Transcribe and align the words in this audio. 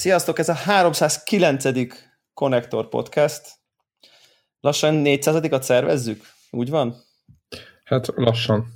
Sziasztok, 0.00 0.38
ez 0.38 0.48
a 0.48 0.54
309. 0.54 1.64
Connector 2.34 2.88
Podcast. 2.88 3.42
Lassan 4.60 5.02
400-at 5.04 5.62
szervezzük? 5.62 6.24
Úgy 6.50 6.70
van? 6.70 6.94
Hát 7.84 8.06
lassan. 8.14 8.66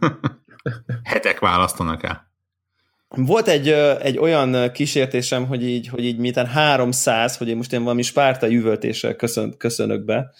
Hetek 1.02 1.38
választanak 1.38 2.02
el. 2.02 2.30
Volt 3.08 3.48
egy, 3.48 3.68
egy 4.00 4.18
olyan 4.18 4.72
kísértésem, 4.72 5.46
hogy 5.46 5.62
így, 5.62 5.88
hogy 5.88 6.04
így 6.04 6.18
miután 6.18 6.46
300, 6.46 7.36
hogy 7.36 7.48
én 7.48 7.56
most 7.56 7.72
én 7.72 7.82
valami 7.82 8.02
Spárta 8.02 8.52
üvöltéssel 8.52 9.16
köszön, 9.16 9.56
köszönök 9.56 10.04
be, 10.04 10.32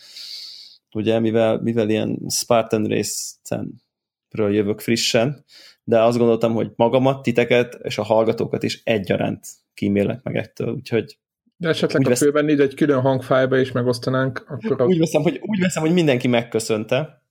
ugye, 0.92 1.18
mivel, 1.18 1.60
mivel 1.60 1.88
ilyen 1.88 2.18
Spartan 2.28 2.84
Race-ről 2.84 4.54
jövök 4.54 4.80
frissen, 4.80 5.44
de 5.84 6.02
azt 6.02 6.18
gondoltam, 6.18 6.54
hogy 6.54 6.70
magamat, 6.76 7.22
titeket 7.22 7.74
és 7.82 7.98
a 7.98 8.02
hallgatókat 8.02 8.62
is 8.62 8.80
egyaránt 8.84 9.60
kímélek 9.74 10.22
meg 10.22 10.36
ettől, 10.36 10.72
úgyhogy 10.72 11.16
de 11.62 11.68
esetleg, 11.68 12.06
ha 12.06 12.16
fölvennéd 12.16 12.60
egy 12.60 12.74
külön 12.74 13.00
hangfájba 13.00 13.58
és 13.58 13.72
megosztanánk, 13.72 14.44
akkor... 14.48 14.80
A... 14.80 14.84
Úgy, 14.84 14.98
veszem, 14.98 15.22
hogy, 15.22 15.40
úgy 15.42 15.60
veszem, 15.60 15.82
hogy 15.82 15.92
mindenki 15.92 16.28
megköszönte. 16.28 17.22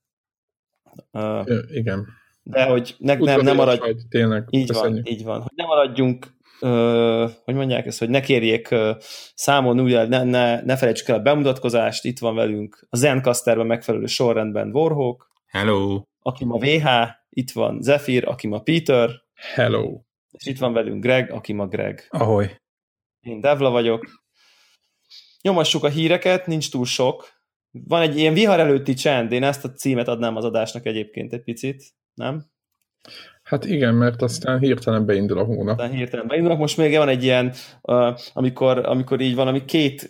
Uh, 1.12 1.48
igen. 1.72 2.06
De 2.42 2.64
hogy 2.64 2.94
ne, 2.98 3.14
nem, 3.14 3.40
nem 3.40 3.56
maradj... 3.56 3.80
Vagy, 3.80 3.96
tényleg, 4.08 4.46
így 4.50 4.66
köszönjük. 4.66 5.04
van, 5.04 5.12
így 5.12 5.24
van. 5.24 5.40
Hogy 5.40 5.52
ne 5.54 5.64
maradjunk, 5.64 6.26
uh, 6.60 7.30
hogy 7.44 7.54
mondják 7.54 7.86
ezt, 7.86 7.98
hogy 7.98 8.08
ne 8.08 8.20
kérjék 8.20 8.68
uh, 8.70 8.96
számon 9.34 9.80
úgy, 9.80 10.08
ne, 10.08 10.22
ne, 10.22 10.62
ne 10.62 10.76
felejtsük 10.76 11.08
el 11.08 11.16
a 11.16 11.22
bemutatkozást, 11.22 12.04
itt 12.04 12.18
van 12.18 12.34
velünk 12.34 12.86
a 12.90 12.96
Zencasterben 12.96 13.66
megfelelő 13.66 14.06
sorrendben 14.06 14.74
Warhawk. 14.74 15.30
Hello. 15.46 16.02
Aki 16.22 16.44
ma 16.44 16.58
VH, 16.58 16.88
itt 17.30 17.50
van 17.50 17.82
Zephyr, 17.82 18.28
aki 18.28 18.46
ma 18.46 18.58
Peter. 18.58 19.10
Hello. 19.34 20.00
És 20.32 20.46
itt 20.46 20.58
van 20.58 20.72
velünk 20.72 21.02
Greg, 21.02 21.30
aki 21.30 21.52
ma 21.52 21.66
Greg. 21.66 22.06
Ahoy. 22.08 22.60
Én 23.20 23.40
Devla 23.40 23.70
vagyok. 23.70 24.20
Nyomassuk 25.42 25.84
a 25.84 25.88
híreket, 25.88 26.46
nincs 26.46 26.70
túl 26.70 26.84
sok. 26.84 27.40
Van 27.70 28.02
egy 28.02 28.18
ilyen 28.18 28.34
vihar 28.34 28.60
előtti 28.60 28.94
csend, 28.94 29.32
én 29.32 29.42
ezt 29.42 29.64
a 29.64 29.72
címet 29.72 30.08
adnám 30.08 30.36
az 30.36 30.44
adásnak 30.44 30.86
egyébként 30.86 31.32
egy 31.32 31.42
picit, 31.42 31.82
nem? 32.14 32.44
Hát 33.42 33.64
igen, 33.64 33.94
mert 33.94 34.22
aztán 34.22 34.58
hirtelen 34.58 35.06
beindul 35.06 35.38
a 35.38 35.44
hónap. 35.44 35.78
Aztán 35.78 35.96
hirtelen 35.96 36.26
beindulnak. 36.26 36.58
Most 36.58 36.76
még 36.76 36.96
van 36.96 37.08
egy 37.08 37.22
ilyen, 37.22 37.52
amikor, 38.32 38.86
amikor 38.86 39.20
így 39.20 39.34
valami 39.34 39.64
két 39.64 40.08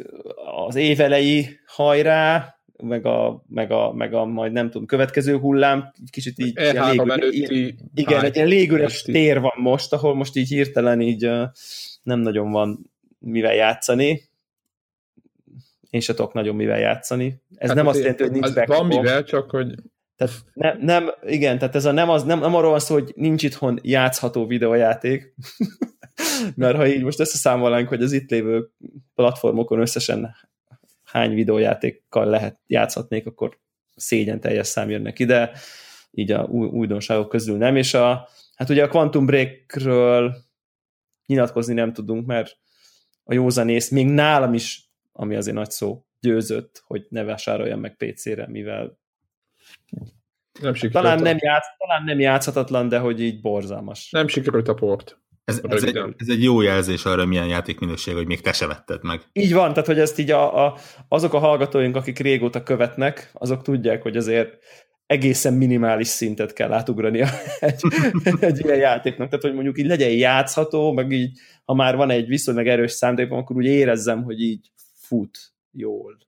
az 0.66 0.74
évelei 0.74 1.60
hajrá, 1.66 2.56
meg 2.82 3.06
a, 3.06 3.44
meg 3.48 3.70
a, 3.70 3.92
meg 3.92 4.14
a 4.14 4.24
majd 4.24 4.52
nem 4.52 4.70
tudom, 4.70 4.86
következő 4.86 5.36
hullám, 5.36 5.92
kicsit 6.10 6.38
így 6.38 6.56
e 6.56 6.70
ilyen 6.70 6.90
légüres, 6.90 7.16
előtti 7.16 7.74
igen, 7.94 8.24
egy 8.24 8.34
ilyen 8.36 8.48
légüres 8.48 9.02
tér 9.02 9.40
van 9.40 9.54
most, 9.56 9.92
ahol 9.92 10.14
most 10.14 10.36
így 10.36 10.48
hirtelen 10.48 11.00
így 11.00 11.30
nem 12.02 12.20
nagyon 12.20 12.50
van 12.50 12.90
mivel 13.18 13.54
játszani, 13.54 14.30
én 15.92 16.00
se 16.00 16.14
tudok 16.14 16.32
nagyon 16.32 16.56
mivel 16.56 16.78
játszani. 16.78 17.42
Ez 17.54 17.68
hát 17.68 17.76
nem 17.76 17.86
azt 17.86 17.98
jelenti, 17.98 18.22
hogy 18.22 18.32
nincs 18.32 18.66
Van 18.66 18.86
mivel, 18.86 19.24
csak 19.24 19.50
hogy... 19.50 19.74
Tehát 20.16 20.34
ne, 20.52 20.72
nem, 20.72 21.10
igen, 21.26 21.58
tehát 21.58 21.74
ez 21.74 21.84
a 21.84 21.92
nem, 21.92 22.10
az, 22.10 22.22
nem, 22.22 22.38
nem 22.38 22.54
arról 22.54 22.70
van 22.70 22.80
szó, 22.80 22.94
hogy 22.94 23.12
nincs 23.16 23.42
itthon 23.42 23.78
játszható 23.82 24.46
videójáték, 24.46 25.34
mert 26.56 26.76
ha 26.76 26.86
így 26.86 27.02
most 27.02 27.20
összeszámolnánk, 27.20 27.88
hogy 27.88 28.02
az 28.02 28.12
itt 28.12 28.30
lévő 28.30 28.70
platformokon 29.14 29.80
összesen 29.80 30.34
hány 31.12 31.34
videójátékkal 31.34 32.26
lehet 32.26 32.58
játszhatnék, 32.66 33.26
akkor 33.26 33.58
szégyen 33.96 34.40
teljes 34.40 34.66
szám 34.66 34.90
jönnek 34.90 35.18
ide, 35.18 35.52
így 36.10 36.32
a 36.32 36.42
új, 36.42 36.66
újdonságok 36.66 37.28
közül 37.28 37.56
nem, 37.56 37.76
és 37.76 37.94
a, 37.94 38.28
hát 38.56 38.68
ugye 38.68 38.82
a 38.82 38.88
Quantum 38.88 39.26
Breakről 39.26 40.36
nyilatkozni 41.26 41.74
nem 41.74 41.92
tudunk, 41.92 42.26
mert 42.26 42.58
a 43.24 43.34
józanész 43.34 43.90
még 43.90 44.06
nálam 44.06 44.54
is 44.54 44.92
ami 45.12 45.36
azért 45.36 45.56
nagy 45.56 45.70
szó, 45.70 46.04
győzött, 46.20 46.82
hogy 46.86 47.06
ne 47.08 47.22
vásároljam 47.22 47.80
meg 47.80 47.96
PC-re, 47.96 48.48
mivel 48.48 49.00
nem 50.60 50.74
talán, 50.90 51.22
nem 51.22 51.36
játsz, 51.40 51.66
talán 51.78 52.04
nem 52.04 52.20
játszhatatlan, 52.20 52.88
de 52.88 52.98
hogy 52.98 53.20
így 53.20 53.40
borzalmas. 53.40 54.10
Nem 54.10 54.28
sikerült 54.28 54.68
a 54.68 54.74
port. 54.74 55.20
Ez, 55.44 55.60
ez, 55.68 55.82
egy, 55.84 55.96
ez 56.16 56.28
egy 56.28 56.42
jó 56.42 56.60
jelzés 56.60 57.04
arra, 57.04 57.26
milyen 57.26 57.46
játékminőség, 57.46 58.14
hogy 58.14 58.26
még 58.26 58.40
te 58.40 58.52
se 58.52 58.66
vetted 58.66 59.04
meg. 59.04 59.20
Így 59.32 59.52
van, 59.52 59.68
tehát 59.72 59.86
hogy 59.86 59.98
ezt 59.98 60.18
így 60.18 60.30
a, 60.30 60.66
a, 60.66 60.78
azok 61.08 61.34
a 61.34 61.38
hallgatóink, 61.38 61.96
akik 61.96 62.18
régóta 62.18 62.62
követnek, 62.62 63.30
azok 63.32 63.62
tudják, 63.62 64.02
hogy 64.02 64.16
azért 64.16 64.58
egészen 65.06 65.54
minimális 65.54 66.06
szintet 66.06 66.52
kell 66.52 66.72
átugrani 66.72 67.20
egy, 67.60 67.82
egy 68.40 68.64
ilyen 68.64 68.78
játéknak. 68.78 69.28
Tehát, 69.28 69.44
hogy 69.44 69.54
mondjuk 69.54 69.78
így 69.78 69.86
legyen 69.86 70.10
játszható, 70.10 70.92
meg 70.92 71.10
így, 71.10 71.38
ha 71.64 71.74
már 71.74 71.96
van 71.96 72.10
egy 72.10 72.26
viszonylag 72.26 72.66
erős 72.66 72.92
szándékom, 72.92 73.38
akkor 73.38 73.56
úgy 73.56 73.64
érezzem, 73.64 74.22
hogy 74.22 74.40
így 74.40 74.70
fut 74.94 75.38
jól. 75.70 76.18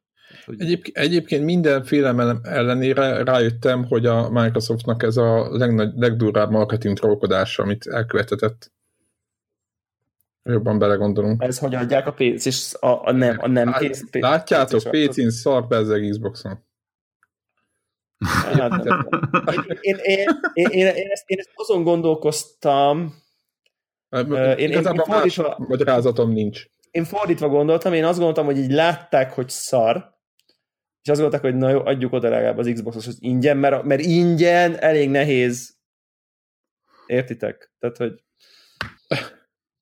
Hogy... 0.45 0.61
Egyéb, 0.61 0.85
egyébként 0.93 1.45
minden 1.45 1.85
félelem 1.85 2.41
ellenére 2.43 3.25
rájöttem, 3.25 3.85
hogy 3.85 4.07
a 4.07 4.31
Microsoftnak 4.31 5.03
ez 5.03 5.17
a 5.17 5.57
legnagy, 5.57 5.93
legdurvább 5.95 6.51
marketing 6.51 6.99
trollkodása, 6.99 7.63
amit 7.63 7.87
elkövetett. 7.87 8.73
Jobban 10.44 10.78
belegondolunk. 10.78 11.43
Ez 11.43 11.59
hogy 11.59 11.75
adják 11.75 12.06
a 12.06 12.12
PC 12.12 12.47
és 12.47 12.75
a, 12.81 13.06
a 13.06 13.12
nem, 13.12 13.37
a 13.41 13.49
nem 13.49 13.72
kész 13.72 14.05
PC. 14.10 14.21
Látjátok, 14.21 14.81
PC-n 14.81 15.28
szar 15.28 15.66
bezzeg 15.66 16.09
Xboxon. 16.10 16.59
Hát, 18.27 18.84
én, 18.84 18.94
én, 19.81 19.97
én, 20.03 20.27
én, 20.53 20.69
én, 20.69 20.87
én, 20.87 21.09
ezt, 21.10 21.22
én 21.27 21.38
ezt 21.38 21.50
azon 21.54 21.83
gondolkoztam, 21.83 23.15
én, 24.10 24.33
én, 24.56 24.71
én 24.71 24.83
fordítva, 24.83 25.56
magyarázatom 25.59 26.31
nincs 26.31 26.66
én 26.94 27.04
fordítva 27.04 27.49
gondoltam, 27.49 27.93
én 27.93 28.04
azt 28.04 28.16
gondoltam, 28.16 28.44
hogy 28.44 28.59
így 28.59 28.71
látták, 28.71 29.33
hogy 29.33 29.49
szar, 29.49 29.97
és 31.03 31.10
azt 31.10 31.21
gondolták, 31.21 31.41
hogy 31.41 31.54
na 31.54 31.71
jó, 31.71 31.84
adjuk 31.84 32.12
oda 32.12 32.28
legalább 32.28 32.59
az 32.59 32.71
Xboxos 32.75 33.06
ingyen, 33.19 33.56
mert, 33.56 33.83
mert 33.83 34.00
ingyen 34.00 34.78
elég 34.78 35.10
nehéz. 35.10 35.77
Értitek? 37.06 37.72
Tehát, 37.78 37.97
hogy 37.97 38.25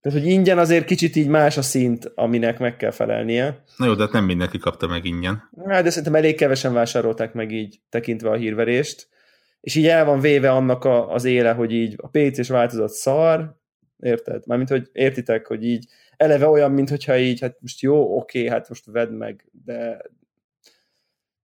tehát, 0.02 0.18
hogy 0.18 0.28
ingyen 0.28 0.58
azért 0.58 0.84
kicsit 0.84 1.16
így 1.16 1.28
más 1.28 1.56
a 1.56 1.62
szint, 1.62 2.12
aminek 2.14 2.58
meg 2.58 2.76
kell 2.76 2.90
felelnie. 2.90 3.64
Na 3.76 3.86
jó, 3.86 3.94
de 3.94 4.02
hát 4.02 4.12
nem 4.12 4.24
mindenki 4.24 4.58
kapta 4.58 4.86
meg 4.86 5.04
ingyen. 5.04 5.50
Hát, 5.66 5.82
de 5.82 5.88
szerintem 5.88 6.14
elég 6.14 6.36
kevesen 6.36 6.72
vásárolták 6.72 7.32
meg 7.32 7.52
így, 7.52 7.80
tekintve 7.88 8.30
a 8.30 8.34
hírverést. 8.34 9.08
És 9.60 9.74
így 9.74 9.86
el 9.86 10.04
van 10.04 10.20
véve 10.20 10.50
annak 10.50 10.84
a, 10.84 11.12
az 11.12 11.24
éle, 11.24 11.52
hogy 11.52 11.72
így 11.72 11.94
a 11.96 12.08
PC-s 12.08 12.48
változat 12.48 12.90
szar, 12.90 13.56
érted? 13.98 14.46
Mármint, 14.46 14.68
hogy 14.68 14.88
értitek, 14.92 15.46
hogy 15.46 15.64
így 15.64 15.86
eleve 16.16 16.48
olyan, 16.48 16.70
mint 16.70 16.88
hogyha 16.88 17.18
így, 17.18 17.40
hát 17.40 17.56
most 17.60 17.80
jó, 17.80 18.16
oké, 18.16 18.48
hát 18.48 18.68
most 18.68 18.84
vedd 18.86 19.10
meg, 19.10 19.44
de 19.64 20.00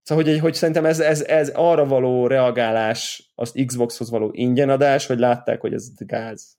Szóval, 0.03 0.23
hogy, 0.23 0.39
hogy 0.39 0.53
szerintem 0.53 0.85
ez, 0.85 0.99
ez, 0.99 1.21
ez 1.21 1.49
arra 1.49 1.85
való 1.85 2.27
reagálás, 2.27 3.31
az 3.35 3.53
Xboxhoz 3.65 4.09
való 4.09 4.29
ingyenadás, 4.33 5.05
hogy 5.05 5.19
látták, 5.19 5.61
hogy 5.61 5.73
ez 5.73 5.89
gáz. 5.97 6.58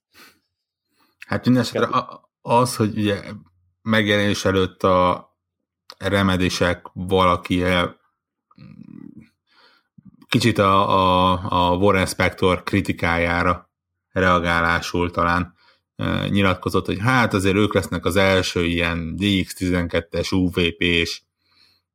Hát 1.30 1.44
minden 1.44 1.64
az, 2.42 2.76
hogy 2.76 2.98
ugye 2.98 3.22
megjelenés 3.82 4.44
előtt 4.44 4.82
a 4.82 5.28
remedések 5.98 6.86
valaki 6.92 7.64
kicsit 10.28 10.58
a, 10.58 10.90
a, 10.90 11.70
a 11.70 11.76
Warren 11.76 12.06
Spector 12.06 12.62
kritikájára 12.62 13.70
reagálásul 14.12 15.10
talán 15.10 15.54
nyilatkozott, 16.28 16.86
hogy 16.86 16.98
hát 16.98 17.34
azért 17.34 17.56
ők 17.56 17.74
lesznek 17.74 18.04
az 18.04 18.16
első 18.16 18.64
ilyen 18.64 19.14
DX12-es 19.18 20.32
UVP-s 20.32 21.22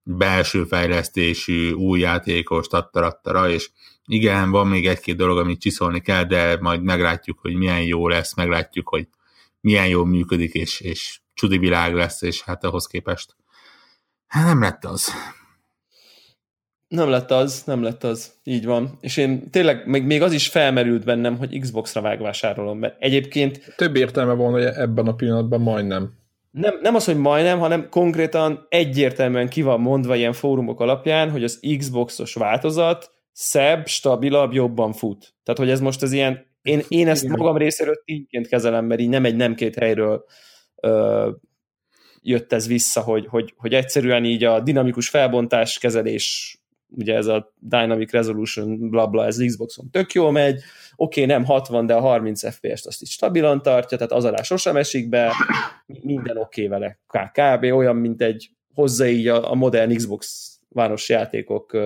belső 0.04 0.64
fejlesztésű 0.64 1.72
új 1.72 2.00
játékos, 2.00 2.68
tattarattara, 2.68 3.50
és 3.50 3.70
igen, 4.06 4.52
van 4.52 4.68
még 4.68 4.88
egy-két 4.88 5.16
dolog, 5.16 5.38
amit 5.38 5.62
csiszolni 5.62 6.02
kell, 6.02 6.24
de 6.24 6.58
majd 6.62 6.84
meglátjuk, 6.84 7.40
hogy 7.40 7.54
milyen 7.54 7.82
jó 7.82 8.08
lesz, 8.08 8.36
meglátjuk, 8.36 8.90
hogy 8.90 9.08
milyen 9.66 9.88
jól 9.88 10.06
működik, 10.06 10.54
és, 10.54 10.80
és 10.82 11.20
csudi 11.34 11.58
világ 11.58 11.94
lesz, 11.94 12.22
és 12.22 12.42
hát 12.42 12.64
ahhoz 12.64 12.88
képest 12.88 13.36
hát 14.28 14.46
nem 14.46 14.62
lett 14.62 14.86
az. 14.86 15.12
Nem 16.88 17.10
lett 17.10 17.32
az, 17.32 17.64
nem 17.66 17.84
lett 17.84 18.04
az, 18.04 18.34
így 18.44 18.66
van. 18.66 18.98
És 19.02 19.18
én 19.18 19.50
tényleg, 19.52 19.88
még, 19.88 20.04
még 20.04 20.22
az 20.22 20.34
is 20.34 20.48
felmerült 20.48 21.06
bennem, 21.06 21.38
hogy 21.38 21.60
Xbox-ra 21.60 22.02
vágvásárolom, 22.02 22.80
mert 22.80 22.96
egyébként... 23.00 23.74
Több 23.76 23.96
értelme 23.96 24.34
van, 24.34 24.52
hogy 24.52 24.64
ebben 24.64 25.08
a 25.08 25.16
pillanatban 25.16 25.62
majdnem. 25.62 26.14
Nem, 26.52 26.80
nem 26.82 26.96
az, 26.96 27.06
hogy 27.06 27.18
majdnem, 27.18 27.60
hanem 27.60 27.90
konkrétan 27.90 28.66
egyértelműen 28.70 29.50
ki 29.50 29.62
van 29.62 29.80
mondva 29.80 30.16
ilyen 30.16 30.34
fórumok 30.34 30.80
alapján, 30.80 31.32
hogy 31.32 31.44
az 31.44 31.60
Xboxos 31.78 32.34
változat 32.34 33.12
szebb, 33.32 33.88
stabilabb, 33.88 34.54
jobban 34.54 34.94
fut. 34.94 35.36
Tehát, 35.44 35.60
hogy 35.60 35.70
ez 35.70 35.80
most 35.80 36.02
az 36.02 36.12
ilyen, 36.12 36.46
én, 36.66 36.82
én 36.88 37.08
ezt 37.08 37.28
magam 37.28 37.58
részéről 37.58 38.02
tényként 38.06 38.48
kezelem, 38.48 38.86
mert 38.86 39.02
így 39.02 39.10
nem 39.10 39.26
egy 39.26 39.36
nem 39.36 39.56
két 39.56 39.76
helyről 39.76 40.26
ö, 40.76 41.30
jött 42.22 42.54
ez 42.54 42.68
vissza, 42.68 43.02
hogy, 43.02 43.26
hogy, 43.28 43.54
hogy 43.58 43.74
egyszerűen 43.74 44.26
így 44.26 44.44
a 44.44 44.60
dinamikus 44.60 45.10
felbontás 45.10 45.78
kezelés 45.78 46.58
ugye 46.90 47.16
ez 47.16 47.26
a 47.26 47.54
Dynamic 47.60 48.12
Resolution, 48.12 48.90
bla 48.90 49.08
bla, 49.08 49.26
ez 49.26 49.38
Xboxon 49.46 49.90
tök 49.92 50.14
jól 50.14 50.32
megy, 50.32 50.62
oké, 50.96 51.24
okay, 51.24 51.34
nem 51.36 51.46
60, 51.46 51.86
de 51.86 51.94
a 51.94 52.00
30 52.00 52.54
FPS-t 52.54 52.86
azt 52.86 53.02
is 53.02 53.12
stabilan 53.12 53.62
tartja, 53.62 53.98
tehát 53.98 54.14
az 54.14 54.26
alá 54.26 54.42
sosem 54.42 54.76
esik 54.76 55.10
be, 55.10 55.34
minden 55.86 56.38
oké 56.38 56.68
okay 56.68 56.80
vele, 56.80 57.00
kb. 57.32 57.64
olyan, 57.64 57.96
mint 57.96 58.22
egy 58.22 58.50
hozzá 58.74 59.06
így 59.06 59.28
a, 59.28 59.52
a 59.52 59.56
modern 59.56 59.96
Xbox 59.96 60.52
város 60.70 61.10
játékok 61.10 61.78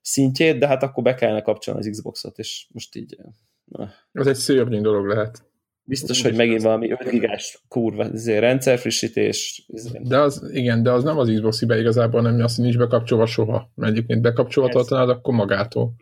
szintjét, 0.00 0.58
de 0.58 0.66
hát 0.66 0.82
akkor 0.82 1.02
be 1.02 1.14
kellene 1.14 1.42
kapcsolni 1.42 1.80
az 1.80 1.88
Xboxot, 1.90 2.38
és 2.38 2.66
most 2.72 2.96
így... 2.96 3.16
Na. 3.64 3.90
Ez 4.12 4.26
egy 4.26 4.34
szörnyű 4.34 4.80
dolog 4.80 5.06
lehet. 5.06 5.50
Biztos, 5.84 6.22
hogy 6.22 6.34
megint 6.34 6.62
valami 6.62 6.90
5 6.90 7.08
gigás 7.08 7.62
kurva 7.68 8.06
rendszerfrissítés. 8.24 9.66
De 10.00 10.18
az, 10.18 10.50
igen, 10.52 10.82
de 10.82 10.90
az 10.90 11.04
nem 11.04 11.18
az 11.18 11.30
Xbox 11.34 11.58
hibe 11.58 11.78
igazából, 11.78 12.22
nem 12.22 12.40
azt, 12.42 12.58
nincs 12.58 12.78
bekapcsolva 12.78 13.26
soha. 13.26 13.72
Mert 13.74 13.92
egyébként 13.92 14.20
bekapcsolhatatlanád, 14.20 15.08
akkor 15.08 15.34
magától. 15.34 15.92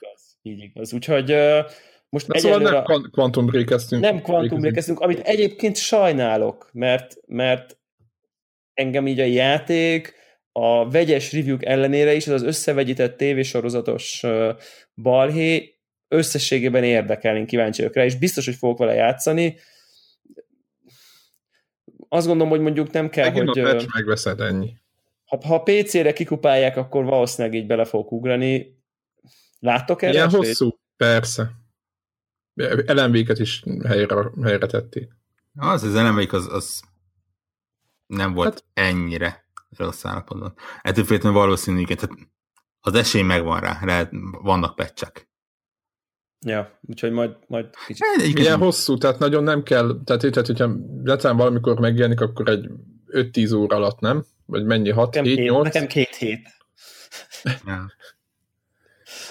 Igaz, 0.00 0.38
így 0.42 0.62
igaz. 0.62 0.92
Úgyhogy 0.92 1.32
uh, 1.32 1.58
most 2.08 2.28
De 2.28 2.38
szóval 2.38 2.58
nem 2.58 3.02
Quantum 3.10 3.46
break 3.46 3.90
Nem 3.90 4.20
Quantum 4.20 4.60
break 4.60 5.00
amit 5.00 5.20
egyébként 5.20 5.76
sajnálok, 5.76 6.68
mert, 6.72 7.16
mert 7.26 7.78
engem 8.74 9.06
így 9.06 9.20
a 9.20 9.24
játék 9.24 10.14
a 10.52 10.90
vegyes 10.90 11.32
review 11.32 11.56
ellenére 11.60 12.14
is, 12.14 12.26
az 12.26 12.32
az 12.32 12.42
összevegyített 12.42 13.16
tévésorozatos 13.16 14.22
balhé 14.94 15.73
összességében 16.08 16.84
érdekel, 16.84 17.36
én 17.36 17.46
kíváncsi 17.46 17.80
vagyok 17.80 17.96
rá, 17.96 18.04
és 18.04 18.18
biztos, 18.18 18.44
hogy 18.44 18.54
fogok 18.54 18.78
vele 18.78 18.94
játszani. 18.94 19.58
Azt 22.08 22.26
gondolom, 22.26 22.52
hogy 22.52 22.60
mondjuk 22.60 22.90
nem 22.90 23.08
kell, 23.08 23.30
Megint 23.30 23.48
hogy... 23.48 23.58
A 23.58 23.84
megveszed 23.94 24.40
ennyi. 24.40 24.76
Ha, 25.24 25.40
ha 25.46 25.62
PC-re 25.62 26.12
kikupálják, 26.12 26.76
akkor 26.76 27.04
valószínűleg 27.04 27.56
így 27.58 27.66
bele 27.66 27.84
fog 27.84 28.12
ugrani. 28.12 28.82
Láttok 29.58 30.02
erre? 30.02 30.12
Ilyen 30.12 30.30
hosszú, 30.30 30.78
persze. 30.96 31.50
LMV-ket 32.86 33.38
is 33.38 33.62
helyre, 33.86 34.16
helyre 34.42 34.66
tették. 34.66 35.08
Az 35.56 35.82
az 35.82 35.94
lmv 35.94 36.34
az, 36.34 36.52
az 36.52 36.82
nem 38.06 38.32
volt 38.32 38.48
hát, 38.48 38.88
ennyire 38.88 39.44
rossz 39.76 40.04
állapotban. 40.04 40.54
Ettől 40.82 41.04
féltően 41.04 41.34
valószínű, 41.34 41.84
tehát 41.84 42.16
az 42.80 42.94
esély 42.94 43.22
megvan 43.22 43.60
rá, 43.60 43.78
lehet, 43.84 44.10
vannak 44.42 44.74
pecsek. 44.74 45.28
Ja, 46.44 46.78
úgyhogy 46.88 47.12
majd, 47.12 47.36
majd 47.46 47.66
kicsit... 47.86 48.04
Hát, 48.04 48.26
Ilyen 48.26 48.58
hosszú, 48.58 48.98
tehát 48.98 49.18
nagyon 49.18 49.42
nem 49.42 49.62
kell, 49.62 50.00
tehát, 50.04 50.22
tehát 50.30 50.46
hogyha 50.46 50.70
letán 51.04 51.36
valamikor 51.36 51.80
megjelenik, 51.80 52.20
akkor 52.20 52.48
egy 52.48 52.68
5-10 53.08 53.56
óra 53.56 53.76
alatt, 53.76 54.00
nem? 54.00 54.24
Vagy 54.46 54.64
mennyi, 54.64 54.90
6, 54.90 55.14
nekem 55.14 55.24
7, 55.24 55.38
8? 55.38 55.64
Nekem 55.64 55.86
két 55.86 56.14
hét. 56.14 56.48
Ja. 57.66 57.92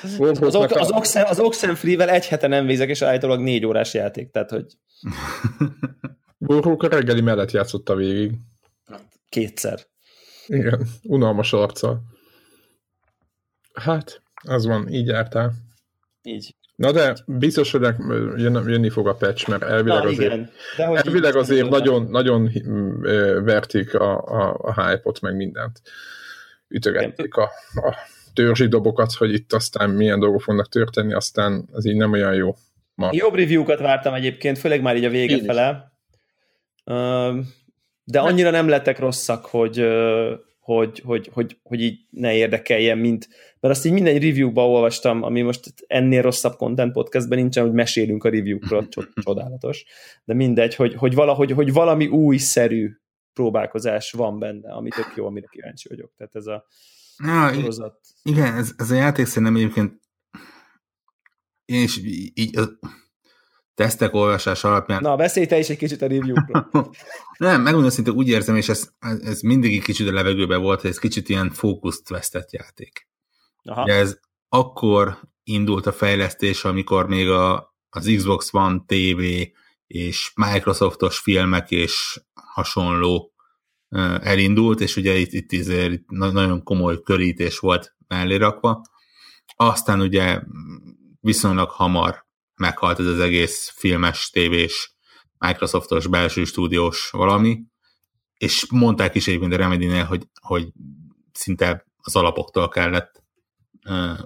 Az, 0.01 0.55
ok, 0.55 0.71
az, 0.71 0.91
Oxen, 0.91 1.25
az 1.25 1.39
Oxenfree-vel 1.39 2.09
egy 2.09 2.27
hete 2.27 2.47
nem 2.47 2.65
vézek, 2.65 2.89
és 2.89 3.01
állítólag 3.01 3.39
négy 3.39 3.65
órás 3.65 3.93
játék, 3.93 4.31
tehát 4.31 4.49
hogy... 4.49 4.65
Borrók 6.37 6.83
a 6.83 6.87
reggeli 6.87 7.21
mellett 7.21 7.51
játszotta 7.51 7.95
végig. 7.95 8.31
Kétszer. 9.29 9.79
Igen, 10.47 10.87
unalmas 11.03 11.53
arccal. 11.53 12.01
Hát, 13.73 14.21
az 14.43 14.65
van, 14.65 14.87
így 14.87 15.07
jártál. 15.07 15.53
Így. 16.23 16.55
Na 16.75 16.91
de 16.91 17.15
biztos, 17.25 17.71
hogy 17.71 17.81
jön, 18.35 18.63
jönni 18.67 18.89
fog 18.89 19.07
a 19.07 19.15
patch, 19.15 19.49
mert 19.49 19.63
elvileg 19.63 20.03
Na, 20.03 20.09
azért, 20.09 20.33
igen. 20.33 20.49
De 20.77 20.83
elvileg 20.83 21.35
azért 21.35 21.69
nagyon, 21.69 22.03
nagyon 22.09 22.51
verték 23.43 23.93
a, 23.93 24.17
a, 24.17 24.57
a 24.61 24.83
hype-ot, 24.83 25.21
meg 25.21 25.35
mindent. 25.35 25.81
Ütögették 26.67 27.35
a, 27.35 27.43
a 27.73 27.95
törzsi 28.33 28.67
dobokat, 28.67 29.13
hogy 29.13 29.33
itt 29.33 29.53
aztán 29.53 29.89
milyen 29.89 30.19
dolgok 30.19 30.41
fognak 30.41 30.69
történni, 30.69 31.13
aztán 31.13 31.67
az 31.71 31.85
így 31.85 31.95
nem 31.95 32.11
olyan 32.11 32.33
jó. 32.33 32.55
Ma. 32.95 33.09
Jobb 33.11 33.35
review-kat 33.35 33.79
vártam 33.79 34.13
egyébként, 34.13 34.57
főleg 34.57 34.81
már 34.81 34.95
így 34.95 35.05
a 35.05 35.09
vége 35.09 35.35
Én 35.35 35.43
fele. 35.43 35.91
De 38.03 38.19
annyira 38.19 38.49
nem 38.49 38.67
lettek 38.67 38.99
rosszak, 38.99 39.45
hogy, 39.45 39.87
hogy, 40.59 41.01
hogy, 41.05 41.29
hogy, 41.33 41.57
hogy 41.63 41.81
így 41.81 41.99
ne 42.09 42.33
érdekeljen, 42.33 42.97
mint, 42.97 43.27
mert 43.63 43.75
azt 43.75 43.85
így 43.85 43.91
minden 43.91 44.13
review-ba 44.13 44.69
olvastam, 44.69 45.23
ami 45.23 45.41
most 45.41 45.73
ennél 45.87 46.21
rosszabb 46.21 46.55
content 46.55 46.91
podcastben 46.91 47.37
nincsen, 47.37 47.63
hogy 47.63 47.73
mesélünk 47.73 48.23
a 48.23 48.29
review-król, 48.29 48.87
csodálatos, 49.23 49.85
de 50.23 50.33
mindegy, 50.33 50.75
hogy, 50.75 50.93
hogy, 50.93 51.13
valahogy, 51.13 51.51
hogy 51.51 51.73
valami 51.73 52.07
újszerű 52.07 52.91
próbálkozás 53.33 54.11
van 54.11 54.39
benne, 54.39 54.73
ami 54.73 54.89
tök 54.89 55.13
jó, 55.15 55.25
amire 55.25 55.47
kíváncsi 55.51 55.87
vagyok. 55.89 56.11
Tehát 56.17 56.35
ez 56.35 56.45
a 56.45 56.65
Na, 57.17 57.53
sorozat. 57.53 57.99
Igen, 58.23 58.55
ez, 58.55 58.71
ez 58.77 58.91
a 58.91 58.95
játék 58.95 59.25
szerintem 59.25 59.55
egyébként 59.55 60.01
én 61.65 61.83
is 61.83 61.99
így 62.33 62.57
a 62.57 62.63
tesztek 63.75 64.13
olvasás 64.13 64.63
alapján... 64.63 65.01
Na, 65.01 65.15
beszélj 65.15 65.45
te 65.45 65.57
is 65.57 65.69
egy 65.69 65.77
kicsit 65.77 66.01
a 66.01 66.07
review-ról. 66.07 66.69
Nem, 67.37 67.61
megmondom 67.61 67.91
szinte 67.91 68.11
úgy 68.11 68.27
érzem, 68.27 68.55
és 68.55 68.69
ez, 68.69 68.89
ez 68.99 69.41
mindig 69.41 69.75
egy 69.75 69.83
kicsit 69.83 70.07
a 70.07 70.13
levegőben 70.13 70.61
volt, 70.61 70.81
hogy 70.81 70.89
ez 70.89 70.99
kicsit 70.99 71.29
ilyen 71.29 71.49
fókuszt 71.49 72.09
vesztett 72.09 72.51
játék. 72.51 73.11
Aha. 73.63 73.85
De 73.85 73.93
ez 73.93 74.19
akkor 74.49 75.19
indult 75.43 75.85
a 75.85 75.91
fejlesztés, 75.91 76.63
amikor 76.63 77.07
még 77.07 77.29
a, 77.29 77.75
az 77.89 78.11
Xbox 78.15 78.53
One 78.53 78.83
TV 78.85 79.21
és 79.87 80.31
Microsoftos 80.35 81.19
filmek 81.19 81.71
és 81.71 82.21
hasonló 82.33 83.33
elindult, 84.21 84.81
és 84.81 84.95
ugye 84.95 85.15
itt, 85.15 85.31
itt, 85.31 85.51
itt 85.51 86.09
nagyon 86.09 86.63
komoly 86.63 87.01
körítés 87.01 87.59
volt 87.59 87.95
mellé 88.07 88.35
rakva. 88.35 88.81
Aztán 89.55 90.01
ugye 90.01 90.41
viszonylag 91.19 91.69
hamar 91.69 92.25
meghalt 92.55 92.99
ez 92.99 93.05
az 93.05 93.19
egész 93.19 93.73
filmes, 93.75 94.29
tévés, 94.29 94.95
Microsoftos 95.37 96.07
belső 96.07 96.43
stúdiós 96.43 97.09
valami, 97.09 97.63
és 98.37 98.67
mondták 98.71 99.15
is 99.15 99.27
egyébként 99.27 99.53
a 99.53 99.57
remedy 99.57 99.97
hogy, 99.97 100.27
hogy 100.41 100.71
szinte 101.31 101.85
az 101.97 102.15
alapoktól 102.15 102.69
kellett 102.69 103.22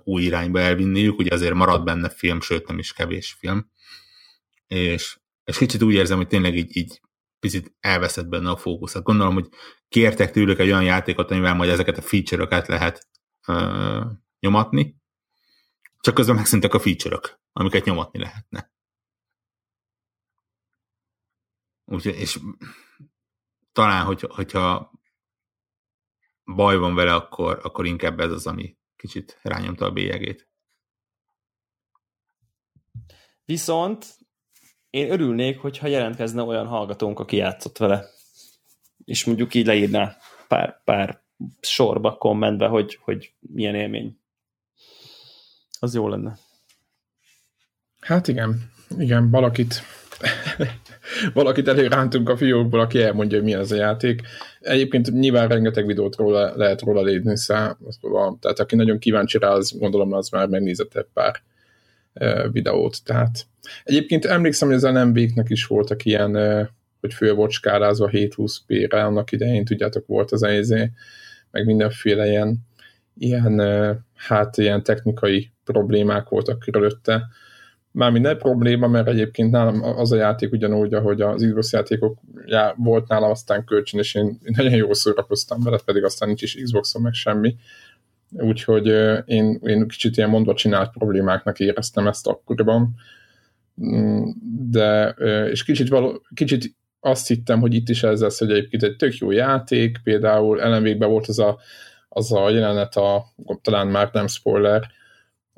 új 0.04 0.24
irányba 0.24 0.60
elvinniük, 0.60 1.18
ugye 1.18 1.34
azért 1.34 1.54
marad 1.54 1.84
benne 1.84 2.10
film, 2.10 2.42
sőt 2.42 2.68
nem 2.68 2.80
is 2.80 2.94
kevés 2.94 3.32
film, 3.40 3.72
és, 4.68 5.20
és 5.44 5.58
kicsit 5.58 5.82
úgy 5.82 5.94
érzem, 5.94 6.18
hogy 6.18 6.28
tényleg 6.28 6.56
így, 6.56 6.78
így 6.78 7.02
picit 7.40 7.76
elveszett 7.80 8.28
benne 8.28 8.50
a 8.50 8.58
fókusz. 8.58 8.94
Hát 8.94 9.04
gondolom, 9.04 9.34
hogy 9.34 9.50
kértek 9.90 10.32
tőlük 10.32 10.60
egy 10.60 10.68
olyan 10.68 10.84
játékot, 10.84 11.32
amivel 11.32 11.54
majd 11.54 11.70
ezeket 11.70 11.98
a 11.98 12.02
feature-öket 12.02 12.68
lehet 12.68 13.08
uh, 13.48 14.06
nyomatni, 14.40 14.96
csak 16.00 16.14
közben 16.14 16.36
megszűntek 16.36 16.74
a 16.74 16.80
feature-ök, 16.80 17.40
amiket 17.52 17.86
nyomatni 17.86 18.20
lehetne. 18.20 18.72
Úgyhogy, 21.86 22.16
és 22.16 22.40
talán, 23.72 24.06
hogy, 24.06 24.22
hogyha 24.30 24.92
baj 26.46 26.78
van 26.78 26.96
vele, 26.96 27.14
akkor, 27.16 27.60
akkor 27.64 27.86
inkább 27.86 28.20
ez 28.20 28.32
az, 28.32 28.48
ami 28.48 28.78
kicsit 28.98 29.40
rányomta 29.42 29.86
a 29.86 29.92
bélyegét. 29.92 30.48
Viszont 33.46 34.06
én 34.90 35.12
örülnék, 35.12 35.60
hogyha 35.60 35.88
jelentkezne 35.88 36.42
olyan 36.42 36.68
hallgatónk, 36.68 37.20
aki 37.20 37.36
játszott 37.36 37.78
vele. 37.78 38.06
És 39.06 39.26
mondjuk 39.26 39.54
így 39.54 39.66
leírná 39.66 40.18
pár, 40.48 40.82
pár 40.84 41.22
sorba, 41.60 42.18
kommentbe, 42.18 42.68
hogy, 42.68 43.00
hogy 43.02 43.34
milyen 43.40 43.76
élmény. 43.76 44.20
Az 45.80 45.94
jó 45.94 46.08
lenne. 46.08 46.38
Hát 48.00 48.28
igen, 48.28 48.72
igen, 48.98 49.30
valakit 49.30 49.82
valakit 51.34 51.68
előrántunk 51.68 52.30
a 52.30 52.38
fiókból, 52.38 52.80
aki 52.80 53.02
elmondja, 53.02 53.38
hogy 53.38 53.48
mi 53.48 53.54
az 53.54 53.72
a 53.72 53.76
játék. 53.76 54.22
Egyébként 54.60 55.12
nyilván 55.12 55.48
rengeteg 55.48 55.86
videót 55.86 56.16
róla, 56.16 56.56
lehet 56.56 56.82
róla 56.82 57.02
létni, 57.02 57.38
szá, 57.38 57.78
tehát 58.40 58.60
aki 58.60 58.76
nagyon 58.76 59.00
kíváncsi 59.00 59.38
rá, 59.38 59.50
az 59.50 59.78
gondolom, 59.78 60.14
az 60.14 60.30
már 60.30 60.48
megnézett 60.48 60.96
egy 60.96 61.08
pár 61.14 61.42
videót. 62.52 63.04
Tehát 63.04 63.46
egyébként 63.84 64.26
emlékszem, 64.26 64.68
hogy 64.68 64.78
az 64.84 64.94
NMB-knek 64.94 65.50
is 65.50 65.66
voltak 65.66 66.06
ilyen, 66.06 66.36
hogy 67.00 67.14
föl 67.14 67.34
volt 67.34 67.52
skálázva 67.52 68.10
720p-re, 68.12 69.04
annak 69.04 69.32
idején, 69.32 69.66
tudjátok, 69.66 70.08
volt 70.08 70.32
az 70.32 70.44
EZ, 70.44 70.70
meg 71.52 71.66
mindenféle 71.66 72.28
ilyen, 72.28 72.58
ilyen 73.18 73.60
e, 73.60 74.00
hát 74.16 74.58
ilyen 74.58 74.84
technikai 74.84 75.52
problémák 75.64 76.30
voltak 76.30 76.60
körülötte 76.60 77.28
már 77.92 78.12
nem 78.12 78.38
probléma, 78.38 78.88
mert 78.88 79.08
egyébként 79.08 79.52
nálam 79.52 79.84
az 79.84 80.12
a 80.12 80.16
játék 80.16 80.52
ugyanúgy, 80.52 80.94
ahogy 80.94 81.22
az 81.22 81.44
Xbox 81.44 81.74
játékok 81.74 82.18
já, 82.46 82.74
volt 82.78 83.08
nálam 83.08 83.30
aztán 83.30 83.64
kölcsön, 83.64 84.00
és 84.00 84.16
én 84.16 84.40
nagyon 84.56 84.76
jól 84.76 84.94
szórakoztam 84.94 85.64
vele, 85.64 85.80
pedig 85.86 86.04
aztán 86.04 86.28
nincs 86.28 86.42
is 86.42 86.56
Xboxon 86.64 87.02
meg 87.02 87.14
semmi. 87.14 87.56
Úgyhogy 88.32 88.88
én, 89.26 89.60
én 89.64 89.88
kicsit 89.88 90.18
ilyen 90.18 90.30
mondva 90.30 90.54
csinált 90.54 90.92
problémáknak 90.92 91.60
éreztem 91.60 92.08
ezt 92.08 92.28
akkoriban. 92.28 92.96
Mm, 93.86 94.30
de, 94.70 95.16
és 95.52 95.64
kicsit, 95.64 95.88
való, 95.88 96.22
kicsit 96.34 96.76
azt 97.00 97.28
hittem, 97.28 97.60
hogy 97.60 97.74
itt 97.74 97.90
is 97.90 98.04
ez 98.04 98.22
lesz, 98.22 98.40
hogy 98.40 98.52
egyébként 98.52 98.84
egy 98.84 98.96
tök 98.96 99.18
jó 99.18 99.32
játék, 99.32 100.00
például 100.04 100.62
ellenvégben 100.62 101.10
volt 101.10 101.28
az 101.28 101.40
a 101.40 101.58
az 102.18 102.34
a 102.34 102.50
jelenet, 102.50 102.96
a, 102.96 103.26
talán 103.62 103.88
már 103.88 104.10
nem 104.12 104.28
spoiler, 104.28 104.88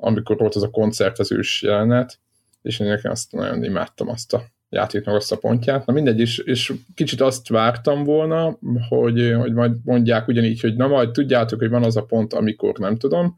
amikor 0.00 0.36
volt 0.36 0.54
az 0.54 0.62
a 0.62 0.70
koncertezős 0.70 1.62
jelenet, 1.62 2.18
és 2.62 2.80
én 2.80 2.86
nekem 2.86 3.10
azt 3.10 3.32
nagyon 3.32 3.64
imádtam 3.64 4.08
azt 4.08 4.32
a 4.32 4.42
játéknak 4.68 5.14
azt 5.14 5.32
a 5.32 5.36
pontját. 5.36 5.86
Na 5.86 5.92
mindegy, 5.92 6.20
és, 6.20 6.38
és 6.38 6.72
kicsit 6.94 7.20
azt 7.20 7.48
vártam 7.48 8.04
volna, 8.04 8.58
hogy, 8.88 9.34
hogy 9.38 9.52
majd 9.52 9.72
mondják 9.84 10.28
ugyanígy, 10.28 10.60
hogy 10.60 10.76
na 10.76 10.86
majd 10.86 11.10
tudjátok, 11.10 11.58
hogy 11.58 11.68
van 11.68 11.84
az 11.84 11.96
a 11.96 12.04
pont, 12.04 12.32
amikor 12.32 12.78
nem 12.78 12.96
tudom, 12.96 13.36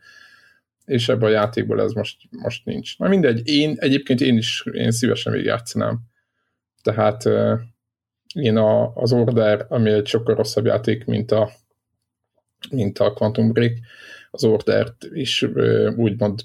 és 0.84 1.08
ebben 1.08 1.28
a 1.28 1.32
játékból 1.32 1.80
ez 1.80 1.92
most, 1.92 2.16
most 2.30 2.64
nincs. 2.64 2.98
Na 2.98 3.08
mindegy, 3.08 3.48
én 3.48 3.76
egyébként 3.78 4.20
én 4.20 4.36
is 4.36 4.64
én 4.72 4.90
szívesen 4.90 5.32
végigjátszanám. 5.32 6.00
Tehát 6.82 7.28
én 8.34 8.56
a, 8.56 8.94
az 8.94 9.12
Order, 9.12 9.66
ami 9.68 9.90
egy 9.90 10.06
sokkal 10.06 10.34
rosszabb 10.34 10.64
játék, 10.64 11.04
mint 11.04 11.30
a, 11.30 11.50
mint 12.70 12.98
a 12.98 13.12
Quantum 13.12 13.52
Break, 13.52 13.72
az 14.34 14.44
Ordert 14.44 15.04
is 15.12 15.42
úgymond 15.96 16.40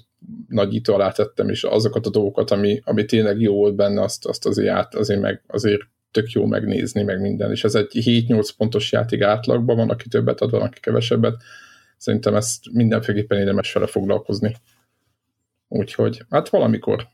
nagyító 0.48 0.94
alá 0.94 1.10
tettem, 1.10 1.48
és 1.48 1.64
azokat 1.64 2.06
a 2.06 2.10
dolgokat, 2.10 2.50
ami, 2.50 2.80
ami 2.84 3.04
tényleg 3.04 3.40
jó 3.40 3.54
volt 3.54 3.74
benne, 3.74 4.02
azt, 4.02 4.26
azt 4.26 4.46
azért, 4.46 4.68
át, 4.68 4.94
azért, 4.94 5.20
meg, 5.20 5.42
azért 5.46 5.82
tök 6.10 6.30
jó 6.30 6.46
megnézni, 6.46 7.02
meg 7.02 7.20
minden, 7.20 7.50
és 7.50 7.64
ez 7.64 7.74
egy 7.74 7.90
7-8 7.92 8.48
pontos 8.56 8.92
játék 8.92 9.22
átlagban 9.22 9.76
van, 9.76 9.90
aki 9.90 10.08
többet 10.08 10.40
ad, 10.40 10.50
van, 10.50 10.62
aki 10.62 10.80
kevesebbet. 10.80 11.42
Szerintem 11.96 12.34
ezt 12.34 12.72
mindenféleképpen 12.72 13.38
érdemes 13.38 13.72
vele 13.72 13.86
foglalkozni. 13.86 14.56
Úgyhogy, 15.68 16.24
hát 16.30 16.48
valamikor. 16.48 17.08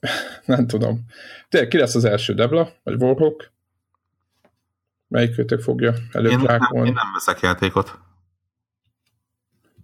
Nem 0.46 0.66
tudom. 0.66 1.04
Tényleg 1.48 1.68
ki 1.68 1.78
lesz 1.78 1.94
az 1.94 2.04
első 2.04 2.34
Debla, 2.34 2.72
vagy 2.82 3.02
Warhawk? 3.02 3.52
Melyik 5.08 5.34
kötök 5.34 5.60
fogja 5.60 5.94
előkrákolni? 6.12 6.76
Én, 6.76 6.82
nem, 6.82 6.84
én 6.84 6.92
nem 6.92 7.12
veszek 7.12 7.40
játékot. 7.40 7.98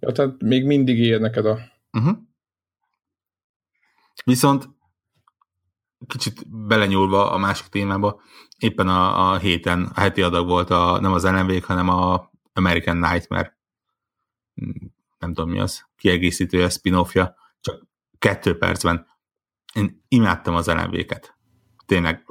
Ja, 0.01 0.11
tehát 0.11 0.41
még 0.41 0.65
mindig 0.65 0.99
ér 0.99 1.19
neked 1.19 1.45
a... 1.45 1.59
Uh-huh. 1.91 2.17
Viszont 4.23 4.69
kicsit 6.07 6.49
belenyúlva 6.49 7.31
a 7.31 7.37
másik 7.37 7.67
témába, 7.67 8.21
éppen 8.57 8.87
a, 8.87 9.31
a 9.31 9.37
héten, 9.37 9.91
a 9.95 9.99
heti 9.99 10.21
adag 10.21 10.47
volt 10.47 10.69
a, 10.69 10.99
nem 10.99 11.13
az 11.13 11.25
lmv 11.25 11.63
hanem 11.63 11.89
a 11.89 12.31
American 12.53 12.97
Nightmare, 12.97 13.57
nem 15.19 15.33
tudom 15.33 15.49
mi 15.49 15.59
az, 15.59 15.85
kiegészítője, 15.95 16.69
spin-offja, 16.69 17.35
csak 17.59 17.87
kettő 18.17 18.57
percben. 18.57 19.07
Én 19.73 20.03
imádtam 20.07 20.55
az 20.55 20.67
lmv 20.67 21.05
ket 21.05 21.35
Tényleg, 21.85 22.25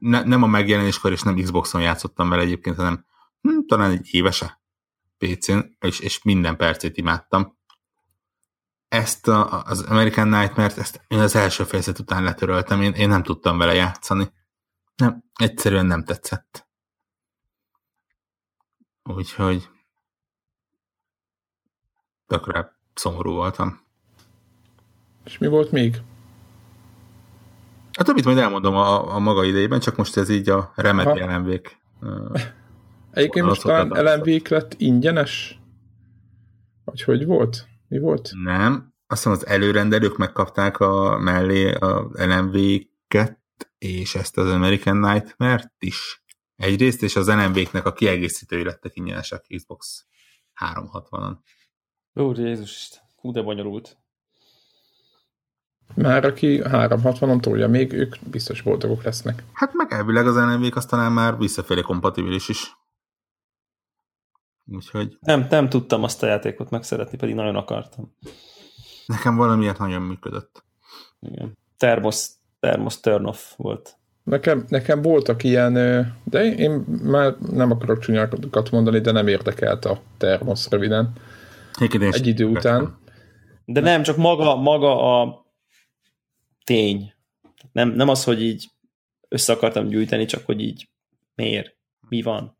ne, 0.00 0.22
nem 0.22 0.42
a 0.42 0.46
megjelenéskor, 0.46 1.12
és 1.12 1.22
nem 1.22 1.34
Xboxon 1.34 1.80
játszottam 1.80 2.28
vele 2.28 2.42
egyébként, 2.42 2.76
hanem 2.76 3.04
hm, 3.40 3.58
talán 3.66 3.90
egy 3.90 4.08
évese 4.10 4.60
PC-n, 5.18 5.58
és, 5.80 6.00
és 6.00 6.22
minden 6.22 6.56
percét 6.56 6.96
imádtam. 6.96 7.58
Ezt 8.88 9.28
a, 9.28 9.62
az 9.62 9.82
American 9.82 10.28
Nightmare-t, 10.28 10.78
ezt 10.78 11.04
én 11.08 11.18
az 11.18 11.34
első 11.34 11.64
fejezet 11.64 11.98
után 11.98 12.22
letöröltem, 12.22 12.82
én, 12.82 12.92
én 12.92 13.08
nem 13.08 13.22
tudtam 13.22 13.58
vele 13.58 13.74
játszani. 13.74 14.32
Nem, 14.96 15.24
egyszerűen 15.34 15.86
nem 15.86 16.04
tetszett. 16.04 16.68
Úgyhogy 19.02 19.68
tökre 22.26 22.76
szomorú 22.94 23.32
voltam. 23.32 23.80
És 25.24 25.38
mi 25.38 25.46
volt 25.46 25.70
még? 25.70 25.96
A 27.92 28.02
többit 28.02 28.24
majd 28.24 28.38
elmondom 28.38 28.74
a, 28.74 29.14
a 29.14 29.18
maga 29.18 29.44
idejében, 29.44 29.80
csak 29.80 29.96
most 29.96 30.16
ez 30.16 30.28
így 30.28 30.48
a 30.48 30.72
remet 30.74 31.16
jelenvék. 31.16 31.78
Egyébként 33.16 33.46
most 33.46 33.62
talán 33.62 33.88
lmv 33.88 34.42
lett 34.48 34.74
ingyenes? 34.76 35.60
Vagy 36.84 37.02
hogy 37.02 37.24
volt? 37.24 37.66
Mi 37.88 37.98
volt? 37.98 38.30
Nem. 38.42 38.94
Azt 39.06 39.22
hiszem 39.22 39.32
az 39.32 39.46
előrendelők 39.46 40.16
megkapták 40.16 40.78
a 40.78 41.18
mellé 41.18 41.72
a 41.72 42.10
LMV-ket, 42.12 43.40
és 43.78 44.14
ezt 44.14 44.36
az 44.38 44.48
American 44.48 44.96
Nightmare-t 44.96 45.72
is 45.78 46.24
egyrészt, 46.56 47.02
és 47.02 47.16
az 47.16 47.28
LMV-knek 47.28 47.86
a 47.86 47.92
kiegészítői 47.92 48.64
lettek 48.64 48.96
ingyenesek 48.96 49.44
Xbox 49.56 50.06
360-on. 50.74 51.36
Úr 52.12 52.38
Jézus, 52.38 52.90
hú 53.16 53.32
de 53.32 53.42
bonyolult. 53.42 53.96
Már 55.94 56.24
aki 56.24 56.60
360-on 56.64 57.40
tolja 57.40 57.68
még, 57.68 57.92
ők 57.92 58.16
biztos 58.30 58.62
boldogok 58.62 59.02
lesznek. 59.02 59.42
Hát 59.52 59.72
meg 59.72 59.92
elvileg 59.92 60.26
az 60.26 60.36
LMV-k 60.36 60.76
aztán 60.76 61.12
már 61.12 61.38
visszafelé 61.38 61.80
kompatibilis 61.80 62.48
is. 62.48 62.76
Úgyhogy... 64.72 65.16
Nem, 65.20 65.46
nem 65.50 65.68
tudtam 65.68 66.02
azt 66.02 66.22
a 66.22 66.26
játékot 66.26 66.70
megszeretni, 66.70 67.18
pedig 67.18 67.34
nagyon 67.34 67.56
akartam. 67.56 68.14
Nekem 69.06 69.36
valamiért 69.36 69.78
nagyon 69.78 70.02
működött. 70.02 70.64
Igen. 71.20 71.58
Thermos, 71.76 72.26
thermos 72.60 73.00
turn 73.00 73.24
off 73.24 73.52
volt. 73.56 73.98
Nekem, 74.22 74.64
nekem 74.68 75.02
voltak 75.02 75.42
ilyen, 75.42 75.72
de 76.24 76.44
én 76.44 76.70
már 77.02 77.36
nem 77.38 77.70
akarok 77.70 77.98
csúnyákat 77.98 78.70
mondani, 78.70 79.00
de 79.00 79.12
nem 79.12 79.28
érdekelt 79.28 79.84
a 79.84 80.02
termosz 80.16 80.68
röviden. 80.68 81.12
Egy 82.10 82.26
idő 82.26 82.44
után. 82.44 82.98
De 83.64 83.80
nem, 83.80 84.02
csak 84.02 84.16
maga, 84.16 84.56
maga 84.56 85.20
a 85.20 85.46
tény. 86.64 87.14
Nem, 87.72 87.88
nem 87.88 88.08
az, 88.08 88.24
hogy 88.24 88.42
így 88.42 88.70
össze 89.28 89.52
akartam 89.52 89.88
gyűjteni, 89.88 90.24
csak 90.24 90.46
hogy 90.46 90.60
így 90.60 90.88
miért, 91.34 91.76
mi 92.08 92.22
van. 92.22 92.55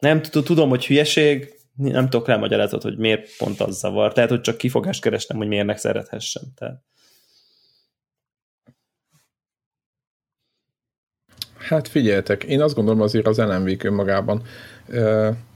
Nem 0.00 0.22
tudom, 0.22 0.68
hogy 0.68 0.86
hülyeség, 0.86 1.54
nem 1.76 2.08
tudok 2.08 2.26
rá 2.26 2.36
magyarázat, 2.36 2.82
hogy 2.82 2.96
miért 2.96 3.36
pont 3.36 3.60
az 3.60 3.78
zavar. 3.78 4.12
Tehát, 4.12 4.30
hogy 4.30 4.40
csak 4.40 4.56
kifogást 4.56 5.02
kerestem, 5.02 5.36
hogy 5.36 5.48
miért 5.48 5.78
szerethessem. 5.78 6.42
Tehát. 6.56 6.82
Hát 11.58 11.88
figyeljetek, 11.88 12.44
én 12.44 12.62
azt 12.62 12.74
gondolom 12.74 13.00
azért 13.00 13.26
az 13.26 13.38
lmv 13.38 13.84
önmagában. 13.84 14.42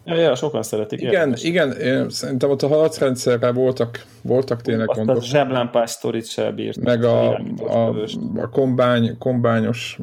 Ja, 0.07 0.15
ja, 0.15 0.35
sokan 0.35 0.63
szeretik. 0.63 1.01
Igen, 1.01 1.13
érdemes. 1.13 1.43
igen, 1.43 1.73
én 1.73 2.11
szerintem 2.11 2.51
ott 2.51 2.63
a 2.63 2.69
haladrendszerre 2.69 3.53
voltak, 3.53 4.05
voltak 4.23 4.63
tényleg 4.63 4.89
Azt 4.89 4.99
gondok. 4.99 5.17
a 5.17 5.21
zseblámpás 5.23 5.91
sztorit 5.91 6.29
se 6.29 6.51
bírt. 6.51 6.81
Meg 6.81 7.05
a, 7.05 7.39
a, 7.57 7.95
a 8.37 8.49
kombány, 8.49 9.19
kombányos, 9.19 9.99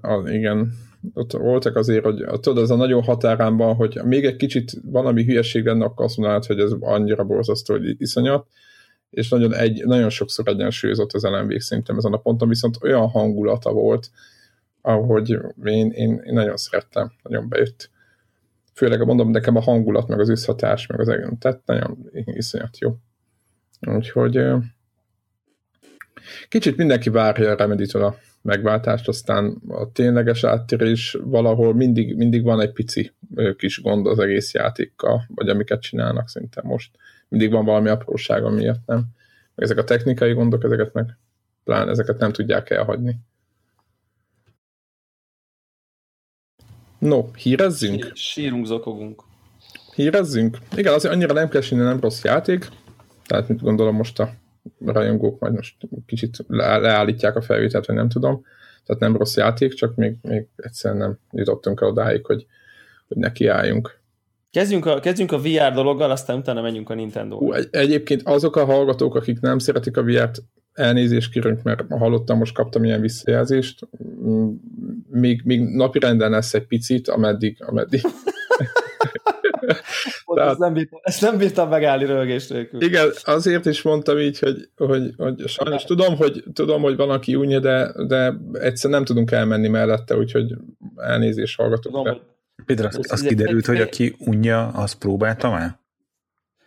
az, 0.00 0.30
igen, 0.30 0.72
ott 1.14 1.32
voltak 1.32 1.76
azért, 1.76 2.04
hogy 2.04 2.24
tudod, 2.40 2.62
az 2.62 2.70
a 2.70 2.76
nagyon 2.76 3.02
határánban, 3.02 3.74
hogy 3.74 4.00
még 4.04 4.24
egy 4.24 4.36
kicsit 4.36 4.72
valami 4.84 5.24
hülyeség 5.24 5.64
lenne, 5.64 5.84
akkor 5.84 6.04
azt 6.04 6.16
mondanád, 6.16 6.44
hogy 6.44 6.58
ez 6.58 6.72
annyira 6.80 7.24
borzasztó, 7.24 7.74
hogy 7.74 8.00
iszonyat, 8.00 8.46
és 9.10 9.28
nagyon, 9.28 9.54
egy, 9.54 9.84
nagyon 9.84 10.10
sokszor 10.10 10.48
egyensúlyozott 10.48 11.12
az 11.12 11.22
LMV 11.22 11.56
szerintem 11.56 11.96
ezen 11.96 12.12
a 12.12 12.16
ponton, 12.16 12.48
viszont 12.48 12.78
olyan 12.82 13.08
hangulata 13.08 13.72
volt, 13.72 14.10
ahogy 14.80 15.30
én, 15.64 15.90
én, 15.90 16.22
én 16.24 16.32
nagyon 16.32 16.56
szerettem, 16.56 17.12
nagyon 17.22 17.48
bejött. 17.48 17.90
Főleg 18.74 19.04
mondom, 19.04 19.30
nekem 19.30 19.56
a 19.56 19.60
hangulat, 19.60 20.08
meg 20.08 20.20
az 20.20 20.28
összhatás, 20.28 20.86
meg 20.86 21.00
az 21.00 21.08
egész, 21.08 21.28
tehát 21.38 21.60
nagyon 21.64 22.10
iszonyat 22.24 22.78
jó. 22.78 22.96
Úgyhogy 23.80 24.40
kicsit 26.48 26.76
mindenki 26.76 27.10
várja 27.10 27.50
a 27.50 27.56
remedy 27.56 27.86
megváltást, 28.42 29.08
aztán 29.08 29.62
a 29.68 29.92
tényleges 29.92 30.44
áttérés 30.44 31.18
valahol 31.24 31.74
mindig, 31.74 32.16
mindig 32.16 32.42
van 32.42 32.60
egy 32.60 32.72
pici 32.72 33.12
kis 33.56 33.82
gond 33.82 34.06
az 34.06 34.18
egész 34.18 34.54
játékkal, 34.54 35.24
vagy 35.34 35.48
amiket 35.48 35.80
csinálnak 35.80 36.28
szinte 36.28 36.60
most. 36.64 36.96
Mindig 37.28 37.50
van 37.50 37.64
valami 37.64 37.88
apróság, 37.88 38.52
miatt 38.52 38.86
nem. 38.86 38.98
Meg 39.54 39.64
ezek 39.64 39.78
a 39.78 39.84
technikai 39.84 40.32
gondok, 40.32 40.64
ezeket 40.64 40.92
meg 40.92 41.18
plán 41.64 41.88
ezeket 41.88 42.18
nem 42.18 42.32
tudják 42.32 42.70
elhagyni. 42.70 43.16
No, 46.98 47.30
hírezzünk? 47.32 48.10
Sírunk, 48.14 48.66
zokogunk. 48.66 49.22
Hírezzünk? 49.94 50.58
Igen, 50.76 50.94
azért 50.94 51.14
annyira 51.14 51.32
nem 51.32 51.48
kell 51.48 51.62
nem 51.70 52.00
rossz 52.00 52.24
játék, 52.24 52.68
tehát 53.26 53.48
mit 53.48 53.60
gondolom 53.60 53.96
most 53.96 54.18
a 54.18 54.34
rajongók 54.84 55.40
majd 55.40 55.54
most 55.54 55.76
kicsit 56.06 56.44
le, 56.48 56.78
leállítják 56.78 57.36
a 57.36 57.40
felvételt, 57.40 57.86
vagy 57.86 57.96
nem 57.96 58.08
tudom. 58.08 58.44
Tehát 58.84 59.00
nem 59.00 59.16
rossz 59.16 59.36
játék, 59.36 59.74
csak 59.74 59.94
még, 59.94 60.16
még 60.22 60.46
egyszerűen 60.56 61.00
nem 61.00 61.18
jutottunk 61.32 61.80
el 61.80 61.88
odáig, 61.88 62.26
hogy, 62.26 62.46
hogy 63.08 63.16
nekiálljunk. 63.16 63.98
Kezdjünk 64.50 64.86
a, 64.86 65.00
kezdjünk 65.00 65.32
a 65.32 65.38
VR 65.38 65.72
dologgal, 65.72 66.10
aztán 66.10 66.38
utána 66.38 66.62
menjünk 66.62 66.90
a 66.90 66.94
nintendo 66.94 67.36
Hú, 67.36 67.52
egy, 67.52 67.68
Egyébként 67.70 68.22
azok 68.24 68.56
a 68.56 68.64
hallgatók, 68.64 69.14
akik 69.14 69.40
nem 69.40 69.58
szeretik 69.58 69.96
a 69.96 70.02
VR-t, 70.02 70.42
elnézést 70.72 71.32
kérünk, 71.32 71.62
mert 71.62 71.84
hallottam, 71.88 72.38
most 72.38 72.54
kaptam 72.54 72.84
ilyen 72.84 73.00
visszajelzést. 73.00 73.88
Még, 75.10 75.40
még 75.44 75.60
napi 75.60 75.98
renden 75.98 76.30
lesz 76.30 76.54
egy 76.54 76.66
picit, 76.66 77.08
ameddig, 77.08 77.56
ameddig 77.60 78.00
Tehát, 80.34 80.50
ezt, 80.50 80.58
nem 80.58 80.72
bírtam, 80.72 81.00
ezt 81.02 81.20
nem 81.20 81.38
bírtam 81.38 81.68
megállni 81.68 82.04
rögés 82.04 82.46
nélkül. 82.46 82.82
Igen, 82.82 83.10
azért 83.22 83.66
is 83.66 83.82
mondtam 83.82 84.18
így, 84.18 84.38
hogy, 84.38 84.68
hogy, 84.76 85.14
hogy 85.16 85.48
sajnos 85.48 85.84
tudom, 85.84 86.16
hogy, 86.16 86.44
tudom, 86.52 86.82
hogy 86.82 86.96
van, 86.96 87.10
aki 87.10 87.34
unja, 87.34 87.60
de, 87.60 87.92
de 88.06 88.34
egyszer 88.52 88.90
nem 88.90 89.04
tudunk 89.04 89.30
elmenni 89.30 89.68
mellette, 89.68 90.16
úgyhogy 90.16 90.54
elnézést 90.96 91.56
hallgatok. 91.56 91.92
Tudom, 91.92 92.06
hogy 92.06 92.20
Például 92.64 92.88
az, 92.88 93.12
az 93.12 93.20
kiderült, 93.20 93.66
hogy 93.66 93.80
aki 93.80 94.16
unja, 94.18 94.68
az 94.68 94.92
próbálta 94.92 95.50
már? 95.50 95.78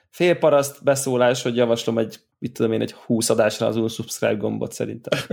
Félparaszt 0.10 0.84
beszólás, 0.84 1.43
hogy 1.43 1.55
javaslom 1.55 1.98
egy, 1.98 2.20
mit 2.39 2.53
tudom 2.53 2.72
én, 2.72 2.82
egy 2.82 2.91
20 2.91 3.29
adásra 3.29 3.67
az 3.67 3.75
unsubscribe 3.75 4.34
gombot 4.34 4.72
szerintem. 4.72 5.20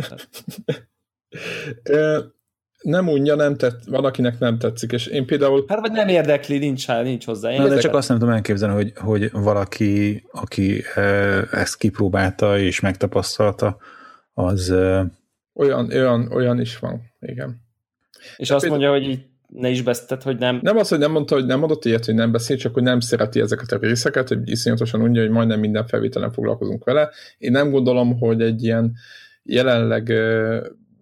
nem 2.80 3.08
unja, 3.08 3.34
nem 3.34 3.56
tett, 3.56 3.80
van, 3.86 4.04
akinek 4.04 4.38
nem 4.38 4.58
tetszik, 4.58 4.92
és 4.92 5.06
én 5.06 5.26
például... 5.26 5.64
Hát 5.68 5.80
vagy 5.80 5.92
nem 5.92 6.08
érdekli, 6.08 6.58
nincs, 6.58 6.88
nincs 6.88 7.24
hozzá. 7.24 7.50
Én 7.50 7.60
Na, 7.60 7.68
de 7.68 7.78
csak 7.78 7.94
azt 7.94 8.08
nem 8.08 8.18
tudom 8.18 8.34
elképzelni, 8.34 8.74
hogy, 8.74 8.92
hogy 8.96 9.30
valaki, 9.32 10.24
aki 10.32 10.82
ezt 11.50 11.76
kipróbálta 11.76 12.58
és 12.58 12.80
megtapasztalta, 12.80 13.76
az... 14.34 14.74
Olyan, 15.54 15.90
olyan, 15.92 16.32
olyan 16.32 16.60
is 16.60 16.78
van, 16.78 17.00
igen. 17.20 17.60
És 18.36 18.48
de 18.48 18.54
azt 18.54 18.64
például... 18.64 18.90
mondja, 18.90 19.08
hogy 19.08 19.18
így 19.18 19.24
ne 19.48 19.68
is 19.68 19.82
beszélt, 19.82 20.22
hogy 20.22 20.38
nem... 20.38 20.58
Nem 20.62 20.76
az, 20.76 20.88
hogy 20.88 20.98
nem 20.98 21.10
mondta, 21.10 21.34
hogy 21.34 21.46
nem 21.46 21.58
mondott 21.58 21.84
ilyet, 21.84 22.04
hogy 22.04 22.14
nem 22.14 22.32
beszél, 22.32 22.56
csak 22.56 22.74
hogy 22.74 22.82
nem 22.82 23.00
szereti 23.00 23.40
ezeket 23.40 23.72
a 23.72 23.76
részeket, 23.76 24.28
hogy 24.28 24.50
iszonyatosan 24.50 25.00
mondja, 25.00 25.22
hogy 25.22 25.30
majdnem 25.30 25.60
minden 25.60 25.86
felvételen 25.86 26.32
foglalkozunk 26.32 26.84
vele. 26.84 27.10
Én 27.38 27.50
nem 27.50 27.70
gondolom, 27.70 28.18
hogy 28.18 28.42
egy 28.42 28.62
ilyen 28.62 28.92
jelenleg 29.42 30.12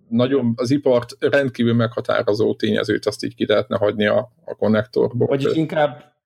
nagyon 0.08 0.52
az 0.56 0.70
ipart 0.70 1.16
rendkívül 1.20 1.74
meghatározó 1.74 2.54
tényezőt 2.54 3.06
azt 3.06 3.24
így 3.24 3.34
ki 3.34 3.46
lehetne 3.46 3.76
hagyni 3.76 4.06
a, 4.06 4.32
a 4.44 4.54
konnektorból. 4.54 5.26
Vagy 5.26 5.56
inkább 5.56 6.16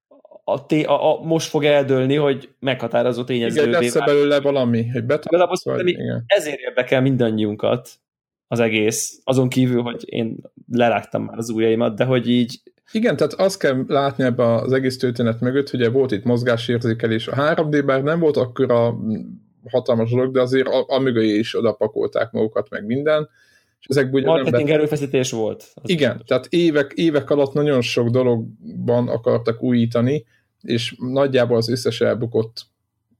a, 0.45 0.67
té, 0.67 0.83
a, 0.83 1.13
a, 1.13 1.23
most 1.23 1.49
fog 1.49 1.65
eldőlni, 1.65 2.15
hogy 2.15 2.49
meghatározó 2.59 3.25
tényező. 3.25 3.61
Igen, 3.61 3.81
lesz 3.81 3.99
belőle 3.99 4.41
valami, 4.41 4.89
hogy 4.89 5.05
betartsz, 5.05 5.65
vagy, 5.65 5.89
igen. 5.89 6.25
Ezért 6.27 6.59
érdekel 6.59 7.01
mindannyiunkat 7.01 7.91
az 8.47 8.61
egész, 8.61 9.21
azon 9.25 9.49
kívül, 9.49 9.83
hogy 9.83 10.03
én 10.07 10.37
lerágtam 10.73 11.23
már 11.25 11.39
az 11.39 11.51
ujjaimat, 11.51 11.97
de 11.97 12.05
hogy 12.05 12.29
így 12.29 12.61
igen, 12.93 13.17
tehát 13.17 13.33
azt 13.33 13.59
kell 13.59 13.85
látni 13.87 14.25
ebbe 14.25 14.55
az 14.55 14.73
egész 14.73 14.99
történet 14.99 15.41
mögött, 15.41 15.71
hogy 15.71 15.93
volt 15.93 16.13
itt 16.13 16.25
mozgásérzékelés. 16.25 17.29
A 17.29 17.35
3D-ben 17.35 18.03
nem 18.03 18.21
volt 18.21 18.37
akkora 18.37 18.99
hatalmas 19.71 20.11
dolog, 20.11 20.33
de 20.33 20.41
azért 20.41 20.67
a, 20.67 20.85
a 20.89 20.99
mögé 20.99 21.39
is 21.39 21.57
odapakolták 21.57 22.31
magukat, 22.31 22.71
meg 22.71 22.87
minden. 22.87 23.29
És 23.83 23.87
ezekből 23.89 24.21
ugye 24.21 24.31
Marketing 24.31 24.61
ember... 24.61 24.75
erőfeszítés 24.75 25.31
volt. 25.31 25.73
Az 25.75 25.91
Igen, 25.91 26.17
az 26.17 26.23
tehát 26.27 26.47
évek, 26.47 26.93
évek 26.95 27.31
alatt 27.31 27.53
nagyon 27.53 27.81
sok 27.81 28.09
dologban 28.09 29.09
akartak 29.09 29.63
újítani, 29.63 30.25
és 30.61 30.95
nagyjából 30.99 31.57
az 31.57 31.69
összes 31.69 32.01
elbukott 32.01 32.71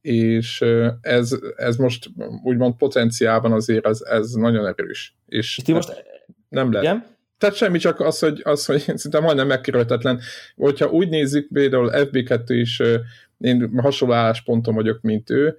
és 0.03 0.63
ez, 1.01 1.31
ez 1.55 1.75
most 1.75 2.09
úgymond 2.43 2.75
potenciálban 2.75 3.51
azért 3.51 3.85
ez, 3.85 4.01
ez 4.01 4.31
nagyon 4.31 4.67
erős. 4.67 5.15
És, 5.25 5.59
és 5.65 5.73
most 5.73 6.03
nem 6.49 6.71
lehet. 6.71 6.87
Igen? 6.87 7.05
Tehát 7.37 7.55
semmi, 7.55 7.77
csak 7.77 7.99
az, 7.99 8.19
hogy, 8.19 8.41
az, 8.43 8.65
hogy 8.65 8.83
szinte 8.95 9.19
majdnem 9.19 9.47
megkerülhetetlen. 9.47 10.19
Hogyha 10.55 10.89
úgy 10.89 11.09
nézzük, 11.09 11.47
például 11.53 11.91
FB2 11.93 12.43
is, 12.47 12.81
én 13.37 13.79
hasonló 13.79 14.13
állásponton 14.13 14.75
vagyok, 14.75 15.01
mint 15.01 15.29
ő, 15.29 15.57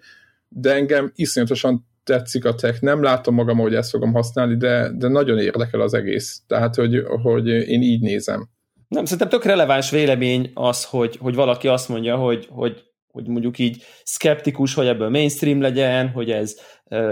de 0.48 0.74
engem 0.74 1.12
iszonyatosan 1.14 1.86
tetszik 2.04 2.44
a 2.44 2.54
tech, 2.54 2.82
nem 2.82 3.02
látom 3.02 3.34
magam, 3.34 3.58
hogy 3.58 3.74
ezt 3.74 3.90
fogom 3.90 4.12
használni, 4.12 4.56
de, 4.56 4.90
de 4.96 5.08
nagyon 5.08 5.38
érdekel 5.38 5.80
az 5.80 5.94
egész. 5.94 6.42
Tehát, 6.46 6.74
hogy, 6.74 7.02
hogy 7.22 7.48
én 7.48 7.82
így 7.82 8.00
nézem. 8.00 8.48
Nem, 8.88 9.04
szerintem 9.04 9.28
tök 9.28 9.44
releváns 9.44 9.90
vélemény 9.90 10.50
az, 10.54 10.84
hogy, 10.84 11.16
hogy 11.16 11.34
valaki 11.34 11.68
azt 11.68 11.88
mondja, 11.88 12.16
hogy, 12.16 12.48
hogy, 12.50 12.82
hogy 13.06 13.26
mondjuk 13.26 13.58
így 13.58 13.82
skeptikus, 14.04 14.74
hogy 14.74 14.86
ebből 14.86 15.08
mainstream 15.08 15.60
legyen, 15.60 16.08
hogy 16.08 16.30
ez 16.30 16.56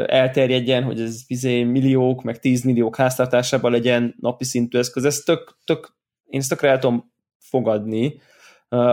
elterjedjen, 0.06 0.82
hogy 0.82 1.00
ez 1.00 1.26
bizé 1.26 1.62
milliók, 1.62 2.22
meg 2.22 2.38
tízmilliók 2.38 2.96
háztartásában 2.96 3.70
legyen 3.70 4.14
napi 4.20 4.44
szintű 4.44 4.78
eszköz. 4.78 5.04
Ez 5.04 5.18
tök, 5.18 5.58
tök, 5.64 5.96
én 6.26 6.40
ezt 6.40 6.48
tökre 6.48 6.68
el 6.68 6.78
tudom 6.78 7.12
fogadni, 7.38 8.20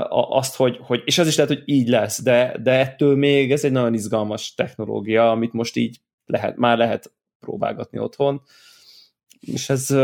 azt, 0.09 0.55
hogy, 0.55 0.79
hogy, 0.81 1.01
és 1.05 1.17
az 1.17 1.27
is 1.27 1.35
lehet, 1.35 1.51
hogy 1.51 1.63
így 1.65 1.87
lesz, 1.87 2.21
de, 2.21 2.55
de 2.63 2.71
ettől 2.71 3.15
még 3.15 3.51
ez 3.51 3.63
egy 3.63 3.71
nagyon 3.71 3.93
izgalmas 3.93 4.53
technológia, 4.53 5.31
amit 5.31 5.53
most 5.53 5.75
így 5.75 5.97
lehet, 6.25 6.57
már 6.57 6.77
lehet 6.77 7.11
próbálgatni 7.39 7.99
otthon, 7.99 8.41
és 9.39 9.69
ez 9.69 9.95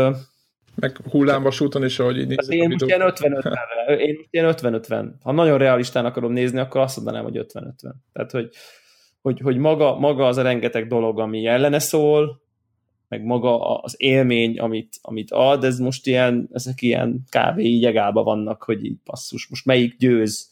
meg 0.74 0.96
hullámvasúton 1.10 1.84
is, 1.84 1.98
ahogy 1.98 2.18
így 2.18 2.26
nézzük 2.26 2.54
én 2.54 2.68
most 2.68 2.84
ilyen 2.84 3.12
50-50 3.14 3.98
én 3.98 4.26
ilyen 4.30 4.54
50-50. 4.56 5.06
Ha 5.22 5.32
nagyon 5.32 5.58
realistán 5.58 6.04
akarom 6.04 6.32
nézni, 6.32 6.58
akkor 6.58 6.80
azt 6.80 6.96
mondanám, 6.96 7.22
hogy 7.22 7.46
50-50. 7.52 7.72
Tehát, 8.12 8.30
hogy, 8.30 8.48
hogy, 9.22 9.40
hogy 9.40 9.56
maga, 9.56 9.98
maga 9.98 10.26
az 10.26 10.36
a 10.36 10.42
rengeteg 10.42 10.86
dolog, 10.86 11.18
ami 11.18 11.46
ellene 11.46 11.78
szól, 11.78 12.45
meg 13.08 13.24
maga 13.24 13.80
az 13.80 13.94
élmény, 13.96 14.58
amit, 14.58 14.98
amit 15.02 15.30
ad, 15.30 15.64
ez 15.64 15.78
most 15.78 16.06
ilyen, 16.06 16.48
ezek 16.52 16.82
ilyen 16.82 17.24
kb. 17.28 17.58
így 17.58 17.84
egába 17.84 18.22
vannak, 18.22 18.62
hogy 18.62 18.84
így 18.84 18.96
passzus, 19.04 19.46
most 19.46 19.64
melyik 19.64 19.96
győz. 19.96 20.48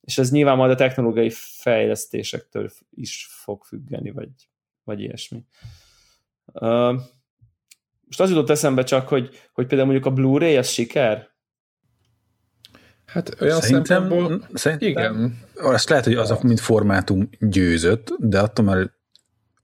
És 0.00 0.18
ez 0.18 0.30
nyilván 0.30 0.56
majd 0.56 0.70
a 0.70 0.74
technológiai 0.74 1.30
fejlesztésektől 1.32 2.70
is 2.90 3.28
fog 3.30 3.64
függeni, 3.64 4.10
vagy, 4.10 4.28
vagy 4.84 5.00
ilyesmi. 5.00 5.44
Uh, 6.52 7.00
most 8.06 8.20
az 8.20 8.30
jutott 8.30 8.50
eszembe 8.50 8.82
csak, 8.82 9.08
hogy, 9.08 9.28
hogy 9.52 9.66
például 9.66 9.90
mondjuk 9.90 10.12
a 10.12 10.14
Blu-ray 10.14 10.56
az 10.56 10.68
siker? 10.68 11.32
Hát 13.06 13.40
olyan 13.40 13.60
szerintem, 13.60 13.84
szempontból, 13.84 14.48
szerintem 14.54 14.88
igen. 14.88 15.38
Azt 15.54 15.88
lehet, 15.88 16.04
hogy 16.04 16.14
az 16.14 16.30
a 16.30 16.38
mint 16.42 16.60
formátum 16.60 17.28
győzött, 17.40 18.14
de 18.18 18.40
attól 18.40 18.64
már 18.64 18.90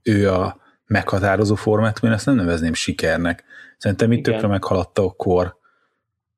ő 0.02 0.30
a 0.30 0.60
meghatározó 0.90 1.54
formátum, 1.54 2.08
én 2.08 2.14
ezt 2.14 2.26
nem 2.26 2.34
nevezném 2.34 2.74
sikernek. 2.74 3.44
Szerintem 3.78 4.12
itt 4.12 4.22
tökre 4.22 4.46
meghaladta 4.46 5.04
a 5.04 5.10
kor, 5.10 5.56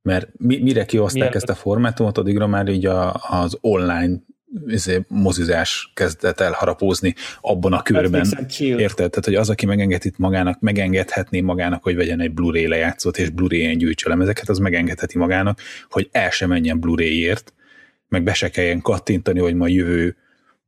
mert 0.03 0.29
mi, 0.39 0.59
mire 0.59 0.85
kihozták 0.85 1.35
ezt 1.35 1.49
a 1.49 1.55
formátumot, 1.55 2.19
addigra 2.19 2.47
már 2.47 2.69
így 2.69 2.87
a, 2.87 3.15
az 3.29 3.59
online 3.61 4.23
izé, 4.67 5.05
mozizás 5.09 5.91
kezdett 5.95 6.41
el 6.41 6.53
harapózni 6.53 7.15
abban 7.41 7.73
a 7.73 7.83
körben. 7.83 8.27
Érted? 8.59 9.11
Tehát, 9.11 9.25
hogy 9.25 9.35
az, 9.35 9.51
aki 9.51 9.67
megengedhet 9.67 10.19
magának, 10.19 10.61
megengedhetné 10.61 11.41
magának, 11.41 11.83
hogy 11.83 11.97
vegyen 11.97 12.21
egy 12.21 12.33
Blu-ray 12.33 12.67
lejátszót, 12.67 13.19
és 13.19 13.31
Blu-ray-en 13.31 13.79
gyűjtse 13.79 14.09
lemezeket, 14.09 14.49
az 14.49 14.59
megengedheti 14.59 15.19
magának, 15.19 15.61
hogy 15.91 16.09
el 16.13 16.31
sem 16.31 16.49
menjen 16.49 16.81
Blu-ray-ért, 16.81 17.53
meg 18.09 18.23
be 18.23 18.35
se 18.35 18.51
kelljen 18.51 18.81
kattintani, 18.81 19.39
hogy 19.39 19.55
ma 19.55 19.69
jövő, 19.69 20.17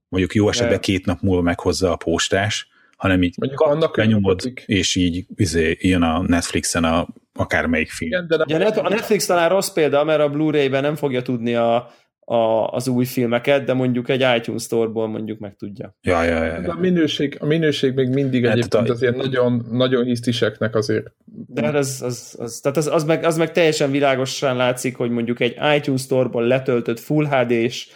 mondjuk 0.09 0.35
jó 0.35 0.49
esetben 0.49 0.81
két 0.81 1.07
nap 1.07 1.21
múlva 1.21 1.43
meghozza 1.43 1.93
a 1.93 1.97
postás, 1.97 2.73
hanem 2.97 3.23
így 3.23 3.35
Mondjuk 3.39 3.61
annak 3.61 3.97
benyomod, 3.97 4.41
és 4.67 4.95
így 4.95 5.27
izé, 5.37 5.77
jön 5.81 6.03
a 6.03 6.23
Netflixen 6.23 6.85
a 6.85 7.07
akármelyik 7.35 7.91
film. 7.91 8.11
Igen, 8.11 8.27
de 8.47 8.59
nem 8.59 8.85
a 8.85 8.89
Netflix 8.89 9.27
talán 9.27 9.49
rossz 9.49 9.69
példa, 9.69 10.05
mert 10.05 10.21
a 10.21 10.29
Blu-ray-ben 10.29 10.83
nem 10.83 10.95
fogja 10.95 11.23
tudni 11.23 11.55
a, 11.55 11.91
a, 12.25 12.67
az 12.67 12.89
új 12.89 13.05
filmeket, 13.05 13.65
de 13.65 13.73
mondjuk 13.73 14.09
egy 14.09 14.25
iTunes 14.37 14.63
Store-ból 14.63 15.09
mondjuk 15.09 15.39
meg 15.39 15.57
tudja. 15.57 15.97
Ja, 16.01 16.23
ja, 16.23 16.45
ja, 16.45 16.61
ja. 16.61 16.73
A, 16.73 16.79
minőség, 16.79 17.37
a 17.41 17.47
minőség 17.47 17.95
még 17.95 18.09
mindig 18.09 18.47
hát, 18.47 18.57
egyébként 18.57 18.91
azért 18.91 19.17
nagyon, 19.17 19.67
nagyon 19.71 20.05
hisztiseknek 20.05 20.75
azért. 20.75 21.13
De 21.25 21.69
az, 21.69 22.03
az, 22.03 22.37
az, 22.39 22.61
tehát 22.63 22.77
az, 22.77 22.87
az, 22.87 23.05
meg, 23.05 23.25
az 23.25 23.37
meg 23.37 23.53
teljesen 23.53 23.91
világosan 23.91 24.57
látszik, 24.57 24.97
hogy 24.97 25.11
mondjuk 25.11 25.41
egy 25.41 25.57
iTunes 25.77 26.01
Store-ból 26.01 26.47
letöltött 26.47 27.01
Full 27.01 27.27
HD-s 27.27 27.89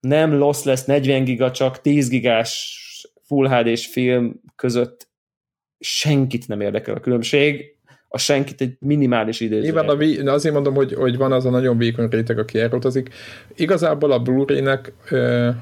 nem 0.00 0.34
loss 0.34 0.62
lesz 0.62 0.84
40 0.84 1.24
giga, 1.24 1.50
csak 1.50 1.80
10 1.80 2.08
gigás 2.08 2.82
Full 3.28 3.48
HD-s 3.48 3.86
film 3.86 4.40
között 4.56 5.08
senkit 5.78 6.48
nem 6.48 6.60
érdekel 6.60 6.94
a 6.94 7.00
különbség, 7.00 7.76
a 8.08 8.18
senkit 8.18 8.60
egy 8.60 8.76
minimális 8.80 9.40
idő. 9.40 9.60
Nyilván 9.60 9.88
a 9.88 9.96
vé... 9.96 10.18
azért 10.26 10.54
mondom, 10.54 10.74
hogy, 10.74 10.94
hogy 10.94 11.16
van 11.16 11.32
az 11.32 11.44
a 11.44 11.50
nagyon 11.50 11.78
vékony 11.78 12.08
réteg, 12.08 12.38
aki 12.38 12.58
elrotazik. 12.58 13.08
Igazából 13.56 14.12
a 14.12 14.18
Blu-ray-nek, 14.18 14.92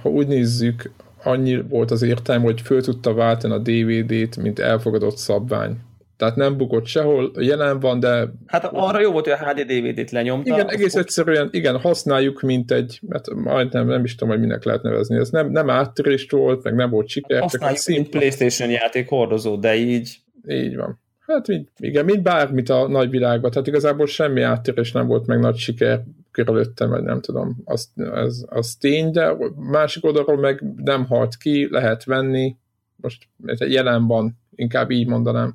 ha 0.02 0.08
úgy 0.08 0.26
nézzük, 0.26 0.90
annyi 1.22 1.62
volt 1.68 1.90
az 1.90 2.02
értelme, 2.02 2.44
hogy 2.44 2.60
föl 2.60 2.82
tudta 2.82 3.14
váltani 3.14 3.54
a 3.54 3.58
DVD-t, 3.58 4.36
mint 4.36 4.58
elfogadott 4.58 5.16
szabvány. 5.16 5.76
Tehát 6.16 6.36
nem 6.36 6.56
bukott 6.56 6.86
sehol, 6.86 7.30
jelen 7.38 7.80
van, 7.80 8.00
de... 8.00 8.28
Hát 8.46 8.64
arra 8.64 9.00
jó 9.00 9.12
volt, 9.12 9.24
hogy 9.28 9.38
a 9.40 9.48
HD 9.48 9.60
DVD-t 9.60 10.10
lenyomta. 10.10 10.54
Igen, 10.54 10.70
egész 10.70 10.92
fog... 10.92 11.00
egyszerűen, 11.00 11.48
igen, 11.52 11.78
használjuk, 11.78 12.40
mint 12.40 12.70
egy, 12.72 13.00
mert 13.08 13.34
majdnem 13.34 13.86
nem 13.86 14.04
is 14.04 14.14
tudom, 14.14 14.34
hogy 14.34 14.42
minek 14.42 14.64
lehet 14.64 14.82
nevezni. 14.82 15.16
Ez 15.16 15.30
nem, 15.30 15.50
nem 15.50 15.70
áttörést 15.70 16.30
volt, 16.30 16.62
meg 16.62 16.74
nem 16.74 16.90
volt 16.90 17.08
siker. 17.08 17.40
Használjuk, 17.40 17.78
csak 17.78 17.94
mint 17.94 18.08
Playstation 18.08 18.70
játék 18.70 19.08
hordozó, 19.08 19.56
de 19.56 19.74
így... 19.74 20.16
Így 20.48 20.76
van. 20.76 21.00
Hát 21.26 21.46
igen, 21.78 22.04
mint 22.04 22.22
bármit 22.22 22.68
a 22.68 22.88
nagyvilágban, 22.88 23.50
tehát 23.50 23.66
igazából 23.66 24.06
semmi 24.06 24.42
áttérés 24.42 24.92
nem 24.92 25.06
volt 25.06 25.26
meg 25.26 25.38
nagy 25.38 25.56
siker 25.56 26.02
körülöttem, 26.30 26.88
vagy 26.88 27.02
nem 27.02 27.20
tudom, 27.20 27.56
az, 27.64 27.90
az, 27.96 28.46
az 28.48 28.74
tény, 28.74 29.10
de 29.10 29.36
másik 29.56 30.04
oldalról 30.04 30.36
meg 30.36 30.62
nem 30.76 31.06
halt 31.06 31.36
ki, 31.36 31.68
lehet 31.70 32.04
venni, 32.04 32.56
most 32.96 33.28
jelen 33.58 34.06
van, 34.06 34.38
inkább 34.54 34.90
így 34.90 35.06
mondanám. 35.06 35.54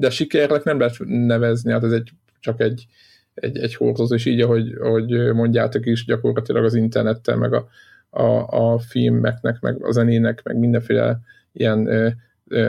De 0.00 0.10
sikernek 0.10 0.64
nem 0.64 0.78
lehet 0.78 0.96
nevezni, 1.04 1.72
hát 1.72 1.84
ez 1.84 1.92
egy, 1.92 2.10
csak 2.40 2.60
egy, 2.60 2.86
egy, 3.34 3.58
egy 3.58 3.74
hordozó, 3.74 4.14
és 4.14 4.24
így, 4.24 4.40
ahogy, 4.40 4.72
ahogy 4.72 5.32
mondjátok 5.32 5.86
is, 5.86 6.04
gyakorlatilag 6.04 6.64
az 6.64 6.74
internettel, 6.74 7.36
meg 7.36 7.52
a, 7.52 7.68
a, 8.10 8.46
a 8.72 8.78
filmeknek, 8.78 9.60
meg 9.60 9.84
a 9.84 9.92
zenének, 9.92 10.42
meg 10.42 10.58
mindenféle 10.58 11.18
ilyen 11.52 11.88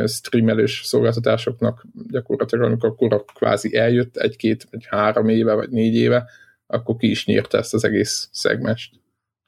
streamelős 0.05 0.81
szolgáltatásoknak 0.83 1.85
gyakorlatilag, 2.09 2.65
amikor 2.65 2.89
a 2.89 2.95
kora 2.95 3.23
kvázi 3.23 3.75
eljött 3.75 4.17
egy-két, 4.17 4.67
vagy 4.71 4.85
három 4.89 5.29
éve, 5.29 5.53
vagy 5.53 5.69
négy 5.69 5.95
éve, 5.95 6.29
akkor 6.67 6.95
ki 6.95 7.09
is 7.09 7.25
nyírta 7.25 7.57
ezt 7.57 7.73
az 7.73 7.83
egész 7.83 8.29
szegmest 8.31 8.93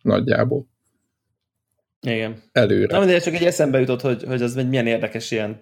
nagyjából. 0.02 0.68
Igen. 2.02 2.42
Előre. 2.52 2.94
Na, 2.94 3.00
mindegy, 3.00 3.22
csak 3.22 3.34
egy 3.34 3.44
eszembe 3.44 3.80
jutott, 3.80 4.02
hogy, 4.02 4.24
hogy 4.24 4.42
az 4.42 4.58
egy 4.58 4.70
milyen 4.70 4.88
érdekes 4.88 5.32
ilyen. 5.32 5.62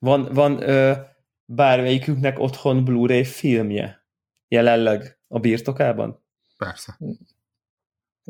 Van, 0.00 0.32
van 0.32 0.62
ö, 0.62 0.92
bármelyikünknek 1.44 2.38
otthon 2.38 2.84
Blu-ray 2.84 3.24
filmje 3.24 4.06
jelenleg 4.48 5.20
a 5.28 5.38
birtokában? 5.38 6.24
Persze. 6.56 6.98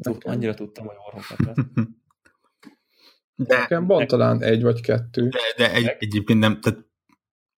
Tud, 0.02 0.22
annyira 0.24 0.54
tudtam, 0.54 0.86
hogy 0.86 0.96
orhoknak 1.06 1.38
lesz. 1.38 1.66
De, 3.34 3.58
Nekem 3.58 3.86
van 3.86 4.06
talán 4.06 4.42
egy 4.42 4.62
vagy 4.62 4.80
kettő. 4.80 5.28
de, 5.28 5.38
de 5.56 5.72
egy, 5.72 5.96
egyébként 5.98 6.38
nem, 6.38 6.60
tehát 6.60 6.78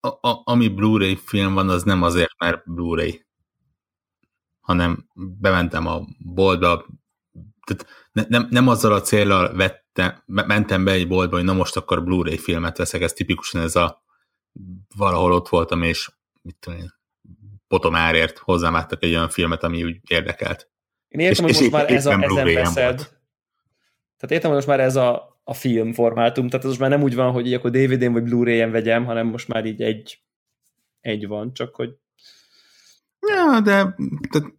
a, 0.01 0.29
a, 0.29 0.43
ami 0.45 0.69
Blu-ray 0.69 1.17
film 1.17 1.55
van, 1.55 1.69
az 1.69 1.83
nem 1.83 2.03
azért, 2.03 2.39
mert 2.39 2.65
Blu-ray, 2.65 3.27
hanem 4.61 5.09
bementem 5.15 5.87
a 5.87 6.01
boltba, 6.19 6.87
tehát 7.75 8.09
ne, 8.13 8.23
nem, 8.29 8.47
nem 8.51 8.69
azzal 8.69 8.93
a 8.93 9.01
célral 9.01 9.55
vettem, 9.57 10.23
mentem 10.27 10.85
be 10.85 10.91
egy 10.93 11.09
boltba, 11.09 11.37
hogy 11.37 11.45
na 11.45 11.53
most 11.53 11.77
akkor 11.77 12.05
Blu-ray 12.05 12.39
filmet 12.39 12.77
veszek, 12.77 13.01
ez 13.03 13.13
tipikusan 13.13 13.61
ez 13.61 13.77
a 13.77 14.03
valahol 14.97 15.33
ott 15.33 15.49
voltam, 15.49 15.83
és 15.83 16.11
mit 16.43 16.57
tudom 16.61 16.79
én, 16.79 16.93
potomárért 17.69 18.39
hozzám 18.39 18.75
adtak 18.75 19.03
egy 19.03 19.11
olyan 19.15 19.29
filmet, 19.29 19.63
ami 19.63 19.85
úgy 19.85 20.01
érdekelt. 20.09 20.71
Én 21.09 21.21
értem, 21.21 21.47
És- 21.49 21.57
hogy 21.57 21.65
és 21.67 21.71
most 21.71 21.73
már 21.73 21.83
éppen 21.83 21.97
ez 21.97 22.07
a, 22.07 22.13
ezen 22.23 22.55
veszed. 22.55 22.85
volt. 22.85 22.97
Tehát 24.17 24.31
értem, 24.35 24.51
hogy 24.51 24.55
most 24.55 24.67
már 24.67 24.81
ez 24.81 24.97
a, 24.97 25.41
a 25.45 25.55
film 25.55 25.93
formátum, 25.93 26.49
tehát 26.49 26.65
ez 26.65 26.69
most 26.71 26.81
már 26.81 26.91
nem 26.91 27.03
úgy 27.03 27.15
van, 27.15 27.33
hogy 27.33 27.47
így 27.47 27.55
akkor 27.55 27.71
DVD-n 27.71 28.13
vagy 28.13 28.23
Blu-ray-en 28.23 28.71
vegyem, 28.71 29.05
hanem 29.05 29.27
most 29.27 29.49
már 29.49 29.65
így 29.65 29.83
egy, 29.83 30.23
egy 31.01 31.27
van, 31.27 31.53
csak 31.55 31.75
hogy 31.75 31.91
Ja, 33.29 33.61
de 33.61 33.71
tehát 34.31 34.55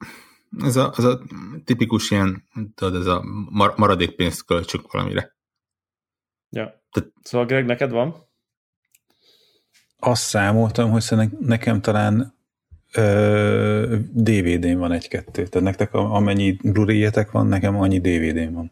ez 0.59 0.75
a, 0.75 0.91
az 0.95 1.03
a 1.03 1.21
tipikus 1.65 2.11
ilyen, 2.11 2.47
tudod, 2.75 2.95
ez 2.95 3.05
a 3.05 3.23
mar- 3.49 3.77
maradék 3.77 4.15
pénzt 4.15 4.45
költsük 4.45 4.91
valamire. 4.91 5.35
ja. 6.49 6.83
Tehát- 6.91 7.11
Szóval 7.21 7.47
Greg, 7.47 7.65
neked 7.65 7.91
van? 7.91 8.15
Azt 9.97 10.23
számoltam, 10.23 10.89
hogy 10.91 11.03
nekem 11.39 11.81
talán 11.81 12.33
ö, 12.93 13.97
DVD-n 14.13 14.77
van 14.77 14.91
egy-kettő. 14.91 15.47
Tehát 15.47 15.67
nektek 15.67 15.93
a- 15.93 16.13
amennyi 16.13 16.51
blu 16.51 17.09
van, 17.31 17.47
nekem 17.47 17.75
annyi 17.79 17.99
DVD-n 17.99 18.53
van. 18.53 18.71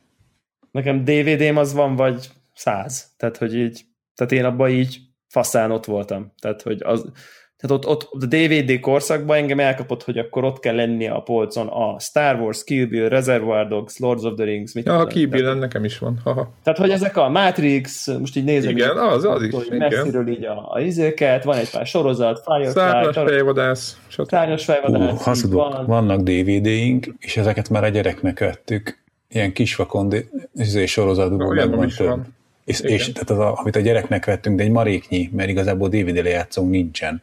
Nekem 0.71 1.03
DVD-m 1.03 1.57
az 1.57 1.73
van, 1.73 1.95
vagy 1.95 2.29
száz. 2.53 3.13
Tehát, 3.17 3.37
hogy 3.37 3.55
így, 3.55 3.85
tehát 4.15 4.31
én 4.31 4.45
abban 4.45 4.69
így 4.69 4.99
faszán 5.27 5.71
ott 5.71 5.85
voltam. 5.85 6.33
Tehát, 6.39 6.61
hogy 6.61 6.81
az, 6.83 7.11
tehát 7.59 7.85
ott, 7.85 7.87
ott 7.87 8.23
a 8.23 8.25
DVD 8.25 8.79
korszakban 8.79 9.37
engem 9.37 9.59
elkapott, 9.59 10.03
hogy 10.03 10.17
akkor 10.17 10.43
ott 10.43 10.59
kell 10.59 10.75
lennie 10.75 11.11
a 11.11 11.19
polcon 11.21 11.67
a 11.67 11.99
Star 11.99 12.39
Wars, 12.39 12.63
Kill 12.63 12.85
Bill, 12.85 13.07
Reservoir 13.09 13.67
Dogs, 13.67 13.97
Lords 13.97 14.23
of 14.23 14.33
the 14.35 14.43
Rings, 14.45 14.73
mit 14.73 14.85
Ja, 14.85 14.97
a. 14.97 15.05
Kill 15.07 15.27
Bill 15.27 15.53
nekem 15.53 15.83
is 15.83 15.97
van. 15.97 16.19
Haha. 16.23 16.51
Tehát, 16.63 16.79
hogy 16.79 16.89
ezek 16.89 17.17
a 17.17 17.29
Matrix, 17.29 18.07
most 18.07 18.35
így 18.37 18.43
nézem, 18.43 18.71
Igen, 18.71 18.89
így, 18.91 18.97
az, 18.97 19.23
az 19.25 19.41
is, 19.43 19.53
hogy 19.53 19.65
igen. 19.65 19.77
messziről 19.77 20.27
így 20.27 20.43
a, 20.45 20.67
a 20.73 20.79
izéket, 20.79 21.43
van 21.43 21.57
egy 21.57 21.69
pár 21.69 21.85
sorozat, 21.85 22.41
Firefly, 22.45 22.71
Szárnyas 22.79 23.15
fejvadász. 23.15 23.97
Szárnyas 24.27 24.65
Hú, 24.65 24.71
fejvadász, 24.71 25.11
így 25.13 25.21
hazudok, 25.23 25.71
van. 25.73 25.85
vannak 25.85 26.21
DVD-ink, 26.21 27.07
és 27.19 27.37
ezeket 27.37 27.69
már 27.69 27.83
a 27.83 27.89
gyereknek 27.89 28.39
vettük. 28.39 28.97
Ilyen 29.29 29.53
kisvakon 29.53 30.13
izé, 30.55 30.85
sorozatból 30.85 31.47
Olyan 31.47 31.55
meg 31.55 31.67
nem 31.69 31.77
van 31.77 31.87
is 31.87 31.95
több. 31.95 32.07
van. 32.07 32.35
És, 32.65 32.79
Igen. 32.79 32.91
és 32.91 33.11
tehát 33.11 33.29
az, 33.29 33.37
a, 33.39 33.59
amit 33.59 33.75
a 33.75 33.79
gyereknek 33.79 34.25
vettünk, 34.25 34.57
de 34.57 34.63
egy 34.63 34.71
maréknyi, 34.71 35.29
mert 35.33 35.49
igazából 35.49 35.89
DVD 35.89 36.23
lejátszónk 36.23 36.69
nincsen 36.69 37.21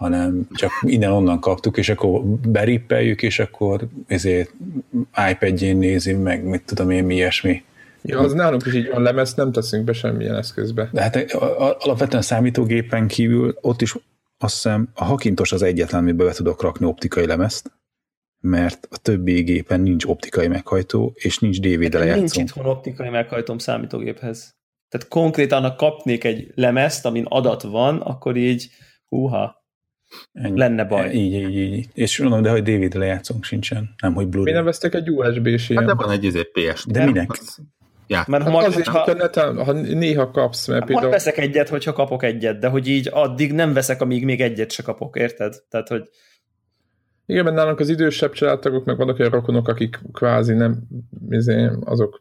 hanem 0.00 0.46
csak 0.54 0.70
innen-onnan 0.80 1.40
kaptuk, 1.40 1.76
és 1.76 1.88
akkor 1.88 2.24
berippeljük, 2.26 3.22
és 3.22 3.38
akkor 3.38 3.88
ezért 4.06 4.52
iPad-jén 5.30 5.76
nézi, 5.76 6.12
meg 6.12 6.44
mit 6.44 6.62
tudom 6.64 6.90
én, 6.90 7.04
mi 7.04 7.14
ilyesmi. 7.14 7.62
Ja, 8.02 8.18
az 8.18 8.32
nálunk 8.32 8.66
is 8.66 8.74
így 8.74 8.88
van, 8.88 9.02
lemezt 9.02 9.36
nem 9.36 9.52
teszünk 9.52 9.84
be 9.84 9.92
semmilyen 9.92 10.34
eszközbe. 10.36 10.88
De 10.92 11.02
hát 11.02 11.16
a- 11.16 11.68
a- 11.68 11.76
alapvetően 11.80 12.22
számítógépen 12.22 13.06
kívül 13.08 13.54
ott 13.60 13.82
is 13.82 13.94
azt 14.38 14.54
hiszem 14.54 14.88
a 14.94 15.04
Hakintos 15.04 15.52
az 15.52 15.62
egyetlen, 15.62 16.00
amiben 16.00 16.26
be 16.26 16.32
tudok 16.32 16.62
rakni 16.62 16.86
optikai 16.86 17.26
lemezt, 17.26 17.70
mert 18.40 18.88
a 18.90 18.98
többi 18.98 19.42
gépen 19.42 19.80
nincs 19.80 20.04
optikai 20.04 20.48
meghajtó, 20.48 21.12
és 21.14 21.38
nincs 21.38 21.60
DVD 21.60 21.78
Nekem 21.92 22.00
nincs 22.00 22.14
lejátszó. 22.14 22.40
itthon 22.40 22.66
optikai 22.66 23.08
meghajtom 23.08 23.58
számítógéphez. 23.58 24.50
Tehát 24.88 25.08
konkrétan, 25.08 25.62
ha 25.62 25.74
kapnék 25.74 26.24
egy 26.24 26.52
lemezt, 26.54 27.06
amin 27.06 27.24
adat 27.28 27.62
van, 27.62 27.96
akkor 28.00 28.36
így, 28.36 28.68
húha, 29.08 29.59
Ennyi. 30.32 30.58
lenne 30.58 30.84
baj. 30.84 31.10
Így, 31.10 31.32
így, 31.32 31.56
így. 31.56 31.88
És 31.94 32.18
mondom, 32.18 32.42
de 32.42 32.50
hogy 32.50 32.62
DVD 32.62 32.94
lejátszónk 32.94 33.44
sincsen, 33.44 33.90
nem 34.02 34.14
hogy 34.14 34.24
Mi 34.24 34.30
Blu-ray. 34.30 34.52
nem 34.52 34.64
vesztek 34.64 34.94
egy 34.94 35.10
USB-s 35.10 35.68
Hát 35.68 35.76
de 35.78 35.82
ilyen? 35.84 35.96
van 35.96 36.10
egy 36.10 36.24
izé 36.24 36.42
PS. 36.42 36.84
De 36.86 37.04
minek? 37.04 37.30
Ja, 38.06 38.24
Mert 38.26 38.42
ha, 38.42 38.50
Hát 38.50 38.58
majd, 38.58 38.66
azért, 38.72 38.86
ha, 38.86 38.98
hogyha 38.98 39.14
neten, 39.22 39.64
ha 39.64 39.72
néha 39.72 40.30
kapsz, 40.30 40.66
mert 40.66 40.80
akkor 40.80 40.92
például... 40.92 41.12
veszek 41.12 41.38
egyet, 41.38 41.68
hogyha 41.68 41.92
kapok 41.92 42.22
egyet, 42.22 42.58
de 42.58 42.68
hogy 42.68 42.88
így 42.88 43.08
addig 43.12 43.52
nem 43.52 43.72
veszek, 43.72 44.00
amíg 44.00 44.24
még 44.24 44.40
egyet 44.40 44.70
se 44.70 44.82
kapok, 44.82 45.16
érted? 45.16 45.54
Tehát, 45.68 45.88
hogy 45.88 46.08
Igen, 47.26 47.44
mert 47.44 47.56
nálunk 47.56 47.80
az 47.80 47.88
idősebb 47.88 48.32
családtagok, 48.32 48.84
meg 48.84 48.96
vannak 48.96 49.18
olyan 49.18 49.30
rokonok, 49.30 49.68
akik 49.68 49.98
kvázi 50.12 50.52
nem, 50.54 50.82
izé, 51.30 51.68
azok 51.84 52.20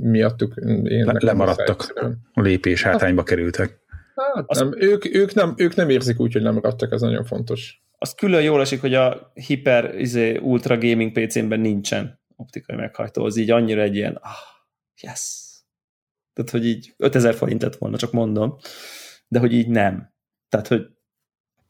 miattuk 0.00 0.54
én 0.84 1.04
Le- 1.04 1.12
lemaradtak. 1.18 2.02
Lépés 2.34 2.82
hátrányba 2.82 3.22
kerültek. 3.22 3.80
Hát 4.14 4.44
Azt- 4.46 4.60
nem, 4.60 4.72
ők, 4.76 5.14
ők, 5.14 5.34
nem, 5.34 5.54
ők 5.56 5.74
nem 5.74 5.88
érzik 5.88 6.20
úgy, 6.20 6.32
hogy 6.32 6.42
lemaradtak, 6.42 6.92
ez 6.92 7.00
nagyon 7.00 7.24
fontos. 7.24 7.82
az 7.98 8.14
külön 8.14 8.42
jól 8.42 8.60
esik, 8.60 8.80
hogy 8.80 8.94
a 8.94 9.32
hiper 9.34 9.98
izé, 9.98 10.36
ultra 10.36 10.78
gaming 10.78 11.12
PC-ben 11.12 11.60
nincsen 11.60 12.20
optikai 12.36 12.76
meghajtó, 12.76 13.24
az 13.24 13.36
így 13.36 13.50
annyira 13.50 13.80
egy 13.80 13.94
ilyen, 13.94 14.14
ah, 14.14 14.30
yes. 15.00 15.40
Tehát, 16.32 16.50
hogy 16.50 16.66
így 16.66 16.94
5000 16.96 17.34
forint 17.34 17.62
lett 17.62 17.76
volna, 17.76 17.96
csak 17.96 18.12
mondom, 18.12 18.56
de 19.28 19.38
hogy 19.38 19.52
így 19.52 19.68
nem. 19.68 20.12
Tehát, 20.48 20.66
hogy 20.68 20.86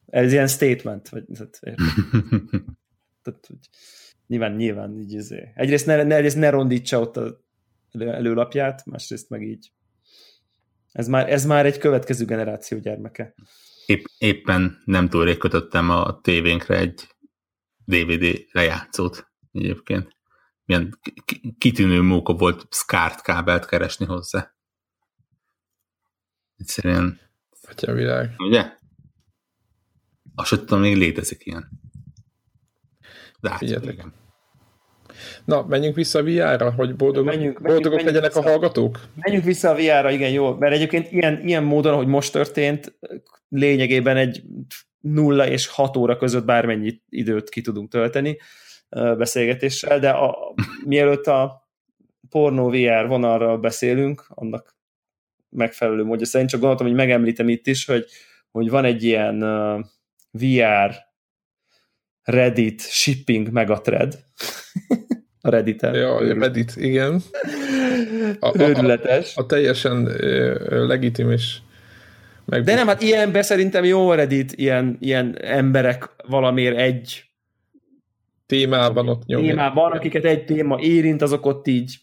ez 0.06 0.32
ilyen 0.32 0.46
statement, 0.46 1.08
vagy 1.08 1.24
tehát, 1.32 1.58
tehát 3.22 3.46
hogy 3.46 3.58
nyilván, 4.26 4.52
nyilván 4.54 4.98
így 4.98 5.12
izé. 5.12 5.52
Egyrészt 5.54 5.86
ne, 5.86 6.02
ne, 6.02 6.14
egyrészt 6.16 6.36
ne 6.36 6.50
rondítsa 6.50 7.00
ott 7.00 7.16
a 7.16 7.40
elő, 7.92 8.10
előlapját, 8.12 8.84
másrészt 8.86 9.28
meg 9.28 9.42
így. 9.42 9.72
Ez 10.92 11.06
már, 11.06 11.30
ez 11.30 11.44
már 11.44 11.66
egy 11.66 11.78
következő 11.78 12.24
generáció 12.24 12.78
gyermeke. 12.78 13.34
Épp, 13.86 14.04
éppen 14.18 14.82
nem 14.84 15.08
túl 15.08 15.24
rég 15.24 15.38
kötöttem 15.38 15.90
a 15.90 16.20
tévénkre 16.20 16.76
egy 16.76 17.06
DVD 17.84 18.44
lejátszót 18.52 19.32
egyébként. 19.52 20.16
Milyen 20.64 20.98
ki- 21.24 21.54
kitűnő 21.58 22.00
móka 22.02 22.32
volt 22.34 22.66
SCART 22.74 23.20
kábelt 23.22 23.66
keresni 23.66 24.06
hozzá. 24.06 24.54
Egyszerűen, 26.56 27.20
Atya 27.68 27.92
világ. 27.92 28.34
ugye? 28.38 28.76
Azt 30.34 30.48
sem 30.48 30.58
tudom, 30.58 30.80
még 30.80 30.96
létezik 30.96 31.46
ilyen. 31.46 31.70
De 33.40 33.50
hát, 33.50 33.62
igen. 33.62 34.14
Na, 35.44 35.66
menjünk 35.68 35.94
vissza 35.94 36.18
a 36.18 36.22
VR-ra, 36.22 36.70
hogy 36.70 36.96
boldogok, 36.96 37.34
Menjünk- 37.34 37.62
boldogok 37.62 37.82
menjünk 37.84 38.04
legyenek 38.08 38.36
a 38.36 38.40
vissza. 38.40 38.50
hallgatók? 38.50 39.00
Menjünk 39.14 39.44
vissza 39.44 39.70
a 39.70 39.74
VR-ra, 39.74 40.10
igen, 40.10 40.30
jó, 40.30 40.54
mert 40.54 40.74
egyébként 40.74 41.12
ilyen, 41.12 41.40
ilyen 41.44 41.62
módon, 41.62 41.92
ahogy 41.92 42.06
most 42.06 42.32
történt, 42.32 42.98
lényegében 43.48 44.16
egy 44.16 44.42
nulla 45.00 45.46
és 45.48 45.66
hat 45.66 45.96
óra 45.96 46.16
között 46.16 46.44
bármennyi 46.44 47.00
időt 47.08 47.48
ki 47.48 47.60
tudunk 47.60 47.90
tölteni 47.90 48.38
beszélgetéssel, 48.90 49.98
de 49.98 50.10
a, 50.10 50.54
mielőtt 50.84 51.26
a 51.26 51.68
pornó 52.28 52.68
VR 52.70 53.06
vonalra 53.06 53.58
beszélünk, 53.58 54.24
annak 54.28 54.76
megfelelő 55.48 56.04
módja 56.04 56.26
szerint, 56.26 56.50
csak 56.50 56.60
gondoltam, 56.60 56.86
hogy 56.86 56.96
megemlítem 56.96 57.48
itt 57.48 57.66
is, 57.66 57.84
hogy, 57.86 58.06
hogy 58.50 58.70
van 58.70 58.84
egy 58.84 59.02
ilyen 59.02 59.38
VR 60.30 61.10
Reddit 62.24 62.80
shipping 62.80 63.48
megathread 63.50 64.18
a 65.40 65.50
Reddit-en. 65.50 65.94
Ja, 65.94 66.34
Reddit, 66.38 66.72
igen. 66.76 67.22
A- 68.40 68.46
a- 68.46 68.60
Őrületes. 68.60 69.36
A 69.36 69.46
teljesen 69.46 70.06
ö, 70.06 70.54
ö, 70.68 70.86
legitim 70.86 71.30
és 71.30 71.56
meg... 72.44 72.62
De 72.62 72.74
nem, 72.74 72.86
hát 72.86 73.02
ilyenben 73.02 73.42
szerintem 73.42 73.84
jó 73.84 74.12
Reddit, 74.12 74.52
ilyen, 74.52 74.96
ilyen 75.00 75.38
emberek 75.42 76.08
valamiért 76.26 76.76
egy 76.76 77.24
témában 78.46 79.08
ott 79.08 79.24
nyomja. 79.26 79.48
témában, 79.50 79.92
akiket 79.92 80.24
egy 80.24 80.44
téma 80.44 80.80
érint, 80.80 81.22
azok 81.22 81.46
ott 81.46 81.66
így 81.66 81.94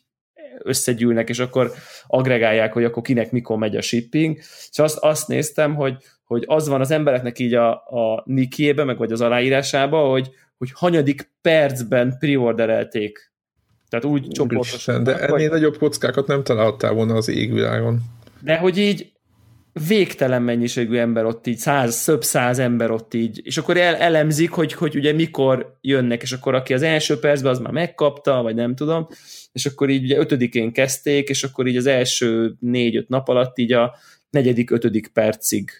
összegyűlnek, 0.63 1.29
és 1.29 1.39
akkor 1.39 1.71
agregálják, 2.07 2.73
hogy 2.73 2.83
akkor 2.83 3.03
kinek 3.03 3.31
mikor 3.31 3.57
megy 3.57 3.75
a 3.75 3.81
shipping. 3.81 4.37
És 4.71 4.79
azt, 4.79 4.97
azt 4.97 5.27
néztem, 5.27 5.75
hogy, 5.75 5.95
hogy 6.29 6.43
az 6.47 6.67
van 6.67 6.81
az 6.81 6.91
embereknek 6.91 7.39
így 7.39 7.53
a, 7.53 7.71
a 7.71 8.23
nikiébe, 8.25 8.83
meg 8.83 8.97
vagy 8.97 9.11
az 9.11 9.21
aláírásába, 9.21 10.09
hogy, 10.09 10.29
hogy 10.57 10.71
hanyadik 10.73 11.31
percben 11.41 12.15
preorderelték. 12.19 13.31
Tehát 13.89 14.05
úgy 14.05 14.27
csoportosan. 14.27 15.03
de 15.03 15.19
ennél 15.19 15.49
nagyobb 15.49 15.77
kockákat 15.77 16.27
nem 16.27 16.43
találtál 16.43 16.93
volna 16.93 17.15
az 17.15 17.27
égvilágon. 17.27 17.99
De 18.41 18.57
hogy 18.57 18.77
így 18.77 19.11
végtelen 19.87 20.41
mennyiségű 20.41 20.97
ember 20.97 21.25
ott 21.25 21.47
így, 21.47 21.57
száz, 21.57 22.03
több 22.03 22.23
száz 22.23 22.59
ember 22.59 22.91
ott 22.91 23.13
így, 23.13 23.41
és 23.43 23.57
akkor 23.57 23.77
el, 23.77 23.95
elemzik, 23.95 24.51
hogy, 24.51 24.73
hogy 24.73 24.95
ugye 24.95 25.13
mikor 25.13 25.77
jönnek, 25.81 26.21
és 26.21 26.31
akkor 26.31 26.55
aki 26.55 26.73
az 26.73 26.81
első 26.81 27.19
percben 27.19 27.51
az 27.51 27.59
már 27.59 27.71
megkapta, 27.71 28.41
vagy 28.41 28.55
nem 28.55 28.75
tudom, 28.75 29.07
és 29.51 29.65
akkor 29.65 29.89
így 29.89 30.03
ugye 30.03 30.17
ötödikén 30.17 30.71
kezdték, 30.71 31.29
és 31.29 31.43
akkor 31.43 31.67
így 31.67 31.77
az 31.77 31.85
első 31.85 32.55
négy-öt 32.59 33.07
nap 33.07 33.27
alatt 33.27 33.57
így 33.57 33.73
a 33.73 33.95
negyedik, 34.29 34.71
ötödik 34.71 35.07
percig, 35.07 35.71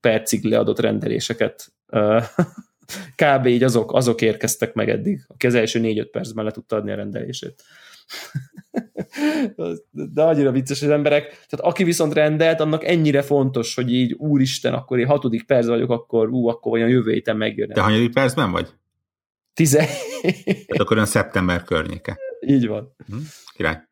percig 0.00 0.44
leadott 0.44 0.80
rendeléseket 0.80 1.72
kb. 3.22 3.46
így 3.46 3.62
azok, 3.62 3.92
azok 3.92 4.20
érkeztek 4.20 4.72
meg 4.72 4.88
eddig, 4.88 5.24
aki 5.28 5.46
az 5.46 5.54
első 5.54 5.78
négy-öt 5.78 6.10
percben 6.10 6.44
le 6.44 6.50
tudta 6.50 6.76
adni 6.76 6.90
a 6.90 6.94
rendelését. 6.94 7.62
De 9.92 10.22
annyira 10.22 10.50
vicces 10.50 10.82
az 10.82 10.88
emberek. 10.88 11.28
Tehát 11.28 11.66
aki 11.66 11.84
viszont 11.84 12.12
rendelt, 12.12 12.60
annak 12.60 12.84
ennyire 12.84 13.22
fontos, 13.22 13.74
hogy 13.74 13.92
így 13.92 14.12
úristen, 14.12 14.74
akkor 14.74 14.98
én 14.98 15.06
hatodik 15.06 15.46
perc 15.46 15.66
vagyok, 15.66 15.90
akkor 15.90 16.28
ú, 16.28 16.48
akkor 16.48 16.72
olyan 16.72 16.88
jövő 16.88 17.12
héten 17.12 17.36
megjön. 17.36 17.68
Te 17.68 17.80
hanyadik 17.80 18.12
percben 18.12 18.50
vagy? 18.50 18.68
Tize. 19.54 19.86
Hát 20.68 20.78
akkor 20.78 20.92
olyan 20.92 21.06
szeptember 21.06 21.62
környéke. 21.62 22.18
Így 22.46 22.66
van. 22.66 22.94
Hm? 23.06 23.16
Király. 23.54 23.88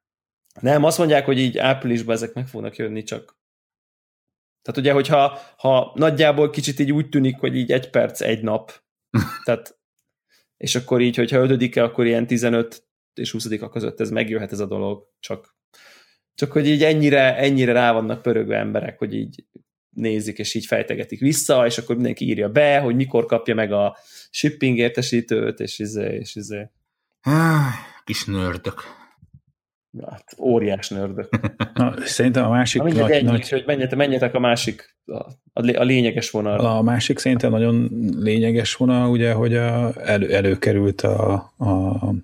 Nem, 0.61 0.85
azt 0.85 0.99
mondják, 0.99 1.25
hogy 1.25 1.39
így 1.39 1.59
áprilisban 1.59 2.15
ezek 2.15 2.35
meg 2.35 2.47
fognak 2.47 2.77
jönni, 2.77 3.03
csak 3.03 3.38
tehát 4.69 4.83
ugye, 4.83 4.93
hogyha 4.93 5.39
ha 5.57 5.93
nagyjából 5.95 6.51
kicsit 6.51 6.79
így 6.79 6.93
úgy 6.93 7.09
tűnik, 7.09 7.39
hogy 7.39 7.57
így 7.57 7.73
egy 7.73 7.91
perc, 7.91 8.21
egy 8.21 8.43
nap, 8.43 8.73
tehát 9.45 9.79
és 10.57 10.75
akkor 10.75 11.01
így, 11.01 11.17
hogyha 11.17 11.39
ötödike, 11.39 11.83
akkor 11.83 12.07
ilyen 12.07 12.27
15 12.27 12.87
és 13.15 13.31
20 13.31 13.49
között 13.71 14.01
ez 14.01 14.11
megjöhet 14.11 14.53
ez 14.53 14.61
a 14.61 14.67
dolog, 14.67 15.09
csak, 15.21 15.57
csak 16.35 16.53
hogy 16.53 16.69
így 16.69 16.83
ennyire, 16.85 17.37
ennyire 17.37 17.73
rá 17.73 17.93
vannak 17.93 18.23
pörögő 18.23 18.55
emberek, 18.55 18.99
hogy 18.99 19.15
így 19.15 19.45
nézik, 19.97 20.39
és 20.39 20.55
így 20.55 20.67
fejtegetik 20.67 21.21
vissza, 21.21 21.67
és 21.67 21.79
akkor 21.79 21.95
mindenki 21.95 22.25
írja 22.25 22.49
be, 22.49 22.79
hogy 22.79 22.95
mikor 22.95 23.27
kapja 23.27 23.55
meg 23.55 23.73
a 23.73 23.97
shipping 24.31 24.79
értesítőt, 24.79 25.61
és 25.61 25.79
izé, 25.79 26.17
és 26.17 26.35
izé. 26.35 26.71
Kis 28.05 28.25
nördök. 28.25 28.98
Hát, 30.09 30.35
óriás 30.39 30.89
nördök. 30.89 31.29
Na, 31.75 31.95
szerintem 32.05 32.45
a 32.45 32.51
másik... 32.51 32.83
Na, 32.83 32.89
nagy, 32.89 33.11
ennyi, 33.11 33.23
nagy... 33.23 33.49
hogy 33.49 33.63
menjetek, 33.67 33.99
menjetek 33.99 34.35
a 34.35 34.39
másik, 34.39 34.97
a, 35.05 35.25
a 35.53 35.83
lényeges 35.83 36.31
vonal. 36.31 36.59
A 36.59 36.83
másik 36.83 37.19
szerintem 37.19 37.51
nagyon 37.51 37.89
lényeges 38.19 38.75
vonal, 38.75 39.11
ugye, 39.11 39.33
hogy 39.33 39.57
a, 39.57 39.93
elő, 40.01 40.35
előkerült 40.35 41.01
a, 41.01 41.33
a 41.59 42.15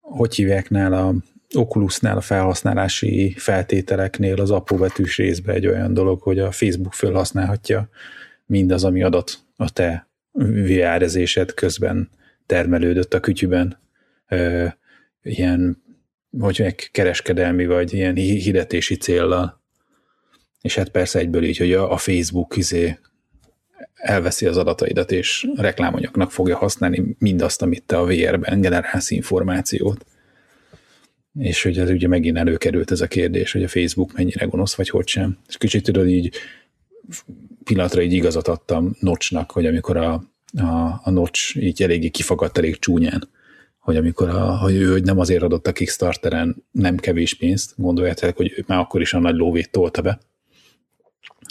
hogy 0.00 0.34
hívják 0.34 0.70
a 0.70 1.14
Oculusnál 1.54 2.16
a 2.16 2.20
felhasználási 2.20 3.34
feltételeknél 3.36 4.40
az 4.40 4.50
apróbetűs 4.50 5.16
részbe 5.16 5.52
egy 5.52 5.66
olyan 5.66 5.94
dolog, 5.94 6.20
hogy 6.20 6.38
a 6.38 6.50
Facebook 6.50 6.92
felhasználhatja 6.92 7.88
mindaz, 8.46 8.84
ami 8.84 9.02
adat 9.02 9.38
a 9.56 9.72
te 9.72 10.08
vr 10.32 11.04
közben 11.54 12.10
termelődött 12.46 13.14
a 13.14 13.20
kütyüben. 13.20 13.78
Ö, 14.28 14.66
ilyen, 15.22 15.82
hogy 16.38 16.56
meg 16.58 16.88
kereskedelmi, 16.92 17.66
vagy 17.66 17.92
ilyen 17.92 18.14
hirdetési 18.14 18.96
céllal. 18.96 19.60
És 20.60 20.74
hát 20.74 20.88
persze 20.88 21.18
egyből 21.18 21.44
így, 21.44 21.56
hogy 21.56 21.72
a, 21.72 21.92
a 21.92 21.96
Facebook 21.96 22.56
izé 22.56 22.98
elveszi 23.94 24.46
az 24.46 24.56
adataidat, 24.56 25.12
és 25.12 25.46
reklámanyagnak 25.54 26.30
fogja 26.32 26.56
használni 26.56 27.16
mindazt, 27.18 27.62
amit 27.62 27.82
te 27.82 27.98
a 27.98 28.04
VR-ben 28.04 28.60
generálsz 28.60 29.10
információt. 29.10 30.04
És 31.38 31.62
hogy 31.62 31.78
ez 31.78 31.90
ugye 31.90 32.08
megint 32.08 32.36
előkerült 32.36 32.90
ez 32.90 33.00
a 33.00 33.06
kérdés, 33.06 33.52
hogy 33.52 33.62
a 33.62 33.68
Facebook 33.68 34.12
mennyire 34.12 34.44
gonosz, 34.44 34.74
vagy 34.74 34.88
hogy 34.88 35.08
sem. 35.08 35.38
És 35.48 35.56
kicsit 35.56 35.84
tudod 35.84 36.08
így 36.08 36.36
pillanatra 37.64 38.02
így 38.02 38.12
igazat 38.12 38.48
adtam 38.48 38.96
Nocsnak, 39.00 39.50
hogy 39.50 39.66
amikor 39.66 39.96
a, 39.96 40.12
a, 40.56 41.00
a 41.02 41.10
Nocs 41.10 41.54
így 41.54 41.82
eléggé 41.82 42.08
kifagadt 42.08 42.58
elég 42.58 42.78
csúnyán, 42.78 43.28
hogy 43.86 43.96
amikor 43.96 44.28
a, 44.28 44.58
hogy 44.58 44.74
ő 44.74 44.90
hogy 44.90 45.02
nem 45.02 45.18
azért 45.18 45.42
adott 45.42 45.66
a 45.66 45.72
Kickstarteren 45.72 46.64
nem 46.70 46.96
kevés 46.96 47.34
pénzt, 47.34 47.72
gondoljátok, 47.76 48.36
hogy 48.36 48.52
ő 48.56 48.64
már 48.66 48.78
akkor 48.78 49.00
is 49.00 49.12
a 49.14 49.18
nagy 49.18 49.34
lóvét 49.34 49.70
tolta 49.70 50.02
be, 50.02 50.18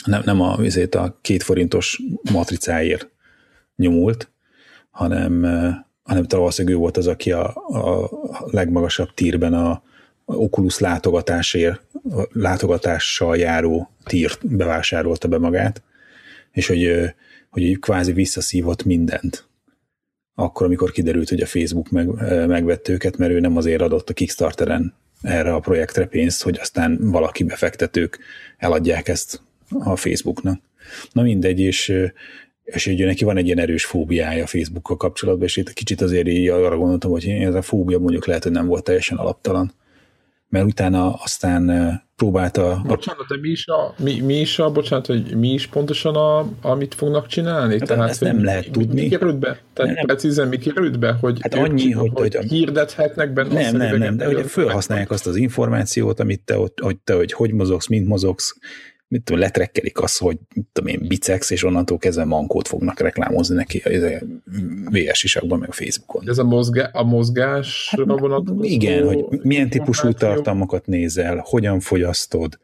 nem, 0.06 0.22
nem 0.26 0.42
a, 0.42 0.54
azért 0.54 0.96
a 0.96 1.18
két 1.22 1.44
forintos 1.44 2.02
matricáért 2.32 3.10
nyomult, 3.76 4.32
hanem, 4.90 5.42
hanem 6.04 6.26
valószínűleg 6.30 6.78
ő 6.78 6.80
volt 6.80 6.98
az, 6.98 7.08
aki 7.08 7.32
a, 7.32 7.56
a 7.56 8.10
legmagasabb 8.46 9.14
tírben 9.14 9.54
a, 9.54 9.84
Oculus 10.26 10.80
látogatásért, 10.80 11.82
látogatással 12.32 13.38
járó 13.38 13.90
tírt 14.04 14.56
bevásárolta 14.56 15.28
be 15.28 15.38
magát, 15.38 15.82
és 16.52 16.68
hogy, 16.68 17.14
hogy 17.50 17.80
kvázi 17.80 18.12
visszaszívott 18.12 18.84
mindent. 18.84 19.48
Akkor, 20.36 20.66
amikor 20.66 20.92
kiderült, 20.92 21.30
hogy 21.30 21.42
a 21.42 21.46
Facebook 21.46 21.90
meg, 21.90 22.08
megvett 22.48 22.88
őket, 22.88 23.18
mert 23.18 23.32
ő 23.32 23.40
nem 23.40 23.58
azért 23.58 23.82
adott 23.82 24.10
a 24.10 24.14
Kickstarteren 24.14 24.94
erre 25.22 25.54
a 25.54 25.60
projektre 25.60 26.06
pénzt, 26.06 26.44
hogy 26.44 26.58
aztán 26.60 26.98
valaki 27.02 27.44
befektetők 27.44 28.20
eladják 28.58 29.08
ezt 29.08 29.42
a 29.80 29.96
Facebooknak. 29.96 30.62
Na 31.12 31.22
mindegy, 31.22 31.60
és, 31.60 31.94
és 32.64 32.88
ugye 32.88 33.06
neki 33.06 33.24
van 33.24 33.38
egy 33.38 33.46
ilyen 33.46 33.60
erős 33.60 33.86
fóbiája 33.86 34.46
Facebookkal 34.48 34.98
kapcsolatban, 34.98 35.46
és 35.46 35.58
itt 35.58 35.74
kicsit 35.74 36.02
azért 36.02 36.28
így 36.28 36.48
arra 36.48 36.78
gondoltam, 36.78 37.12
hogy 37.12 37.28
ez 37.28 37.56
a 37.56 37.62
fóbia 37.62 38.00
mondjuk 38.00 38.26
lehet, 38.26 38.44
hogy 38.44 38.52
nem 38.52 38.68
volt 38.68 38.84
teljesen 38.84 39.18
alaptalan. 39.18 39.74
Mert 40.50 40.66
utána 40.66 41.14
aztán 41.14 42.04
próbálta... 42.16 42.82
Bocsánat, 42.88 43.28
de 43.28 43.38
mi 43.42 43.50
is 43.50 43.68
a, 43.68 43.94
mi, 43.98 44.20
mi 44.20 44.40
is 44.40 44.60
a 44.60 44.72
bocsánat, 44.72 45.06
hogy 45.06 45.36
mi 45.38 45.54
is 45.54 45.68
pontosan 45.68 46.16
a, 46.16 46.50
amit 46.62 46.94
fognak 46.94 47.28
csinálni? 47.28 47.80
Hát 47.80 47.88
Tehát, 47.88 48.10
ezt 48.10 48.22
nem 48.22 48.44
lehet 48.44 48.72
tudni. 48.72 49.02
Mi 49.02 49.08
került 49.08 49.40
be? 49.40 49.60
Tehát 49.74 49.96
nem, 49.96 50.06
precízen 50.06 50.48
mi 50.48 50.58
került 50.58 51.00
be? 51.00 51.18
Hogy 51.22 51.38
hát 51.42 51.54
annyi, 51.54 51.92
hogy, 51.92 52.12
hogy, 52.14 52.36
hogy 52.36 52.50
hirdethetnek 52.50 53.34
benne 53.34 53.54
Nem, 53.54 53.76
nem, 53.76 53.98
nem, 53.98 54.18
de 54.18 54.26
hogy 54.26 54.46
felhasználják 54.46 55.12
azt 55.12 55.28
az 55.28 55.36
információt, 55.36 56.20
amit 56.20 56.42
te, 56.42 56.56
hogy 56.56 56.98
te 57.04 57.14
hogy, 57.14 57.32
hogy 57.34 57.54
mozogsz, 57.54 57.88
mint 57.88 58.08
mozogsz, 58.08 58.58
mit 59.16 59.24
tudom, 59.24 59.42
letrekkelik 59.42 60.02
azt, 60.02 60.20
hogy 60.20 60.38
mit 60.56 60.66
tudom 60.74 60.90
én, 60.90 61.08
bicex, 61.08 61.50
és 61.50 61.64
onnantól 61.64 61.98
kezdve 61.98 62.26
mankót 62.26 62.68
fognak 62.68 63.00
reklámozni 63.00 63.56
neki 63.56 63.82
a 63.86 63.90
VS 64.90 65.24
isakban, 65.24 65.60
meg 65.60 65.70
a 65.70 65.72
Facebookon. 65.72 66.30
Ez 66.30 66.38
a, 66.38 66.44
mozgá, 66.44 66.90
a 66.94 67.04
mozgásra 67.04 68.06
hát, 68.08 68.20
vonatkozó? 68.20 68.64
Igen, 68.64 69.06
hogy 69.06 69.26
milyen 69.42 69.70
típusú 69.70 70.12
tartalmakat 70.12 70.86
nézel, 70.86 71.44
hogyan 71.46 71.80
fogyasztod, 71.80 72.60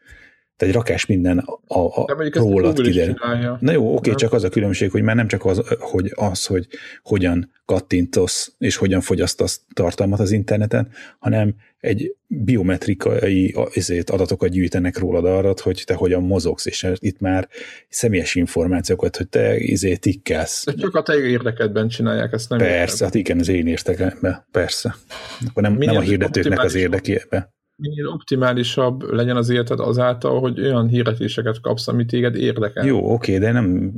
tehát 0.55 0.75
egy 0.75 0.81
rakás 0.81 1.05
minden 1.05 1.37
a, 1.67 1.77
a 1.77 2.05
rólad 2.33 2.81
kiderül. 2.81 3.15
Na 3.59 3.71
jó, 3.71 3.95
oké, 3.95 4.13
csak 4.13 4.33
az 4.33 4.43
a 4.43 4.49
különbség, 4.49 4.91
hogy 4.91 5.01
már 5.01 5.15
nem 5.15 5.27
csak 5.27 5.45
az, 5.45 5.61
hogy 5.79 6.11
az, 6.15 6.45
hogy 6.45 6.67
hogyan 7.03 7.51
kattintasz 7.65 8.53
és 8.57 8.75
hogyan 8.75 9.01
fogyasztasz 9.01 9.61
tartalmat 9.73 10.19
az 10.19 10.31
interneten, 10.31 10.89
hanem 11.19 11.55
egy 11.81 12.15
biometrikai 12.27 13.55
ezért 13.73 14.09
adatokat 14.09 14.49
gyűjtenek 14.49 14.97
rólad 14.97 15.25
arra, 15.25 15.53
hogy 15.61 15.83
te 15.85 15.93
hogyan 15.93 16.23
mozogsz, 16.23 16.65
és 16.65 16.87
itt 16.95 17.19
már 17.19 17.47
személyes 17.89 18.35
információkat, 18.35 19.17
hogy 19.17 19.27
te 19.27 19.57
izé 19.57 19.95
tikkelsz. 19.95 20.65
De 20.65 20.73
csak 20.73 20.95
a 20.95 21.01
te 21.01 21.15
érdekedben 21.15 21.87
csinálják 21.87 22.33
ezt, 22.33 22.49
nem 22.49 22.57
Persze, 22.57 22.79
érted. 22.81 22.99
hát 22.99 23.15
igen, 23.15 23.39
az 23.39 23.47
én 23.47 23.67
érdekedben, 23.67 24.45
persze. 24.51 24.95
Akkor 25.47 25.63
nem, 25.63 25.73
nem 25.73 25.95
a 25.95 26.01
hirdetőknek 26.01 26.63
az 26.63 26.75
érdekében 26.75 27.53
minél 27.81 28.07
optimálisabb 28.07 29.11
legyen 29.11 29.35
az 29.35 29.49
életed 29.49 29.79
azáltal, 29.79 30.39
hogy 30.39 30.59
olyan 30.59 30.87
hirdetéseket 30.87 31.61
kapsz, 31.61 31.87
ami 31.87 32.05
téged 32.05 32.35
érdekel. 32.35 32.85
Jó, 32.85 33.13
oké, 33.13 33.37
de 33.37 33.51
nem 33.51 33.91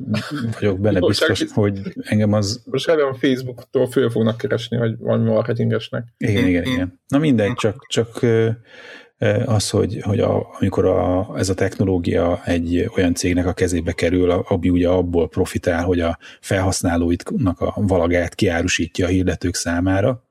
vagyok 0.59 0.79
benne 0.79 0.99
Jó, 0.99 1.07
biztos, 1.07 1.39
csak, 1.39 1.49
hogy 1.49 1.79
engem 2.01 2.33
az... 2.33 2.63
Most 2.65 2.89
a 2.89 3.15
Facebooktól 3.19 3.87
föl 3.87 4.09
fognak 4.09 4.37
keresni, 4.37 4.77
hogy 4.77 4.97
valami 4.97 5.29
marketingesnek. 5.29 6.03
Igen, 6.17 6.47
igen, 6.47 6.63
igen. 6.63 6.99
Na 7.07 7.17
mindegy, 7.17 7.53
csak, 7.53 7.85
csak 7.87 8.19
az, 9.45 9.69
hogy, 9.69 9.99
hogy 10.01 10.19
a, 10.19 10.55
amikor 10.59 10.85
a, 10.85 11.31
ez 11.37 11.49
a 11.49 11.53
technológia 11.53 12.41
egy 12.45 12.89
olyan 12.95 13.13
cégnek 13.13 13.45
a 13.45 13.53
kezébe 13.53 13.91
kerül, 13.91 14.29
ami 14.29 14.69
ugye 14.69 14.87
abból 14.87 15.29
profitál, 15.29 15.83
hogy 15.83 15.99
a 15.99 16.17
felhasználóitnak 16.39 17.59
a 17.59 17.73
valagát 17.75 18.35
kiárusítja 18.35 19.05
a 19.05 19.09
hirdetők 19.09 19.55
számára, 19.55 20.23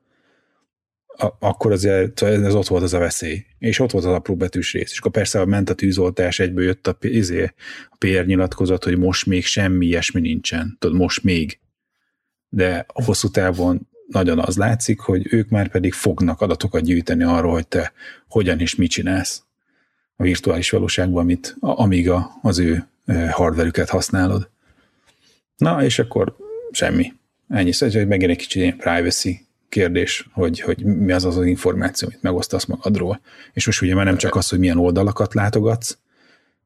akkor 1.39 1.71
azért 1.71 2.21
ez 2.21 2.55
ott 2.55 2.67
volt 2.67 2.83
az 2.83 2.93
a 2.93 2.99
veszély. 2.99 3.45
És 3.59 3.79
ott 3.79 3.91
volt 3.91 4.05
az 4.05 4.13
apró 4.13 4.35
betűs 4.35 4.73
rész. 4.73 4.91
És 4.91 4.99
akkor 4.99 5.11
persze 5.11 5.45
ment 5.45 5.69
a 5.69 5.73
tűzoltás, 5.73 6.39
egyből 6.39 6.63
jött 6.63 6.87
a, 6.87 6.97
izé, 6.99 7.53
a 7.89 7.95
PR 7.97 8.25
nyilatkozat, 8.25 8.83
hogy 8.83 8.97
most 8.97 9.25
még 9.25 9.45
semmi 9.45 9.85
ilyesmi 9.85 10.21
nincsen. 10.21 10.75
Tudod, 10.79 10.97
most 10.97 11.23
még. 11.23 11.59
De 12.49 12.85
a 12.87 13.03
hosszú 13.03 13.29
távon 13.29 13.87
nagyon 14.07 14.39
az 14.39 14.57
látszik, 14.57 14.99
hogy 14.99 15.33
ők 15.33 15.49
már 15.49 15.69
pedig 15.69 15.93
fognak 15.93 16.41
adatokat 16.41 16.83
gyűjteni 16.83 17.23
arról, 17.23 17.51
hogy 17.51 17.67
te 17.67 17.93
hogyan 18.27 18.59
és 18.59 18.75
mit 18.75 18.89
csinálsz 18.89 19.43
a 20.15 20.23
virtuális 20.23 20.69
valóságban, 20.69 21.23
amit, 21.23 21.55
amíg 21.59 22.09
a, 22.09 22.29
az 22.41 22.59
ő 22.59 22.87
hardverüket 23.29 23.89
használod. 23.89 24.49
Na, 25.57 25.83
és 25.83 25.99
akkor 25.99 26.35
semmi. 26.71 27.13
Ennyi, 27.47 27.71
szóval, 27.71 28.05
megint 28.05 28.31
egy 28.31 28.37
kicsit 28.37 28.61
ilyen 28.61 28.77
privacy 28.77 29.45
kérdés, 29.73 30.29
hogy, 30.31 30.59
hogy 30.59 30.83
mi 30.83 31.11
az 31.11 31.25
az, 31.25 31.37
az 31.37 31.45
információ, 31.45 32.07
amit 32.07 32.21
megosztasz 32.21 32.65
magadról. 32.65 33.19
És 33.53 33.65
most 33.65 33.81
ugye 33.81 33.95
már 33.95 34.05
nem 34.05 34.17
csak 34.17 34.35
az, 34.35 34.49
hogy 34.49 34.59
milyen 34.59 34.77
oldalakat 34.77 35.33
látogatsz, 35.33 35.97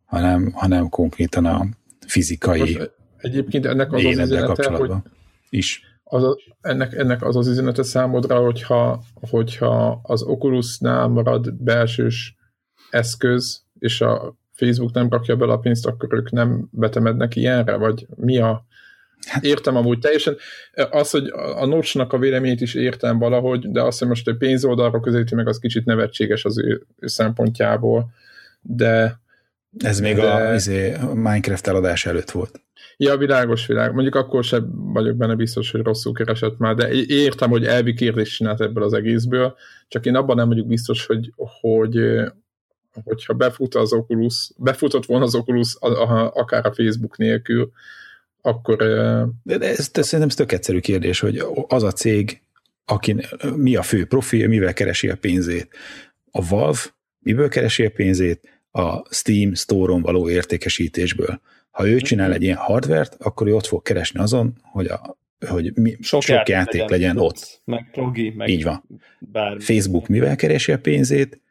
hanem, 0.06 0.52
hanem 0.54 0.90
konkrétan 0.90 1.46
a 1.46 1.66
fizikai 2.08 2.60
Most 2.60 2.92
egyébként 3.18 3.66
ennek 3.66 3.94
az 3.94 4.06
az 4.06 4.12
üzenete, 4.12 4.38
hogy 4.38 4.46
kapcsolatban 4.46 5.04
is. 5.50 5.82
az 6.04 6.24
a, 6.24 6.38
ennek, 6.62 6.94
ennek 6.94 7.24
az 7.24 7.36
az 7.36 7.48
üzenete 7.48 7.84
számodra, 7.84 8.40
hogyha, 8.40 9.04
hogyha 9.30 10.00
az 10.04 10.24
Oculusnál 10.24 11.08
marad 11.08 11.54
belsős 11.54 12.36
eszköz, 12.90 13.64
és 13.80 14.02
a 14.02 14.38
Facebook 14.52 14.94
nem 14.94 15.10
rakja 15.10 15.36
bele 15.36 15.52
a 15.54 15.58
pénzt, 15.58 15.86
akkor 15.86 16.14
ők 16.14 16.32
nem 16.32 16.68
betemednek 16.72 17.36
ilyenre? 17.36 17.76
Vagy 17.76 18.08
mi 18.16 18.38
a... 18.38 18.66
Hát, 19.26 19.44
értem 19.44 19.76
amúgy 19.76 20.00
teljesen. 20.00 20.38
Az, 20.90 21.10
hogy 21.10 21.30
a 21.56 21.66
Notch-nak 21.66 22.14
a 22.14 22.18
véleményét 22.18 22.62
is 22.62 22.74
értem 22.74 23.20
valahogy, 23.20 23.72
de 23.72 23.82
azt, 23.82 24.00
hogy 24.00 24.08
most 24.08 24.28
egy 24.28 24.38
pénzoldalra 24.38 25.00
közelíti 25.00 25.36
meg, 25.36 25.48
az 25.48 25.60
kicsit 25.60 25.86
nevetséges 25.86 26.46
az 26.46 26.60
ő, 26.60 26.86
ő 27.00 27.08
szempontjából. 27.08 28.10
De 28.62 29.20
Ez 29.78 30.00
még 30.00 30.16
De- 30.16 30.32
a, 30.32 30.54
izé, 30.54 30.94
a 30.94 31.14
Minecraft 31.14 31.68
eladás 31.68 32.06
előtt 32.06 32.32
volt. 32.32 32.62
Ja, 32.98 33.18
világos 33.18 33.66
világ. 33.66 33.94
Mondjuk 33.94 34.16
akkor 34.16 34.44
sem 34.44 34.94
vagyok 34.94 35.16
benne 35.16 35.36
biztos, 35.36 35.72
hogy 35.72 35.82
rosszul 35.82 36.14
keresett 36.14 36.58
már, 36.58 36.76
de 36.76 36.92
értem, 37.08 37.50
hogy 37.50 37.66
elvi 37.66 37.94
kérdést 37.94 38.36
csinált 38.36 38.62
ebből 38.62 38.84
az 38.84 38.94
egészből, 38.94 39.56
csak 39.88 40.06
én 40.06 40.16
abban 40.16 40.36
nem 40.36 40.48
vagyok 40.48 40.68
biztos, 40.68 41.06
hogy, 41.06 41.34
hogy 41.62 42.00
hogyha 43.04 43.34
befut 43.34 43.76
az 43.76 43.94
Oculus, 43.94 44.52
befutott 44.58 45.06
volna 45.06 45.26
az 45.26 45.36
Oculus 45.36 45.76
a, 45.80 45.88
a, 45.88 46.32
akár 46.34 46.66
a 46.66 46.74
Facebook 46.74 47.18
nélkül, 47.18 47.72
akkor 48.42 48.78
De 49.44 49.58
de 49.58 49.68
ez, 49.68 49.90
ez 49.94 50.06
szerintem 50.06 50.28
ez 50.28 50.36
tök 50.36 50.52
egyszerű 50.52 50.80
kérdés, 50.80 51.20
hogy 51.20 51.44
az 51.68 51.84
a 51.84 51.92
cég, 51.92 52.42
aki, 52.86 53.16
mi 53.56 53.76
a 53.76 53.82
fő 53.82 54.06
profil, 54.06 54.48
mivel 54.48 54.74
keresi 54.74 55.10
a 55.10 55.16
pénzét. 55.16 55.68
A 56.32 56.48
Valve 56.48 56.80
miből 57.20 57.50
keresi 57.50 57.86
a 57.86 57.90
pénzét? 57.90 58.62
A 58.72 59.14
Steam 59.14 59.54
Store-on 59.54 60.02
való 60.02 60.30
értékesítésből. 60.30 61.42
Ha 61.72 61.88
ő 61.88 62.00
csinál 62.00 62.34
egy 62.34 62.42
ilyen 62.42 62.58
hardvert, 62.58 63.16
akkor 63.20 63.48
ő 63.48 63.56
ott 63.56 63.66
fog 63.66 63.82
keresni 63.82 64.20
azon, 64.20 64.54
hogy, 64.62 64.86
a, 64.86 65.18
hogy 65.48 65.72
mi, 65.76 65.98
sok, 66.02 66.22
sok 66.22 66.48
játék, 66.48 66.54
játék 66.54 66.90
legyen 66.90 67.18
ott. 67.18 67.62
Meg 67.66 67.90
progi, 67.92 68.30
meg 68.30 68.50
Így 68.50 68.64
van. 68.64 68.84
bármi. 69.20 69.62
Facebook 69.62 70.08
mivel 70.08 70.36
keresi 70.36 70.72
a 70.72 70.80
pénzét? 70.80 71.42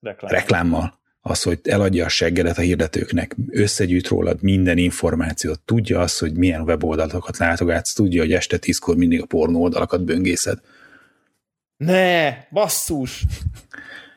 Reklám. 0.00 0.30
reklámmal. 0.30 0.98
Az, 1.26 1.42
hogy 1.42 1.60
eladja 1.62 2.04
a 2.04 2.08
seggedet 2.08 2.58
a 2.58 2.60
hirdetőknek, 2.60 3.36
összegyűjt 3.50 4.08
rólad 4.08 4.42
minden 4.42 4.78
információt, 4.78 5.60
tudja 5.60 6.00
azt, 6.00 6.18
hogy 6.18 6.34
milyen 6.34 6.60
weboldalakat 6.60 7.38
látogatsz, 7.38 7.92
tudja, 7.92 8.20
hogy 8.20 8.32
este 8.32 8.56
tízkor 8.56 8.96
mindig 8.96 9.22
a 9.22 9.26
pornó 9.26 9.62
oldalakat 9.62 10.04
böngészed. 10.04 10.58
Ne, 11.76 12.32
basszus! 12.50 13.24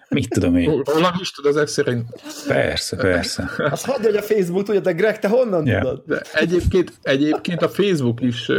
Mit 0.09 0.29
tudom 0.29 0.55
én? 0.55 0.81
rólam 0.85 1.13
is 1.21 1.31
tud 1.31 1.45
ezek 1.45 1.67
szerint. 1.67 2.05
Persze, 2.47 2.95
persze. 2.95 3.49
Azt 3.57 3.85
hagyja, 3.85 4.05
hogy 4.09 4.15
a 4.15 4.21
Facebook 4.21 4.63
tudja, 4.63 4.81
de 4.81 4.91
Greg, 4.91 5.19
te 5.19 5.27
honnan 5.27 5.65
Ja. 5.65 5.79
tudod? 5.79 6.03
De 6.05 6.21
egyébként, 6.33 6.93
egyébként 7.01 7.61
a 7.61 7.69
Facebook 7.69 8.21
is 8.21 8.51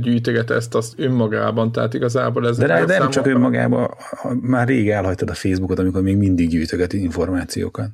gyűjtöget 0.00 0.50
ezt 0.50 0.74
azt 0.74 0.94
önmagában, 0.96 1.72
tehát 1.72 1.94
igazából 1.94 2.48
ez... 2.48 2.56
De, 2.56 2.84
de, 2.84 2.98
nem 2.98 3.10
csak 3.10 3.26
önmagában, 3.26 3.90
már 4.40 4.66
rég 4.66 4.90
elhagytad 4.90 5.30
a 5.30 5.34
Facebookot, 5.34 5.78
amikor 5.78 6.02
még 6.02 6.16
mindig 6.16 6.48
gyűjtöget 6.48 6.92
információkat. 6.92 7.88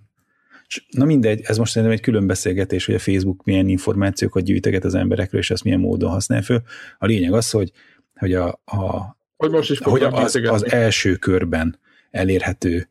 Na 0.90 1.04
mindegy, 1.04 1.40
ez 1.44 1.56
most 1.58 1.72
szerintem 1.72 1.96
egy 1.96 2.04
külön 2.04 2.26
beszélgetés, 2.26 2.86
hogy 2.86 2.94
a 2.94 2.98
Facebook 2.98 3.44
milyen 3.44 3.68
információkat 3.68 4.42
gyűjtöget 4.42 4.84
az 4.84 4.94
emberekről, 4.94 5.40
és 5.40 5.50
ezt 5.50 5.64
milyen 5.64 5.80
módon 5.80 6.10
használ 6.10 6.42
föl. 6.42 6.62
A 6.98 7.06
lényeg 7.06 7.32
az, 7.32 7.50
hogy, 7.50 7.72
hogy 8.14 8.34
a, 8.34 8.48
a, 8.64 9.16
Hogy 9.36 9.50
most 9.50 9.70
is 9.70 9.78
hogy 9.78 10.02
az, 10.02 10.40
az 10.44 10.72
első 10.72 11.14
körben 11.14 11.78
elérhető 12.10 12.88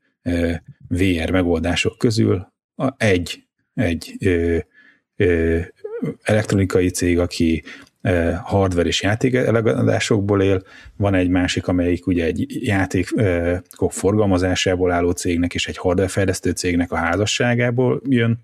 VR 0.87 1.31
megoldások 1.31 1.97
közül 1.97 2.53
a, 2.75 2.93
egy, 2.97 3.43
egy 3.73 4.15
ö, 4.19 4.57
ö, 5.15 5.59
elektronikai 6.21 6.89
cég, 6.89 7.19
aki 7.19 7.63
ö, 8.01 8.31
hardware 8.43 8.87
és 8.87 9.01
játék 9.01 9.33
eladásokból 9.33 10.41
él, 10.41 10.63
van 10.97 11.13
egy 11.13 11.29
másik, 11.29 11.67
amelyik 11.67 12.07
ugye 12.07 12.25
egy 12.25 12.65
játékok 12.65 13.91
forgalmazásából 13.91 14.91
álló 14.91 15.11
cégnek 15.11 15.53
és 15.53 15.67
egy 15.67 15.77
hardware 15.77 16.09
fejlesztő 16.09 16.51
cégnek 16.51 16.91
a 16.91 16.95
házasságából 16.95 18.01
jön, 18.09 18.39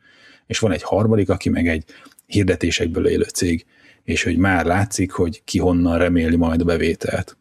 és 0.45 0.59
van 0.59 0.71
egy 0.71 0.83
harmadik, 0.83 1.29
aki 1.29 1.49
meg 1.49 1.67
egy 1.67 1.83
hirdetésekből 2.25 3.07
élő 3.07 3.23
cég, 3.23 3.65
és 4.03 4.23
hogy 4.23 4.37
már 4.37 4.65
látszik, 4.65 5.11
hogy 5.11 5.43
ki 5.43 5.59
honnan 5.59 5.97
reméli 5.97 6.35
majd 6.35 6.61
a 6.61 6.65
bevételt. 6.65 7.37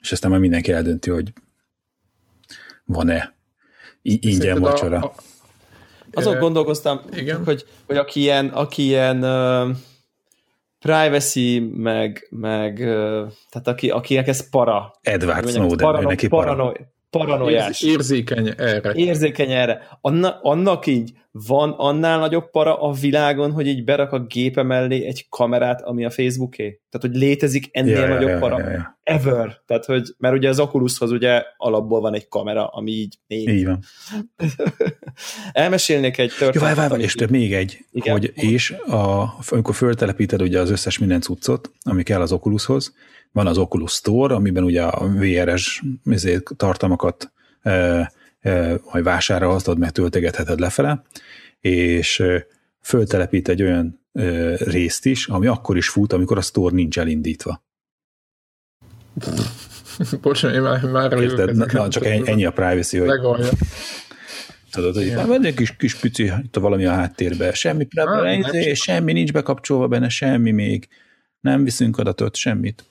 És 0.00 0.12
aztán 0.12 0.30
már 0.30 0.40
mindenki 0.40 0.72
eldönti, 0.72 1.10
hogy 1.10 1.32
van-e 2.92 3.34
ingyen 4.02 4.32
Szerinted 4.32 4.62
a- 4.64 4.70
vacsora. 4.70 4.98
a- 4.98 5.12
Azon 6.12 6.36
Ö, 6.36 6.38
gondolkoztam, 6.38 7.00
igen. 7.12 7.44
hogy, 7.44 7.64
hogy 7.86 7.96
aki 7.96 8.20
ilyen, 8.20 8.46
aki 8.48 8.82
ilyen 8.82 9.24
uh, 9.24 9.76
privacy, 10.78 11.58
meg, 11.74 12.26
meg 12.30 12.72
uh, 12.78 13.28
tehát 13.50 13.66
aki, 13.68 13.90
akinek 13.90 14.28
ez 14.28 14.50
para. 14.50 14.94
Edward 15.02 15.48
Snowden, 15.48 15.76
parano, 15.76 16.02
ő 16.02 16.06
neki 16.06 16.28
para. 16.28 16.54
parano, 16.54 16.72
paranoiás. 17.10 17.82
Érz, 17.82 17.92
érzékeny 17.92 18.54
erre. 18.56 18.92
érzékeny 18.92 19.50
erre. 19.50 19.98
Anna, 20.00 20.40
annak 20.42 20.86
így 20.86 21.12
van 21.32 21.70
annál 21.70 22.18
nagyobb 22.18 22.50
para 22.50 22.80
a 22.80 22.92
világon, 22.92 23.52
hogy 23.52 23.66
így 23.66 23.84
berak 23.84 24.12
a 24.12 24.20
gépe 24.20 24.62
mellé 24.62 25.04
egy 25.06 25.26
kamerát, 25.28 25.82
ami 25.82 26.04
a 26.04 26.10
Facebooké? 26.10 26.80
Tehát, 26.90 27.06
hogy 27.06 27.16
létezik 27.16 27.68
ennél 27.70 27.98
Ja, 28.00 28.08
nagyobb 28.08 28.28
ja, 28.28 28.38
para? 28.38 28.58
ja, 28.58 28.70
ja. 28.70 28.98
Ever. 29.02 29.60
Tehát, 29.66 29.84
hogy, 29.84 30.14
mert 30.18 30.34
ugye 30.34 30.48
az 30.48 30.60
Oculushoz 30.60 31.10
ugye 31.10 31.42
alapból 31.56 32.00
van 32.00 32.14
egy 32.14 32.28
kamera, 32.28 32.66
ami 32.66 32.90
így 32.90 33.18
néz. 33.26 33.46
Így 33.46 33.64
van. 33.64 33.80
Elmesélnék 35.52 36.18
egy 36.18 36.30
Jó, 36.30 36.36
történetet. 36.36 36.62
várj, 36.62 36.74
várj, 36.74 36.90
várj, 36.90 37.02
és 37.02 37.14
több 37.14 37.30
még 37.30 37.54
egy, 37.54 37.78
Igen. 37.92 38.12
hogy 38.12 38.32
és 38.34 38.70
a, 38.70 39.34
amikor 39.48 39.74
föltelepíted 39.74 40.42
ugye 40.42 40.60
az 40.60 40.70
összes 40.70 40.98
minden 40.98 41.20
cuccot, 41.20 41.70
ami 41.82 42.02
kell 42.02 42.20
az 42.20 42.32
Oculushoz, 42.32 42.94
van 43.32 43.46
az 43.46 43.58
Oculus 43.58 43.92
Store, 43.92 44.34
amiben 44.34 44.64
ugye 44.64 44.82
a 44.82 45.08
VRS 45.08 45.82
izé, 46.04 46.38
tartalmakat 46.56 47.32
e, 47.62 47.70
e, 48.40 48.80
majd 48.92 49.04
vásárolhatod, 49.04 49.78
meg 49.78 49.90
töltegetheted 49.90 50.60
lefele, 50.60 51.02
és 51.60 52.20
e, 52.20 52.46
föltelepít 52.80 53.48
egy 53.48 53.62
olyan 53.62 54.00
e, 54.12 54.56
részt 54.56 55.06
is, 55.06 55.26
ami 55.26 55.46
akkor 55.46 55.76
is 55.76 55.88
fut, 55.88 56.12
amikor 56.12 56.38
a 56.38 56.40
store 56.42 56.74
nincs 56.74 56.98
elindítva. 56.98 57.62
Bocsánat, 60.22 60.56
én 60.56 60.62
már, 60.62 60.82
már 60.84 61.12
Érted? 61.12 61.72
Na, 61.72 61.88
csak 61.88 62.04
ennyi, 62.04 62.28
ennyi 62.28 62.44
a 62.44 62.52
privacy, 62.52 62.98
hogy 62.98 63.08
Legalja. 63.08 63.48
Tudod, 64.70 64.94
hogy 64.94 65.14
van 65.14 65.44
egy 65.44 65.54
kis, 65.54 65.76
kis 65.76 65.94
pici 65.94 66.32
itt 66.42 66.56
valami 66.56 66.84
a 66.84 66.90
háttérben, 66.90 67.52
semmi, 67.52 67.86
Ah, 67.94 68.18
ah, 68.18 68.38
nem 68.52 68.74
semmi 68.74 69.12
nincs 69.12 69.32
bekapcsolva 69.32 69.88
benne, 69.88 70.08
semmi 70.08 70.50
még, 70.50 70.88
nem 71.40 71.64
viszünk 71.64 71.98
adatot, 71.98 72.36
semmit. 72.36 72.84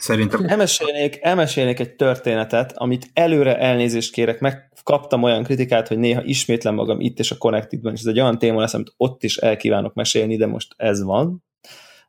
Szerintem 0.00 0.44
Elmesélnék, 0.46 1.18
elmesélnék 1.22 1.80
egy 1.80 1.94
történetet, 1.94 2.72
amit 2.76 3.10
előre 3.12 3.58
elnézést 3.58 4.12
kérek, 4.12 4.40
megkaptam 4.40 5.22
olyan 5.22 5.42
kritikát, 5.42 5.88
hogy 5.88 5.98
néha 5.98 6.22
ismétlem 6.22 6.74
magam 6.74 7.00
itt 7.00 7.18
és 7.18 7.30
a 7.30 7.36
Connected-ben, 7.36 7.92
és 7.92 8.00
ez 8.00 8.06
egy 8.06 8.20
olyan 8.20 8.38
téma 8.38 8.60
lesz, 8.60 8.74
amit 8.74 8.92
ott 8.96 9.22
is 9.22 9.36
el 9.36 9.56
kívánok 9.56 9.94
mesélni, 9.94 10.36
de 10.36 10.46
most 10.46 10.74
ez 10.76 11.02
van. 11.02 11.44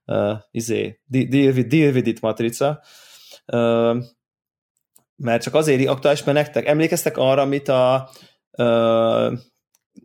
Uh, 0.05 0.37
izé, 0.51 0.99
de- 1.05 1.25
deal 1.25 1.53
with, 1.53 1.67
deal 1.67 1.93
with 1.93 2.07
it 2.07 2.21
matrica. 2.21 2.81
Uh, 3.45 3.97
mert 5.15 5.43
csak 5.43 5.53
azért 5.53 5.87
aktuális, 5.87 6.23
mert 6.23 6.37
nektek 6.37 6.65
emlékeztek 6.65 7.17
arra, 7.17 7.41
amit 7.41 7.67
a 7.67 8.09
uh, 8.57 9.33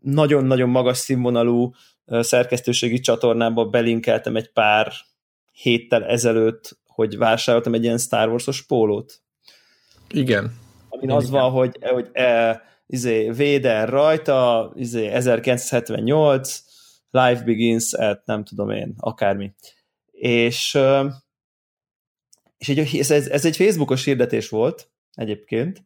nagyon-nagyon 0.00 0.68
magas 0.68 0.98
színvonalú 0.98 1.70
szerkesztőségi 2.06 2.98
csatornába 3.00 3.64
belinkeltem 3.64 4.36
egy 4.36 4.52
pár 4.52 4.92
héttel 5.52 6.04
ezelőtt, 6.04 6.78
hogy 6.96 7.16
vásároltam 7.16 7.74
egy 7.74 7.84
ilyen 7.84 7.98
Star 7.98 8.28
Wars-os 8.28 8.62
pólót. 8.62 9.22
Igen. 10.08 10.54
Amin 10.88 11.10
az 11.10 11.30
van, 11.30 11.50
hogy, 11.50 11.78
hogy 11.80 12.08
e, 12.12 12.62
izé, 12.86 13.28
Vader 13.28 13.88
rajta, 13.88 14.72
izé, 14.74 15.06
1978, 15.06 16.62
Life 17.10 17.42
Begins 17.44 17.92
at 17.92 18.26
nem 18.26 18.44
tudom 18.44 18.70
én, 18.70 18.94
akármi. 18.98 19.54
És, 20.10 20.78
és 22.58 22.68
egy, 22.68 22.98
ez, 22.98 23.10
ez, 23.10 23.44
egy 23.44 23.56
Facebookos 23.56 24.04
hirdetés 24.04 24.48
volt 24.48 24.90
egyébként, 25.14 25.84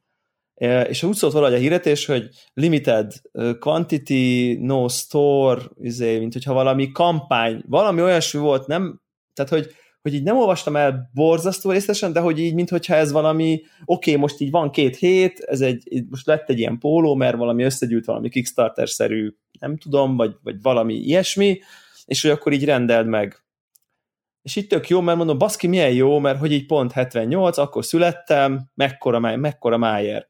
E, 0.60 0.82
és 0.82 1.02
úgy 1.02 1.14
szólt 1.14 1.32
valahogy 1.32 1.54
a 1.54 1.58
hirdetés, 1.58 2.06
hogy 2.06 2.28
limited 2.54 3.12
quantity, 3.58 4.58
no 4.58 4.88
store, 4.88 5.62
izé, 5.80 6.18
mint 6.18 6.32
hogyha 6.32 6.52
valami 6.52 6.92
kampány, 6.92 7.62
valami 7.66 8.02
olyasmi 8.02 8.40
volt, 8.40 8.66
nem, 8.66 9.00
tehát 9.34 9.50
hogy, 9.50 9.74
hogy 10.02 10.14
így 10.14 10.22
nem 10.22 10.36
olvastam 10.36 10.76
el 10.76 11.10
borzasztó 11.14 11.70
részletesen, 11.70 12.12
de 12.12 12.20
hogy 12.20 12.38
így, 12.38 12.54
mintha 12.54 12.94
ez 12.94 13.12
valami, 13.12 13.62
oké, 13.84 14.10
okay, 14.10 14.22
most 14.22 14.40
így 14.40 14.50
van 14.50 14.70
két 14.70 14.96
hét, 14.96 15.38
ez 15.40 15.60
egy, 15.60 16.04
most 16.10 16.26
lett 16.26 16.48
egy 16.48 16.58
ilyen 16.58 16.78
póló, 16.78 17.14
mert 17.14 17.36
valami 17.36 17.62
összegyűlt 17.62 18.04
valami 18.04 18.28
Kickstarter-szerű, 18.28 19.34
nem 19.58 19.76
tudom, 19.76 20.16
vagy, 20.16 20.36
vagy 20.42 20.62
valami 20.62 20.94
ilyesmi, 20.94 21.60
és 22.04 22.22
hogy 22.22 22.30
akkor 22.30 22.52
így 22.52 22.64
rendeld 22.64 23.06
meg. 23.06 23.42
És 24.42 24.56
így 24.56 24.66
tök 24.66 24.88
jó, 24.88 25.00
mert 25.00 25.16
mondom, 25.16 25.38
baszki, 25.38 25.66
milyen 25.66 25.92
jó, 25.92 26.18
mert 26.18 26.38
hogy 26.38 26.52
így 26.52 26.66
pont 26.66 26.92
78, 26.92 27.58
akkor 27.58 27.84
születtem, 27.84 28.70
mekkora, 28.74 29.36
mekkora 29.36 29.78
májer. 29.78 30.28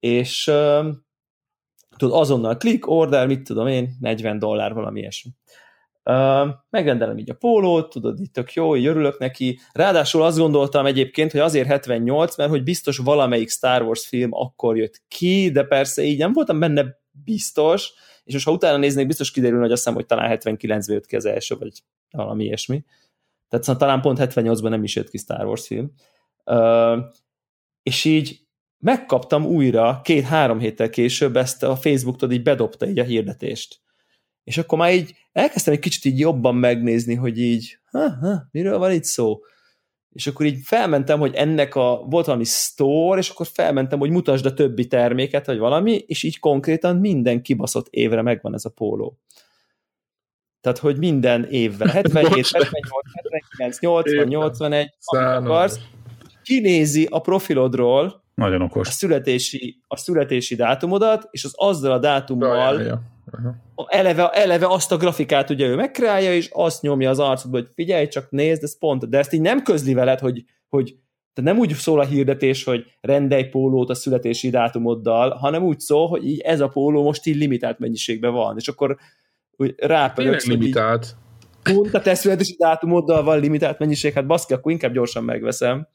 És 0.00 0.50
tudod, 1.96 2.20
azonnal 2.20 2.56
klik, 2.56 2.90
order, 2.90 3.26
mit 3.26 3.42
tudom 3.42 3.66
én, 3.66 3.96
40 4.00 4.38
dollár, 4.38 4.74
valami 4.74 5.00
ilyesmi. 5.00 5.30
Uh, 6.10 6.48
megrendelem 6.70 7.18
így 7.18 7.30
a 7.30 7.34
pólót, 7.34 7.90
tudod, 7.90 8.20
itt 8.20 8.32
tök 8.32 8.52
jó, 8.52 8.76
így 8.76 8.86
örülök 8.86 9.18
neki. 9.18 9.58
Ráadásul 9.72 10.22
azt 10.22 10.38
gondoltam 10.38 10.86
egyébként, 10.86 11.32
hogy 11.32 11.40
azért 11.40 11.66
78, 11.66 12.36
mert 12.36 12.50
hogy 12.50 12.62
biztos 12.62 12.96
valamelyik 12.96 13.50
Star 13.50 13.82
Wars 13.82 14.06
film 14.06 14.32
akkor 14.32 14.76
jött 14.76 15.02
ki, 15.08 15.50
de 15.50 15.64
persze 15.64 16.02
így 16.02 16.18
nem 16.18 16.32
voltam 16.32 16.58
benne 16.58 16.84
biztos, 17.24 17.92
és 18.24 18.32
most 18.32 18.46
ha 18.46 18.52
utána 18.52 18.76
néznék, 18.76 19.06
biztos 19.06 19.30
kiderül, 19.30 19.60
hogy 19.60 19.72
azt 19.72 19.82
hiszem, 19.82 19.94
hogy 19.94 20.06
talán 20.06 20.38
79-ben 20.40 20.82
jött 20.86 21.06
ki 21.06 21.16
az 21.16 21.24
első, 21.24 21.56
vagy 21.56 21.82
valami 22.10 22.44
ilyesmi. 22.44 22.84
Tehát 23.48 23.64
szóval 23.64 23.80
talán 23.80 24.00
pont 24.00 24.18
78-ban 24.20 24.68
nem 24.68 24.82
is 24.82 24.96
jött 24.96 25.10
ki 25.10 25.18
Star 25.18 25.46
Wars 25.46 25.66
film. 25.66 25.92
És 27.82 28.04
így 28.04 28.40
megkaptam 28.78 29.46
újra 29.46 30.00
két-három 30.04 30.58
héttel 30.58 30.90
később 30.90 31.36
ezt 31.36 31.62
a 31.62 31.76
Facebook-tól 31.76 32.30
így 32.30 32.42
bedobta 32.42 32.88
így 32.88 32.98
a 32.98 33.04
hirdetést. 33.04 33.80
És 34.46 34.58
akkor 34.58 34.78
már 34.78 34.94
így 34.94 35.14
elkezdtem 35.32 35.74
egy 35.74 35.80
kicsit 35.80 36.04
így 36.04 36.18
jobban 36.18 36.54
megnézni, 36.54 37.14
hogy 37.14 37.38
így, 37.38 37.78
ha, 37.90 38.10
ha, 38.10 38.48
miről 38.50 38.78
van 38.78 38.92
itt 38.92 39.04
szó? 39.04 39.40
És 40.12 40.26
akkor 40.26 40.46
így 40.46 40.60
felmentem, 40.64 41.18
hogy 41.18 41.34
ennek 41.34 41.74
a, 41.74 42.06
volt 42.10 42.26
valami 42.26 42.44
store, 42.44 43.18
és 43.18 43.28
akkor 43.28 43.46
felmentem, 43.46 43.98
hogy 43.98 44.10
mutasd 44.10 44.46
a 44.46 44.54
többi 44.54 44.86
terméket, 44.86 45.46
vagy 45.46 45.58
valami, 45.58 45.96
és 46.06 46.22
így 46.22 46.38
konkrétan 46.38 46.96
minden 46.96 47.42
kibaszott 47.42 47.86
évre 47.90 48.22
megvan 48.22 48.54
ez 48.54 48.64
a 48.64 48.70
póló. 48.70 49.18
Tehát, 50.60 50.78
hogy 50.78 50.98
minden 50.98 51.44
évvel, 51.44 51.88
77, 51.88 52.46
78, 52.52 53.06
79, 53.14 53.80
80, 53.80 54.26
81, 54.26 54.94
akarsz, 55.06 55.80
kinézi 56.42 57.06
a 57.10 57.20
profilodról 57.20 58.24
Nagyon 58.34 58.62
okos. 58.62 58.88
a 58.88 58.90
születési, 58.90 59.80
a 59.88 59.96
születési 59.96 60.54
dátumodat, 60.54 61.28
és 61.30 61.44
az 61.44 61.52
azzal 61.54 61.92
a 61.92 61.98
dátummal 61.98 62.82
Ja, 62.82 63.02
Aha. 63.30 63.56
eleve, 63.86 64.28
eleve 64.28 64.66
azt 64.66 64.92
a 64.92 64.96
grafikát 64.96 65.50
ugye 65.50 65.66
ő 65.66 65.74
megkreálja, 65.74 66.34
és 66.34 66.50
azt 66.52 66.82
nyomja 66.82 67.10
az 67.10 67.18
arcodba, 67.18 67.56
hogy 67.56 67.68
figyelj, 67.74 68.08
csak 68.08 68.30
nézd, 68.30 68.62
ez 68.62 68.78
pont, 68.78 69.08
de 69.08 69.18
ezt 69.18 69.32
így 69.32 69.40
nem 69.40 69.62
közli 69.62 69.94
veled, 69.94 70.18
hogy, 70.18 70.44
hogy 70.68 70.96
de 71.34 71.42
nem 71.42 71.58
úgy 71.58 71.72
szól 71.72 72.00
a 72.00 72.04
hirdetés, 72.04 72.64
hogy 72.64 72.84
rendelj 73.00 73.44
pólót 73.44 73.90
a 73.90 73.94
születési 73.94 74.50
dátumoddal, 74.50 75.30
hanem 75.30 75.62
úgy 75.62 75.80
szól, 75.80 76.08
hogy 76.08 76.26
így 76.26 76.40
ez 76.40 76.60
a 76.60 76.68
póló 76.68 77.02
most 77.02 77.26
így 77.26 77.36
limitált 77.36 77.78
mennyiségben 77.78 78.32
van, 78.32 78.56
és 78.58 78.68
akkor 78.68 78.96
úgy 79.56 79.74
rápöröksz, 79.76 80.44
hogy 80.44 80.54
így 80.54 80.60
limitált. 80.60 81.16
pont 81.62 81.94
a 81.94 82.00
te 82.00 82.14
születési 82.14 82.56
dátumoddal 82.58 83.22
van 83.22 83.40
limitált 83.40 83.78
mennyiség, 83.78 84.12
hát 84.12 84.26
baszki, 84.26 84.52
akkor 84.52 84.72
inkább 84.72 84.92
gyorsan 84.92 85.24
megveszem. 85.24 85.88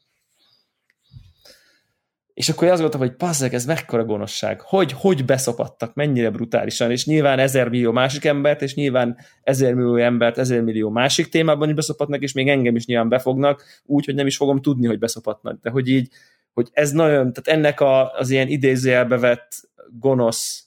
És 2.34 2.50
akkor 2.50 2.68
azt 2.68 2.82
gondoltam, 2.82 3.08
hogy 3.08 3.18
passzeg, 3.18 3.54
ez 3.54 3.66
mekkora 3.66 4.06
gonoszság. 4.06 4.62
Hogy, 4.62 4.92
hogy 4.92 5.26
beszopattak, 5.26 5.94
mennyire 5.94 6.30
brutálisan, 6.30 6.92
és 6.92 7.06
nyilván 7.06 7.40
ezer 7.40 7.70
millió 7.70 7.92
másik 7.92 8.26
embert, 8.26 8.62
és 8.62 8.76
nyilván 8.76 9.18
ezer 9.44 9.74
millió 9.74 9.96
embert, 9.96 10.38
ezer 10.38 10.62
millió 10.62 10.90
másik 10.90 11.30
témában 11.30 11.70
is 11.70 11.76
beszopatnak, 11.76 12.22
és 12.22 12.34
még 12.34 12.50
engem 12.50 12.76
is 12.76 12.86
nyilván 12.86 13.10
befognak, 13.10 13.64
úgy, 13.86 14.06
hogy 14.06 14.16
nem 14.16 14.28
is 14.28 14.38
fogom 14.38 14.62
tudni, 14.62 14.88
hogy 14.88 15.00
beszopatnak. 15.00 15.62
De 15.62 15.70
hogy 15.70 15.88
így, 15.88 16.10
hogy 16.54 16.70
ez 16.72 16.92
nagyon, 16.92 17.34
tehát 17.34 17.60
ennek 17.60 17.80
a, 17.80 18.12
az 18.12 18.30
ilyen 18.30 18.48
idézőjelbe 18.48 19.18
vett 19.18 19.70
gonosz 20.00 20.66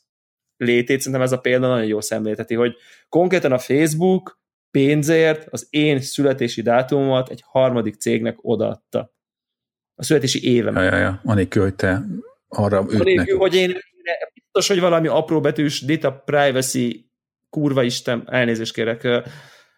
létét, 0.56 0.98
szerintem 0.98 1.22
ez 1.22 1.32
a 1.32 1.38
példa 1.38 1.68
nagyon 1.68 1.86
jó 1.86 2.00
szemlélteti, 2.00 2.54
hogy 2.54 2.74
konkrétan 3.08 3.52
a 3.52 3.58
Facebook 3.58 4.40
pénzért 4.70 5.46
az 5.50 5.66
én 5.70 6.00
születési 6.00 6.62
dátumomat 6.62 7.28
egy 7.28 7.42
harmadik 7.46 7.94
cégnek 7.94 8.38
odaadta. 8.40 9.12
A 9.94 10.02
születési 10.02 10.52
évem. 10.52 10.74
Ja, 10.74 10.82
ja, 10.82 10.96
ja. 10.96 11.20
Anélkül, 11.24 11.62
hogy 11.62 11.74
te 11.74 12.04
arra 12.48 12.82
ütnek. 12.82 13.00
Anélkül, 13.00 13.38
hogy 13.38 13.54
én 13.54 13.76
biztos, 14.34 14.68
hogy 14.68 14.80
valami 14.80 15.06
apróbetűs 15.08 15.80
data 15.80 16.12
privacy 16.12 17.10
kurva 17.50 17.82
isten, 17.82 18.22
elnézést 18.26 18.74
kérek, 18.74 19.08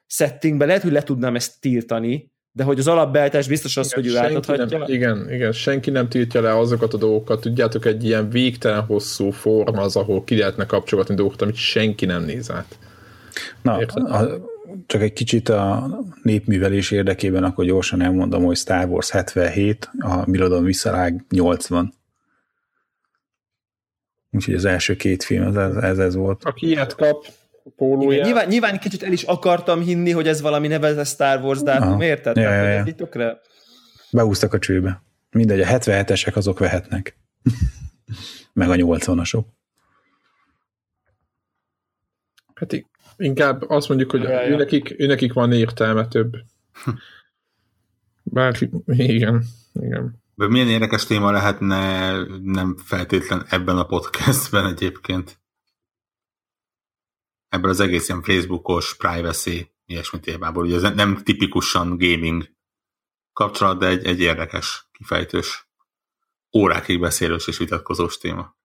settingbe 0.06 0.66
lehet, 0.66 0.82
hogy 0.82 0.92
le 0.92 1.02
tudnám 1.02 1.34
ezt 1.34 1.60
tiltani, 1.60 2.30
de 2.52 2.64
hogy 2.64 2.78
az 2.78 2.88
alapbeállítás 2.88 3.48
biztos 3.48 3.76
az, 3.76 3.92
hogy 3.92 4.06
ő 4.06 4.16
átadhatja. 4.16 4.78
nem, 4.78 4.88
igen, 4.88 5.32
igen, 5.32 5.52
senki 5.52 5.90
nem 5.90 6.08
tiltja 6.08 6.40
le 6.40 6.58
azokat 6.58 6.94
a 6.94 6.96
dolgokat. 6.96 7.40
Tudjátok, 7.40 7.84
egy 7.84 8.04
ilyen 8.04 8.30
végtelen 8.30 8.84
hosszú 8.84 9.30
forma 9.30 9.82
az, 9.82 9.96
ahol 9.96 10.24
ki 10.24 10.36
lehetne 10.36 10.66
kapcsolgatni 10.66 11.14
dolgokat, 11.14 11.42
amit 11.42 11.54
senki 11.54 12.04
nem 12.04 12.24
néz 12.24 12.50
át. 12.50 12.78
Na, 13.62 13.80
Érted? 13.80 14.10
a, 14.10 14.55
csak 14.86 15.02
egy 15.02 15.12
kicsit 15.12 15.48
a 15.48 15.88
népművelés 16.22 16.90
érdekében, 16.90 17.44
akkor 17.44 17.64
gyorsan 17.64 18.02
elmondom, 18.02 18.44
hogy 18.44 18.56
Star 18.56 18.88
Wars 18.88 19.10
77, 19.10 19.90
a 19.98 20.24
Birodalom 20.24 20.64
visszalág 20.64 21.24
80. 21.30 21.94
Úgyhogy 24.30 24.54
az 24.54 24.64
első 24.64 24.96
két 24.96 25.22
film, 25.22 25.56
ez, 25.56 25.76
ez, 25.76 25.98
ez, 25.98 26.14
volt. 26.14 26.44
Aki 26.44 26.66
ilyet 26.66 26.94
kap, 26.94 27.26
pólóját, 27.76 28.24
nyilván, 28.24 28.48
nyilván 28.48 28.78
kicsit 28.78 29.02
el 29.02 29.12
is 29.12 29.22
akartam 29.22 29.80
hinni, 29.80 30.10
hogy 30.10 30.28
ez 30.28 30.40
valami 30.40 30.66
nevezett 30.66 31.06
Star 31.06 31.42
Wars 31.42 31.62
dátum, 31.62 32.00
érted? 32.00 32.36
Ja, 32.36 32.50
ja, 32.50 32.62
ja. 32.62 32.94
tökre- 32.94 33.40
Beúztak 34.10 34.52
a 34.54 34.58
csőbe. 34.58 35.02
Mindegy, 35.30 35.60
a 35.60 35.66
77-esek 35.66 36.34
azok 36.34 36.58
vehetnek. 36.58 37.16
Meg 38.52 38.70
a 38.70 38.74
80-asok. 38.74 39.44
hát 42.56 42.72
inkább 43.16 43.62
azt 43.68 43.88
mondjuk, 43.88 44.10
hogy 44.10 44.22
Ja, 44.22 44.46
ja. 44.46 44.56
nekik, 44.56 44.96
nekik 44.96 45.32
van 45.32 45.52
értelme 45.52 46.08
több. 46.08 46.36
Bár 48.22 48.56
igen, 48.86 49.44
igen. 49.72 50.24
De 50.34 50.48
milyen 50.48 50.68
érdekes 50.68 51.06
téma 51.06 51.30
lehetne 51.30 52.12
nem 52.42 52.76
feltétlen 52.76 53.44
ebben 53.48 53.78
a 53.78 53.86
podcastben 53.86 54.66
egyébként. 54.66 55.40
Ebből 57.48 57.70
az 57.70 57.80
egész 57.80 58.08
ilyen 58.08 58.22
Facebookos 58.22 58.96
privacy 58.96 59.70
ilyesmi 59.86 60.20
témából. 60.20 60.64
Ugye 60.64 60.74
ez 60.74 60.94
nem 60.94 61.22
tipikusan 61.22 61.88
gaming 61.98 62.50
kapcsolat, 63.32 63.78
de 63.78 63.86
egy, 63.86 64.04
egy 64.04 64.20
érdekes, 64.20 64.88
kifejtős, 64.92 65.68
órákig 66.56 67.00
beszélős 67.00 67.46
és 67.46 67.58
vitatkozós 67.58 68.18
téma. 68.18 68.56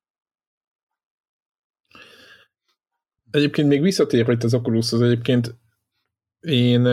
Egyébként 3.31 3.67
még 3.67 3.81
visszatérve 3.81 4.33
itt 4.33 4.43
az 4.43 4.53
Oculushoz, 4.53 5.01
egyébként 5.01 5.55
én 6.39 6.87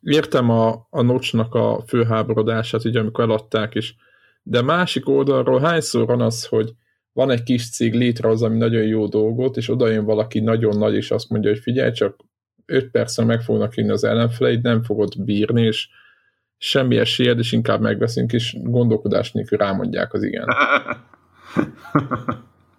értem 0.00 0.50
a, 0.50 0.86
a 0.90 1.02
nocsnak 1.02 1.54
a 1.54 1.82
főháborodását, 1.86 2.84
ugye 2.84 3.00
amikor 3.00 3.24
eladták 3.24 3.74
is, 3.74 3.96
de 4.42 4.62
másik 4.62 5.08
oldalról 5.08 5.60
hányszor 5.60 6.06
van 6.06 6.20
az, 6.20 6.46
hogy 6.46 6.72
van 7.12 7.30
egy 7.30 7.42
kis 7.42 7.70
cég 7.70 7.94
létrehoz, 7.94 8.42
ami 8.42 8.58
nagyon 8.58 8.82
jó 8.82 9.06
dolgot, 9.06 9.56
és 9.56 9.70
oda 9.70 9.88
jön 9.88 10.04
valaki 10.04 10.40
nagyon 10.40 10.78
nagy, 10.78 10.94
és 10.94 11.10
azt 11.10 11.30
mondja, 11.30 11.50
hogy 11.50 11.58
figyelj, 11.58 11.92
csak 11.92 12.16
5 12.66 12.90
percen 12.90 13.26
meg 13.26 13.42
fognak 13.42 13.76
inni 13.76 13.90
az 13.90 14.04
ellenfeleid, 14.04 14.62
nem 14.62 14.82
fogod 14.82 15.24
bírni, 15.24 15.62
és 15.62 15.88
semmi 16.56 16.96
esélyed, 16.96 17.38
és 17.38 17.52
inkább 17.52 17.80
megveszünk, 17.80 18.32
és 18.32 18.56
gondolkodás 18.62 19.32
nélkül 19.32 19.58
rámondják 19.58 20.12
az 20.12 20.22
igen. 20.22 20.48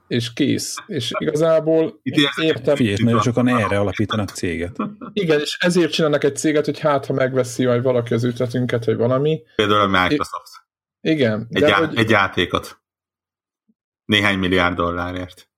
És 0.07 0.33
kész. 0.33 0.75
És 0.87 1.11
igazából 1.17 1.99
értem, 2.41 2.75
Figyelj, 2.75 2.95
nagyon 2.99 3.21
sokan 3.21 3.47
erre 3.47 3.79
alapítanak 3.79 4.29
céget. 4.29 4.75
igen, 5.13 5.39
és 5.39 5.57
ezért 5.59 5.91
csinálnak 5.91 6.23
egy 6.23 6.35
céget, 6.35 6.65
hogy 6.65 6.79
hát, 6.79 7.05
ha 7.05 7.13
megveszi 7.13 7.65
vagy 7.65 7.81
valaki 7.81 8.13
az 8.13 8.23
ütletünket, 8.23 8.85
vagy 8.85 8.95
valami. 8.95 9.43
Például 9.55 9.79
a 9.79 9.87
Microsoft. 10.01 10.51
Igen, 11.01 11.47
Egy, 11.49 11.61
de 11.61 11.67
já- 11.67 11.77
hogy, 11.85 11.97
egy 11.97 12.09
játékot. 12.09 12.81
Néhány 14.05 14.37
milliárd 14.39 14.75
dollárért. 14.75 15.49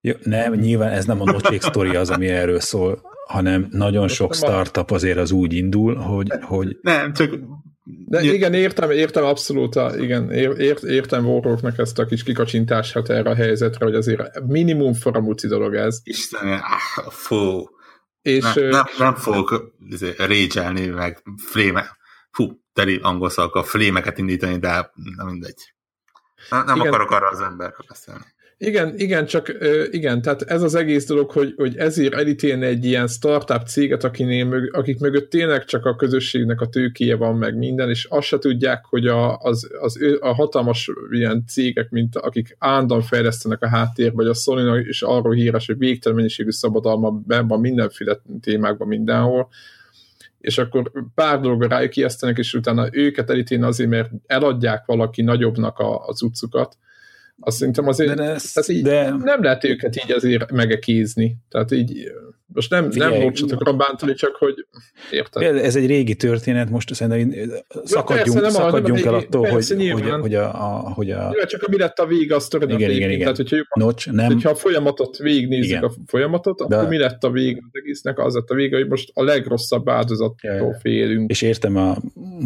Jó, 0.00 0.14
nem, 0.22 0.52
nyilván 0.54 0.90
ez 0.90 1.04
nem 1.04 1.20
a 1.20 1.24
nocsék 1.24 1.62
sztori 1.62 1.96
az, 1.96 2.10
ami 2.10 2.28
erről 2.28 2.60
szól, 2.60 3.02
hanem 3.26 3.66
nagyon 3.70 4.08
sok 4.08 4.34
startup 4.34 4.90
azért 4.90 5.18
az 5.18 5.30
úgy 5.30 5.52
indul, 5.52 5.94
hogy, 5.94 6.28
hogy 6.40 6.78
Nem, 6.80 7.12
csak 7.12 7.38
de 8.06 8.22
igen, 8.22 8.54
értem, 8.54 8.90
értem 8.90 9.24
abszolút, 9.24 9.76
a, 9.76 9.98
igen, 9.98 10.30
ér, 10.30 10.58
ért, 10.58 10.82
értem 10.82 11.26
Warhawknak 11.26 11.78
ezt 11.78 11.98
a 11.98 12.06
kis 12.06 12.22
kikacsintását 12.22 13.08
erre 13.08 13.30
a 13.30 13.34
helyzetre, 13.34 13.84
hogy 13.84 13.94
azért 13.94 14.40
minimum 14.46 14.94
faramúci 14.94 15.46
dolog 15.46 15.74
ez. 15.74 16.00
Istenem, 16.02 16.60
ah, 16.62 17.10
fú. 17.12 17.68
És 18.22 18.42
Nem, 18.42 18.52
ö, 18.56 18.68
nem, 18.68 18.84
nem 18.98 19.14
fogok 19.14 19.74
izé, 19.90 20.14
rage 20.16 20.70
meg 20.90 21.22
fléme, 21.36 21.96
fú, 22.30 22.60
teli 22.72 22.98
angol 23.02 23.30
szavakkal, 23.30 23.62
flémeket 23.62 24.18
indítani, 24.18 24.58
de 24.58 24.90
nem 25.16 25.26
mindegy. 25.26 25.74
Nem, 26.50 26.64
nem 26.64 26.76
Igen. 26.76 26.88
akarok 26.88 27.10
arra 27.10 27.28
az 27.28 27.40
emberről 27.40 27.84
beszélni. 27.88 28.24
Igen, 28.60 28.94
igen, 28.96 29.26
csak 29.26 29.52
igen, 29.90 30.22
tehát 30.22 30.42
ez 30.42 30.62
az 30.62 30.74
egész 30.74 31.06
dolog, 31.06 31.30
hogy, 31.30 31.54
hogy 31.56 31.76
ezért 31.76 32.14
elítélni 32.14 32.66
egy 32.66 32.84
ilyen 32.84 33.06
startup 33.06 33.66
céget, 33.66 34.04
akinél 34.04 34.68
akik 34.72 35.00
mögött 35.00 35.30
tényleg 35.30 35.64
csak 35.64 35.84
a 35.84 35.96
közösségnek 35.96 36.60
a 36.60 36.68
tőkéje 36.68 37.16
van 37.16 37.36
meg 37.36 37.56
minden, 37.56 37.88
és 37.88 38.04
azt 38.04 38.26
se 38.26 38.38
tudják, 38.38 38.84
hogy 38.84 39.06
a, 39.06 39.36
az, 39.36 39.70
az, 39.80 39.98
a 40.20 40.34
hatalmas 40.34 40.90
ilyen 41.10 41.44
cégek, 41.48 41.90
mint 41.90 42.16
akik 42.16 42.56
állandóan 42.58 43.02
fejlesztenek 43.02 43.62
a 43.62 43.68
háttérbe, 43.68 44.16
vagy 44.16 44.26
a 44.26 44.34
sony 44.34 44.86
is 44.88 45.02
arról 45.02 45.34
híres, 45.34 45.66
hogy 45.66 45.78
végtelen 45.78 46.16
mennyiségű 46.16 46.50
szabadalma 46.50 47.22
van 47.26 47.60
mindenféle 47.60 48.20
témákban 48.40 48.88
mindenhol, 48.88 49.48
és 50.40 50.58
akkor 50.58 50.92
pár 51.14 51.40
dologra 51.40 51.68
rájuk 51.68 51.96
ijesztenek, 51.96 52.38
és 52.38 52.54
utána 52.54 52.88
őket 52.90 53.30
elítélni 53.30 53.64
azért, 53.64 53.90
mert 53.90 54.10
eladják 54.26 54.86
valaki 54.86 55.22
nagyobbnak 55.22 55.78
a, 55.78 56.06
az 56.06 56.22
utcukat, 56.22 56.76
Azt 57.40 57.56
szerintem 57.56 57.88
azért 57.88 58.14
De, 58.16 58.22
ez, 58.22 58.50
ez 58.54 58.68
így, 58.68 58.82
de 58.82 59.10
nem 59.10 59.42
lehet 59.42 59.64
őket 59.64 59.96
így 60.04 60.12
azért 60.12 60.52
megekízni. 60.52 61.36
Tehát 61.48 61.72
így 61.72 62.12
most 62.54 62.70
nem, 62.70 62.90
Figyelj, 62.90 63.18
nem 63.18 63.32
akarom 63.50 63.76
bántani, 63.76 64.14
csak 64.14 64.36
hogy 64.36 64.54
érted. 65.10 65.56
ez 65.56 65.76
egy 65.76 65.86
régi 65.86 66.14
történet, 66.14 66.70
most 66.70 66.94
szerintem 66.94 67.50
szakadjunk, 67.84 68.40
persze, 68.40 68.58
nem 68.58 68.66
a- 68.66 68.70
szakadjunk 68.70 69.04
a 69.04 69.08
el 69.08 69.14
attól, 69.14 69.40
hogy, 69.42 69.50
persze, 69.52 69.74
hogy, 69.74 69.84
nyilván. 69.84 70.20
hogy, 70.20 70.34
a, 70.34 70.74
a, 70.74 70.92
hogy 70.92 71.10
a 71.10 71.32
Jó, 71.38 71.44
csak 71.44 71.68
mi 71.68 71.78
lett 71.78 71.98
a 71.98 72.06
vége, 72.06 72.34
azt 72.34 72.50
tudod, 72.50 72.70
Igen, 72.70 72.90
igen, 72.90 73.08
igen. 73.08 73.18
Tehát, 73.20 73.36
hogyha, 73.36 73.56
Notch 73.74 74.10
nem, 74.12 74.26
hogyha 74.26 74.50
a 74.50 74.54
folyamatot 74.54 75.16
végignézzük 75.16 75.64
Igen. 75.70 75.82
a 75.84 75.90
folyamatot, 76.06 76.60
akkor 76.60 76.82
De- 76.82 76.88
mi 76.88 76.98
lett 76.98 77.24
a 77.24 77.30
vége 77.30 77.60
az 77.72 77.80
egésznek? 77.82 78.18
Az 78.18 78.34
lett 78.34 78.48
a 78.50 78.54
vége, 78.54 78.76
hogy 78.76 78.88
most 78.88 79.10
a 79.14 79.22
legrosszabb 79.22 79.88
áldozattól 79.88 80.36
Ja, 80.42 80.52
ja. 80.54 80.76
félünk. 80.80 81.30
és 81.30 81.42
értem 81.42 81.76
a 81.76 81.96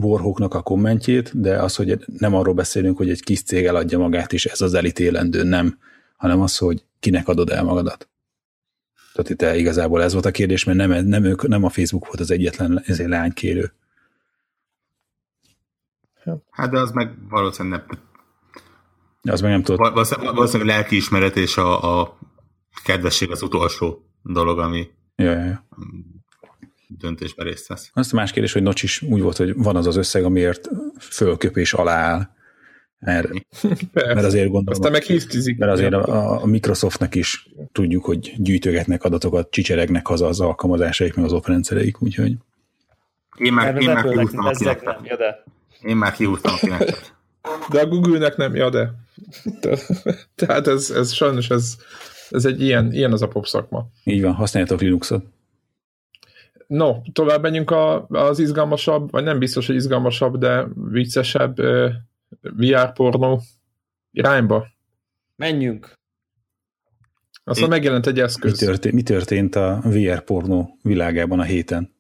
Warhawknak 0.01 0.55
a 0.55 0.63
kommentjét, 0.63 1.41
de 1.41 1.57
az, 1.57 1.77
hogy 1.77 1.99
nem 2.19 2.35
arról 2.35 2.55
beszélünk, 2.55 2.97
hogy 2.97 3.11
egy 3.11 3.23
kis 3.23 3.43
cég 3.43 3.65
eladja 3.65 3.99
magát, 3.99 4.33
és 4.33 4.45
ez 4.47 4.61
az 4.61 4.75
elítélendő, 4.75 5.43
nem, 5.43 5.79
hanem 6.17 6.41
az, 6.41 6.59
hogy 6.59 6.83
kinek 7.01 7.29
adod 7.29 7.51
el 7.51 7.65
magadat. 7.65 8.09
Tehát 9.13 9.31
itt 9.31 9.61
igazából 9.61 10.03
ez 10.03 10.13
volt 10.13 10.25
a 10.25 10.31
kérdés, 10.31 10.65
mert 10.65 10.79
nem, 10.79 11.05
nem, 11.07 11.25
ők, 11.25 11.47
nem 11.49 11.65
a 11.65 11.69
Facebook 11.69 12.07
volt 12.07 12.21
az 12.21 12.31
egyetlen 12.31 12.83
ezért 12.85 13.09
leánykérő. 13.09 13.73
Hát 16.51 16.71
de 16.71 16.79
az 16.79 16.91
meg 16.91 17.29
valószínűleg 17.29 17.83
nem, 19.23 19.33
Az 19.35 19.41
meg 19.41 19.51
nem 19.51 19.63
tudott. 19.63 19.81
val- 19.81 19.93
valószínűleg 19.93 20.35
valószínűleg 20.35 20.77
lelkiismeret 20.77 21.37
és 21.37 21.57
a, 21.57 22.01
a 22.01 22.19
kedvesség 22.85 23.31
az 23.31 23.43
utolsó 23.43 24.07
dolog, 24.23 24.59
ami 24.59 24.91
Ja, 25.17 25.31
ja, 25.33 25.45
ja. 25.45 25.67
döntésben 26.89 27.47
részt 27.47 27.67
vesz. 27.67 27.91
Azt 27.93 28.13
a 28.13 28.17
más 28.17 28.33
kérdés, 28.33 28.53
hogy 28.53 28.63
Notch 28.63 28.85
is 28.85 29.03
úgy 29.03 29.21
volt, 29.21 29.37
hogy 29.37 29.55
van 29.57 29.77
az 29.77 29.87
az 29.87 29.97
összeg, 29.97 30.25
amiért 30.25 30.69
fölköpés 31.01 31.73
alá 31.73 31.95
áll. 31.97 32.29
Mert, 33.05 33.29
mert 33.93 34.25
azért 34.25 34.45
gondolom, 34.45 34.65
Aztán 34.67 34.93
meg 34.93 35.03
hisztizik. 35.03 35.59
mert 35.59 35.73
azért 35.73 35.93
a, 35.93 36.43
a 36.43 36.47
Microsoftnak 36.47 37.15
is 37.15 37.49
tudjuk, 37.73 38.05
hogy 38.05 38.35
gyűjtögetnek 38.37 39.05
adatokat, 39.05 39.51
csicseregnek 39.51 40.07
haza 40.07 40.27
az 40.27 40.41
alkalmazásaik, 40.41 41.15
meg 41.15 41.25
az 41.25 41.33
oprendszereik, 41.33 42.03
úgyhogy 42.03 42.37
Én 43.37 43.53
már, 43.53 43.77
én 43.77 43.91
már 43.91 44.05
kihúztam 44.05 44.47
a 44.47 44.53
nem, 44.85 45.01
ja, 45.05 45.17
de. 45.17 45.45
Én 45.83 45.97
már 45.97 46.13
kihúztam 46.13 46.55
a. 46.71 46.85
De 47.71 47.81
a 47.81 47.87
Google-nek 47.87 48.37
nem, 48.37 48.55
ja, 48.55 48.71
de. 48.71 48.95
Te- 49.61 49.79
Tehát 50.35 50.67
ez, 50.67 50.91
ez 50.91 51.13
sajnos 51.13 51.51
ez, 51.51 51.77
ez 52.31 52.45
egy 52.45 52.63
ilyen, 52.63 52.93
ilyen 52.93 53.13
az 53.13 53.23
a 53.23 53.29
pop 53.29 53.47
szakma. 53.47 53.87
így 54.05 54.23
van, 54.23 54.33
használjátok 54.33 54.81
Linuxot. 54.81 55.25
No, 56.67 56.95
tovább 57.13 57.43
menjünk 57.43 57.71
a, 57.71 58.07
az 58.07 58.39
izgalmasabb, 58.39 59.11
vagy 59.11 59.25
nem 59.25 59.39
biztos, 59.39 59.67
hogy 59.67 59.75
izgalmasabb, 59.77 60.37
de 60.37 60.67
viccesebb 60.91 61.59
uh, 61.59 61.91
VR 62.41 62.93
pornó 62.93 63.43
irányba. 64.11 64.67
Menjünk. 65.37 66.01
Aztán 67.45 67.65
Én- 67.65 67.71
megjelent 67.71 68.07
egy 68.07 68.15
Mi 68.15 68.21
eszköz. 68.21 68.59
történt, 68.59 68.95
mi 68.95 69.03
történt 69.03 69.55
a 69.55 69.81
VR 69.85 70.25
pornó 70.25 70.79
világában 70.83 71.39
a 71.41 71.43
héten? 71.43 71.95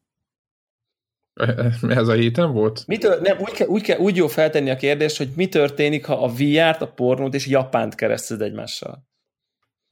Ez 1.89 2.09
a 2.09 2.12
héten 2.12 2.53
volt? 2.53 2.87
Mi 2.87 2.99
tör, 2.99 3.20
nem, 3.20 3.39
úgy, 3.41 3.51
kell, 3.53 3.66
úgy, 3.66 3.83
kell, 3.83 3.99
úgy 3.99 4.16
jó 4.16 4.26
feltenni 4.26 4.70
a 4.70 4.76
kérdést, 4.76 5.16
hogy 5.16 5.28
mi 5.37 5.49
történik, 5.49 6.05
ha 6.05 6.24
a 6.24 6.28
VR-t, 6.28 6.80
a 6.80 6.93
pornót 6.95 7.35
és 7.35 7.47
Japánt 7.47 7.95
kereszted 7.95 8.41
egymással. 8.43 9.07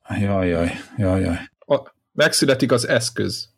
Jaj, 0.08 0.48
jaj, 0.48 0.70
jaj, 0.96 1.20
jaj. 1.20 1.36
A, 1.58 1.92
megszületik 2.12 2.72
az 2.72 2.88
eszköz. 2.88 3.49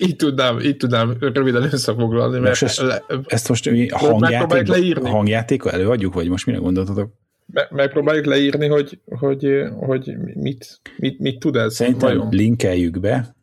Így, 0.00 0.16
tudnám, 0.16 0.60
így 0.60 0.76
tudnám 0.76 1.16
röviden 1.20 1.62
összefoglalni, 1.62 2.38
mert 2.38 2.48
Most 2.48 2.62
ezt- 2.62 2.80
le, 2.80 3.02
Ezt 3.26 3.48
most 3.48 3.70
hangjáték, 3.90 4.66
leírni. 4.66 5.08
a 5.08 5.12
hangjátékkal 5.12 5.72
előadjuk, 5.72 6.14
vagy 6.14 6.28
most 6.28 6.46
mire 6.46 6.58
gondoltatok? 6.58 7.12
me, 7.52 7.66
megpróbáljuk 7.70 8.24
leírni, 8.24 8.66
hogy, 8.66 9.00
hogy, 9.04 9.62
hogy 9.80 10.14
mit, 10.34 10.80
mit, 10.96 11.18
mit 11.18 11.38
tud 11.38 11.56
ez. 11.56 11.74
Szerintem 11.74 12.08
vajon? 12.08 12.28
linkeljük 12.30 13.00
be, 13.00 13.34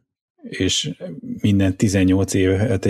és 0.43 0.89
minden 1.41 1.77
18 1.77 2.33
évet, 2.33 2.89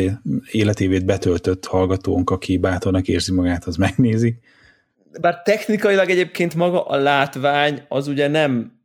életévét 0.52 1.06
betöltött 1.06 1.66
hallgatónk, 1.66 2.30
aki 2.30 2.58
bátornak 2.58 3.08
érzi 3.08 3.34
magát, 3.34 3.66
az 3.66 3.76
megnézi. 3.76 4.40
Bár 5.22 5.42
technikailag 5.42 6.10
egyébként 6.10 6.56
maga 6.56 6.86
a 6.86 6.96
látvány 6.98 7.82
az 7.88 8.08
ugye 8.08 8.28
nem 8.28 8.82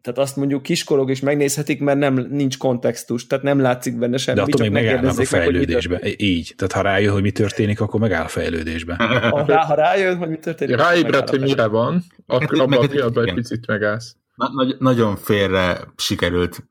tehát 0.00 0.18
azt 0.18 0.36
mondjuk 0.36 0.62
kiskorok 0.62 1.10
is 1.10 1.20
megnézhetik, 1.20 1.80
mert 1.80 1.98
nem 1.98 2.14
nincs 2.14 2.58
kontextus, 2.58 3.26
tehát 3.26 3.44
nem 3.44 3.60
látszik 3.60 3.98
benne 3.98 4.16
semmi. 4.16 4.36
De 4.36 4.42
attól 4.42 4.60
még 4.60 4.70
megállnak 4.70 5.02
a 5.02 5.06
megkérdezzék 5.06 5.30
meg, 5.30 5.42
fejlődésbe. 5.42 6.00
Így. 6.16 6.54
Tehát 6.56 6.72
ha 6.72 6.80
rájön, 6.80 7.12
hogy 7.12 7.22
mi 7.22 7.30
történik, 7.30 7.80
akkor 7.80 8.00
megáll 8.00 8.24
a 8.24 8.28
fejlődésbe. 8.28 8.94
Ha, 9.30 9.44
rá, 9.46 9.64
ha 9.64 9.74
rájön, 9.74 10.16
hogy 10.16 10.28
mi 10.28 10.38
történik, 10.38 10.78
a 10.78 10.84
hogy 11.26 11.40
mire 11.40 11.66
van, 11.66 12.04
akkor 12.26 12.60
abban 12.60 12.84
a 12.84 12.86
pillanatban 12.86 13.28
egy 13.28 13.34
picit 13.34 13.66
megállsz. 13.66 14.16
Na, 14.34 14.50
nagy, 14.52 14.76
nagyon 14.78 15.16
félre 15.16 15.80
sikerült 15.96 16.66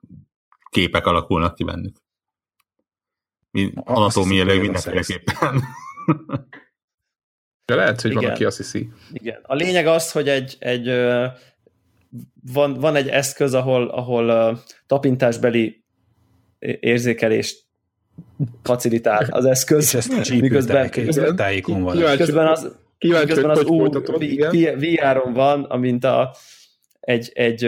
képek 0.69 1.05
alakulnak 1.05 1.55
ki 1.55 1.63
bennük. 1.63 1.95
Anatómiailag 3.75 4.59
mindenféleképpen. 4.59 5.63
De 7.65 7.75
lehet, 7.75 8.01
hogy 8.01 8.13
van, 8.13 8.21
Igen. 8.21 8.33
aki 8.33 8.45
azt 8.45 8.57
hiszi. 8.57 8.89
Igen. 9.11 9.39
A 9.41 9.55
lényeg 9.55 9.87
az, 9.87 10.11
hogy 10.11 10.29
egy, 10.29 10.55
egy 10.59 10.87
van, 12.53 12.73
van 12.73 12.95
egy 12.95 13.07
eszköz, 13.07 13.53
ahol, 13.53 13.87
ahol 13.87 14.59
tapintásbeli 14.87 15.83
érzékelést 16.79 17.65
facilitál 18.63 19.25
az 19.29 19.45
És 19.45 19.51
eszköz. 19.51 19.95
ezt 19.95 20.21
csípő 20.23 20.41
Miközben- 20.41 20.91
tájék- 20.91 21.35
tájékon 21.35 21.81
van. 21.83 21.95
Kíváncsi- 21.95 22.17
Közben 22.17 22.47
az, 22.47 22.75
Kíváncsi, 22.97 23.33
közben 23.33 23.49
az 23.49 23.63
igen. 24.19 24.77
VR-on 24.79 25.33
van, 25.33 25.63
amint 25.63 26.03
a, 26.03 26.35
egy, 26.99 27.31
egy, 27.33 27.65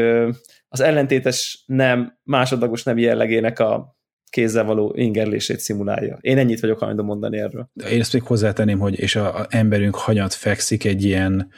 az 0.70 0.80
ellentétes 0.80 1.64
nem, 1.66 2.18
másodlagos 2.24 2.84
nem 2.84 2.98
jellegének 2.98 3.60
a 3.60 3.98
kézzel 4.30 4.64
való 4.64 4.94
ingerlését 4.98 5.60
szimulálja. 5.60 6.18
Én 6.22 6.38
ennyit 6.38 6.60
vagyok 6.60 6.80
hajlandó 6.80 7.04
mondani 7.04 7.38
erről. 7.38 7.70
De 7.74 7.90
Én 7.90 8.00
ezt 8.00 8.14
még 8.14 8.24
hozzátenném, 8.24 8.80
hogy 8.80 9.00
és 9.00 9.16
a, 9.16 9.40
a 9.40 9.46
emberünk 9.50 9.96
hanyat 9.96 10.34
fekszik 10.34 10.86
egy 10.86 11.04
ilyen 11.04 11.50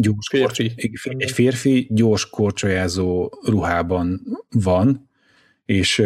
gyors 0.00 0.28
Férfi. 0.30 0.74
korcs- 0.74 1.14
egy 1.22 1.30
férfi 1.30 1.86
gyors 1.90 2.30
korcsolyázó 2.30 3.32
ruhában 3.44 4.20
van, 4.50 5.08
és 5.64 5.98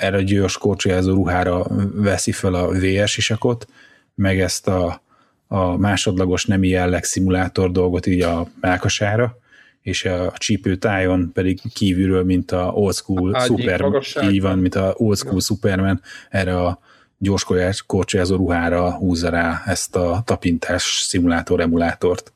erre 0.00 0.16
a 0.16 0.22
gyors 0.22 0.58
korcsolyázó 0.58 1.14
ruhára 1.14 1.66
veszi 1.94 2.32
fel 2.32 2.54
a 2.54 2.68
VR 2.68 3.08
sisakot, 3.08 3.66
meg 4.14 4.40
ezt 4.40 4.68
a, 4.68 5.02
a 5.46 5.76
másodlagos 5.76 6.44
nemi 6.44 6.68
jelleg 6.68 7.04
szimulátor 7.04 7.70
dolgot 7.70 8.06
így 8.06 8.22
a 8.22 8.48
melkasára, 8.60 9.38
és 9.82 10.04
a 10.04 10.32
csípőtájon 10.36 11.30
pedig 11.32 11.60
kívülről, 11.72 12.24
mint 12.24 12.50
a 12.50 12.70
old 12.74 12.94
school 12.94 13.40
Superman, 13.40 14.02
így 14.30 14.40
van, 14.40 14.58
mint 14.58 14.74
a 14.74 14.94
old 14.96 15.16
school 15.16 15.40
Superman, 15.40 16.00
erre 16.30 16.60
a 16.60 16.78
gyors 17.18 17.46
korcsolyázó 17.86 18.36
ruhára 18.36 18.92
húzza 18.92 19.28
rá 19.28 19.62
ezt 19.66 19.96
a 19.96 20.22
tapintás 20.24 20.82
szimulátor 20.82 21.60
emulátort, 21.60 22.32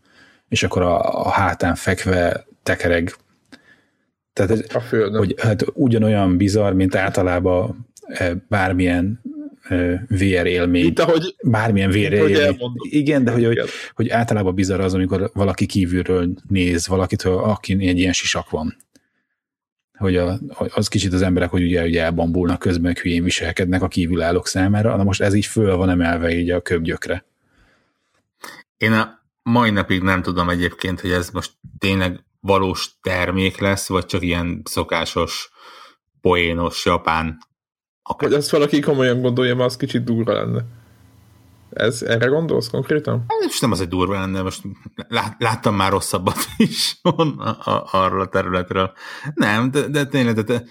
és 0.48 0.62
akkor 0.62 0.82
a, 0.82 1.24
a 1.26 1.30
hátán 1.30 1.74
fekve 1.74 2.46
tekereg. 2.62 3.14
Tehát 4.32 4.50
ez, 4.50 4.64
A 4.74 4.80
földön. 4.80 5.18
hogy 5.18 5.34
hát 5.38 5.64
ugyanolyan 5.72 6.36
bizarr, 6.36 6.72
mint 6.72 6.94
általában 6.94 7.88
eh, 8.06 8.30
bármilyen 8.48 9.20
eh, 9.62 10.00
VR 10.08 10.46
élmény. 10.46 10.84
Mint 10.84 10.98
ahogy 10.98 11.34
Bármilyen 11.42 11.90
VR 11.90 12.12
élmény. 12.12 12.56
Igen, 12.82 13.24
de 13.24 13.30
hogy, 13.30 13.44
hogy, 13.44 13.60
hogy 13.94 14.08
általában 14.08 14.54
bizarr 14.54 14.80
az, 14.80 14.94
amikor 14.94 15.30
valaki 15.34 15.66
kívülről 15.66 16.34
néz 16.48 16.86
valakit, 16.88 17.22
aki 17.22 17.86
egy 17.88 17.98
ilyen 17.98 18.12
sisak 18.12 18.50
van. 18.50 18.76
Hogy 19.98 20.16
a, 20.16 20.38
az 20.74 20.88
kicsit 20.88 21.12
az 21.12 21.22
emberek, 21.22 21.50
hogy 21.50 21.62
ugye, 21.62 21.82
ugye 21.82 22.02
elbambulnak 22.02 22.58
közben, 22.58 22.82
meg 22.82 22.98
hülyén 22.98 23.22
viselkednek 23.22 23.82
a 23.82 23.88
kívülállók 23.88 24.46
számára, 24.46 24.96
na 24.96 25.04
most 25.04 25.20
ez 25.20 25.34
így 25.34 25.46
föl 25.46 25.76
van 25.76 25.90
emelve 25.90 26.36
így 26.36 26.50
a 26.50 26.60
köbgyökre. 26.60 27.24
Én 28.76 28.92
a 28.92 29.18
mai 29.48 29.70
napig 29.70 30.02
nem 30.02 30.22
tudom 30.22 30.48
egyébként, 30.48 31.00
hogy 31.00 31.10
ez 31.10 31.30
most 31.30 31.52
tényleg 31.78 32.24
valós 32.40 32.98
termék 33.02 33.58
lesz, 33.58 33.88
vagy 33.88 34.06
csak 34.06 34.22
ilyen 34.22 34.62
szokásos, 34.64 35.50
poénos, 36.20 36.84
japán 36.84 37.38
hogy 38.16 38.32
ezt 38.32 38.50
valaki 38.50 38.80
komolyan 38.80 39.20
gondolja, 39.20 39.54
mert 39.54 39.68
az 39.68 39.76
kicsit 39.76 40.04
durva 40.04 40.32
lenne. 40.32 40.64
Ez, 41.70 42.02
erre 42.02 42.26
gondolsz 42.26 42.68
konkrétan? 42.68 43.24
És 43.48 43.60
nem 43.60 43.72
az 43.72 43.80
egy 43.80 43.88
durva 43.88 44.12
lenne, 44.12 44.42
most 44.42 44.62
lát, 44.94 45.36
láttam 45.38 45.74
már 45.74 45.90
rosszabbat 45.90 46.46
is 46.56 46.98
on, 47.02 47.38
a, 47.38 47.70
a, 47.70 47.88
arról 47.90 48.20
a 48.20 48.28
területről. 48.28 48.92
Nem, 49.34 49.70
de, 49.70 49.88
de 49.88 50.06
tényleg 50.06 50.34
de, 50.34 50.42
de, 50.42 50.64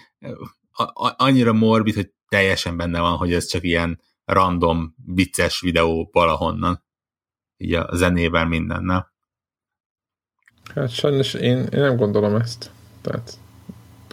a, 0.70 0.82
a, 0.82 1.14
annyira 1.16 1.52
morbid, 1.52 1.94
hogy 1.94 2.10
teljesen 2.28 2.76
benne 2.76 3.00
van, 3.00 3.16
hogy 3.16 3.32
ez 3.32 3.46
csak 3.46 3.64
ilyen 3.64 4.00
random, 4.24 4.94
vicces 5.04 5.60
videó 5.60 6.08
valahonnan. 6.12 6.86
Így 7.58 7.74
a 7.74 7.88
zenével 7.92 8.46
mindennel. 8.46 9.12
Hát 10.74 10.90
sajnos 10.90 11.34
én, 11.34 11.58
én 11.58 11.80
nem 11.80 11.96
gondolom 11.96 12.34
ezt. 12.34 12.70
Tehát 13.00 13.38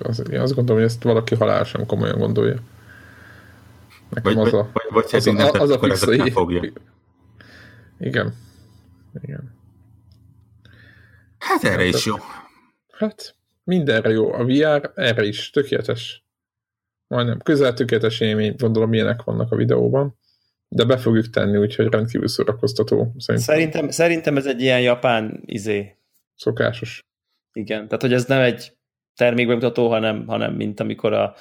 az, 0.04 0.30
én 0.32 0.40
azt 0.40 0.56
gondolom, 0.56 0.82
hogy 0.82 0.92
ezt 0.92 1.04
valaki 1.04 1.36
halál 1.36 1.64
sem 1.64 1.86
komolyan 1.86 2.18
gondolja. 2.18 2.60
Nekem 4.10 4.34
Vagy, 4.34 4.46
az 4.46 4.52
vagy, 4.52 4.60
a... 4.60 4.70
vagy, 4.74 4.86
vagy 4.90 5.12
ha 5.12 5.18
az 5.18 5.26
nem 5.26 5.36
tetszik, 5.36 5.62
az 5.62 5.70
a 5.70 5.74
akkor 5.74 5.90
fix, 5.90 6.02
ezek 6.02 6.18
nem 6.18 6.30
fogja. 6.30 6.72
Igen. 8.00 8.34
Igen. 9.22 9.56
Hát 11.38 11.64
erre 11.64 11.86
is 11.86 12.06
jó. 12.06 12.16
Hát 12.92 13.36
mindenre 13.64 14.10
jó. 14.10 14.34
A 14.34 14.46
VR 14.46 14.92
erre 14.96 15.24
is 15.24 15.50
tökéletes. 15.50 16.24
Majdnem 17.08 17.40
közel 17.40 17.74
tökéletes 17.74 18.20
élmény, 18.20 18.56
gondolom 18.58 18.94
ilyenek 18.94 19.24
vannak 19.24 19.52
a 19.52 19.56
videóban. 19.56 20.18
De 20.68 20.84
be 20.86 20.98
fogjuk 20.98 21.30
tenni, 21.30 21.58
úgyhogy 21.58 21.88
rendkívül 21.88 22.28
szórakoztató. 22.28 23.14
Szerintem, 23.18 23.56
Szerintem, 23.56 23.90
szerintem 23.90 24.38
ez 24.38 24.46
egy 24.46 24.62
ilyen 24.62 24.82
japán 24.82 25.42
izé. 25.46 25.98
szokásos. 26.36 27.00
Igen, 27.54 27.86
tehát 27.86 28.02
hogy 28.02 28.14
ez 28.14 28.26
nem 28.26 28.42
egy 28.42 28.78
termékbemutató, 29.16 29.90
hanem, 29.90 30.28
hanem 30.28 30.54
mint 30.54 30.80
amikor 30.80 31.14
a 31.14 31.36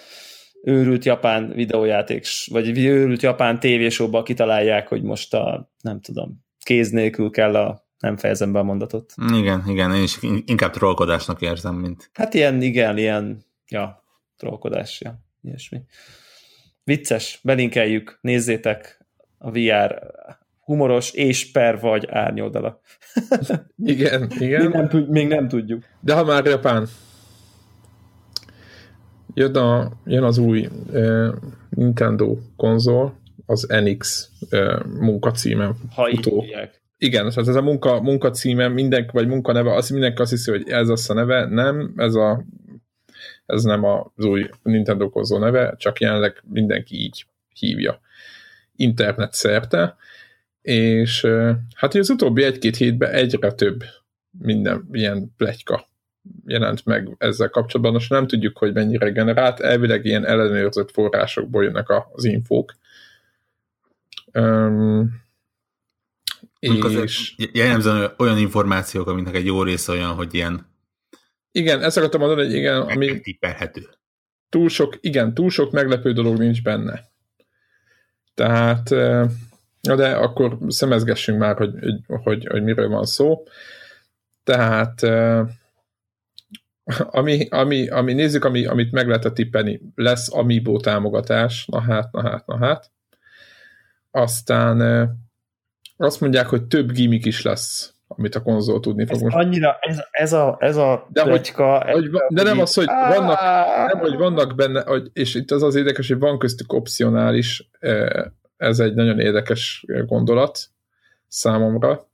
őrült 0.63 1.05
japán 1.05 1.53
videójáték, 1.53 2.27
vagy 2.47 2.79
őrült 2.79 3.23
japán 3.23 3.61
tévésóba 3.61 4.23
kitalálják, 4.23 4.89
hogy 4.89 5.03
most 5.03 5.35
a, 5.35 5.73
nem 5.81 6.01
tudom, 6.01 6.45
kéz 6.59 6.91
nélkül 6.91 7.31
kell 7.31 7.57
a, 7.57 7.89
nem 7.99 8.17
fejezem 8.17 8.53
be 8.53 8.59
a 8.59 8.63
mondatot. 8.63 9.15
Igen, 9.33 9.63
igen, 9.67 9.95
én 9.95 10.03
is 10.03 10.19
inkább 10.45 10.73
trollkodásnak 10.73 11.41
érzem, 11.41 11.75
mint... 11.75 12.11
Hát 12.13 12.35
ilyen, 12.35 12.63
igen, 12.63 12.99
ilyen, 12.99 13.45
ja, 13.69 14.05
trollkodás, 14.37 15.01
ja, 15.01 15.19
ilyesmi. 15.43 15.81
Vicces, 16.85 17.41
belinkeljük, 17.43 18.19
nézzétek 18.21 19.04
a 19.45 19.51
VR 19.51 20.13
humoros 20.61 21.11
és 21.11 21.51
per 21.53 21.81
vagy 21.81 22.07
árnyoldala. 22.11 22.81
Igen, 23.77 24.21
még, 24.21 24.49
igen. 24.49 24.71
nem, 24.71 24.89
tud- 24.89 25.09
még 25.09 25.29
nem 25.29 25.49
tudjuk. 25.49 25.83
De 26.01 26.15
ha 26.15 26.25
már 26.25 26.45
Japán, 26.45 26.87
jön, 29.35 29.57
a, 29.57 29.93
jön 30.05 30.23
az 30.23 30.39
új 30.39 30.69
uh, 30.93 31.35
Nintendo 31.71 32.37
konzol, 32.57 33.19
az 33.47 33.67
NX 33.85 34.31
uh, 34.51 34.85
munkacímen 34.85 35.75
Ha 35.95 36.09
így 36.09 36.15
futó. 36.25 36.41
hívják. 36.41 36.83
Igen, 36.99 37.29
tehát 37.29 37.49
ez 37.49 37.55
a 37.55 37.63
munka, 37.63 38.01
munkacíme, 38.01 38.69
mindenki, 38.69 39.11
vagy 39.13 39.27
munkaneve, 39.27 39.75
azt 39.75 39.91
mindenki 39.91 40.23
azt 40.23 40.31
hiszi, 40.31 40.51
hogy 40.51 40.69
ez 40.69 40.89
az 40.89 41.11
a 41.11 41.15
neve, 41.15 41.47
nem, 41.47 41.93
ez 41.97 42.15
a 42.15 42.45
ez 43.47 43.63
nem 43.63 43.85
az 43.85 44.25
új 44.25 44.49
Nintendo 44.63 45.11
konzol 45.11 45.39
neve, 45.39 45.75
csak 45.77 46.01
jelenleg 46.01 46.43
mindenki 46.49 46.95
így 46.95 47.27
hívja 47.55 48.01
internet 48.77 49.33
szerte, 49.33 49.97
és 50.63 51.27
hát 51.75 51.95
az 51.95 52.11
utóbbi 52.11 52.43
egy-két 52.43 52.77
hétben 52.77 53.11
egyre 53.11 53.53
több 53.53 53.85
minden 54.39 54.89
ilyen 54.93 55.35
pletyka 55.37 55.89
jelent 56.47 56.85
meg 56.85 57.15
ezzel 57.19 57.49
kapcsolatban, 57.49 57.93
most 57.93 58.11
nem 58.11 58.27
tudjuk, 58.27 58.59
hogy 58.59 58.73
mennyire 58.73 59.11
generált, 59.11 59.61
elvileg 59.61 60.05
ilyen 60.05 60.27
ellenőrzött 60.27 60.91
forrásokból 60.91 61.65
jönnek 61.65 61.87
az 62.13 62.25
infók. 62.25 62.75
Um, 64.33 65.23
és 66.59 67.35
jellemzően 67.53 68.15
olyan 68.19 68.39
információk, 68.39 69.07
aminek 69.07 69.35
egy 69.35 69.47
jó 69.47 69.63
része 69.63 69.93
olyan, 69.93 70.15
hogy 70.15 70.35
ilyen 70.35 70.73
igen, 71.57 71.83
ezt 71.83 71.97
akartam 71.97 72.21
mondani, 72.21 72.45
hogy 72.45 72.55
igen, 72.55 72.81
ami 72.81 73.21
tippelhető. 73.21 73.89
túl 74.49 74.69
sok, 74.69 74.99
igen, 75.01 75.35
túl 75.35 75.51
sok 75.51 75.73
meglepő 75.73 76.13
dolog 76.13 76.39
nincs 76.39 76.63
benne. 76.63 77.13
Tehát, 78.35 78.93
eh, 78.93 79.29
de 79.81 80.17
akkor 80.17 80.59
szemezgessünk 80.69 81.39
már, 81.39 81.57
hogy, 81.57 81.75
hogy, 81.81 82.21
hogy, 82.23 82.47
hogy 82.51 82.63
miről 82.63 82.89
van 82.89 83.05
szó. 83.05 83.43
Tehát, 84.45 85.03
eh, 85.03 85.47
ami, 87.21 87.49
ami, 87.51 87.89
ami 87.89 88.13
nézzük, 88.13 88.45
ami, 88.45 88.67
amit 88.67 88.93
meg 88.93 89.09
lehet 89.09 89.35
tippelni, 89.35 89.81
lesz 89.95 90.35
Amiibo 90.35 90.81
támogatás, 90.81 91.67
na 91.67 91.81
hát, 91.81 92.13
na 92.13 92.23
hát, 92.23 92.47
na 92.47 92.59
hát. 92.59 92.91
Aztán 94.11 94.81
azt 95.97 96.21
mondják, 96.21 96.47
hogy 96.47 96.65
több 96.65 96.93
gimmick 96.93 97.25
is 97.25 97.43
lesz, 97.43 97.94
amit 98.09 98.35
a 98.35 98.43
konzol 98.43 98.81
tudni 98.81 99.05
fog 99.07 99.15
Ez 99.17 99.21
most. 99.23 99.37
annyira, 99.37 99.77
ez, 99.81 99.99
ez 100.11 100.33
a, 100.33 100.57
ez 100.61 100.77
a 100.77 101.07
De 101.13 101.21
hogy- 101.21 101.31
pletyka, 101.31 101.83
ez 101.83 101.95
Hogy, 101.95 102.11
de 102.29 102.43
nem 102.43 102.61
az, 102.61 102.75
hogy 102.75 102.87
vannak, 102.87 103.41
nem, 103.93 103.99
hogy 103.99 104.17
vannak 104.17 104.55
benne, 104.55 104.83
hogy, 104.83 105.11
és 105.13 105.35
itt 105.35 105.51
az 105.51 105.63
az 105.63 105.75
érdekes, 105.75 106.09
hogy 106.09 106.19
van 106.19 106.39
köztük 106.39 106.73
opcionális, 106.73 107.71
ez 108.57 108.79
egy 108.79 108.95
nagyon 108.95 109.21
érdekes 109.21 109.85
gondolat 110.07 110.59
számomra. 111.29 112.09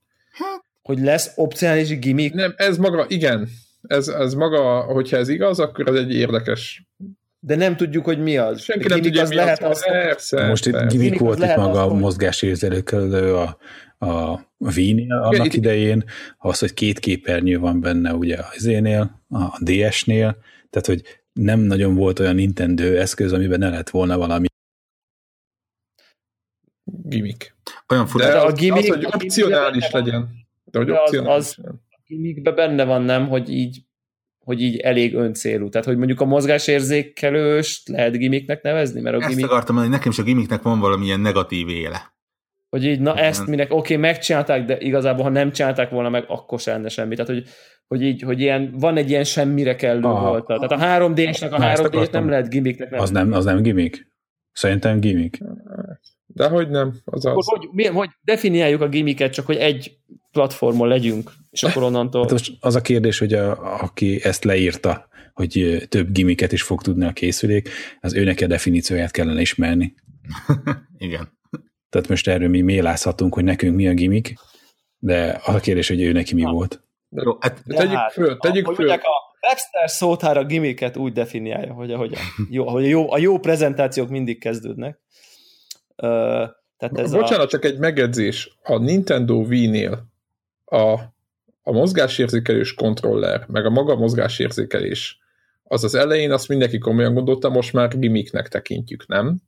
hogy 0.83 0.99
lesz 1.01 1.33
opcionális 1.37 1.99
gimmick, 1.99 2.35
Nem, 2.35 2.55
ez 2.57 2.79
maga, 2.79 3.05
igen, 3.09 3.49
ez, 3.83 4.09
ez 4.09 4.35
maga, 4.35 4.81
hogyha 4.81 5.17
ez 5.17 5.29
igaz, 5.29 5.61
akkor 5.61 5.89
ez 5.89 5.95
egy 5.95 6.15
érdekes. 6.15 6.87
De 7.43 7.55
nem 7.57 7.77
tudjuk, 7.77 8.05
hogy 8.05 8.19
mi 8.19 8.37
az. 8.37 8.61
Senki 8.63 8.85
A 8.87 8.89
nem 8.89 9.01
tudja, 9.01 9.23
az 9.23 9.29
mi 9.29 9.35
lehet 9.35 9.63
az. 9.63 9.71
az, 9.71 9.85
Persze, 9.85 10.47
Most 10.49 10.67
itt 10.67 10.75
az 10.75 11.19
volt 11.19 11.39
itt 11.39 11.57
maga 11.57 11.83
az, 11.85 11.91
a 11.91 11.95
mozgásérzékelő 11.95 13.35
a, 13.37 13.59
a 14.07 14.41
Wii-nél 14.59 15.13
annak 15.15 15.47
itt- 15.47 15.53
idején, 15.55 16.05
az, 16.39 16.59
hogy 16.59 16.75
két 16.75 16.99
képernyő 16.99 17.59
van 17.59 17.81
benne 17.81 18.15
ugye 18.15 18.37
a 18.37 18.47
Z-nél, 18.59 19.23
a 19.29 19.59
DS-nél, 19.65 20.37
tehát 20.71 20.87
hogy 20.87 21.03
nem 21.33 21.61
nagyon 21.61 21.95
volt 21.95 22.19
olyan 22.19 22.35
Nintendo 22.35 22.85
eszköz, 22.85 23.33
amiben 23.33 23.59
ne 23.59 23.69
lett 23.71 23.91
volna 23.91 24.19
valami. 24.19 24.47
gimmick. 26.85 27.55
Olyan 27.89 28.07
fura, 28.07 28.25
De 28.27 28.39
a 28.39 28.45
az, 28.47 28.55
gimmick- 28.55 28.89
az, 28.89 28.95
hogy 28.97 29.05
a 29.05 29.11
opcionális 29.15 29.91
legyen. 29.91 30.29
De 30.65 30.79
hogy 30.79 30.87
De 30.87 30.93
az- 30.93 30.99
opcionális 31.01 31.37
az- 31.47 31.57
legyen. 31.57 31.81
gimmickben 32.07 32.55
benne 32.55 32.85
van, 32.85 33.03
nem, 33.03 33.29
hogy 33.29 33.51
így 33.51 33.83
hogy 34.51 34.63
így 34.63 34.77
elég 34.77 35.15
öncélú. 35.15 35.69
Tehát, 35.69 35.87
hogy 35.87 35.97
mondjuk 35.97 36.21
a 36.21 36.25
mozgásérzékelőst 36.25 37.89
lehet 37.89 38.17
gimmicknek 38.17 38.63
nevezni, 38.63 39.01
mert 39.01 39.17
a 39.17 39.19
ezt 39.19 39.29
gimmick, 39.29 39.51
akartam 39.51 39.75
mondani, 39.75 39.97
nekem 39.97 40.11
is 40.11 40.19
a 40.19 40.23
gimmicknek 40.23 40.63
van 40.63 40.81
valamilyen 40.81 41.21
negatív 41.21 41.69
éle. 41.69 42.13
hogy 42.71 42.85
így, 42.85 43.01
na 43.01 43.13
Igen. 43.13 43.25
ezt 43.25 43.47
minek, 43.47 43.73
oké, 43.73 43.79
okay, 43.79 43.97
megcsinálták, 43.97 44.65
de 44.65 44.79
igazából, 44.79 45.23
ha 45.23 45.31
nem 45.31 45.53
csinálták 45.53 45.91
volna 45.91 46.09
meg, 46.09 46.25
akkor 46.29 46.61
sem 46.61 46.75
lenne 46.75 46.89
semmi. 46.89 47.15
Tehát, 47.15 47.31
hogy, 47.31 47.45
hogy 47.87 48.03
így, 48.03 48.23
hogy 48.23 48.41
ilyen, 48.41 48.75
van 48.79 48.97
egy 48.97 49.11
ilyen 49.11 49.25
semmire 49.25 49.75
kellő 49.75 50.03
Aha. 50.03 50.29
volt. 50.29 50.47
Tehát 50.47 50.73
a 50.73 51.09
3D-snek 51.09 51.51
a 51.51 51.59
Na, 51.59 51.71
ezt 51.71 51.83
3D-t 51.83 51.87
akartam. 51.87 52.21
nem 52.21 52.31
lehet 52.31 52.49
gimmicknek 52.49 53.01
Az 53.01 53.11
nem, 53.11 53.33
az 53.33 53.45
nem 53.45 53.63
gimmick? 53.63 54.07
Szerintem 54.53 55.01
gimmick. 55.01 55.39
De 56.27 56.49
hogy 56.49 56.69
nem, 56.69 56.95
az 57.05 57.25
az. 57.25 57.47
hogy, 57.47 57.69
mi, 57.73 57.85
hogy 57.85 58.09
definiáljuk 58.23 58.81
a 58.81 58.89
gimmicket, 58.89 59.33
csak 59.33 59.47
hogy 59.47 59.57
egy 59.57 59.99
platformon 60.33 60.89
legyünk, 60.89 61.31
és 61.51 61.63
akkor 61.63 61.83
onnantól... 61.83 62.21
Hát 62.21 62.31
most 62.31 62.53
az 62.61 62.75
a 62.75 62.81
kérdés, 62.81 63.19
hogy 63.19 63.33
a, 63.33 63.81
aki 63.83 64.25
ezt 64.25 64.45
leírta, 64.45 65.09
hogy 65.35 65.59
ö, 65.59 65.87
több 65.87 66.13
gimmicket 66.13 66.53
is 66.53 66.63
fog 66.63 66.83
tudni 66.83 67.05
a 67.05 67.13
készülék, 67.13 67.69
az 68.01 68.15
őnek 68.15 68.41
a 68.41 68.47
definícióját 68.47 69.11
kellene 69.11 69.41
ismerni. 69.41 69.95
Igen. 70.99 71.39
Tehát 71.91 72.09
most 72.09 72.29
erről 72.29 72.49
mi 72.49 72.61
mélázhatunk, 72.61 73.35
hogy 73.35 73.45
nekünk 73.45 73.77
mi 73.77 73.89
a 73.89 73.95
gimmick, 73.95 74.39
de 74.99 75.41
az 75.45 75.55
a 75.55 75.61
kérdés, 75.61 75.89
hogy 75.89 76.03
ő 76.03 76.13
neki 76.13 76.35
mi 76.35 76.43
Na. 76.43 76.51
volt. 76.51 76.83
Jó, 77.11 77.37
hát 77.41 77.63
De 77.65 77.75
tegyük 77.75 77.97
hát, 77.97 78.13
föl, 78.13 78.37
tegyük 78.37 78.67
hogy 78.67 78.75
föl. 78.75 78.91
a 78.91 79.01
Webster 79.49 79.91
szótár 79.91 80.37
a 80.37 80.45
gimmicket 80.45 80.97
úgy 80.97 81.13
definiálja, 81.13 81.73
hogy, 81.73 81.93
hogy, 81.93 82.13
a, 82.15 82.19
jó, 82.51 82.69
hogy 82.69 82.85
a, 82.85 82.89
jó, 82.89 83.13
a 83.13 83.19
jó 83.19 83.39
prezentációk 83.39 84.09
mindig 84.09 84.39
kezdődnek. 84.39 85.01
Uh, 85.97 86.09
tehát 86.77 86.99
ez 86.99 87.13
Bocsánat, 87.13 87.47
a, 87.47 87.49
csak 87.49 87.65
egy 87.65 87.79
megjegyzés. 87.79 88.59
A 88.63 88.79
Nintendo 88.79 89.35
Wii-nél 89.35 90.07
a, 90.65 90.99
a 91.63 91.73
mozgásérzékelős 91.73 92.75
kontroller, 92.75 93.45
meg 93.49 93.65
a 93.67 93.71
maga 93.71 93.97
mozgásérzékelés, 93.97 95.19
az 95.63 95.85
az 95.85 95.95
elején 95.95 96.33
azt 96.33 96.49
mindenki 96.49 96.79
komolyan 96.79 97.15
gondolta, 97.15 97.49
most 97.49 97.73
már 97.73 97.99
gimmicknek 97.99 98.49
tekintjük, 98.49 99.07
nem? 99.07 99.41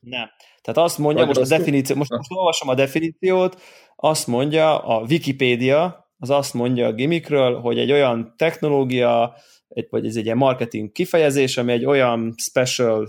nem. 0.00 0.28
Tehát 0.62 0.90
azt 0.90 0.98
mondja, 0.98 1.26
Vagy 1.26 1.36
most 1.36 1.38
a 1.38 1.42
rosszul? 1.42 1.58
definíció, 1.58 1.96
most, 1.96 2.10
most 2.10 2.32
olvasom 2.32 2.68
a 2.68 2.74
definíciót, 2.74 3.60
azt 3.96 4.26
mondja 4.26 4.78
a 4.78 5.00
Wikipédia, 5.08 6.12
az 6.18 6.30
azt 6.30 6.54
mondja 6.54 6.86
a 6.86 6.92
gimmickről, 6.92 7.60
hogy 7.60 7.78
egy 7.78 7.92
olyan 7.92 8.34
technológia, 8.36 9.34
egy, 9.68 9.86
vagy 9.90 10.06
ez 10.06 10.16
egy 10.16 10.24
ilyen 10.24 10.36
marketing 10.36 10.92
kifejezés, 10.92 11.56
ami 11.56 11.72
egy 11.72 11.84
olyan 11.84 12.34
special, 12.36 13.08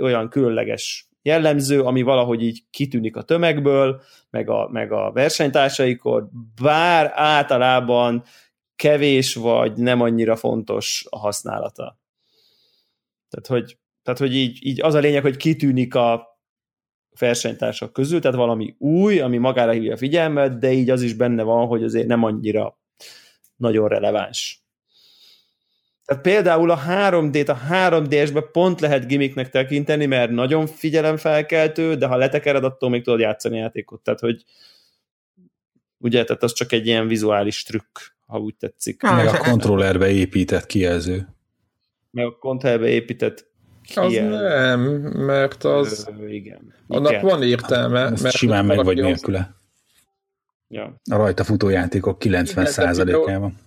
olyan 0.00 0.28
különleges 0.28 1.09
jellemző, 1.22 1.82
ami 1.82 2.02
valahogy 2.02 2.42
így 2.42 2.62
kitűnik 2.70 3.16
a 3.16 3.22
tömegből, 3.22 4.02
meg 4.30 4.48
a, 4.48 4.68
meg 4.68 4.92
a 4.92 5.12
versenytársaikor, 5.12 6.28
bár 6.62 7.12
általában 7.14 8.22
kevés 8.76 9.34
vagy 9.34 9.76
nem 9.76 10.00
annyira 10.00 10.36
fontos 10.36 11.06
a 11.10 11.18
használata. 11.18 11.98
Tehát, 13.28 13.46
hogy, 13.62 13.78
tehát, 14.02 14.20
hogy 14.20 14.34
így, 14.34 14.66
így 14.66 14.80
az 14.82 14.94
a 14.94 14.98
lényeg, 14.98 15.22
hogy 15.22 15.36
kitűnik 15.36 15.94
a 15.94 16.38
versenytársak 17.18 17.92
közül, 17.92 18.20
tehát 18.20 18.36
valami 18.36 18.74
új, 18.78 19.20
ami 19.20 19.38
magára 19.38 19.70
hívja 19.70 19.92
a 19.92 19.96
figyelmet, 19.96 20.58
de 20.58 20.72
így 20.72 20.90
az 20.90 21.02
is 21.02 21.14
benne 21.14 21.42
van, 21.42 21.66
hogy 21.66 21.84
azért 21.84 22.06
nem 22.06 22.24
annyira 22.24 22.78
nagyon 23.56 23.88
releváns. 23.88 24.64
Tehát 26.10 26.24
például 26.24 26.70
a 26.70 26.78
3D-t 26.88 27.48
a 27.48 27.58
3DS-be 27.70 28.40
pont 28.40 28.80
lehet 28.80 29.06
gimmicknek 29.06 29.50
tekinteni, 29.50 30.06
mert 30.06 30.30
nagyon 30.30 30.66
figyelemfelkeltő, 30.66 31.94
de 31.94 32.06
ha 32.06 32.16
letekered, 32.16 32.64
attól 32.64 32.90
még 32.90 33.02
tudod 33.04 33.20
játszani 33.20 33.56
a 33.58 33.60
játékot. 33.60 34.00
Tehát, 34.02 34.20
hogy 34.20 34.44
ugye, 35.98 36.24
tehát 36.24 36.42
az 36.42 36.52
csak 36.52 36.72
egy 36.72 36.86
ilyen 36.86 37.06
vizuális 37.08 37.62
trükk, 37.62 37.98
ha 38.26 38.38
úgy 38.38 38.54
tetszik. 38.54 39.02
Meg 39.02 39.26
a 39.26 39.36
kontrollerbe 39.38 40.08
épített 40.10 40.66
kijelző. 40.66 41.28
Meg 42.10 42.24
a 42.26 42.36
kontelbe 42.38 42.86
épített 42.88 43.50
Az 43.94 44.12
ilyen- 44.12 44.28
nem, 44.28 44.80
mert 45.14 45.64
az, 45.64 46.08
Ö, 46.20 46.26
igen. 46.28 46.74
annak 46.88 47.10
Igen. 47.10 47.24
van 47.24 47.42
értelme. 47.42 48.00
Ezt 48.04 48.22
mert 48.22 48.34
simán 48.34 48.64
meg 48.64 48.84
vagy 48.84 48.98
az- 48.98 49.04
nélküle. 49.04 49.54
Ja. 50.68 51.00
A 51.10 51.16
rajta 51.16 51.44
futó 51.44 51.68
játékok 51.68 52.18
90%-ában. 52.18 53.58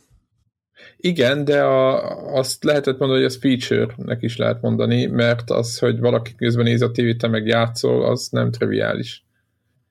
Igen, 1.05 1.45
de 1.45 1.61
a, 1.63 1.97
azt 2.35 2.63
lehetett 2.63 2.97
mondani, 2.97 3.21
hogy 3.21 3.31
ez 3.31 3.39
feature-nek 3.39 4.21
is 4.21 4.37
lehet 4.37 4.61
mondani, 4.61 5.05
mert 5.05 5.49
az, 5.49 5.79
hogy 5.79 5.99
valaki 5.99 6.35
közben 6.35 6.65
néz 6.65 6.81
a 6.81 6.91
tévét, 6.91 7.17
te 7.17 7.27
meg 7.27 7.45
játszol, 7.45 8.05
az 8.05 8.27
nem 8.31 8.51
triviális. 8.51 9.25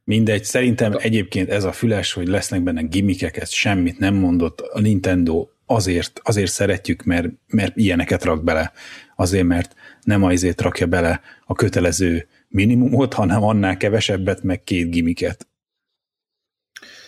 Mindegy, 0.04 0.44
szerintem 0.44 0.94
egyébként 0.98 1.50
ez 1.50 1.64
a 1.64 1.72
füles, 1.72 2.12
hogy 2.12 2.28
lesznek 2.28 2.62
benne 2.62 2.82
gimikek, 2.82 3.36
ez 3.36 3.50
semmit 3.50 3.98
nem 3.98 4.14
mondott. 4.14 4.60
A 4.60 4.80
Nintendo 4.80 5.48
azért, 5.66 6.20
azért 6.22 6.50
szeretjük, 6.50 7.02
mert, 7.02 7.28
mert 7.46 7.76
ilyeneket 7.76 8.24
rak 8.24 8.44
bele. 8.44 8.72
Azért, 9.16 9.46
mert 9.46 9.74
nem 10.02 10.22
azért 10.22 10.60
rakja 10.60 10.86
bele 10.86 11.20
a 11.46 11.54
kötelező 11.54 12.26
minimumot, 12.48 13.14
hanem 13.14 13.42
annál 13.42 13.76
kevesebbet, 13.76 14.42
meg 14.42 14.62
két 14.62 14.90
gimiket. 14.90 15.48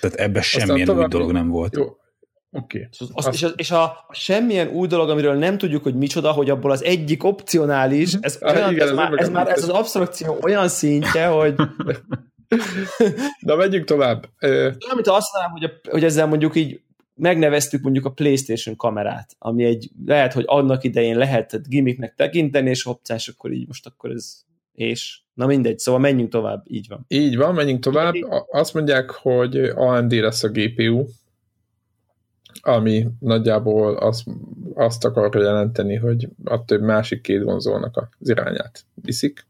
Tehát 0.00 0.16
ebben 0.16 0.42
semmilyen 0.42 0.90
új 0.90 1.06
dolog 1.08 1.32
nem 1.32 1.48
volt. 1.48 1.76
Jó, 1.76 1.96
Oké. 2.56 2.76
Okay. 2.76 2.88
És, 2.90 3.00
az, 3.12 3.28
és, 3.32 3.42
az, 3.42 3.52
és 3.56 3.70
a, 3.70 3.82
a 3.82 4.14
semmilyen 4.14 4.68
új 4.68 4.86
dolog, 4.86 5.10
amiről 5.10 5.34
nem 5.34 5.58
tudjuk, 5.58 5.82
hogy 5.82 5.94
micsoda, 5.94 6.32
hogy 6.32 6.50
abból 6.50 6.70
az 6.70 6.84
egyik 6.84 7.24
opcionális, 7.24 8.14
mhm. 8.14 8.24
ez, 8.24 8.38
olyan, 8.42 8.72
igen, 8.72 8.82
ez, 8.82 8.88
ez, 8.88 8.96
már, 8.96 9.12
ez, 9.12 9.28
már, 9.28 9.48
ez 9.48 9.62
az 9.62 9.68
absztrakció 9.68 10.38
olyan 10.42 10.68
szintje, 10.68 11.26
hogy... 11.26 11.54
Na, 13.40 13.54
megyünk 13.54 13.84
tovább. 13.84 14.28
Amit 14.90 15.06
azt 15.08 15.32
mondanám, 15.32 15.50
hogy, 15.50 15.64
a, 15.64 15.90
hogy 15.90 16.04
ezzel 16.04 16.26
mondjuk 16.26 16.56
így 16.56 16.80
megneveztük 17.14 17.82
mondjuk 17.82 18.04
a 18.04 18.10
PlayStation 18.10 18.76
kamerát, 18.76 19.36
ami 19.38 19.64
egy, 19.64 19.90
lehet, 20.06 20.32
hogy 20.32 20.44
annak 20.46 20.84
idején 20.84 21.16
lehetett 21.16 21.68
gimmicknek 21.68 22.14
tekinteni, 22.14 22.70
és 22.70 22.86
opciás, 22.86 23.28
akkor 23.28 23.52
így 23.52 23.66
most 23.66 23.86
akkor 23.86 24.10
ez, 24.10 24.42
és 24.72 25.20
na 25.34 25.46
mindegy, 25.46 25.78
szóval 25.78 26.00
menjünk 26.00 26.30
tovább, 26.30 26.62
így 26.66 26.86
van. 26.88 27.04
Így 27.08 27.36
van, 27.36 27.54
menjünk 27.54 27.80
tovább. 27.80 28.14
Azt 28.50 28.74
mondják, 28.74 29.10
hogy 29.10 29.56
AMD 29.56 30.12
lesz 30.12 30.42
a 30.42 30.48
GPU, 30.48 31.04
ami 32.60 33.06
nagyjából 33.20 33.96
azt, 33.96 34.24
azt 34.74 35.04
akarja 35.04 35.42
jelenteni, 35.42 35.96
hogy 35.96 36.28
a 36.44 36.64
több 36.64 36.82
másik 36.82 37.20
két 37.20 37.42
vonzónak 37.42 38.08
az 38.20 38.28
irányát 38.28 38.84
viszik. 38.94 39.46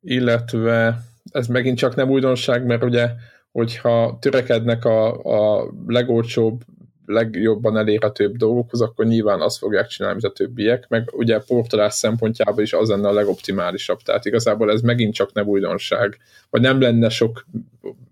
Illetve 0.00 1.02
ez 1.30 1.46
megint 1.46 1.78
csak 1.78 1.94
nem 1.94 2.10
újdonság, 2.10 2.66
mert 2.66 2.84
ugye, 2.84 3.10
hogyha 3.52 4.18
törekednek 4.20 4.84
a, 4.84 5.22
a 5.22 5.70
legolcsóbb, 5.86 6.62
legjobban 7.06 7.76
elérhetőbb 7.76 8.36
dolgokhoz, 8.36 8.80
akkor 8.80 9.06
nyilván 9.06 9.40
azt 9.40 9.58
fogják 9.58 9.86
csinálni, 9.86 10.18
mint 10.20 10.32
a 10.32 10.36
többiek, 10.36 10.88
meg 10.88 11.10
ugye 11.12 11.38
portolás 11.38 11.94
szempontjából 11.94 12.62
is 12.62 12.72
az 12.72 12.88
lenne 12.88 13.08
a 13.08 13.12
legoptimálisabb. 13.12 14.00
Tehát 14.00 14.24
igazából 14.24 14.70
ez 14.70 14.80
megint 14.80 15.14
csak 15.14 15.32
nem 15.32 15.46
újdonság, 15.46 16.18
vagy 16.50 16.60
nem 16.60 16.80
lenne 16.80 17.08
sok 17.08 17.46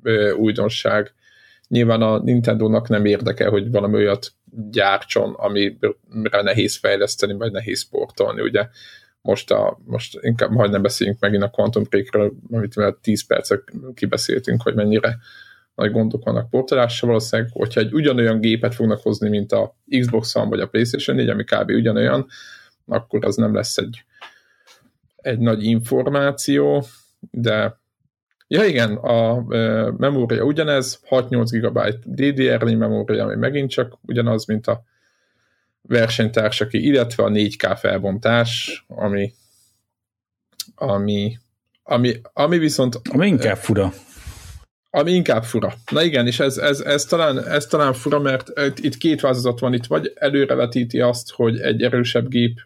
ö, 0.02 0.32
újdonság 0.32 1.14
Nyilván 1.72 2.02
a 2.02 2.18
Nintendo-nak 2.18 2.88
nem 2.88 3.04
érdekel, 3.04 3.50
hogy 3.50 3.70
valami 3.70 3.94
olyat 3.94 4.32
gyártson, 4.70 5.34
amire 5.34 6.42
nehéz 6.42 6.76
fejleszteni, 6.76 7.32
vagy 7.32 7.52
nehéz 7.52 7.80
sportolni, 7.80 8.40
ugye 8.40 8.68
most, 9.20 9.50
a, 9.50 9.78
most 9.84 10.18
inkább 10.20 10.50
majd 10.50 10.70
nem 10.70 10.82
beszéljünk 10.82 11.20
megint 11.20 11.42
a 11.42 11.48
Quantum 11.48 11.82
Break-ről, 11.88 12.32
amit 12.50 12.76
már 12.76 12.94
10 13.00 13.26
percet 13.26 13.62
kibeszéltünk, 13.94 14.62
hogy 14.62 14.74
mennyire 14.74 15.18
nagy 15.74 15.90
gondok 15.90 16.24
vannak 16.24 16.50
portolással 16.50 17.08
valószínűleg, 17.08 17.50
hogyha 17.52 17.80
egy 17.80 17.92
ugyanolyan 17.92 18.40
gépet 18.40 18.74
fognak 18.74 19.02
hozni, 19.02 19.28
mint 19.28 19.52
a 19.52 19.76
Xbox 20.00 20.34
One 20.34 20.48
vagy 20.48 20.60
a 20.60 20.68
PlayStation 20.68 21.16
4, 21.16 21.28
ami 21.28 21.44
kb. 21.44 21.70
ugyanolyan, 21.70 22.26
akkor 22.86 23.24
az 23.24 23.36
nem 23.36 23.54
lesz 23.54 23.76
egy, 23.76 24.04
egy 25.16 25.38
nagy 25.38 25.64
információ, 25.64 26.84
de 27.30 27.80
Ja 28.52 28.64
igen, 28.64 28.96
a 28.96 29.44
e, 29.54 29.90
memória 29.96 30.44
ugyanez, 30.44 31.00
6-8 31.08 31.46
GB 31.50 31.78
DDR-nyi 32.04 32.74
memória, 32.74 33.24
ami 33.24 33.34
megint 33.34 33.70
csak 33.70 33.98
ugyanaz, 34.06 34.44
mint 34.44 34.66
a 34.66 34.84
versenytársaki, 35.82 36.86
illetve 36.86 37.22
a 37.24 37.28
4K 37.28 37.76
felbontás, 37.78 38.84
ami 38.88 39.32
ami, 40.74 41.38
ami, 41.82 42.20
ami 42.32 42.58
viszont... 42.58 43.00
Ami 43.10 43.26
inkább 43.26 43.56
fura. 43.56 43.92
Ami 44.90 45.12
inkább 45.12 45.44
fura. 45.44 45.74
Na 45.90 46.02
igen, 46.02 46.26
és 46.26 46.40
ez, 46.40 46.56
ez, 46.58 46.80
ez, 46.80 47.04
talán, 47.04 47.46
ez 47.46 47.66
talán 47.66 47.92
fura, 47.92 48.18
mert 48.18 48.50
itt 48.76 48.96
két 48.96 49.20
változat 49.20 49.60
van, 49.60 49.74
itt 49.74 49.86
vagy 49.86 50.12
előrevetíti 50.14 51.00
azt, 51.00 51.30
hogy 51.30 51.60
egy 51.60 51.82
erősebb 51.82 52.28
gép 52.28 52.60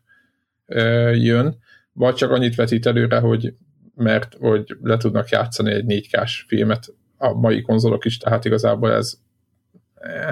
jön, 1.12 1.58
vagy 1.92 2.14
csak 2.14 2.30
annyit 2.30 2.54
vetít 2.54 2.86
előre, 2.86 3.18
hogy 3.18 3.54
mert 3.96 4.36
hogy 4.40 4.76
le 4.82 4.96
tudnak 4.96 5.28
játszani 5.28 5.72
egy 5.72 5.84
4K-s 5.88 6.44
filmet 6.48 6.94
a 7.18 7.32
mai 7.32 7.62
konzolok 7.62 8.04
is, 8.04 8.18
tehát 8.18 8.44
igazából 8.44 8.92
ez 8.92 9.18
eh, 9.94 10.28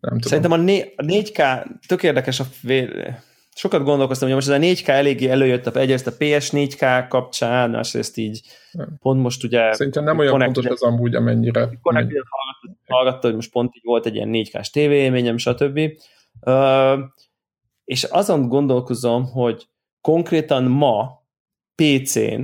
nem 0.00 0.18
tudom. 0.20 0.20
Szerintem 0.20 0.52
a, 0.52 0.56
né- 0.56 0.92
a 0.96 1.02
4K 1.02 1.66
tök 1.86 2.02
érdekes 2.02 2.40
a 2.40 2.44
fél... 2.44 3.18
sokat 3.54 3.82
gondolkoztam, 3.82 4.28
hogy 4.28 4.36
most 4.36 4.48
ez 4.48 4.54
a 4.54 4.64
4K 4.64 4.88
eléggé 4.88 5.28
előjött 5.28 5.66
a, 5.66 5.78
egyrészt 5.78 6.06
a 6.06 6.10
PS 6.10 6.50
4K 6.52 7.06
kapcsán, 7.08 7.70
másrészt 7.70 8.16
így 8.16 8.40
nem. 8.72 8.98
pont 9.00 9.22
most 9.22 9.44
ugye... 9.44 9.72
Szerintem 9.72 10.04
nem 10.04 10.18
olyan 10.18 10.40
fontos 10.40 10.66
az 10.66 10.82
amúgy, 10.82 11.14
amennyire... 11.14 11.70
Connected 11.82 12.22
hallgatta, 12.28 12.80
hallgatta, 12.86 13.26
hogy 13.26 13.34
most 13.34 13.50
pont 13.50 13.76
így 13.76 13.84
volt 13.84 14.06
egy 14.06 14.14
ilyen 14.14 14.30
4K-s 14.32 14.70
TV 14.70 14.78
élményem, 14.78 15.36
stb. 15.36 15.80
Uh, 16.40 16.98
és 17.84 18.04
azon 18.04 18.48
gondolkozom, 18.48 19.24
hogy 19.24 19.68
konkrétan 20.00 20.64
ma 20.64 21.22
PC-n 21.74 22.42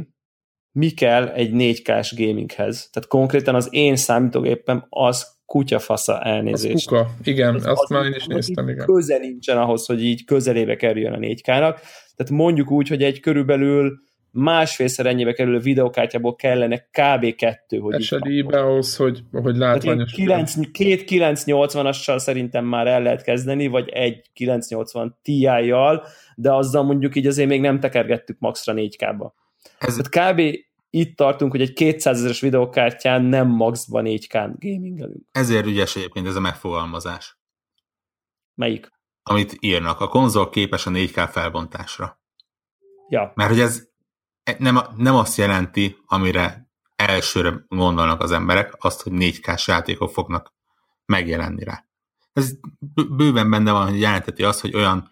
mi 0.73 0.91
kell 0.91 1.29
egy 1.29 1.51
4K-s 1.53 2.14
gaminghez. 2.16 2.89
Tehát 2.93 3.09
konkrétan 3.09 3.55
az 3.55 3.68
én 3.71 3.97
számítógépem 3.97 4.87
az 4.89 5.39
kutyafasza 5.47 6.21
elnézést. 6.21 6.75
Az 6.75 6.85
kuka, 6.85 7.11
igen, 7.23 7.55
az, 7.55 7.66
azt 7.66 7.83
az 7.83 7.89
már 7.89 8.05
én 8.05 8.14
is 8.14 8.27
néztem, 8.27 8.68
igen. 8.68 8.87
Köze 8.87 9.18
nincsen 9.18 9.59
ahhoz, 9.59 9.87
hogy 9.87 10.05
így 10.05 10.25
közelébe 10.25 10.77
kerüljön 10.77 11.12
a 11.12 11.18
4K-nak. 11.18 11.75
Tehát 12.16 12.31
mondjuk 12.31 12.71
úgy, 12.71 12.89
hogy 12.89 13.03
egy 13.03 13.21
körülbelül 13.21 13.99
másfélszer 14.31 15.07
ennyibe 15.07 15.33
kerülő 15.33 15.59
videokártyából 15.59 16.37
kellene 16.37 16.79
kb. 16.79 17.35
kettő, 17.35 17.79
hogy 17.79 17.95
Esedébe 17.95 18.61
ahhoz, 18.61 18.97
hogy, 18.97 19.23
hogy 19.33 19.57
látványos. 19.57 20.12
Tehát 20.12 20.71
két 20.73 21.05
980-assal 21.07 22.18
szerintem 22.18 22.64
már 22.64 22.87
el 22.87 23.03
lehet 23.03 23.23
kezdeni, 23.23 23.66
vagy 23.66 23.89
egy 23.89 24.31
980 24.33 25.18
Ti-jal, 25.23 26.05
de 26.37 26.53
azzal 26.53 26.83
mondjuk 26.83 27.16
így 27.16 27.27
azért 27.27 27.49
még 27.49 27.61
nem 27.61 27.81
tekergettük 27.81 28.37
maxra 28.39 28.73
4K-ba. 28.77 29.31
Ez... 29.78 29.96
Tehát 29.96 30.34
kb. 30.34 30.64
itt 30.90 31.16
tartunk, 31.16 31.50
hogy 31.50 31.61
egy 31.61 31.72
200 31.72 32.16
ezeres 32.18 32.40
videokártyán 32.40 33.22
nem 33.22 33.48
maxban 33.48 34.04
4K 34.06 34.50
gamingelünk. 34.58 35.26
Ezért 35.32 35.66
ügyes 35.66 35.96
egyébként 35.96 36.26
ez 36.26 36.36
a 36.36 36.40
megfogalmazás. 36.40 37.38
Melyik? 38.54 38.90
Amit 39.22 39.56
írnak. 39.61 40.00
A 40.00 40.08
konzol 40.08 40.48
képes 40.48 40.86
a 40.86 40.90
4K 40.90 41.28
felbontásra. 41.30 42.20
Ja. 43.08 43.32
Mert 43.34 43.50
hogy 43.50 43.61
ez 43.61 43.88
nem, 44.58 44.78
nem 44.96 45.14
azt 45.14 45.36
jelenti, 45.36 45.96
amire 46.06 46.68
elsőre 46.96 47.64
gondolnak 47.68 48.20
az 48.20 48.32
emberek, 48.32 48.76
azt, 48.78 49.02
hogy 49.02 49.12
4K-s 49.16 49.66
játékok 49.66 50.11
fognak 50.11 50.54
megjelenni 51.04 51.64
rá. 51.64 51.84
Ez 52.32 52.52
bőven 53.11 53.50
benne 53.50 53.72
van, 53.72 53.88
hogy 53.88 54.00
jelenteti 54.00 54.42
azt, 54.42 54.61
hogy 54.61 54.74
olyan, 54.74 55.11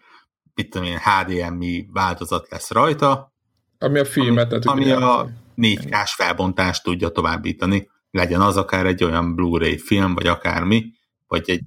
mit 0.53 0.69
tudom 0.69 0.87
én, 0.87 0.99
HDMI 0.99 1.89
változat 1.91 2.49
lesz 2.49 2.71
rajta, 2.71 3.33
ami 3.79 3.99
a 3.99 4.05
filmet 4.05 4.53
ami, 4.53 4.91
ami 4.91 4.91
a 4.91 5.29
4K-s 5.57 6.13
felbontást 6.13 6.83
tudja 6.83 7.09
továbbítani. 7.09 7.89
Legyen 8.11 8.41
az 8.41 8.57
akár 8.57 8.85
egy 8.85 9.03
olyan 9.03 9.35
Blu-ray 9.35 9.77
film, 9.77 10.13
vagy 10.13 10.27
akármi, 10.27 10.85
vagy 11.27 11.49
egy 11.49 11.61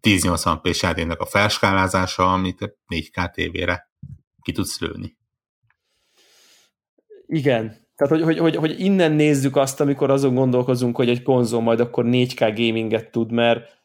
1080p 0.00 0.80
játéknak 0.80 1.20
a 1.20 1.26
felskálázása, 1.26 2.32
amit 2.32 2.76
4K 2.88 3.30
tévére 3.30 3.90
ki 4.42 4.52
tudsz 4.52 4.80
lőni. 4.80 5.16
Igen. 7.26 7.80
Tehát, 7.96 8.12
hogy, 8.12 8.22
hogy, 8.22 8.38
hogy, 8.38 8.56
hogy 8.56 8.80
innen 8.80 9.12
nézzük 9.12 9.56
azt, 9.56 9.80
amikor 9.80 10.10
azon 10.10 10.34
gondolkozunk, 10.34 10.96
hogy 10.96 11.08
egy 11.08 11.22
konzol 11.22 11.60
majd 11.60 11.80
akkor 11.80 12.04
4K 12.08 12.52
gaminget 12.56 13.10
tud, 13.10 13.32
mert 13.32 13.80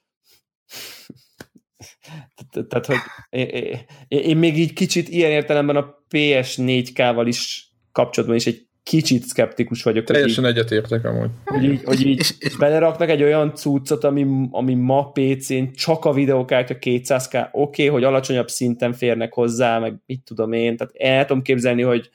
tehát, 2.68 2.86
hogy 2.86 2.98
én, 3.30 3.86
én 4.08 4.38
még 4.38 4.58
így 4.58 4.74
kicsit 4.74 5.10
ilyen 5.10 5.32
értelemben 5.32 5.76
a 5.76 5.96
PS4K-val 6.10 7.24
is 7.28 7.67
kapcsolatban 7.98 8.38
is 8.38 8.48
egy 8.48 8.68
kicsit 8.84 9.24
szkeptikus 9.24 9.84
vagyok. 9.84 10.04
Teljesen 10.04 10.44
hogy 10.44 10.54
így, 10.54 10.60
egyetértek 10.60 11.06
amúgy. 11.06 11.30
Hogy 11.46 11.64
így, 11.64 11.84
hogy 11.84 12.06
így 12.06 12.22
beleraknak 12.60 13.10
egy 13.10 13.24
olyan 13.24 13.56
cuccot, 13.56 14.04
ami, 14.04 14.48
ami 14.52 14.74
ma 14.74 15.12
PC-n 15.12 15.64
csak 15.76 16.06
a 16.06 16.14
videókártya 16.14 16.76
200k, 16.80 17.52
oké, 17.52 17.52
okay, 17.52 17.88
hogy 17.88 18.04
alacsonyabb 18.04 18.50
szinten 18.50 18.94
férnek 18.94 19.34
hozzá, 19.34 19.80
meg 19.80 19.96
mit 20.06 20.22
tudom 20.24 20.52
én, 20.52 20.78
tehát 20.78 20.94
el 20.96 21.26
tudom 21.26 21.42
képzelni, 21.42 21.82
hogy 21.82 22.10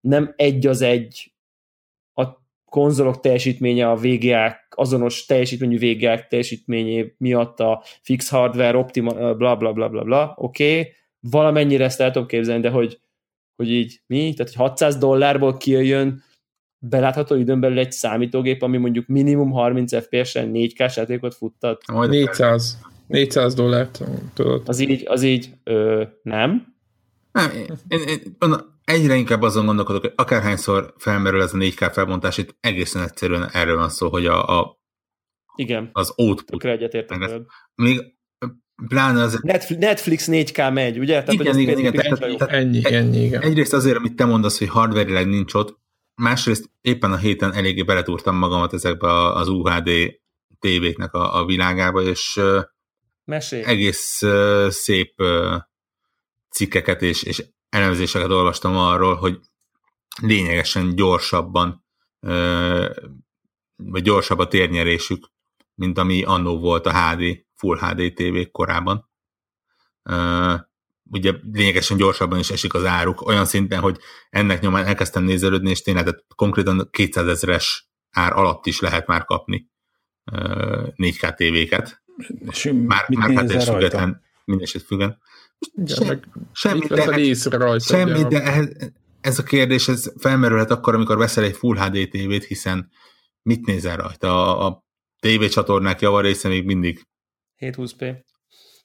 nem 0.00 0.32
egy 0.36 0.66
az 0.66 0.82
egy 0.82 1.32
a 2.14 2.26
konzolok 2.64 3.20
teljesítménye 3.20 3.90
a 3.90 3.96
VGA, 3.96 4.56
azonos 4.70 5.24
teljesítményű 5.24 5.78
VGA 5.78 6.26
teljesítményé 6.28 7.14
miatt 7.18 7.60
a 7.60 7.82
fix 8.02 8.28
hardware, 8.28 8.76
optima, 8.76 9.34
bla 9.34 9.56
bla 9.56 9.72
bla 9.72 9.88
bla 9.88 10.02
bla, 10.02 10.34
oké, 10.36 10.78
okay. 10.78 10.92
valamennyire 11.20 11.84
ezt 11.84 12.00
el 12.00 12.10
tudom 12.10 12.28
képzelni, 12.28 12.62
de 12.62 12.70
hogy 12.70 13.00
hogy 13.60 13.70
így 13.70 14.00
mi, 14.06 14.34
tehát 14.36 14.52
hogy 14.52 14.68
600 14.68 14.96
dollárból 14.96 15.56
kijöjjön 15.56 16.22
belátható 16.78 17.34
időn 17.34 17.60
belül 17.60 17.78
egy 17.78 17.92
számítógép, 17.92 18.62
ami 18.62 18.76
mondjuk 18.76 19.06
minimum 19.06 19.50
30 19.50 20.02
FPS-en 20.02 20.50
4K 20.54 20.94
játékot 20.96 21.34
futtat. 21.34 21.86
Majd 21.92 22.10
400. 22.10 22.78
400 23.06 23.54
dollárt, 23.54 24.00
tudod. 24.34 24.62
Az 24.68 24.78
így, 24.78 25.04
az 25.06 25.22
így 25.22 25.50
ö, 25.64 26.04
nem. 26.22 26.74
Nem, 27.32 27.50
én, 27.50 27.66
én, 27.88 27.98
én, 28.40 28.54
egyre 28.84 29.14
inkább 29.14 29.42
azon 29.42 29.66
gondolkodok, 29.66 30.02
hogy 30.02 30.12
akárhányszor 30.16 30.94
felmerül 30.96 31.42
ez 31.42 31.54
a 31.54 31.56
4K 31.56 31.90
felbontás, 31.92 32.38
itt 32.38 32.56
egészen 32.60 33.02
egyszerűen 33.02 33.48
erről 33.52 33.76
van 33.76 33.88
szó, 33.88 34.08
hogy 34.08 34.26
a, 34.26 34.60
a 34.60 34.78
Igen, 35.54 35.90
az 35.92 36.12
output. 36.16 36.46
tökre 36.46 36.70
egyetértek. 36.70 37.30
Még 37.74 38.18
pláne 38.88 39.22
az 39.22 39.38
Netflix, 39.42 39.80
Netflix 39.80 40.26
4K 40.30 40.72
megy, 40.72 40.98
ugye? 40.98 41.12
Tehát, 41.22 41.32
Igen, 41.32 41.58
igen, 41.58 41.78
igen, 41.78 41.92
picit 41.92 42.18
tehát- 42.18 42.36
tehát- 42.38 42.54
Ennyi, 42.54 42.76
Egy- 42.84 42.92
ennyi, 42.92 43.22
igen. 43.24 43.42
egyrészt 43.42 43.72
azért, 43.72 43.96
amit 43.96 44.14
te 44.16 44.24
mondasz, 44.24 44.58
hogy 44.58 44.68
hardverileg 44.68 45.28
nincs 45.28 45.54
ott, 45.54 45.78
másrészt 46.14 46.70
éppen 46.80 47.12
a 47.12 47.16
héten 47.16 47.52
eléggé 47.52 47.82
beletúrtam 47.82 48.36
magamat 48.36 48.72
ezekbe 48.72 49.08
az 49.32 49.48
UHD 49.48 49.90
tévéknek 50.58 51.14
a, 51.14 51.40
a 51.40 51.44
világába, 51.44 52.02
és 52.02 52.40
Mesélj. 53.24 53.62
egész 53.64 54.22
szép 54.68 55.14
cikkeket 56.50 57.02
és, 57.02 57.22
és 57.22 57.44
elemzéseket 57.68 58.30
olvastam 58.30 58.76
arról, 58.76 59.14
hogy 59.14 59.38
lényegesen 60.22 60.94
gyorsabban, 60.94 61.84
vagy 63.76 64.02
gyorsabb 64.02 64.38
a 64.38 64.48
térnyerésük, 64.48 65.26
mint 65.74 65.98
ami 65.98 66.22
annó 66.22 66.58
volt 66.58 66.86
a 66.86 66.92
HD, 66.92 67.44
Full 67.60 67.78
HD 67.78 68.14
tévék 68.14 68.50
korában. 68.50 69.08
Ugye 71.10 71.32
lényegesen 71.52 71.96
gyorsabban 71.96 72.38
is 72.38 72.50
esik 72.50 72.74
az 72.74 72.84
áruk, 72.84 73.26
olyan 73.26 73.44
szinten, 73.44 73.80
hogy 73.80 73.98
ennek 74.30 74.60
nyomán 74.60 74.86
elkezdtem 74.86 75.22
nézelődni, 75.22 75.70
és 75.70 75.82
tényleg 75.82 76.04
tehát 76.04 76.24
konkrétan 76.34 76.88
200 76.90 77.26
ezeres 77.26 77.88
ár 78.10 78.32
alatt 78.32 78.66
is 78.66 78.80
lehet 78.80 79.06
már 79.06 79.24
kapni 79.24 79.68
ö, 80.32 80.86
4K 80.96 81.34
tévéket. 81.34 82.02
És 82.50 82.70
Már, 82.86 83.06
már 83.08 83.32
hát 83.34 83.62
független, 83.64 84.22
mindeset 84.44 84.82
függen. 84.82 85.18
Semmi, 86.52 86.86
de, 86.86 87.04
rajta? 87.56 87.78
semmi 87.78 88.22
de 88.22 88.42
ez, 88.42 88.68
ez 89.20 89.38
a 89.38 89.42
kérdés 89.42 89.88
ez 89.88 90.12
felmerülhet 90.18 90.70
akkor, 90.70 90.94
amikor 90.94 91.16
veszel 91.16 91.44
egy 91.44 91.56
Full 91.56 91.76
HD 91.76 92.08
tévét, 92.10 92.44
hiszen 92.44 92.90
mit 93.42 93.66
nézel 93.66 93.96
rajta? 93.96 94.58
A, 94.58 94.66
a 94.66 94.84
tévécsatornák 95.20 96.00
javarésze 96.00 96.48
még 96.48 96.64
mindig 96.64 97.08
720p. 97.60 98.14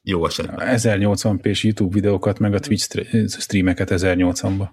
jó 0.02 0.26
esetben. 0.26 0.78
1080p-s 0.78 1.64
YouTube 1.64 1.94
videókat, 1.94 2.40
meg 2.40 2.54
a 2.54 2.60
Twitch 2.60 2.84
stre- 2.84 3.30
streameket 3.42 3.90
1080-ba. 3.92 4.70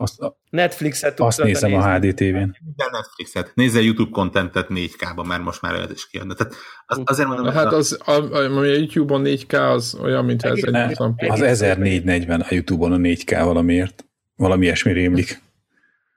Azt, 0.00 0.14
Netflixet 0.50 1.20
azt 1.20 1.42
nézem 1.42 1.74
a 1.74 1.90
nézni. 1.90 2.08
HD 2.08 2.14
tévén. 2.14 2.56
Minden 2.64 2.88
Netflixet. 2.90 3.52
Nézzel 3.54 3.82
YouTube 3.82 4.10
contentet 4.10 4.66
4K-ban, 4.70 5.26
mert 5.26 5.42
most 5.42 5.62
már 5.62 5.74
olyan 5.74 5.90
is 5.92 6.08
kijön. 6.08 6.28
Tehát 6.36 6.54
az, 6.86 7.00
azért 7.04 7.28
mondom, 7.28 7.52
Hát 7.52 7.72
az, 7.72 7.98
a, 8.04 8.10
a, 8.10 8.44
ami 8.44 8.68
a 8.68 8.74
YouTube-on 8.74 9.22
4K, 9.24 9.70
az 9.72 9.94
olyan, 10.02 10.24
mint 10.24 10.42
ez 10.42 10.52
egy 10.64 10.74
Egész- 10.74 10.96
80p. 11.00 11.30
Az 11.30 11.40
1440 11.40 12.40
a 12.40 12.46
YouTube-on 12.50 12.92
a 12.92 12.96
4K 12.96 13.40
valamiért. 13.44 14.04
Valami 14.36 14.64
ilyesmi 14.64 14.92
rémlik. 14.92 15.40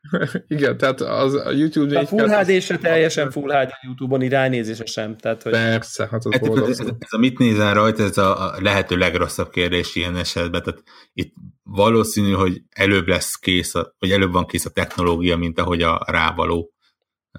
Igen, 0.47 0.77
tehát 0.77 1.01
az 1.01 1.33
a 1.33 1.51
YouTube 1.51 1.99
A 1.99 2.03
4K... 2.03 2.07
Full 2.07 2.27
HD 2.27 2.61
se 2.61 2.77
teljesen 2.77 3.31
Full 3.31 3.51
HD 3.51 3.69
YouTube-on, 3.81 4.21
így 4.21 4.29
ránézése 4.29 4.85
sem. 4.85 5.17
Tehát, 5.17 5.43
hogy 5.43 5.51
Persze, 5.51 6.07
hát 6.11 6.25
az 6.25 6.33
ez, 6.33 6.41
ez, 6.41 6.47
borzasztó. 6.47 6.83
ez, 6.83 6.93
ez 6.99 7.13
a 7.13 7.17
mit 7.17 7.37
nézel 7.37 7.73
rajta, 7.73 8.03
ez 8.03 8.17
a, 8.17 8.53
a 8.53 8.61
lehető 8.61 8.97
legrosszabb 8.97 9.49
kérdés 9.49 9.95
ilyen 9.95 10.15
esetben. 10.15 10.63
Tehát 10.63 10.83
itt 11.13 11.33
valószínű, 11.63 12.31
hogy 12.31 12.61
előbb 12.69 13.07
lesz 13.07 13.35
kész, 13.35 13.75
a, 13.75 13.95
vagy 13.99 14.11
előbb 14.11 14.31
van 14.31 14.45
kész 14.45 14.65
a 14.65 14.69
technológia, 14.69 15.37
mint 15.37 15.59
ahogy 15.59 15.81
a 15.81 16.03
rávaló 16.05 16.73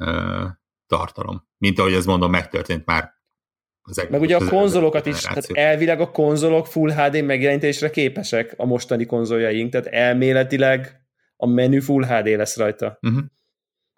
ö, 0.01 0.45
tartalom. 0.87 1.47
Mint 1.59 1.79
ahogy 1.79 1.93
ez 1.93 2.05
mondom, 2.05 2.31
megtörtént 2.31 2.87
már. 2.87 3.11
Az 3.83 3.99
egész- 3.99 4.11
meg 4.11 4.21
ugye 4.21 4.37
a 4.37 4.49
konzolokat 4.49 5.07
is, 5.07 5.21
tehát 5.21 5.47
elvileg 5.53 6.01
a 6.01 6.11
konzolok 6.11 6.67
Full 6.67 6.93
HD 6.93 7.25
megjelenítésre 7.25 7.91
képesek 7.91 8.55
a 8.57 8.67
mostani 8.67 9.07
konzoljaink, 9.07 9.71
tehát 9.71 9.87
elméletileg 9.87 11.02
a 11.43 11.47
menü 11.47 11.81
Full 11.81 12.05
HD 12.05 12.27
lesz 12.27 12.57
rajta. 12.57 12.99
Uh-huh. 13.03 13.23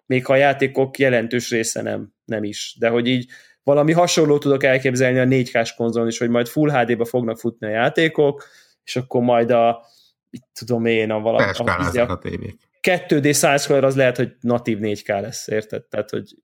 Még 0.05 0.25
ha 0.25 0.33
a 0.33 0.35
játékok 0.35 0.97
jelentős 0.97 1.49
része 1.49 1.81
nem, 1.81 2.13
nem 2.25 2.43
is. 2.43 2.75
De 2.79 2.89
hogy 2.89 3.07
így 3.07 3.29
valami 3.63 3.91
hasonló 3.91 4.37
tudok 4.37 4.63
elképzelni 4.63 5.19
a 5.19 5.25
4K-s 5.25 5.73
konzolon 5.73 6.07
is, 6.07 6.17
hogy 6.17 6.29
majd 6.29 6.47
Full 6.47 6.69
HD-ba 6.69 7.05
fognak 7.05 7.39
futni 7.39 7.67
a 7.67 7.69
játékok, 7.69 8.45
és 8.83 8.95
akkor 8.95 9.21
majd 9.21 9.51
a 9.51 9.85
mit 10.29 10.43
tudom 10.53 10.85
én, 10.85 11.11
a 11.11 11.19
valami, 11.19 11.43
a, 11.43 12.01
a 12.01 12.11
a 12.11 12.17
tévék. 12.17 12.57
2D 12.81 13.35
science 13.35 13.85
az 13.85 13.95
lehet, 13.95 14.17
hogy 14.17 14.35
natív 14.39 14.77
4K 14.81 15.21
lesz, 15.21 15.47
érted? 15.47 15.83
Tehát, 15.83 16.09
hogy 16.09 16.35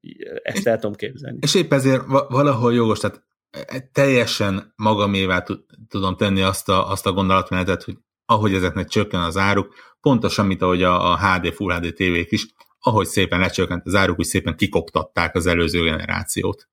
ezt 0.44 0.68
el 0.68 0.76
tudom 0.80 0.96
képzelni. 0.96 1.38
És 1.42 1.56
épp 1.56 1.74
ezért 1.74 2.06
va- 2.06 2.30
valahol 2.30 2.74
jogos, 2.74 3.00
tehát 3.00 3.24
e- 3.50 3.90
teljesen 3.92 4.74
magamévá 4.76 5.42
tud- 5.42 5.66
tudom 5.90 6.16
tenni 6.16 6.42
azt 6.42 6.70
a, 6.70 6.90
azt 6.90 7.06
a 7.06 7.12
gondolatmenetet, 7.12 7.84
hogy 7.84 7.98
ahogy 8.32 8.54
ezeknek 8.54 8.88
csökken 8.88 9.22
az 9.22 9.38
áruk, 9.38 9.74
pontosan, 10.02 10.46
mint 10.46 10.62
ahogy 10.62 10.84
a, 10.84 11.12
a 11.12 11.18
HD, 11.18 11.54
Full 11.54 11.74
HD 11.74 11.94
tévék 11.94 12.32
is, 12.32 12.46
ahogy 12.80 13.06
szépen 13.06 13.40
lecsökkent 13.40 13.86
az 13.86 13.96
áruk, 13.96 14.20
úgy 14.20 14.26
szépen 14.26 14.56
kikoptatták 14.56 15.36
az 15.36 15.46
előző 15.46 15.84
generációt. 15.84 16.70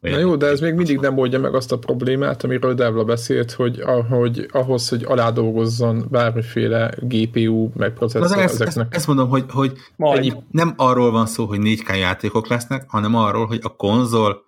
Na 0.00 0.18
jó, 0.18 0.36
de 0.36 0.46
ez 0.46 0.60
még 0.60 0.74
mindig 0.74 0.98
nem 0.98 1.18
oldja 1.18 1.38
meg 1.38 1.54
azt 1.54 1.72
a 1.72 1.78
problémát, 1.78 2.44
amiről 2.44 2.74
Devla 2.74 3.04
beszélt, 3.04 3.52
hogy 3.52 3.80
ahogy, 3.80 4.48
ahhoz, 4.52 4.88
hogy 4.88 5.04
aládolgozzon 5.04 6.06
bármiféle 6.10 6.94
GPU, 6.98 7.70
meg 7.74 7.88
Na, 7.88 7.94
processzor 7.94 8.36
de 8.36 8.42
ezt, 8.42 8.52
ezt, 8.52 8.60
ezeknek. 8.60 8.94
ezt 8.94 9.06
mondom, 9.06 9.28
hogy, 9.28 9.44
hogy 9.48 9.72
ennyi, 9.96 10.32
nem 10.50 10.74
arról 10.76 11.10
van 11.10 11.26
szó, 11.26 11.46
hogy 11.46 11.58
4K 11.62 11.98
játékok 11.98 12.48
lesznek, 12.48 12.84
hanem 12.88 13.14
arról, 13.14 13.46
hogy 13.46 13.60
a 13.62 13.76
konzol 13.76 14.42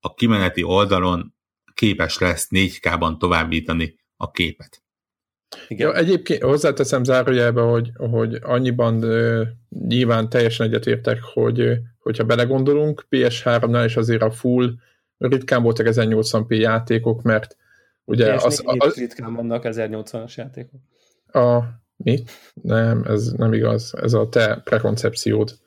a 0.00 0.14
kimeneti 0.14 0.62
oldalon 0.62 1.34
képes 1.74 2.18
lesz 2.18 2.48
4K-ban 2.50 3.18
továbbítani 3.18 3.98
a 4.16 4.30
képet. 4.30 4.82
Igen. 5.68 5.88
Ja, 5.88 5.94
egyébként 5.94 6.42
hozzáteszem 6.42 7.04
zárójelbe, 7.04 7.60
hogy, 7.60 7.90
hogy 7.96 8.38
annyiban 8.42 9.02
ö, 9.02 9.42
nyilván 9.86 10.28
teljesen 10.28 10.66
egyetértek, 10.66 11.18
hogy 11.22 11.78
hogyha 11.98 12.24
belegondolunk, 12.24 13.06
PS3-nál 13.10 13.82
is 13.84 13.96
azért 13.96 14.22
a 14.22 14.30
full 14.30 14.70
ritkán 15.18 15.62
voltak 15.62 15.86
1080p 15.90 16.48
játékok, 16.48 17.22
mert 17.22 17.56
ugye 18.04 18.34
PS4 18.34 18.44
az, 18.44 18.62
az, 18.64 18.76
az, 18.78 18.94
ritkán 18.94 19.34
vannak 19.34 19.62
1080-as 19.66 20.34
játékok. 20.34 20.80
a, 21.32 21.62
mi? 21.96 22.22
Nem, 22.62 23.04
ez 23.08 23.32
nem 23.32 23.52
igaz, 23.52 23.94
ez 24.00 24.12
a 24.12 24.28
te 24.28 24.60
prekoncepciód. 24.64 25.58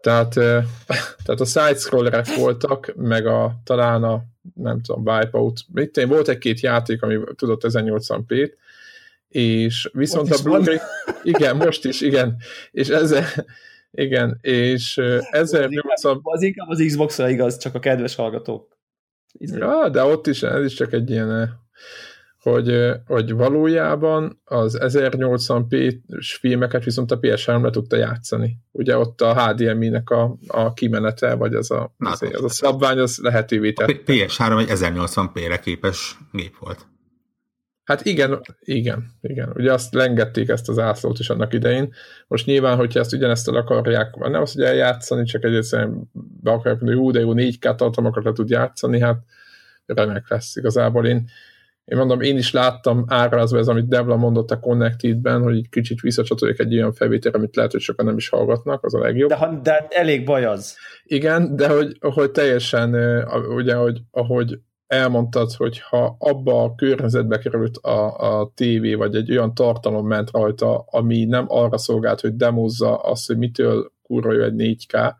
Tehát, 0.00 0.34
tehát 1.24 1.40
a 1.40 1.44
side-scrollerek 1.44 2.34
voltak, 2.34 2.92
meg 2.96 3.26
a, 3.26 3.60
talán 3.64 4.02
a, 4.02 4.22
nem 4.54 4.80
tudom, 4.80 5.02
Wipeout, 5.06 5.60
én, 5.92 6.08
volt 6.08 6.28
egy-két 6.28 6.60
játék, 6.60 7.02
ami 7.02 7.18
tudott 7.36 7.60
1080p-t, 7.64 8.52
és 9.36 9.90
viszont 9.92 10.30
a. 10.30 10.42
Blu-ray, 10.42 10.78
igen, 11.22 11.56
most 11.56 11.84
is, 11.84 12.00
igen, 12.00 12.36
és 12.70 12.88
ezzel, 12.88 13.24
igen, 13.90 14.38
és 14.40 14.96
ö, 14.96 15.18
1080 15.30 16.20
Az 16.22 16.42
inkább 16.42 16.68
az 16.68 16.82
Xbox-ra 16.86 17.28
igaz, 17.28 17.56
csak 17.56 17.74
a 17.74 17.78
kedves 17.78 18.14
hallgatók. 18.14 18.78
Izé. 19.32 19.58
Ja, 19.58 19.88
de 19.88 20.02
ott 20.02 20.26
is, 20.26 20.42
ez 20.42 20.64
is 20.64 20.74
csak 20.74 20.92
egy 20.92 21.10
ilyen, 21.10 21.58
hogy, 22.38 22.92
hogy 23.06 23.32
valójában 23.32 24.40
az 24.44 24.78
1080p-s 24.80 26.34
filmeket 26.34 26.84
viszont 26.84 27.10
a 27.10 27.18
PS3 27.18 27.62
le 27.62 27.70
tudta 27.70 27.96
játszani. 27.96 28.56
Ugye 28.72 28.98
ott 28.98 29.20
a 29.20 29.42
HDMI-nek 29.42 30.10
a, 30.10 30.36
a 30.46 30.72
kimenete, 30.72 31.34
vagy 31.34 31.54
az 31.54 31.70
a, 31.70 31.94
Na, 31.96 32.10
az, 32.10 32.22
az 32.32 32.44
a 32.44 32.48
szabvány, 32.48 32.98
az 32.98 33.18
lehetővé 33.22 33.68
A 33.68 33.72
tett. 33.72 33.96
P- 33.96 34.08
PS3 34.08 34.60
egy 34.60 34.78
1080p-re 34.78 35.58
képes 35.58 36.18
gép 36.32 36.56
volt. 36.58 36.86
Hát 37.86 38.04
igen, 38.04 38.40
igen, 38.60 39.10
igen. 39.20 39.52
Ugye 39.54 39.72
azt 39.72 39.94
lengették 39.94 40.48
ezt 40.48 40.68
az 40.68 40.78
ászlót 40.78 41.18
is 41.18 41.30
annak 41.30 41.52
idején. 41.52 41.92
Most 42.26 42.46
nyilván, 42.46 42.76
hogyha 42.76 43.00
ezt 43.00 43.12
ugyanezt 43.12 43.48
el 43.48 43.54
akarják, 43.54 44.14
nem 44.16 44.40
azt, 44.40 44.54
hogy 44.54 44.62
eljátszani, 44.62 45.24
csak 45.24 45.44
egy 45.44 45.54
egyszerűen 45.54 46.10
be 46.42 46.50
akarják 46.50 46.80
mondani, 46.80 46.98
hogy 46.98 47.04
jó, 47.04 47.10
de 47.10 47.20
jó 47.20 47.50
4K 47.50 47.74
tartalmakat 47.76 48.24
le 48.24 48.32
tud 48.32 48.50
játszani, 48.50 49.00
hát 49.00 49.18
remek 49.86 50.28
lesz 50.28 50.56
igazából. 50.56 51.06
Én, 51.06 51.28
én 51.84 51.98
mondom, 51.98 52.20
én 52.20 52.36
is 52.36 52.52
láttam 52.52 53.04
árazva 53.08 53.58
ez, 53.58 53.68
amit 53.68 53.88
Devla 53.88 54.16
mondott 54.16 54.50
a 54.50 54.58
Connected-ben, 54.58 55.42
hogy 55.42 55.56
egy 55.56 55.68
kicsit 55.68 56.00
visszacsatoljuk 56.00 56.58
egy 56.58 56.74
olyan 56.74 56.92
felvételre, 56.92 57.38
amit 57.38 57.56
lehet, 57.56 57.72
hogy 57.72 57.80
sokan 57.80 58.06
nem 58.06 58.16
is 58.16 58.28
hallgatnak, 58.28 58.84
az 58.84 58.94
a 58.94 58.98
legjobb. 58.98 59.28
De, 59.28 59.58
de 59.62 59.86
elég 59.88 60.24
baj 60.24 60.44
az. 60.44 60.76
Igen, 61.04 61.56
de 61.56 61.68
hogy, 61.68 61.96
hogy 62.00 62.30
teljesen, 62.30 62.94
ugye, 63.48 63.74
hogy, 63.74 64.00
ahogy 64.10 64.58
elmondtad, 64.86 65.52
hogy 65.52 65.78
ha 65.78 66.16
abba 66.18 66.62
a 66.62 66.74
környezetbe 66.74 67.38
került 67.38 67.76
a, 67.76 68.40
a 68.40 68.52
tévé, 68.54 68.94
vagy 68.94 69.14
egy 69.14 69.30
olyan 69.30 69.54
tartalom 69.54 70.06
ment 70.06 70.30
rajta, 70.30 70.84
ami 70.90 71.24
nem 71.24 71.44
arra 71.48 71.78
szolgált, 71.78 72.20
hogy 72.20 72.36
demozza 72.36 72.96
azt, 72.96 73.26
hogy 73.26 73.38
mitől 73.38 73.92
kurva 74.02 74.32
jó 74.32 74.42
egy 74.42 74.54
4K, 74.56 75.14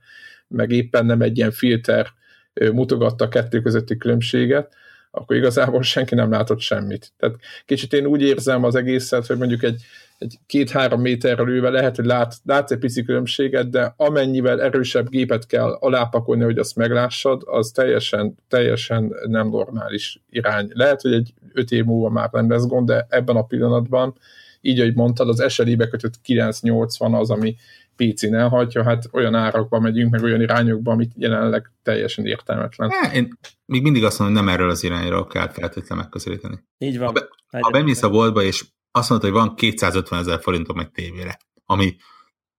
meg 0.49 0.71
éppen 0.71 1.07
nem 1.07 1.23
egy 1.23 1.37
ilyen 1.37 1.51
filter 1.51 2.07
mutogatta 2.73 3.25
a 3.25 3.29
kettő 3.29 3.61
közötti 3.61 3.97
különbséget, 3.97 4.75
akkor 5.11 5.37
igazából 5.37 5.83
senki 5.83 6.15
nem 6.15 6.31
látott 6.31 6.61
semmit. 6.61 7.13
Tehát 7.17 7.37
kicsit 7.65 7.93
én 7.93 8.07
úgy 8.07 8.23
érzem 8.23 8.65
az 8.65 8.75
egészet, 8.75 9.27
hogy 9.27 9.37
mondjuk 9.37 9.63
egy, 9.63 9.83
egy 10.19 10.39
két-három 10.47 11.01
méterrel 11.01 11.49
ülve 11.49 11.71
lehet, 11.71 11.97
hogy 11.97 12.05
lát, 12.05 12.35
látsz 12.45 12.71
egy 12.71 12.79
pici 12.79 13.03
különbséget, 13.03 13.71
de 13.71 13.95
amennyivel 13.97 14.63
erősebb 14.63 15.09
gépet 15.09 15.47
kell 15.47 15.71
alápakolni, 15.81 16.45
hogy 16.45 16.59
azt 16.59 16.77
meglássad, 16.77 17.43
az 17.45 17.71
teljesen, 17.71 18.35
teljesen 18.49 19.15
nem 19.27 19.49
normális 19.49 20.23
irány. 20.31 20.71
Lehet, 20.73 21.01
hogy 21.01 21.13
egy 21.13 21.35
öt 21.53 21.71
év 21.71 21.85
múlva 21.85 22.11
már 22.11 22.29
nem 22.33 22.51
lesz 22.51 22.67
gond, 22.67 22.87
de 22.87 23.07
ebben 23.09 23.37
a 23.37 23.47
pillanatban, 23.47 24.15
így, 24.61 24.81
ahogy 24.81 24.95
mondtad, 24.95 25.29
az 25.29 25.53
SLI-be 25.53 25.89
kötött 25.89 26.21
980 26.23 27.15
az, 27.15 27.31
ami 27.31 27.57
PC-n 27.97 28.35
elhagyja, 28.35 28.83
hát 28.83 29.09
olyan 29.13 29.35
árakba 29.35 29.81
megyünk, 29.81 30.11
meg 30.11 30.23
olyan 30.23 30.41
irányokba, 30.41 30.93
amit 30.93 31.13
jelenleg 31.17 31.73
teljesen 31.83 32.27
értelmetlen. 32.27 32.91
É, 32.91 33.17
én 33.17 33.39
még 33.65 33.83
mindig 33.83 34.05
azt 34.05 34.19
mondom, 34.19 34.37
hogy 34.37 34.47
nem 34.47 34.55
erről 34.55 34.71
az 34.71 34.85
irányról 34.85 35.27
kell 35.27 35.49
feltétlenül 35.49 36.05
megközelíteni. 36.05 36.65
Így 36.79 36.99
van. 36.99 37.07
Ha, 37.07 37.13
be, 37.13 37.29
ha 37.61 37.71
bemész 37.71 38.03
a 38.03 38.11
boltba, 38.11 38.43
és 38.43 38.65
azt 38.97 39.11
mondod, 39.11 39.31
hogy 39.31 39.41
van 39.41 39.55
250 39.55 40.21
ezer 40.21 40.41
forintom 40.41 40.79
egy 40.79 40.91
tévére, 40.91 41.39
ami 41.65 41.97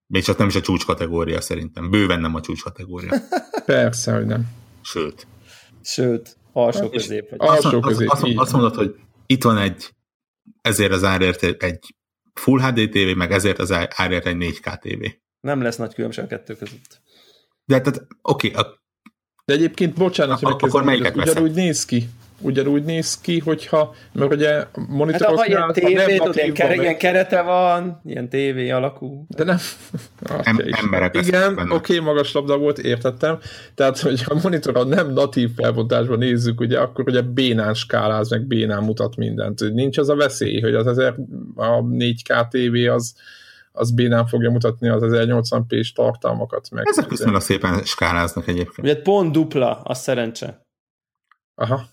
még 0.07 0.23
csak 0.23 0.37
nem 0.37 0.47
is 0.47 0.55
a 0.55 0.61
csúcskategória 0.61 1.41
szerintem. 1.41 1.89
Bőven 1.89 2.21
nem 2.21 2.35
a 2.35 2.41
csúcskategória. 2.41 3.13
Persze, 3.65 4.13
hogy 4.13 4.25
nem. 4.25 4.47
Sőt. 4.81 5.27
Sőt, 5.81 6.37
alsó 6.51 6.89
közép. 6.89 7.29
Vagy. 7.29 7.49
Alsó 7.49 7.79
közép, 7.79 8.09
azt, 8.09 8.23
azt, 8.23 8.33
azt 8.35 8.51
mondod, 8.51 8.75
hogy 8.75 8.95
itt 9.25 9.43
van 9.43 9.57
egy 9.57 9.95
ezért 10.61 10.91
az 10.91 11.03
árért 11.03 11.43
egy 11.43 11.95
Full 12.33 12.59
HD 12.59 12.89
TV, 12.89 13.17
meg 13.17 13.31
ezért 13.31 13.59
az 13.59 13.71
árért 13.71 14.25
egy 14.25 14.35
4K 14.39 14.77
TV. 14.79 15.05
Nem 15.39 15.61
lesz 15.61 15.75
nagy 15.75 15.93
különbség 15.93 16.23
a 16.23 16.27
kettő 16.27 16.55
között. 16.55 17.01
De 17.65 17.81
tehát, 17.81 18.07
oké. 18.21 18.49
Okay, 18.49 18.63
a... 18.63 18.81
De 19.45 19.53
egyébként, 19.53 19.93
bocsánat, 19.93 20.39
hogy 20.39 20.55
akkor 20.59 20.83
melyiket 20.83 21.15
ugyanúgy 21.15 21.53
néz 21.53 21.85
ki 21.85 22.09
ugyanúgy 22.41 22.83
néz 22.83 23.21
ki, 23.21 23.39
hogyha, 23.39 23.95
mert 24.11 24.33
ugye 24.33 24.63
monitorok 24.87 25.39
hát, 25.39 25.47
ilyen 25.47 25.71
tévé, 25.73 26.17
tudod, 26.17 26.35
ilyen, 26.35 26.53
kere, 26.53 26.75
ilyen 26.75 26.97
kerete 26.97 27.41
van, 27.41 28.01
ilyen 28.05 28.29
tévé 28.29 28.69
alakú. 28.69 29.25
De 29.27 29.43
nem. 29.43 29.57
em, 30.43 30.59
emberek 30.81 31.15
Igen, 31.15 31.57
oké, 31.57 31.73
okay, 31.73 31.99
magas 31.99 32.33
labda 32.33 32.57
volt, 32.57 32.77
értettem. 32.79 33.39
Tehát, 33.75 33.99
hogy 33.99 34.23
a 34.25 34.39
monitoron 34.43 34.87
nem 34.87 35.13
natív 35.13 35.49
felbontásban 35.55 36.17
nézzük, 36.17 36.59
ugye, 36.59 36.79
akkor 36.79 37.07
ugye 37.07 37.21
bénán 37.21 37.73
skáláz, 37.73 38.29
meg 38.29 38.47
bénán 38.47 38.83
mutat 38.83 39.15
mindent. 39.15 39.73
Nincs 39.73 39.97
az 39.97 40.09
a 40.09 40.15
veszély, 40.15 40.61
hogy 40.61 40.75
az 40.75 40.87
1000, 40.87 41.15
a 41.55 41.81
4K 41.81 42.47
TV 42.49 42.91
az 42.93 43.15
az 43.71 43.91
bénán 43.91 44.27
fogja 44.27 44.49
mutatni 44.51 44.89
az 44.89 45.01
1080p-s 45.05 45.91
tartalmakat. 45.91 46.69
Meg 46.71 46.87
Ezek 46.87 47.09
viszonylag 47.09 47.41
szépen 47.41 47.83
skáláznak 47.83 48.47
egyébként. 48.47 48.87
Ugye 48.87 49.01
pont 49.01 49.31
dupla, 49.31 49.81
a 49.83 49.93
szerencse. 49.93 50.65
Aha. 51.55 51.85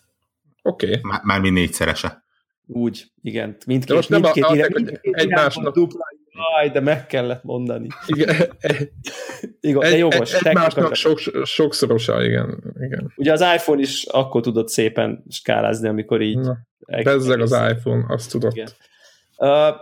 Oké. 0.66 0.86
Okay. 0.86 1.00
Már, 1.02 1.20
már 1.22 1.40
mi 1.40 1.50
négyszerese. 1.50 2.24
Úgy, 2.66 3.04
igen. 3.22 3.56
Mindkét, 3.66 3.94
most 3.94 4.08
mindkét, 4.08 4.42
nem 4.42 4.52
mindkét, 4.52 4.76
a, 4.76 4.80
mindkét 4.80 5.14
egymásnak... 5.14 5.74
dupla, 5.74 6.04
jaj, 6.30 6.70
de 6.70 6.80
meg 6.80 7.06
kellett 7.06 7.42
mondani. 7.42 7.88
Igen. 8.06 8.36
igen, 9.60 9.80
de 9.80 9.96
jogos. 9.96 10.34
Egy, 10.34 10.46
egymásnak 10.46 10.94
sok, 10.94 11.18
sokszorosa, 11.44 12.24
igen, 12.24 12.74
igen. 12.80 13.12
Ugye 13.16 13.32
az 13.32 13.40
iPhone 13.40 13.80
is 13.80 14.04
akkor 14.04 14.42
tudott 14.42 14.68
szépen 14.68 15.24
skálázni, 15.28 15.88
amikor 15.88 16.20
így... 16.20 16.38
Na, 16.38 16.58
bezzeg 17.02 17.40
az 17.40 17.52
iPhone, 17.52 18.04
azt 18.08 18.30
tudott. 18.30 18.52
Igen. 18.52 18.68
Uh, 19.36 19.74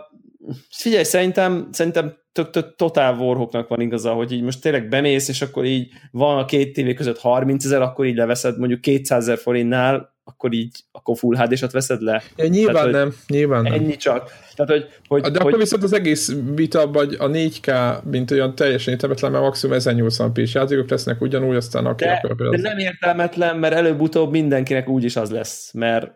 figyelj, 0.69 1.03
szerintem, 1.03 1.67
szerintem 1.71 2.17
tök, 2.31 2.49
tök 2.49 2.75
totál 2.75 3.15
vorhoknak 3.15 3.67
van 3.67 3.81
igaza, 3.81 4.13
hogy 4.13 4.31
így 4.31 4.41
most 4.41 4.61
tényleg 4.61 4.87
bemész, 4.87 5.27
és 5.27 5.41
akkor 5.41 5.65
így 5.65 5.91
van 6.11 6.37
a 6.37 6.45
két 6.45 6.73
tévé 6.73 6.93
között 6.93 7.19
30 7.19 7.65
ezer, 7.65 7.81
akkor 7.81 8.05
így 8.05 8.15
leveszed 8.15 8.57
mondjuk 8.57 8.81
200 8.81 9.23
ezer 9.23 9.37
forintnál, 9.37 10.12
akkor 10.23 10.53
így, 10.53 10.83
akkor 10.91 11.17
full 11.17 11.35
hd 11.35 11.71
veszed 11.71 12.01
le. 12.01 12.23
Ja, 12.35 12.47
nyilván 12.47 12.73
Tehát, 12.75 12.91
nem, 12.91 13.13
nyilván 13.27 13.65
ennyi 13.65 13.85
nem. 13.85 13.97
csak. 13.97 14.31
Tehát, 14.55 14.71
hogy, 14.71 14.87
hogy, 15.07 15.21
De 15.21 15.27
hogy, 15.27 15.37
akkor 15.37 15.59
viszont 15.59 15.83
az 15.83 15.93
egész 15.93 16.35
vita, 16.55 16.91
vagy 16.91 17.15
a 17.19 17.29
4K, 17.29 17.97
mint 18.03 18.31
olyan 18.31 18.55
teljesen 18.55 18.93
értelmetlen, 18.93 19.31
mert 19.31 19.43
maximum 19.43 19.77
1080p-s 19.79 20.53
játékok 20.53 20.89
lesznek 20.89 21.21
ugyanúgy, 21.21 21.55
aztán 21.55 21.85
aki 21.85 22.03
de, 22.03 22.21
akar. 22.23 22.49
De 22.49 22.61
nem 22.61 22.77
értelmetlen, 22.77 23.57
mert 23.57 23.73
előbb-utóbb 23.73 24.31
mindenkinek 24.31 24.89
úgyis 24.89 25.15
az 25.15 25.31
lesz, 25.31 25.71
mert 25.73 26.11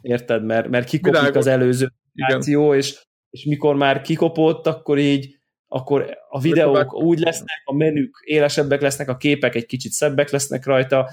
érted, 0.00 0.44
mert, 0.44 0.68
mert 0.68 0.88
kikopik 0.88 1.34
az 1.34 1.46
előző 1.46 1.92
akció, 2.14 2.74
és, 2.74 2.98
és 3.30 3.44
mikor 3.44 3.76
már 3.76 4.00
kikopott, 4.00 4.66
akkor 4.66 4.98
így 4.98 5.40
akkor 5.68 6.18
a 6.28 6.40
videók 6.40 6.94
úgy 6.94 7.18
lesznek, 7.18 7.62
a 7.64 7.74
menük 7.74 8.22
élesebbek 8.24 8.80
lesznek, 8.80 9.08
a 9.08 9.16
képek 9.16 9.54
egy 9.54 9.66
kicsit 9.66 9.92
szebbek 9.92 10.30
lesznek 10.30 10.66
rajta, 10.66 11.10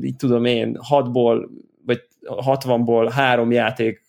így 0.00 0.16
tudom 0.16 0.44
én, 0.44 0.78
6-ból 0.90 1.48
vagy 1.86 2.06
60-ból 2.22 3.10
három 3.14 3.50
játék 3.50 4.02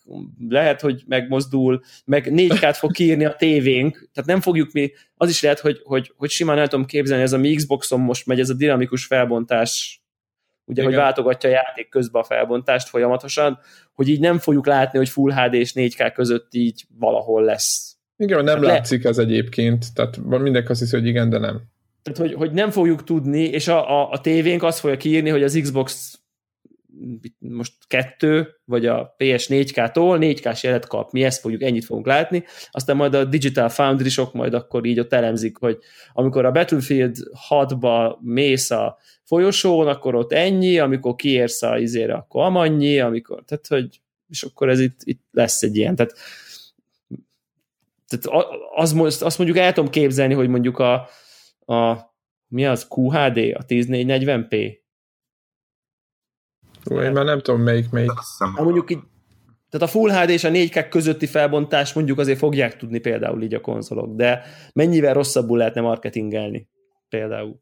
lehet, 0.49 0.81
hogy 0.81 1.03
megmozdul, 1.07 1.81
meg 2.05 2.27
4K-t 2.29 2.75
fog 2.77 2.91
kiírni 2.91 3.25
a 3.25 3.35
tévénk, 3.35 4.09
tehát 4.13 4.29
nem 4.29 4.41
fogjuk 4.41 4.71
mi, 4.71 4.91
az 5.15 5.29
is 5.29 5.41
lehet, 5.41 5.59
hogy, 5.59 5.81
hogy, 5.83 6.13
hogy 6.17 6.29
simán 6.29 6.57
el 6.57 6.67
tudom 6.67 6.85
képzelni, 6.85 7.23
ez 7.23 7.33
a 7.33 7.37
mi 7.37 7.55
Xboxon 7.55 7.99
most 7.99 8.25
megy 8.25 8.39
ez 8.39 8.49
a 8.49 8.53
dinamikus 8.53 9.05
felbontás, 9.05 10.01
ugye, 10.65 10.81
Igen. 10.81 10.93
hogy 10.93 11.01
váltogatja 11.01 11.49
a 11.49 11.53
játék 11.53 11.89
közben 11.89 12.21
a 12.21 12.25
felbontást 12.25 12.89
folyamatosan, 12.89 13.59
hogy 13.93 14.07
így 14.09 14.19
nem 14.19 14.37
fogjuk 14.37 14.65
látni, 14.65 14.97
hogy 14.97 15.09
Full 15.09 15.33
HD 15.33 15.53
és 15.53 15.71
4K 15.75 16.11
között 16.13 16.53
így 16.53 16.85
valahol 16.99 17.43
lesz. 17.43 17.95
Igen, 18.17 18.43
nem 18.43 18.55
hát 18.55 18.65
látszik 18.65 19.03
le... 19.03 19.09
ez 19.09 19.17
egyébként, 19.17 19.93
tehát 19.93 20.17
mindenki 20.17 20.71
azt 20.71 20.79
hiszi, 20.79 20.95
hogy 20.95 21.07
igen, 21.07 21.29
de 21.29 21.37
nem. 21.37 21.61
Tehát, 22.03 22.19
hogy, 22.19 22.33
hogy 22.33 22.51
nem 22.51 22.69
fogjuk 22.69 23.03
tudni, 23.03 23.43
és 23.43 23.67
a, 23.67 24.01
a, 24.01 24.11
a 24.11 24.21
tévénk 24.21 24.63
azt 24.63 24.79
fogja 24.79 24.97
kiírni, 24.97 25.29
hogy 25.29 25.43
az 25.43 25.59
Xbox 25.61 26.19
most 27.39 27.73
kettő, 27.87 28.47
vagy 28.65 28.85
a 28.85 29.15
PS4K-tól 29.17 30.17
4K-s 30.19 30.63
jelet 30.63 30.87
kap, 30.87 31.11
mi 31.11 31.23
ezt 31.23 31.39
fogjuk, 31.39 31.61
ennyit 31.61 31.85
fogunk 31.85 32.05
látni, 32.05 32.43
aztán 32.71 32.95
majd 32.95 33.13
a 33.13 33.25
Digital 33.25 33.69
Foundry-sok 33.69 34.33
majd 34.33 34.53
akkor 34.53 34.85
így 34.85 34.99
ott 34.99 35.13
elemzik, 35.13 35.57
hogy 35.57 35.77
amikor 36.13 36.45
a 36.45 36.51
Battlefield 36.51 37.17
6-ba 37.49 38.19
mész 38.19 38.71
a 38.71 38.97
folyosón, 39.23 39.87
akkor 39.87 40.15
ott 40.15 40.31
ennyi, 40.33 40.79
amikor 40.79 41.15
kiérsz 41.15 41.61
a 41.61 41.77
izére, 41.77 42.13
akkor 42.13 42.43
amannyi, 42.43 42.99
amikor, 42.99 43.43
tehát 43.45 43.67
hogy, 43.67 44.01
és 44.29 44.43
akkor 44.43 44.69
ez 44.69 44.79
itt, 44.79 44.99
itt 45.03 45.23
lesz 45.31 45.61
egy 45.61 45.77
ilyen, 45.77 45.95
tehát, 45.95 46.13
tehát 48.07 48.45
az, 48.75 49.21
azt 49.21 49.37
mondjuk 49.37 49.59
el 49.59 49.73
tudom 49.73 49.89
képzelni, 49.89 50.33
hogy 50.33 50.47
mondjuk 50.47 50.79
a, 50.79 50.93
a 51.65 52.09
mi 52.47 52.65
az, 52.65 52.87
QHD, 52.89 53.37
a 53.37 53.65
10440p, 53.65 54.80
Ó, 56.91 57.01
én 57.01 57.11
már 57.11 57.25
nem 57.25 57.39
tudom 57.39 57.61
melyik 57.61 57.89
melyik. 57.89 58.11
Ha 58.55 58.63
mondjuk 58.63 58.91
így, 58.91 58.99
tehát 59.69 59.87
a 59.87 59.89
Full 59.89 60.11
HD 60.11 60.29
és 60.29 60.43
a 60.43 60.49
4K 60.49 60.87
közötti 60.89 61.25
felbontás 61.25 61.93
mondjuk 61.93 62.19
azért 62.19 62.37
fogják 62.37 62.77
tudni 62.77 62.99
például 62.99 63.41
így 63.41 63.53
a 63.53 63.61
konzolok, 63.61 64.15
de 64.15 64.43
mennyivel 64.73 65.13
rosszabbul 65.13 65.57
lehetne 65.57 65.81
marketingelni 65.81 66.67
például. 67.09 67.59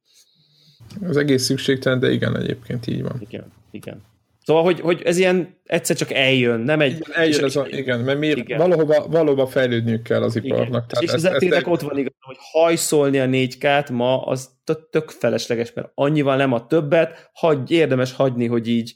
Az 1.02 1.18
egész 1.18 1.44
szükségtelen, 1.44 2.00
de 2.00 2.12
igen, 2.12 2.38
egyébként 2.38 2.88
így 2.88 3.02
van. 3.02 3.16
Igen, 3.20 3.52
igen. 3.72 4.02
Szóval, 4.46 4.64
hogy, 4.64 4.80
hogy 4.80 5.02
ez 5.02 5.18
ilyen 5.18 5.58
egyszer 5.64 5.96
csak 5.96 6.12
eljön, 6.12 6.60
nem 6.60 6.80
egy... 6.80 6.92
Igen, 6.92 7.12
eljön 7.14 7.44
ez 7.44 7.56
a, 7.56 7.68
igen, 7.68 8.00
mert 8.00 8.20
miért, 8.20 8.38
igen. 8.38 8.58
Valahova, 8.58 9.08
valahova 9.08 9.48
fejlődniük 9.48 10.04
kell 10.04 10.22
az 10.22 10.36
iparnak. 10.36 10.88
Tehát 10.88 11.04
és 11.04 11.12
ez, 11.12 11.24
ez 11.24 11.38
tényleg 11.38 11.68
ott 11.68 11.82
van 11.82 11.98
igaz, 11.98 12.14
hogy 12.20 12.38
hajszolni 12.40 13.20
a 13.20 13.26
4K-t 13.26 13.92
ma, 13.92 14.22
az 14.22 14.50
tök 14.90 15.10
felesleges, 15.10 15.74
mert 15.74 15.92
annyival 15.94 16.36
nem 16.36 16.54
a 16.54 16.68
többet, 16.68 17.30
hagy, 17.34 17.72
érdemes 17.72 18.14
hagyni, 18.14 18.48
hogy 18.48 18.68
így 18.68 18.94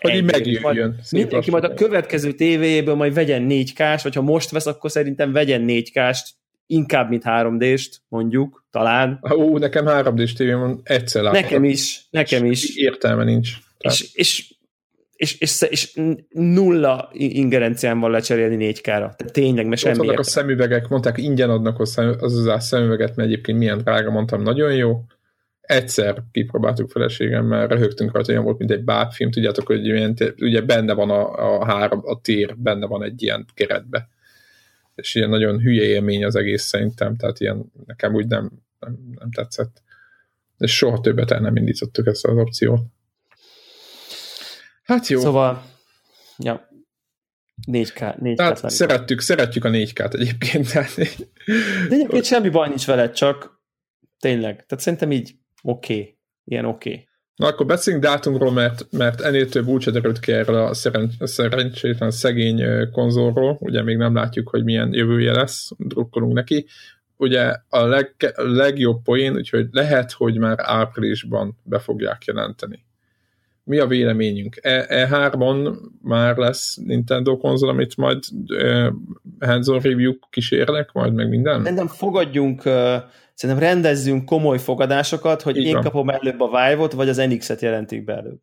hogy 0.00 0.14
így 0.14 0.24
megjöjjön. 0.24 1.00
Mindenki 1.10 1.50
majd 1.50 1.64
a 1.64 1.74
következő 1.74 2.32
tévéjéből 2.32 2.94
majd 2.94 3.14
vegyen 3.14 3.46
4K-s, 3.48 4.02
vagy 4.02 4.14
ha 4.14 4.22
most 4.22 4.50
vesz, 4.50 4.66
akkor 4.66 4.90
szerintem 4.90 5.32
vegyen 5.32 5.64
4K-st, 5.66 6.26
inkább, 6.66 7.08
mint 7.08 7.22
3D-st, 7.26 7.92
mondjuk, 8.08 8.64
talán. 8.70 9.20
Ó, 9.36 9.58
nekem 9.58 9.84
3D-s 9.88 10.32
tévém 10.32 10.58
van, 10.58 10.80
egyszer 10.82 11.22
látom. 11.22 11.40
Nekem 11.40 11.64
is, 11.64 12.06
nekem 12.10 12.44
is. 12.44 12.76
Értelme 12.76 13.24
nincs. 13.24 13.50
És, 13.78 14.08
és, 14.12 14.54
és, 15.16 15.38
és, 15.38 15.62
és 15.68 16.00
nulla 16.28 17.08
ingerencián 17.12 18.00
van 18.00 18.10
lecserélni 18.10 18.72
4K-ra. 18.72 18.82
Tehát 18.82 19.32
tényleg, 19.32 19.66
mert 19.66 19.80
semmi 19.80 20.08
Ott 20.08 20.18
a 20.18 20.22
szemüvegek, 20.22 20.88
mondták, 20.88 21.18
ingyen 21.18 21.50
adnak 21.50 21.76
hozzá 21.76 22.08
az 22.08 22.46
az 22.46 22.66
szemüveget, 22.66 23.16
mert 23.16 23.28
egyébként 23.28 23.58
milyen 23.58 23.78
drága, 23.78 24.10
mondtam, 24.10 24.42
nagyon 24.42 24.74
jó 24.74 25.04
egyszer 25.68 26.22
kipróbáltuk 26.32 26.90
feleségemmel, 26.90 27.66
röhögtünk 27.66 28.12
rajta, 28.12 28.32
olyan 28.32 28.44
volt, 28.44 28.58
mint 28.58 28.70
egy 28.70 28.84
bábfilm, 28.84 29.30
tudjátok, 29.30 29.66
hogy 29.66 29.86
ilyen, 29.86 30.16
ugye 30.38 30.60
benne 30.60 30.92
van 30.92 31.10
a, 31.10 31.58
a 31.60 31.64
három, 31.64 32.00
a 32.04 32.20
tér, 32.20 32.56
benne 32.56 32.86
van 32.86 33.02
egy 33.02 33.22
ilyen 33.22 33.46
keretbe. 33.54 34.08
És 34.94 35.14
ilyen 35.14 35.28
nagyon 35.28 35.60
hülye 35.60 35.82
élmény 35.82 36.24
az 36.24 36.36
egész 36.36 36.62
szerintem, 36.62 37.16
tehát 37.16 37.40
ilyen 37.40 37.72
nekem 37.86 38.14
úgy 38.14 38.26
nem, 38.26 38.50
nem, 38.80 38.98
nem 39.18 39.30
tetszett. 39.30 39.82
És 40.58 40.76
soha 40.76 41.00
többet 41.00 41.30
el 41.30 41.40
nem 41.40 41.56
indítottuk 41.56 42.06
ezt 42.06 42.24
az 42.24 42.36
opciót. 42.36 42.80
Hát 44.82 45.06
jó. 45.06 45.20
Szóval, 45.20 45.62
ja, 46.38 46.68
4K. 47.70 48.14
4K 48.22 48.36
tehát 48.36 48.70
szeretjük, 48.70 49.20
szeretjük 49.20 49.64
a 49.64 49.70
4K-t 49.70 50.14
egyébként. 50.14 50.72
De 51.88 51.94
egyébként 51.94 52.24
semmi 52.24 52.48
baj 52.48 52.68
nincs 52.68 52.86
veled, 52.86 53.12
csak 53.12 53.62
tényleg. 54.20 54.54
Tehát 54.54 54.84
szerintem 54.84 55.12
így 55.12 55.36
oké, 55.68 55.92
okay. 55.92 56.16
ilyen 56.44 56.64
oké. 56.64 56.90
Okay. 56.90 57.06
Na 57.36 57.46
akkor 57.46 57.66
beszéljünk 57.66 58.04
dátumról, 58.04 58.52
mert, 58.52 58.86
mert 58.90 59.20
ennél 59.20 59.48
több 59.48 59.66
úgy 59.66 59.84
derült 59.84 60.18
ki 60.18 60.32
erről 60.32 60.56
a 60.56 60.74
szeren, 60.74 61.10
szerencsétlen 61.18 62.10
szegény 62.10 62.62
konzolról, 62.92 63.56
ugye 63.60 63.82
még 63.82 63.96
nem 63.96 64.14
látjuk, 64.14 64.48
hogy 64.48 64.64
milyen 64.64 64.92
jövője 64.92 65.32
lesz, 65.32 65.70
drukkolunk 65.76 66.32
neki. 66.32 66.66
Ugye 67.16 67.54
a 67.68 67.84
leg, 67.84 68.14
legjobb 68.36 69.02
poén, 69.02 69.34
úgyhogy 69.34 69.66
lehet, 69.70 70.12
hogy 70.12 70.38
már 70.38 70.56
áprilisban 70.60 71.56
be 71.62 71.78
fogják 71.78 72.24
jelenteni. 72.24 72.86
Mi 73.64 73.78
a 73.78 73.86
véleményünk? 73.86 74.58
E, 74.60 74.86
E3-on 74.88 75.78
már 76.02 76.36
lesz 76.36 76.76
Nintendo 76.76 77.36
konzol, 77.36 77.68
amit 77.68 77.96
majd 77.96 78.18
uh, 78.48 78.92
hands-on 79.40 79.80
review 79.80 80.12
kísérnek, 80.30 80.92
majd 80.92 81.12
meg 81.12 81.28
minden? 81.28 81.74
Nem 81.74 81.86
fogadjunk 81.86 82.64
uh 82.64 83.02
szerintem 83.38 83.64
rendezzünk 83.64 84.24
komoly 84.24 84.58
fogadásokat, 84.58 85.42
hogy 85.42 85.56
Így 85.56 85.66
én 85.66 85.72
van. 85.72 85.82
kapom 85.82 86.08
előbb 86.10 86.40
a 86.40 86.46
Vive-ot, 86.46 86.92
vagy 86.92 87.08
az 87.08 87.16
NX-et 87.16 87.60
jelentik 87.60 88.04
be 88.04 88.16
előbb. 88.16 88.40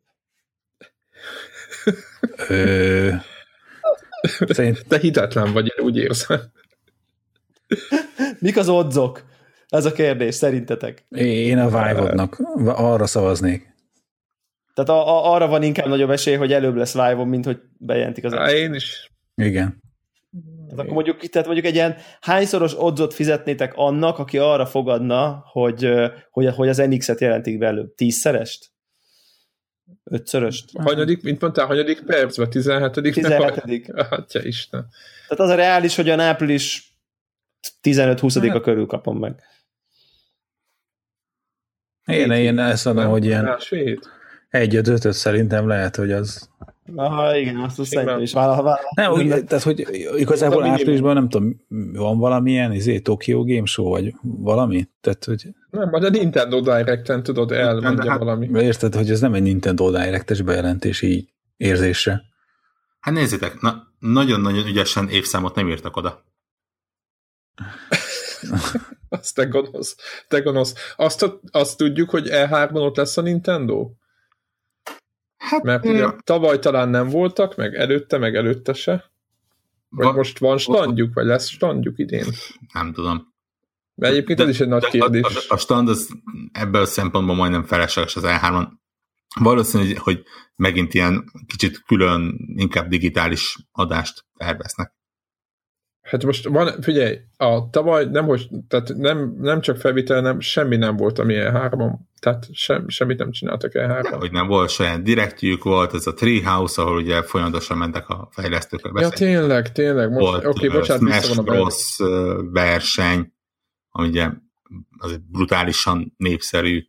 Te 4.88 4.98
hitetlen 4.98 5.52
vagy, 5.52 5.72
én 5.76 5.84
úgy 5.84 5.96
érzem. 5.96 6.40
Mik 8.38 8.56
az 8.56 8.68
odzok? 8.68 9.24
Ez 9.68 9.84
a 9.84 9.92
kérdés, 9.92 10.34
szerintetek? 10.34 11.04
Én 11.08 11.58
a 11.58 11.66
Vive-odnak 11.66 12.38
arra 12.66 13.06
szavaznék. 13.06 13.74
Tehát 14.74 14.90
a, 14.90 15.08
a, 15.08 15.32
arra 15.32 15.46
van 15.46 15.62
inkább 15.62 15.86
nagyobb 15.86 16.10
esély, 16.10 16.34
hogy 16.34 16.52
előbb 16.52 16.76
lesz 16.76 16.92
vive 16.92 17.24
mint 17.24 17.44
hogy 17.44 17.60
bejelentik 17.78 18.24
az 18.24 18.32
Há, 18.32 18.50
Én 18.50 18.74
is. 18.74 19.10
Igen. 19.34 19.82
Tehát 20.76 20.90
akkor 20.90 21.04
mondjuk, 21.04 21.30
tehát 21.30 21.46
mondjuk 21.46 21.66
egy 21.66 21.74
ilyen 21.74 21.96
hányszoros 22.20 22.74
odzot 22.78 23.14
fizetnétek 23.14 23.72
annak, 23.74 24.18
aki 24.18 24.38
arra 24.38 24.66
fogadna, 24.66 25.44
hogy, 25.46 25.92
hogy, 26.30 26.54
hogy 26.54 26.68
az 26.68 26.76
NX-et 26.76 27.20
jelentik 27.20 27.58
be 27.58 27.66
előbb? 27.66 27.94
Tízszerest? 27.94 28.70
Ötszöröst? 30.04 30.70
Hanyadik, 30.78 31.22
mint 31.22 31.40
mondtál, 31.40 31.66
hanyadik 31.66 32.04
percben? 32.04 32.50
17. 32.50 33.12
17. 33.12 33.92
Atya 34.10 34.42
Isten. 34.42 34.88
Tehát 35.28 35.44
az 35.44 35.50
a 35.50 35.54
reális, 35.54 35.96
hogy 35.96 36.08
a 36.08 36.22
április 36.22 36.96
15-20-a 37.82 38.48
hát. 38.48 38.62
körül 38.62 38.86
kapom 38.86 39.18
meg. 39.18 39.42
Én, 42.06 42.30
én 42.30 42.58
ezt 42.58 42.84
mondom, 42.84 43.08
hogy 43.08 43.24
ilyen 43.24 43.58
egy 44.48 44.76
ötöt 44.76 45.12
szerintem 45.12 45.68
lehet, 45.68 45.96
hogy 45.96 46.12
az 46.12 46.48
Aha, 46.94 47.36
igen, 47.36 47.56
azt 47.56 47.78
azt 47.78 47.90
szerintem 47.90 48.20
is 48.20 48.32
vállal, 48.32 48.62
vállal. 48.62 48.90
Nem, 48.94 49.12
úgy, 49.12 49.44
tehát, 49.44 49.64
hogy 49.64 49.86
igazából 50.16 50.64
áprilisban 50.64 51.14
nem 51.14 51.28
tudom, 51.28 51.60
van 51.92 52.18
valamilyen 52.18 52.72
izé, 52.72 52.98
Tokyo 52.98 53.44
Game 53.44 53.64
Show, 53.64 53.88
vagy 53.88 54.14
valami? 54.20 54.88
Tehát, 55.00 55.24
hogy... 55.24 55.48
Nem, 55.70 55.90
vagy 55.90 56.04
a 56.04 56.08
Nintendo 56.08 56.60
Direct-en 56.60 57.22
tudod, 57.22 57.52
elmondja 57.52 58.10
hát, 58.10 58.18
valami. 58.18 58.48
Érted, 58.54 58.94
hogy 58.94 59.10
ez 59.10 59.20
nem 59.20 59.34
egy 59.34 59.42
Nintendo 59.42 59.90
Direct-es 59.90 60.42
bejelentés 60.42 61.02
így 61.02 61.28
érzésre. 61.56 62.22
Hát 63.00 63.14
nézzétek, 63.14 63.60
na, 63.60 63.82
nagyon-nagyon 63.98 64.66
ügyesen 64.66 65.08
évszámot 65.08 65.54
nem 65.54 65.68
írtak 65.68 65.96
oda. 65.96 66.24
azt 69.08 69.34
te 69.34 69.44
gonosz, 69.44 69.96
te 70.28 70.40
gonosz. 70.40 70.74
Azt, 70.96 71.38
azt 71.50 71.76
tudjuk, 71.76 72.10
hogy 72.10 72.28
E3-ban 72.30 72.80
ott 72.80 72.96
lesz 72.96 73.16
a 73.16 73.22
Nintendo? 73.22 73.90
Hát, 75.46 75.62
Mert 75.62 75.84
ugye 75.84 76.06
tavaly 76.24 76.58
talán 76.58 76.88
nem 76.88 77.08
voltak, 77.08 77.56
meg 77.56 77.74
előtte, 77.74 78.18
meg 78.18 78.36
előtte 78.36 78.72
se. 78.72 79.10
Vagy 79.88 80.06
va, 80.06 80.12
most 80.12 80.38
van 80.38 80.58
standjuk, 80.58 81.14
vagy 81.14 81.26
lesz 81.26 81.48
standjuk 81.48 81.98
idén? 81.98 82.24
Nem 82.72 82.92
tudom. 82.92 83.34
Mert 83.94 84.12
egyébként 84.12 84.38
de, 84.38 84.44
ez 84.44 84.50
is 84.50 84.60
egy 84.60 84.68
nagy 84.68 84.84
kérdés. 84.84 85.22
A, 85.22 85.28
a, 85.48 85.54
a 85.54 85.56
stand 85.56 85.88
az 85.88 86.08
ebből 86.52 86.80
a 86.80 86.86
szempontból 86.86 87.34
majdnem 87.34 87.64
felesleges 87.64 88.16
az 88.16 88.22
E3-on. 88.26 88.66
Valószínű, 89.40 89.94
hogy 89.94 90.22
megint 90.56 90.94
ilyen 90.94 91.24
kicsit 91.46 91.82
külön, 91.86 92.38
inkább 92.56 92.88
digitális 92.88 93.56
adást 93.72 94.24
terveznek. 94.36 94.95
Hát 96.06 96.24
most 96.24 96.48
van, 96.48 96.82
figyelj, 96.82 97.18
a 97.36 97.70
tavaly 97.70 98.04
nem, 98.04 98.26
hogy, 98.26 98.48
tehát 98.68 98.94
nem, 98.96 99.36
nem 99.38 99.60
csak 99.60 99.76
felvitel, 99.76 100.20
nem, 100.20 100.40
semmi 100.40 100.76
nem 100.76 100.96
volt, 100.96 101.18
ami 101.18 101.34
E3-on, 101.38 101.92
tehát 102.20 102.46
sem, 102.52 102.88
semmit 102.88 103.18
nem 103.18 103.30
csináltak 103.30 103.72
E3-on. 103.74 104.16
Hogy 104.18 104.32
nem 104.32 104.46
volt 104.46 104.70
saját 104.70 105.02
direktjük, 105.02 105.64
volt 105.64 105.94
ez 105.94 106.06
a 106.06 106.14
Treehouse, 106.14 106.82
ahol 106.82 106.96
ugye 106.96 107.22
folyamatosan 107.22 107.78
mentek 107.78 108.08
a 108.08 108.28
fejlesztőkkel 108.30 108.92
beszélni. 108.92 109.32
Ja, 109.32 109.38
tényleg, 109.38 109.72
tényleg. 109.72 110.10
Most, 110.10 110.20
volt 110.20 110.44
okay, 110.44 110.68
bocsánat, 110.68 111.02
Smash 111.02 111.42
Bros. 111.42 111.96
verseny, 112.52 113.32
ami 113.90 114.08
ugye 114.08 114.30
az 114.98 115.20
brutálisan 115.30 116.14
népszerű 116.16 116.84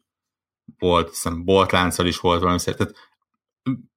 volt, 0.79 1.09
hiszem 1.09 1.45
boltlánccal 1.45 2.05
is 2.05 2.19
volt 2.19 2.41
valami 2.41 2.59
tehát 2.63 2.93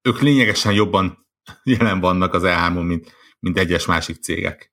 ők 0.01 0.19
lényegesen 0.19 0.73
jobban 0.73 1.27
jelen 1.63 1.99
vannak 1.99 2.33
az 2.33 2.43
E3-on, 2.45 2.85
mint, 2.85 3.11
mint 3.39 3.57
egyes 3.57 3.85
másik 3.85 4.21
cégek. 4.21 4.70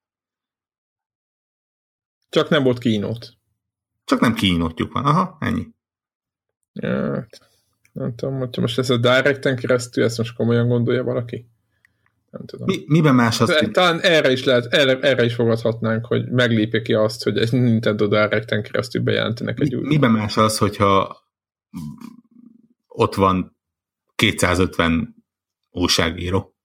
Csak 2.28 2.48
nem 2.48 2.62
volt 2.62 2.78
kínót. 2.78 3.36
Csak 4.04 4.20
nem 4.20 4.34
kínótjuk 4.34 4.92
van. 4.92 5.04
Aha, 5.04 5.36
ennyi. 5.40 5.66
Ja, 6.72 7.26
nem 7.92 8.14
tudom, 8.14 8.38
hogyha 8.38 8.60
most 8.60 8.78
ez 8.78 8.90
a 8.90 8.96
Directen 8.96 9.56
keresztül, 9.56 10.04
ezt 10.04 10.18
most 10.18 10.34
komolyan 10.34 10.68
gondolja 10.68 11.04
valaki? 11.04 11.48
Nem 12.30 12.44
tudom. 12.44 12.66
Mi, 12.66 12.84
miben 12.86 13.14
más 13.14 13.40
az? 13.40 13.58
Hogy... 13.58 13.70
Talán 13.70 14.00
erre 14.00 14.32
is 14.32 14.44
lehet, 14.44 14.66
erre, 14.66 14.98
erre 15.00 15.24
is 15.24 15.34
fogadhatnánk, 15.34 16.06
hogy 16.06 16.30
meglépje 16.30 16.82
ki 16.82 16.94
azt, 16.94 17.22
hogy 17.22 17.38
egy 17.38 17.52
Nintendo 17.52 18.06
Directen 18.06 18.62
keresztül 18.62 19.02
bejelentenek 19.02 19.60
egy 19.60 19.72
Mi, 19.72 19.78
új. 19.78 19.86
Miben 19.86 20.10
más 20.10 20.36
az, 20.36 20.58
hogyha 20.58 21.16
ott 22.86 23.14
van 23.14 23.56
250 24.14 25.14
újságíró? 25.70 26.57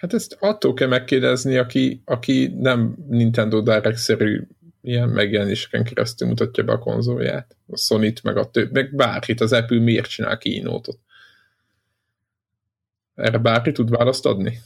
Hát 0.00 0.14
ezt 0.14 0.36
attól 0.40 0.74
kell 0.74 0.88
megkérdezni, 0.88 1.56
aki, 1.56 2.02
aki 2.04 2.54
nem 2.58 2.96
Nintendo 3.08 3.60
Direct-szerű 3.60 4.46
ilyen 4.82 5.08
megjelenéseken 5.08 5.84
keresztül 5.84 6.28
mutatja 6.28 6.64
be 6.64 6.72
a 6.72 6.78
konzolját. 6.78 7.56
A 7.66 7.76
sony 7.76 8.12
meg 8.22 8.36
a 8.36 8.50
több, 8.50 8.72
meg 8.72 8.94
bárkit, 8.94 9.40
az 9.40 9.52
Apple 9.52 9.80
miért 9.80 10.08
csinál 10.08 10.38
kínótot. 10.38 10.98
Erre 13.14 13.38
bárki 13.38 13.72
tud 13.72 13.90
választ 13.90 14.26
adni? 14.26 14.58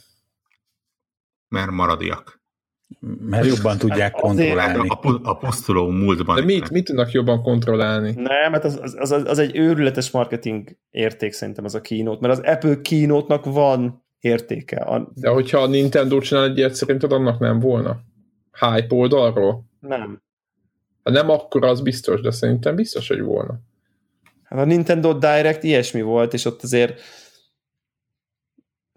Mert 1.47 1.71
maradiak. 1.71 2.41
Mert 3.19 3.45
jobban 3.45 3.77
tudják 3.77 4.11
kontrollálni. 4.11 4.87
A, 4.87 5.19
a 5.23 5.37
pusztuló 5.37 5.87
múltban. 5.89 6.35
De 6.35 6.43
mit, 6.43 6.69
mit 6.69 6.85
tudnak 6.85 7.11
jobban 7.11 7.41
kontrollálni? 7.41 8.11
Nem, 8.11 8.51
mert 8.51 8.63
az, 8.63 8.79
az, 8.81 9.11
az, 9.11 9.11
az 9.11 9.39
egy 9.39 9.57
őrületes 9.57 10.11
marketing 10.11 10.77
érték 10.89 11.33
szerintem 11.33 11.65
az 11.65 11.75
a 11.75 11.81
kínót, 11.81 12.19
mert 12.19 12.37
az 12.37 12.45
Apple 12.45 12.81
kínótnak 12.81 13.45
van 13.45 14.04
értéke. 14.25 14.77
A... 14.77 15.11
De 15.15 15.29
hogyha 15.29 15.61
a 15.61 15.67
Nintendo 15.67 16.19
csinál 16.19 16.43
egy 16.43 16.57
ilyet, 16.57 16.73
szerinted 16.73 17.11
annak 17.11 17.39
nem 17.39 17.59
volna? 17.59 17.99
Hype 18.59 18.95
oldalról? 18.95 19.65
Nem. 19.79 20.21
Ha 21.03 21.11
nem 21.11 21.29
akkor 21.29 21.65
az 21.65 21.81
biztos, 21.81 22.21
de 22.21 22.31
szerintem 22.31 22.75
biztos, 22.75 23.07
hogy 23.07 23.21
volna. 23.21 23.59
Hát 24.43 24.59
a 24.59 24.65
Nintendo 24.65 25.13
Direct 25.13 25.63
ilyesmi 25.63 26.01
volt, 26.01 26.33
és 26.33 26.45
ott 26.45 26.63
azért 26.63 27.01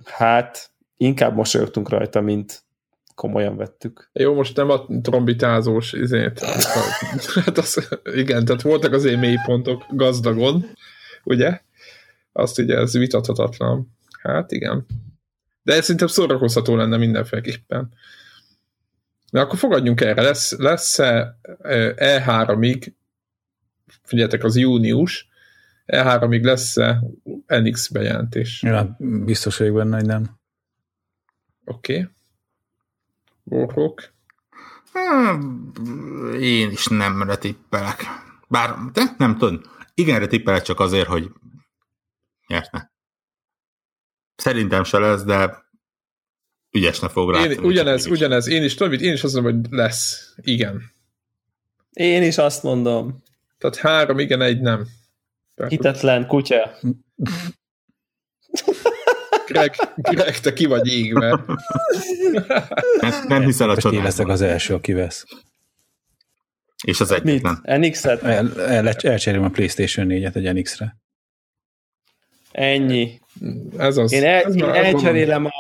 hát 0.05 0.71
inkább 0.97 1.35
mosolyogtunk 1.35 1.89
rajta, 1.89 2.21
mint 2.21 2.63
komolyan 3.15 3.57
vettük. 3.57 4.11
Jó, 4.13 4.35
most 4.35 4.57
nem 4.57 4.71
a 4.71 4.87
trombitázós 5.03 5.93
izét. 5.93 6.41
hát 7.45 7.59
az, 7.59 7.89
igen, 8.15 8.45
tehát 8.45 8.63
voltak 8.63 8.93
az 8.93 9.05
én 9.05 9.19
mélypontok 9.19 9.85
gazdagon, 9.91 10.65
ugye? 11.25 11.61
Azt 12.33 12.59
ugye 12.59 12.77
ez 12.77 12.93
vitathatatlan. 12.93 13.97
Hát 14.23 14.53
igen. 14.53 14.87
De 15.69 15.75
ez 15.75 15.83
szerintem 15.83 16.07
szórakozható 16.07 16.77
lenne 16.77 16.97
mindenféleképpen. 16.97 17.93
Na 19.31 19.41
akkor 19.41 19.59
fogadjunk 19.59 20.01
erre, 20.01 20.23
lesz, 20.23 20.57
lesz-e 20.57 21.39
E3-ig, 21.97 22.93
figyeljetek, 24.03 24.45
az 24.45 24.57
június, 24.57 25.29
E3-ig 25.87 26.43
lesz-e 26.43 27.03
NX 27.47 27.89
bejelentés? 27.89 28.63
Ja, 28.63 28.97
biztos 28.99 29.57
vagyok 29.57 29.75
benne, 29.75 29.97
hogy 29.97 30.07
nem. 30.07 30.39
Oké. 31.65 32.09
Okay. 33.45 33.95
Hmm, 34.93 35.73
én 36.41 36.71
is 36.71 36.87
nem 36.87 37.33
tippelek. 37.39 38.05
Bár, 38.49 38.75
de 38.93 39.03
nem 39.19 39.39
tudom. 39.39 39.61
Igenre 39.95 40.27
tippelek 40.27 40.63
csak 40.63 40.81
azért, 40.81 41.09
hogy 41.09 41.31
nyerne. 42.47 42.97
Szerintem 44.43 44.85
se 44.85 44.99
lesz, 44.99 45.23
de 45.23 45.67
ügyesnek 46.71 47.11
fog 47.11 47.31
rá. 47.31 47.45
Én, 47.45 47.59
ugyanez, 47.59 48.07
ugyanez, 48.07 48.49
én 48.49 48.63
is, 48.65 48.75
tudom, 48.75 48.93
én 48.93 49.13
is 49.13 49.25
azt 49.25 49.35
mondom, 49.35 49.53
hogy 49.53 49.71
lesz. 49.71 50.33
Igen. 50.37 50.83
Én 51.93 52.23
is 52.23 52.39
azt 52.39 52.63
mondom. 52.63 53.23
Tehát 53.59 53.77
három 53.77 54.19
igen, 54.19 54.41
egy 54.41 54.61
nem. 54.61 54.87
Tehát 55.55 55.71
Hitetlen 55.71 56.27
kutya. 56.27 56.79
Greg, 59.47 59.75
Greg, 59.97 60.41
te 60.41 60.53
ki 60.53 60.67
vagy 60.67 60.87
égve. 60.89 61.45
nem, 63.01 63.27
nem 63.27 63.43
hiszel 63.43 63.71
a 63.71 63.75
csodában. 63.75 63.99
Én 63.99 64.03
leszek 64.03 64.29
az 64.29 64.41
első, 64.41 64.75
aki 64.75 64.93
vesz. 64.93 65.25
És 66.85 67.01
az 67.01 67.11
egyetlen. 67.11 67.61
Mit? 67.63 67.79
NX-et? 67.79 68.23
El, 68.23 68.61
el, 68.61 68.89
elcserélem 68.89 69.47
a 69.47 69.51
PlayStation 69.51 70.07
4-et 70.11 70.37
egy 70.37 70.55
NX-re. 70.55 70.97
Ennyi. 72.51 73.21
Ez 73.77 73.97
az. 73.97 74.13
Én, 74.13 74.25
el, 74.25 74.43
ez 74.45 74.55
én 74.55 74.65
elcserélem 74.65 75.45
a 75.45 75.51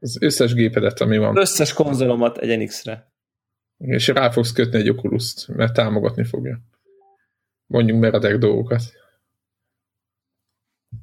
Az 0.00 0.16
összes 0.20 0.54
gépedet, 0.54 1.00
ami 1.00 1.18
van. 1.18 1.36
összes 1.36 1.72
konzolomat 1.72 2.38
egy 2.38 2.58
NX-re. 2.58 3.12
És 3.76 4.08
rá 4.08 4.30
fogsz 4.30 4.52
kötni 4.52 4.78
egy 4.78 4.88
oculus 4.88 5.46
mert 5.46 5.72
támogatni 5.72 6.24
fogja. 6.24 6.60
Mondjunk 7.66 8.00
meredek 8.00 8.36
dolgokat. 8.38 8.82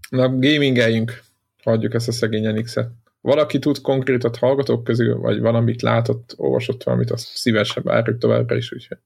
Na, 0.09 0.29
gamingeljünk. 0.29 1.21
Hagyjuk 1.63 1.93
ezt 1.93 2.07
a 2.07 2.11
szegény 2.11 2.53
NX-et. 2.53 2.89
Valaki 3.21 3.59
tud 3.59 3.81
konkrétat 3.81 4.37
hallgatók 4.37 4.83
közül, 4.83 5.17
vagy 5.17 5.39
valamit 5.39 5.81
látott, 5.81 6.33
olvasott 6.37 6.83
valamit, 6.83 7.11
azt 7.11 7.27
szívesen 7.27 7.83
várjuk 7.83 8.17
továbbra 8.17 8.55
is. 8.55 8.71
Úgyhogy. 8.71 8.97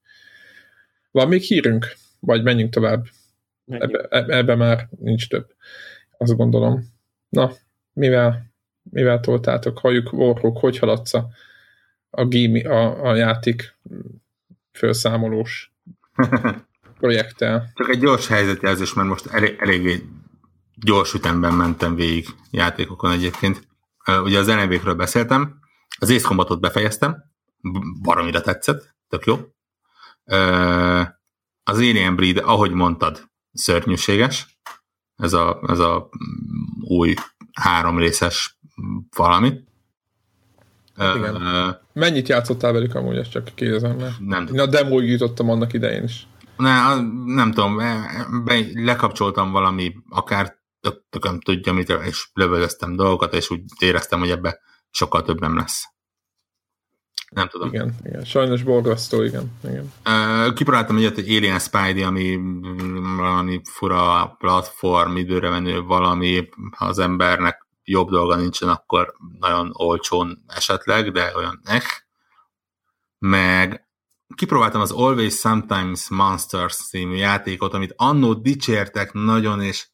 Van 1.11 1.27
még 1.27 1.41
hírünk? 1.41 1.93
Vagy 2.19 2.43
menjünk 2.43 2.73
tovább? 2.73 3.06
Ebbe, 3.80 4.07
ebbe, 4.10 4.56
már 4.56 4.88
nincs 4.99 5.30
több. 5.30 5.48
Azt 6.18 6.35
gondolom. 6.35 6.84
Na, 7.30 7.52
mivel, 7.93 8.52
mivel 8.84 9.19
toltátok? 9.19 9.77
Halljuk, 9.80 10.14
Warhawk, 10.14 10.57
hogy 10.57 10.77
haladsz 10.77 11.14
a, 11.14 11.27
a, 12.10 12.26
game, 12.26 12.69
a, 12.69 13.10
a 13.10 13.15
játék 13.15 13.77
felszámolós 14.72 15.72
projekttel? 16.99 17.72
Csak 17.73 17.89
egy 17.89 17.99
gyors 17.99 18.27
helyzetjelzés, 18.27 18.93
mert 18.93 19.07
most 19.07 19.26
elég, 19.26 19.56
eléggé 19.60 20.03
gyors 20.76 21.14
ütemben 21.14 21.53
mentem 21.53 21.95
végig 21.95 22.26
játékokon 22.52 23.11
egyébként. 23.11 23.68
Ugye 24.23 24.39
az 24.39 24.48
nba 24.48 24.95
beszéltem, 24.95 25.60
az 25.99 26.10
Ace 26.10 26.27
Combatot 26.27 26.60
befejeztem, 26.60 27.23
baromira 28.02 28.41
tetszett, 28.41 28.95
tök 29.10 29.26
jó. 29.26 29.38
Az 31.64 31.77
Alien 31.77 32.15
Breed, 32.15 32.38
ahogy 32.38 32.72
mondtad, 32.72 33.31
szörnyűséges. 33.53 34.60
Ez 35.15 35.34
a, 35.34 35.61
ez 35.68 35.80
a 35.80 36.10
új 36.88 37.14
három 37.53 37.98
részes 37.98 38.60
valami. 39.15 39.53
Ö, 40.95 41.15
Igen. 41.15 41.78
Mennyit 41.94 42.28
játszottál 42.28 42.72
velük 42.72 42.95
amúgy, 42.95 43.18
ezt 43.18 43.32
csak 43.32 43.52
kérdezem, 43.56 43.95
mert 43.95 44.19
Nem 44.19 44.48
én 44.53 44.60
a 44.60 44.65
demóig 44.65 45.10
jutottam 45.10 45.49
annak 45.49 45.73
idején 45.73 46.03
is. 46.03 46.28
Ne, 46.57 47.02
nem 47.26 47.52
tudom, 47.52 47.78
be, 48.45 48.65
lekapcsoltam 48.73 49.52
valami, 49.52 49.95
akár 50.10 50.56
tök, 50.80 51.03
tököm 51.10 51.40
tudja 51.40 51.73
mit, 51.73 51.90
és 51.90 52.30
lövöldöztem 52.34 52.95
dolgokat, 52.95 53.34
és 53.34 53.49
úgy 53.49 53.61
éreztem, 53.80 54.19
hogy 54.19 54.30
ebbe 54.30 54.60
sokkal 54.90 55.22
több 55.22 55.40
nem 55.40 55.56
lesz. 55.56 55.91
Nem 57.36 57.48
tudom. 57.48 57.68
Igen, 57.68 57.95
igen. 58.03 58.24
Sajnos 58.24 58.64
borzasztó, 58.64 59.22
igen. 59.22 59.52
igen. 59.64 59.94
Uh, 60.06 60.53
kipróbáltam 60.53 60.98
egyet, 60.98 61.18
egy 61.18 61.36
Alien 61.36 61.60
Spidey, 61.60 62.03
ami 62.03 62.36
mm, 62.36 63.18
valami 63.18 63.62
fura 63.64 64.36
platform, 64.40 65.16
időre 65.16 65.49
menő 65.49 65.82
valami, 65.82 66.49
ha 66.78 66.86
az 66.86 66.99
embernek 66.99 67.68
jobb 67.84 68.10
dolga 68.10 68.36
nincsen, 68.36 68.70
akkor 68.70 69.14
nagyon 69.40 69.70
olcsón 69.74 70.44
esetleg, 70.48 71.12
de 71.12 71.32
olyan 71.36 71.62
eh. 71.64 71.84
Meg 73.20 73.88
kipróbáltam 74.36 74.82
az 74.82 74.91
Always 74.91 75.34
Sometimes 75.34 76.10
Monsters 76.10 76.76
című 76.76 77.16
játékot, 77.16 77.74
amit 77.74 77.94
annó 77.98 78.34
dicsértek 78.34 79.14
nagyon, 79.14 79.62
és 79.62 79.90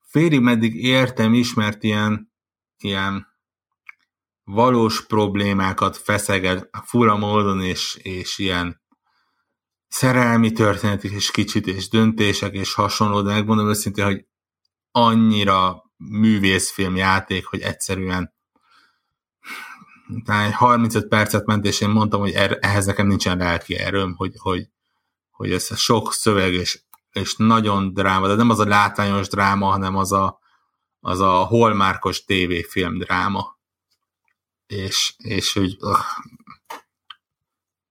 félig 0.00 0.40
meddig 0.40 0.84
értem 0.84 1.34
is, 1.34 1.54
mert 1.54 1.82
ilyen, 1.82 2.32
ilyen 2.78 3.26
valós 4.44 5.06
problémákat 5.06 5.96
feszeged 5.96 6.68
fura 6.84 7.16
módon, 7.16 7.62
és, 7.62 7.98
és 8.02 8.38
ilyen 8.38 8.82
szerelmi 9.88 10.52
történetek 10.52 11.10
is 11.10 11.30
kicsit, 11.30 11.66
és 11.66 11.88
döntések, 11.88 12.54
és 12.54 12.74
hasonló, 12.74 13.22
de 13.22 13.32
megmondom 13.32 13.68
őszintén, 13.68 14.04
hogy 14.04 14.26
annyira 14.90 15.82
művészfilm 15.96 16.96
játék, 16.96 17.46
hogy 17.46 17.60
egyszerűen 17.60 18.34
talán 20.24 20.46
egy 20.46 20.54
35 20.54 21.08
percet 21.08 21.46
ment, 21.46 21.64
és 21.64 21.80
én 21.80 21.88
mondtam, 21.88 22.20
hogy 22.20 22.32
er, 22.32 22.58
ehhez 22.60 22.86
nekem 22.86 23.06
nincsen 23.06 23.38
lelki 23.38 23.76
erőm, 23.76 24.14
hogy, 24.16 24.32
hogy, 24.36 24.68
hogy 25.30 25.52
ez 25.52 25.70
a 25.70 25.76
sok 25.76 26.12
szöveg, 26.12 26.52
és, 26.52 26.82
és 27.10 27.34
nagyon 27.36 27.92
dráma, 27.92 28.26
de 28.26 28.34
nem 28.34 28.50
az 28.50 28.58
a 28.58 28.66
látványos 28.66 29.28
dráma, 29.28 29.70
hanem 29.70 29.96
az 29.96 30.12
a, 30.12 30.38
az 31.00 31.20
a 31.20 31.32
holmárkos 31.32 32.24
tévéfilm 32.24 32.98
dráma. 32.98 33.53
És, 34.66 35.14
és 35.18 35.52
hogy 35.52 35.76
uh, 35.80 35.98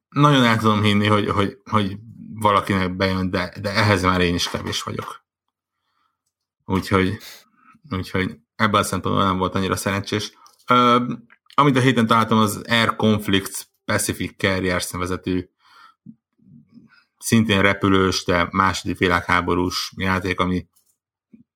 nagyon 0.09 0.43
el 0.43 0.57
tudom 0.57 0.81
hinni, 0.81 1.07
hogy, 1.07 1.29
hogy, 1.29 1.57
hogy 1.63 1.97
valakinek 2.33 2.95
bejön, 2.95 3.29
de, 3.29 3.53
de 3.61 3.69
ehhez 3.69 4.03
már 4.03 4.21
én 4.21 4.35
is 4.35 4.49
kevés 4.49 4.83
vagyok. 4.83 5.25
Úgyhogy, 6.65 7.17
úgyhogy 7.89 8.37
ebben 8.55 8.81
a 8.81 8.83
szempontból 8.83 9.23
nem 9.23 9.37
volt 9.37 9.55
annyira 9.55 9.75
szerencsés. 9.75 10.31
Ö, 10.67 11.13
amit 11.55 11.75
a 11.75 11.79
héten 11.79 12.07
találtam, 12.07 12.37
az 12.37 12.61
Air 12.67 12.95
Conflicts 12.95 13.63
Pacific 13.85 14.37
Carriers 14.37 14.91
nevezetű 14.91 15.49
szintén 17.17 17.61
repülős, 17.61 18.23
de 18.23 18.47
második 18.51 18.97
világháborús 18.97 19.93
játék, 19.97 20.39
ami 20.39 20.67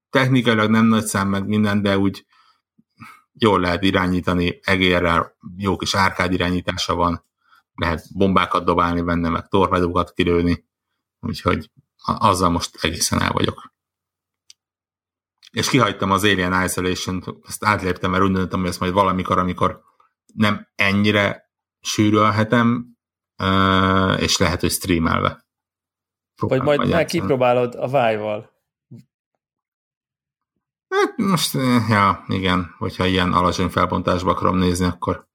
technikailag 0.10 0.70
nem 0.70 0.86
nagy 0.86 1.06
szám 1.06 1.30
meg 1.30 1.48
minden, 1.48 1.82
de 1.82 1.98
úgy 1.98 2.26
jól 3.40 3.60
lehet 3.60 3.84
irányítani, 3.84 4.60
egérrel 4.64 5.38
jó 5.58 5.76
kis 5.76 5.96
árkád 5.96 6.34
irányítása 6.34 6.96
van, 6.96 7.26
lehet 7.74 8.06
bombákat 8.14 8.66
dobálni 8.66 9.02
benne, 9.02 9.30
meg 9.30 9.48
torpedókat 9.48 10.14
kilőni, 10.14 10.68
úgyhogy 11.20 11.72
azzal 12.04 12.50
most 12.50 12.84
egészen 12.84 13.22
el 13.22 13.32
vagyok. 13.32 13.74
És 15.52 15.70
kihagytam 15.70 16.12
az 16.12 16.24
Alien 16.24 16.64
Isolation-t, 16.64 17.26
ezt 17.48 17.66
átléptem, 17.66 18.12
mert 18.12 18.24
úgy 18.24 18.32
döntöttem, 18.32 18.60
hogy 18.60 18.70
ezt 18.70 18.80
majd 18.80 18.94
valamikor, 18.94 19.38
amikor 19.38 19.82
nem 20.34 20.68
ennyire 20.76 21.52
sűrölhetem, 21.82 22.98
és 24.18 24.38
lehet, 24.38 24.60
hogy 24.60 24.72
streamelve. 24.72 25.46
Vagy 26.42 26.62
majd 26.62 26.90
már 26.90 27.06
kipróbálod 27.06 27.76
a 27.76 27.86
Vive-val. 27.86 28.56
Hát 30.90 31.18
most, 31.18 31.54
ja, 31.90 32.26
igen, 32.28 32.76
hogyha 32.78 33.06
ilyen 33.06 33.34
alacsony 33.34 33.68
felbontásba 33.68 34.32
akarom 34.32 34.58
nézni, 34.58 34.86
akkor 34.86 35.28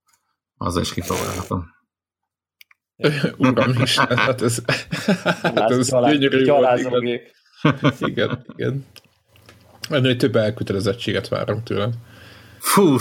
azzal 0.57 0.83
is 0.83 0.93
kipróbálhatom. 0.93 1.71
Uram 3.37 3.83
is, 3.83 3.99
hát 3.99 4.43
ez, 4.43 4.63
hát 5.43 5.71
ez 5.71 5.89
gyönyörű 5.89 6.45
volt, 6.45 6.81
igen. 6.81 7.21
igen, 8.11 8.45
igen. 8.57 8.87
Ennél 9.89 10.17
több 10.17 10.37
elkötelezettséget 10.37 11.29
várom 11.29 11.63
tőlem. 11.63 11.91
Fú, 12.59 12.97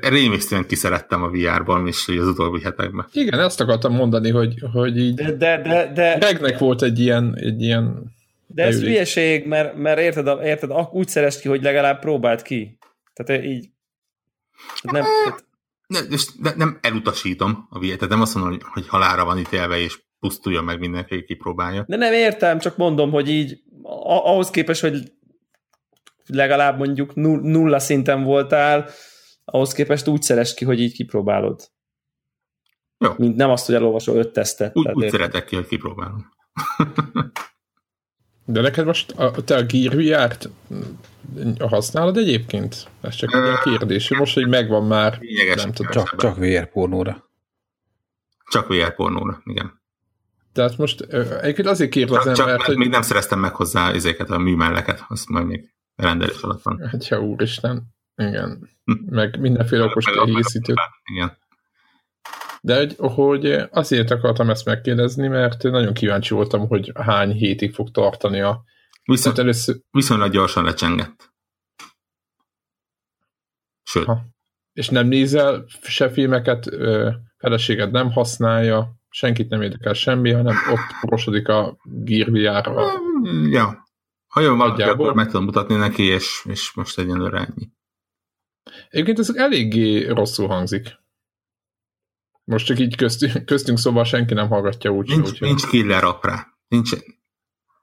rémisztően 0.00 0.66
kiszerettem 0.66 1.22
a 1.22 1.28
VR-ban 1.28 1.86
is 1.86 2.08
az 2.08 2.26
utóbbi 2.26 2.62
hetekben. 2.62 3.06
Igen, 3.12 3.40
ezt 3.40 3.60
akartam 3.60 3.92
mondani, 3.94 4.30
hogy, 4.30 4.54
hogy 4.72 4.98
így... 4.98 5.14
De, 5.14 5.32
de, 5.32 5.62
de, 5.62 5.92
de, 5.94 6.18
Regnek 6.18 6.58
volt 6.58 6.82
egy 6.82 6.98
ilyen, 6.98 7.34
egy 7.36 7.62
ilyen 7.62 8.16
de 8.50 8.62
ez 8.62 8.80
hülyeség, 8.80 9.46
mert, 9.46 9.76
mert 9.76 9.98
érted, 9.98 10.42
érted, 10.42 10.70
úgy 10.90 11.08
szerest 11.08 11.40
ki, 11.40 11.48
hogy 11.48 11.62
legalább 11.62 12.00
próbáld 12.00 12.42
ki. 12.42 12.78
Tehát 13.12 13.44
így... 13.44 13.70
Nem, 14.82 15.02
tehát... 15.02 15.44
nem, 15.86 16.06
nem, 16.38 16.54
nem 16.56 16.78
elutasítom 16.82 17.66
a 17.70 17.78
VR, 17.78 17.84
tehát 17.84 18.08
nem 18.08 18.20
azt 18.20 18.34
mondom, 18.34 18.52
hogy, 18.52 18.62
hogy 18.72 18.88
halára 18.88 19.24
van 19.24 19.38
ítélve, 19.38 19.78
és 19.78 20.02
pusztuljon 20.20 20.64
meg 20.64 20.78
mindenki, 20.78 21.24
kipróbálja. 21.24 21.84
De 21.88 21.96
nem 21.96 22.12
értem, 22.12 22.58
csak 22.58 22.76
mondom, 22.76 23.10
hogy 23.10 23.28
így 23.28 23.62
ahhoz 23.82 24.50
képest, 24.50 24.80
hogy 24.80 25.12
legalább 26.26 26.78
mondjuk 26.78 27.14
nulla 27.14 27.78
szinten 27.78 28.22
voltál, 28.22 28.88
ahhoz 29.44 29.72
képest 29.72 30.08
úgy 30.08 30.22
szeres 30.22 30.54
ki, 30.54 30.64
hogy 30.64 30.80
így 30.80 30.92
kipróbálod. 30.92 31.70
Jó. 32.98 33.12
Mint 33.16 33.36
nem 33.36 33.50
azt, 33.50 33.66
hogy 33.66 33.74
elolvasol 33.74 34.16
öt 34.16 34.32
tesztet. 34.32 34.76
Úgy, 34.76 34.90
úgy 34.92 35.10
szeretek 35.10 35.44
ki, 35.44 35.54
hogy 35.54 35.66
kipróbálom. 35.66 36.26
De 38.50 38.60
neked 38.60 38.86
most 38.86 39.10
a, 39.10 39.30
te 39.30 39.56
a 39.56 39.62
Gear 39.62 39.94
VR-t 39.96 40.50
használod 41.58 42.16
egyébként? 42.16 42.88
Ez 43.00 43.14
csak 43.14 43.34
egy 43.34 43.40
uh, 43.40 43.62
kérdés. 43.62 44.08
Most, 44.08 44.34
hogy 44.34 44.48
megvan 44.48 44.86
már, 44.86 45.20
nem 45.56 45.72
tudom. 45.72 45.92
Csak, 45.92 46.16
csak 46.16 46.36
VR 46.36 46.70
pornóra. 46.70 47.30
Csak 48.50 48.68
VR 48.68 48.94
pornóra, 48.94 49.42
igen. 49.44 49.80
Tehát 50.52 50.76
most 50.76 51.00
egyébként 51.00 51.68
azért 51.68 51.90
kérdezem, 51.90 52.34
csak, 52.34 52.46
mert... 52.46 52.62
Hogy... 52.62 52.76
Még 52.76 52.88
nem 52.88 53.02
szereztem 53.02 53.38
meg 53.38 53.54
hozzá 53.54 53.90
ezeket 53.90 54.30
a 54.30 54.38
műmelleket, 54.38 55.04
azt 55.08 55.28
majd 55.28 55.46
még 55.46 55.74
rendelés 55.96 56.40
alatt 56.40 56.62
van. 56.62 56.88
Hát 56.90 57.08
ja, 57.08 57.20
úristen. 57.20 57.82
Igen. 58.16 58.68
Meg 59.10 59.40
mindenféle 59.40 59.84
okos 59.84 60.04
kiegészítőt. 60.04 60.78
Igen. 61.04 61.38
De 62.60 62.76
hogy, 62.76 62.94
hogy 62.98 63.46
azért 63.70 64.10
akartam 64.10 64.50
ezt 64.50 64.64
megkérdezni, 64.64 65.28
mert 65.28 65.62
nagyon 65.62 65.94
kíváncsi 65.94 66.34
voltam, 66.34 66.68
hogy 66.68 66.92
hány 66.94 67.32
hétig 67.32 67.74
fog 67.74 67.90
tartani 67.90 68.40
a... 68.40 68.62
Viszont, 69.04 69.38
először... 69.38 69.76
Viszonylag 69.90 70.30
gyorsan 70.30 70.64
lecsengett. 70.64 71.32
Sőt. 73.82 74.04
Ha. 74.04 74.20
És 74.72 74.88
nem 74.88 75.06
nézel 75.06 75.64
se 75.82 76.10
filmeket, 76.10 76.68
feleséged 77.36 77.90
nem 77.90 78.10
használja, 78.10 78.98
senkit 79.08 79.48
nem 79.48 79.62
érdekel 79.62 79.92
semmi, 79.92 80.32
hanem 80.32 80.56
ott 80.70 81.00
porosodik 81.00 81.48
a 81.48 81.76
Gear 81.84 82.30
VR-ra. 82.30 82.86
Ja. 83.50 83.86
Ha 84.28 84.42
valaki, 84.42 84.68
Nagyjából. 84.68 85.04
akkor 85.04 85.14
meg 85.14 85.26
tudom 85.26 85.44
mutatni 85.44 85.76
neki, 85.76 86.02
és, 86.02 86.44
és 86.48 86.72
most 86.74 86.98
egyenlőre 86.98 87.38
ennyi. 87.38 87.70
Egyébként 88.88 89.18
ez 89.18 89.36
eléggé 89.36 90.06
rosszul 90.06 90.46
hangzik. 90.46 90.98
Most 92.48 92.66
csak 92.66 92.78
így 92.78 92.96
köztünk, 92.96 93.44
köztünk 93.44 93.78
szóval 93.78 94.04
senki 94.04 94.34
nem 94.34 94.48
hallgatja 94.48 94.90
úgy. 94.90 95.08
Nincs, 95.08 95.30
úgy 95.30 95.40
nincs 95.40 95.66
killer 95.66 96.04
app 96.04 96.24
rá. 96.24 96.46
Nincs, 96.68 96.90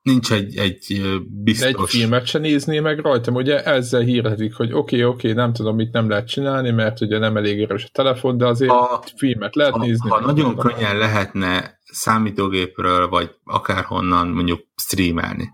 nincs 0.02 0.32
egy, 0.32 0.58
egy 0.58 0.86
ö, 0.90 1.02
de 1.02 1.08
egy 1.08 1.24
biztos... 1.44 1.92
filmet 1.92 2.26
se 2.26 2.40
nézné 2.40 2.80
meg 2.80 3.00
rajtam, 3.00 3.34
ugye 3.36 3.64
ezzel 3.64 4.02
hírhetik, 4.02 4.56
hogy 4.56 4.74
oké, 4.74 4.78
okay, 4.78 5.04
oké, 5.04 5.30
okay, 5.30 5.44
nem 5.44 5.54
tudom, 5.54 5.76
mit 5.76 5.92
nem 5.92 6.10
lehet 6.10 6.28
csinálni, 6.28 6.72
mert 6.72 7.02
ugye 7.02 7.18
nem 7.18 7.38
elég 7.38 7.62
erős 7.62 7.84
a 7.84 7.90
telefon, 7.92 8.38
de 8.38 8.46
azért 8.46 8.72
Ha- 8.72 9.04
filmet 9.16 9.56
lehet 9.56 9.74
Ha, 9.74 9.80
nézni. 9.86 10.10
ha 10.10 10.20
nagyon 10.20 10.46
minden. 10.46 10.66
könnyen 10.66 10.98
lehetne 10.98 11.80
számítógépről, 11.84 13.08
vagy 13.08 13.36
akárhonnan 13.44 14.28
mondjuk 14.28 14.62
streamelni, 14.76 15.50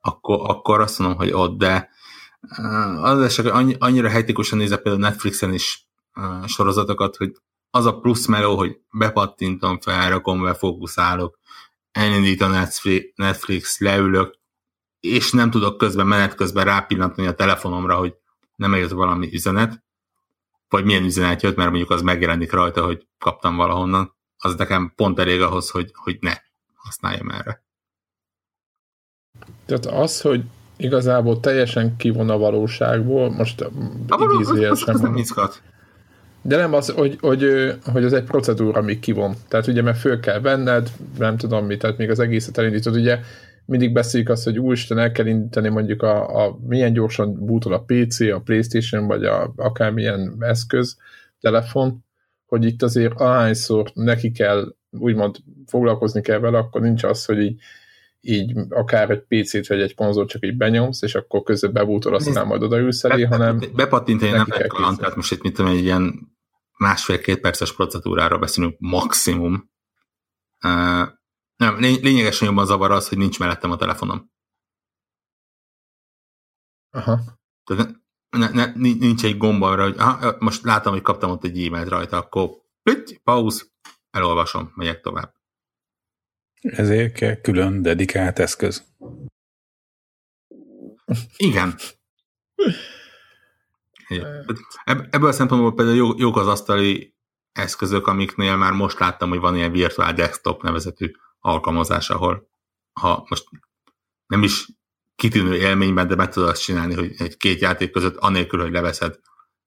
akkor, 0.00 0.50
akkor 0.50 0.80
azt 0.80 0.98
mondom, 0.98 1.18
hogy 1.18 1.32
ott, 1.32 1.58
de 1.58 1.88
az 3.02 3.20
eset, 3.20 3.44
hogy 3.44 3.54
annyi, 3.62 3.74
annyira 3.78 4.08
hektikusan 4.08 4.58
nézek 4.58 4.82
például 4.82 5.02
Netflixen 5.02 5.52
is 5.52 5.86
sorozatokat, 6.46 7.16
hogy 7.16 7.32
az 7.74 7.86
a 7.86 7.98
plusz 7.98 8.26
meló, 8.26 8.56
hogy 8.56 8.80
bepattintom, 8.90 9.80
felrakom, 9.80 10.42
befókuszálok, 10.42 11.38
elindít 11.92 12.40
a 12.40 12.70
Netflix, 13.14 13.78
leülök, 13.80 14.38
és 15.00 15.32
nem 15.32 15.50
tudok 15.50 15.76
közben, 15.76 16.06
menet 16.06 16.34
közben 16.34 16.64
rápillantani 16.64 17.26
a 17.26 17.34
telefonomra, 17.34 17.96
hogy 17.96 18.14
nem 18.56 18.74
eljött 18.74 18.90
valami 18.90 19.28
üzenet, 19.32 19.82
vagy 20.68 20.84
milyen 20.84 21.04
üzenet 21.04 21.42
jött, 21.42 21.56
mert 21.56 21.68
mondjuk 21.68 21.90
az 21.90 22.02
megjelenik 22.02 22.52
rajta, 22.52 22.84
hogy 22.84 23.06
kaptam 23.18 23.56
valahonnan, 23.56 24.14
az 24.38 24.54
nekem 24.54 24.92
pont 24.96 25.18
elég 25.18 25.40
ahhoz, 25.40 25.70
hogy, 25.70 25.90
hogy 25.94 26.18
ne 26.20 26.32
használjam 26.74 27.30
erre. 27.30 27.64
Tehát 29.66 29.86
az, 29.86 30.20
hogy 30.20 30.44
igazából 30.76 31.40
teljesen 31.40 31.96
kivon 31.96 32.30
a 32.30 32.38
valóságból, 32.38 33.30
most 33.30 33.60
való- 34.06 34.24
az, 34.24 34.34
az, 34.34 34.34
idézőjelesen 34.34 34.94
az 34.94 35.00
nem 35.00 35.16
izgat. 35.16 35.62
De 36.42 36.56
nem 36.56 36.74
az, 36.74 36.88
hogy, 36.88 37.18
hogy, 37.20 37.74
hogy 37.84 38.04
az 38.04 38.12
egy 38.12 38.24
procedúra, 38.24 38.80
amíg 38.80 38.98
kivon. 38.98 39.34
Tehát 39.48 39.66
ugye, 39.66 39.82
mert 39.82 39.98
föl 39.98 40.20
kell 40.20 40.40
venned, 40.40 40.90
nem 41.18 41.36
tudom 41.36 41.66
mit, 41.66 41.78
tehát 41.78 41.96
még 41.96 42.10
az 42.10 42.18
egészet 42.18 42.58
elindítod, 42.58 42.96
ugye 42.96 43.18
mindig 43.66 43.92
beszéljük 43.92 44.28
azt, 44.28 44.44
hogy 44.44 44.58
úristen, 44.58 44.98
el 44.98 45.12
kell 45.12 45.26
indítani 45.26 45.68
mondjuk 45.68 46.02
a, 46.02 46.44
a 46.44 46.58
milyen 46.66 46.92
gyorsan 46.92 47.44
bútol 47.44 47.72
a 47.72 47.84
PC, 47.86 48.20
a 48.20 48.40
Playstation, 48.44 49.06
vagy 49.06 49.24
a, 49.24 49.52
akármilyen 49.56 50.36
eszköz, 50.40 50.96
telefon, 51.40 52.04
hogy 52.46 52.64
itt 52.64 52.82
azért 52.82 53.20
ahányszor 53.20 53.90
neki 53.94 54.30
kell, 54.30 54.74
úgymond 54.90 55.36
foglalkozni 55.66 56.20
kell 56.20 56.38
vele, 56.38 56.58
akkor 56.58 56.80
nincs 56.80 57.04
az, 57.04 57.24
hogy 57.24 57.38
így, 57.38 57.60
így 58.24 58.52
akár 58.68 59.10
egy 59.10 59.20
PC-t 59.28 59.66
vagy 59.66 59.80
egy 59.80 59.94
konzolt 59.94 60.28
csak 60.28 60.44
így 60.44 60.56
benyomsz, 60.56 61.02
és 61.02 61.14
akkor 61.14 61.42
közben 61.42 61.72
bebútol, 61.72 62.14
aztán 62.14 62.46
majd 62.46 62.62
odaülsz 62.62 63.04
elé, 63.04 63.22
hanem 63.22 63.58
Bepattintani 63.74 64.30
nem 64.30 64.46
kell 64.46 64.68
tehát 64.96 65.16
most 65.16 65.32
itt 65.32 65.42
mit 65.42 65.54
tudom, 65.54 65.70
egy 65.70 65.82
ilyen 65.82 66.30
másfél-két 66.78 67.40
perces 67.40 67.74
procedúráról 67.74 68.38
beszélünk 68.38 68.76
maximum. 68.78 69.70
Uh, 70.64 71.08
nem, 71.56 71.78
lény- 71.78 72.02
lényegesen 72.02 72.48
jobban 72.48 72.66
zavar 72.66 72.90
az, 72.90 73.08
hogy 73.08 73.18
nincs 73.18 73.38
mellettem 73.38 73.70
a 73.70 73.76
telefonom. 73.76 74.30
aha, 76.90 77.20
Tehát 77.64 78.00
ne, 78.30 78.48
ne, 78.48 78.72
nincs- 78.74 79.24
egy 79.24 79.36
gomb 79.36 79.62
arra, 79.62 79.82
hogy 79.82 79.94
aha, 79.98 80.36
most 80.38 80.62
látom, 80.64 80.92
hogy 80.92 81.02
kaptam 81.02 81.30
ott 81.30 81.44
egy 81.44 81.66
e-mailt 81.66 81.88
rajta, 81.88 82.16
akkor 82.16 82.50
pütty, 82.82 83.20
pauz, 83.24 83.72
elolvasom, 84.10 84.72
megyek 84.74 85.00
tovább. 85.00 85.34
Ezért 86.62 87.14
kell 87.14 87.34
külön 87.34 87.82
dedikált 87.82 88.38
eszköz. 88.38 88.84
Igen. 91.36 91.74
Igen. 94.08 94.46
Ebb- 94.84 95.14
Ebből 95.14 95.28
a 95.28 95.32
szempontból 95.32 95.74
például 95.74 95.96
jó, 95.96 96.10
jók 96.16 96.36
az 96.36 96.46
asztali 96.46 97.14
eszközök, 97.52 98.06
amiknél 98.06 98.56
már 98.56 98.72
most 98.72 98.98
láttam, 98.98 99.28
hogy 99.28 99.38
van 99.38 99.56
ilyen 99.56 99.72
virtual 99.72 100.12
desktop 100.12 100.62
nevezetű 100.62 101.12
alkalmazás, 101.38 102.10
ahol 102.10 102.50
ha 103.00 103.26
most 103.28 103.44
nem 104.26 104.42
is 104.42 104.66
kitűnő 105.14 105.56
élményben, 105.56 106.08
de 106.08 106.14
meg 106.14 106.28
tudod 106.28 106.48
azt 106.48 106.62
csinálni, 106.62 106.94
hogy 106.94 107.14
egy 107.18 107.36
két 107.36 107.60
játék 107.60 107.90
között 107.90 108.16
anélkül, 108.16 108.60
hogy 108.60 108.72
leveszed, 108.72 109.18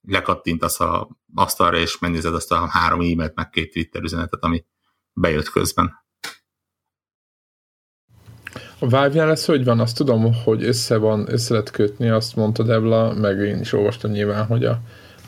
lekattintasz 0.02 0.80
a 0.80 1.10
asztalra, 1.34 1.78
és 1.78 2.00
megnézed 2.00 2.34
azt 2.34 2.52
a 2.52 2.68
három 2.68 3.00
e-mailt, 3.00 3.36
meg 3.36 3.50
két 3.50 3.74
Twitter 3.74 4.04
üzenetet, 4.04 4.44
ami 4.44 4.66
bejött 5.14 5.50
közben. 5.50 6.05
A 8.80 8.86
Vive-nál 8.86 9.30
ez 9.30 9.46
hogy 9.46 9.64
van? 9.64 9.80
Azt 9.80 9.98
tudom, 9.98 10.34
hogy 10.44 10.64
össze 10.64 10.98
van, 10.98 11.26
össze 11.30 11.54
lehet 11.54 11.72
kötni, 11.72 12.10
azt 12.10 12.36
mondta 12.36 12.64
Debla, 12.64 13.14
meg 13.14 13.40
én 13.40 13.60
is 13.60 13.74
olvastam 13.74 14.12
nyilván, 14.12 14.46
hogy 14.46 14.66
a 14.66 14.80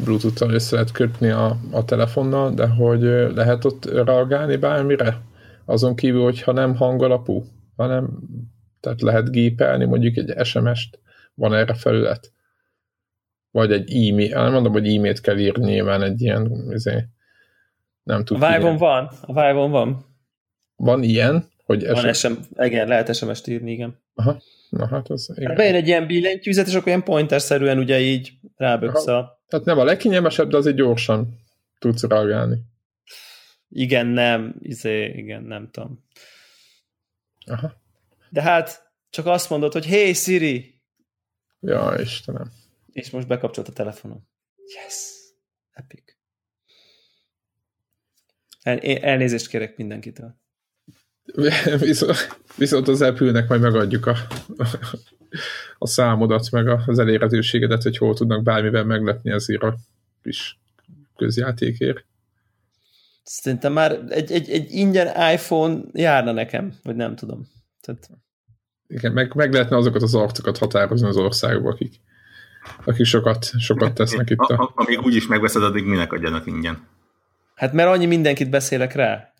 Bluetooth-tal 0.03 0.53
össze 0.53 0.75
lehet 0.75 0.91
kötni 0.91 1.29
a, 1.29 1.57
a 1.71 1.85
telefonnal, 1.85 2.51
de 2.51 2.67
hogy 2.67 3.01
lehet 3.35 3.65
ott 3.65 3.85
reagálni 3.85 4.55
bármire? 4.55 5.21
Azon 5.65 5.95
kívül, 5.95 6.23
hogyha 6.23 6.51
nem 6.51 6.75
hangalapú, 6.75 7.45
hanem 7.75 8.09
tehát 8.79 9.01
lehet 9.01 9.31
gépelni 9.31 9.85
mondjuk 9.85 10.17
egy 10.17 10.45
SMS-t, 10.45 10.99
van 11.33 11.53
erre 11.53 11.73
felület? 11.73 12.31
Vagy 13.51 13.71
egy 13.71 14.09
e-mail, 14.09 14.41
nem 14.41 14.51
mondom, 14.51 14.71
hogy 14.71 14.95
e-mailt 14.95 15.21
kell 15.21 15.37
írni 15.37 15.65
nyilván 15.65 16.01
egy 16.01 16.21
ilyen, 16.21 16.67
izé, 16.69 17.05
nem 18.03 18.19
A 18.19 18.23
tud 18.23 18.39
Vive-on 18.39 18.77
van, 18.77 19.09
a 19.21 19.33
Vive-on 19.33 19.71
van. 19.71 20.05
Van 20.75 21.03
ilyen, 21.03 21.47
hogy 21.67 21.87
Van 21.87 22.13
SMS... 22.13 22.17
SM, 22.17 22.33
igen, 22.57 22.87
lehet 22.87 23.15
SMS-t 23.15 23.47
írni, 23.47 23.71
igen. 23.71 23.99
Aha, 24.13 24.41
na 24.69 24.87
hát 24.87 25.09
az... 25.09 25.31
Igen. 25.35 25.47
Hát 25.47 25.57
bejön 25.57 25.75
egy 25.75 25.87
ilyen 25.87 26.07
billentyűzet, 26.07 26.67
és 26.67 26.73
akkor 26.73 26.87
ilyen 26.87 27.03
pointer-szerűen 27.03 27.77
ugye 27.77 27.99
így 27.99 28.31
ráböksz 28.55 29.07
a... 29.07 29.41
Tehát 29.47 29.65
nem 29.65 29.77
a 29.79 29.83
legkényelmesebb, 29.83 30.49
de 30.49 30.57
azért 30.57 30.75
gyorsan 30.75 31.39
tudsz 31.79 32.03
reagálni. 32.03 32.57
Igen, 33.69 34.05
nem, 34.07 34.55
izé, 34.59 35.05
igen, 35.05 35.43
nem 35.43 35.69
tudom. 35.71 36.03
Aha. 37.45 37.81
De 38.29 38.41
hát 38.41 38.91
csak 39.09 39.25
azt 39.25 39.49
mondod, 39.49 39.73
hogy 39.73 39.85
hey 39.85 40.13
Siri, 40.13 40.81
Ja, 41.59 41.95
Istenem. 41.99 42.51
és 42.91 43.09
most 43.09 43.27
bekapcsolt 43.27 43.67
a 43.67 43.71
telefonom. 43.71 44.27
Yes! 44.57 45.15
Epic. 45.71 46.15
El, 48.61 48.79
elnézést 48.79 49.47
kérek 49.47 49.77
mindenkitől. 49.77 50.35
Viszont, 51.79 52.37
viszont 52.55 52.87
az 52.87 53.01
Apple-nek 53.01 53.47
majd 53.47 53.61
megadjuk 53.61 54.05
a, 54.05 54.15
a 55.77 55.87
számodat, 55.87 56.51
meg 56.51 56.67
az 56.67 56.99
elérhetőségedet, 56.99 57.83
hogy 57.83 57.97
hol 57.97 58.13
tudnak 58.13 58.43
bármivel 58.43 58.83
meglepni 58.83 59.31
azért 59.31 59.61
a 59.61 59.75
kis 60.23 60.59
közjátékért. 61.15 62.05
Szerintem 63.23 63.73
már 63.73 63.99
egy, 64.09 64.31
egy, 64.31 64.49
egy 64.49 64.71
ingyen 64.71 65.31
iPhone 65.33 65.79
járna 65.93 66.31
nekem, 66.31 66.73
vagy 66.83 66.95
nem 66.95 67.15
tudom. 67.15 67.47
Tehát, 67.81 68.09
Igen, 68.87 69.11
meg, 69.11 69.35
meg 69.35 69.53
lehetne 69.53 69.77
azokat 69.77 70.01
az 70.01 70.15
arcokat 70.15 70.57
határozni 70.57 71.07
az 71.07 71.17
országba, 71.17 71.69
akik, 71.69 71.93
akik 72.85 73.05
sokat, 73.05 73.59
sokat 73.59 73.93
tesznek 73.93 74.29
itt. 74.29 74.39
A, 74.39 74.71
amíg 74.75 74.99
úgyis 74.99 75.27
megveszed, 75.27 75.63
addig 75.63 75.85
minek 75.85 76.13
adjanak 76.13 76.45
ingyen. 76.45 76.87
hát 77.55 77.73
mert 77.73 77.89
annyi 77.89 78.05
mindenkit 78.05 78.49
beszélek 78.49 78.93
rá. 78.93 79.33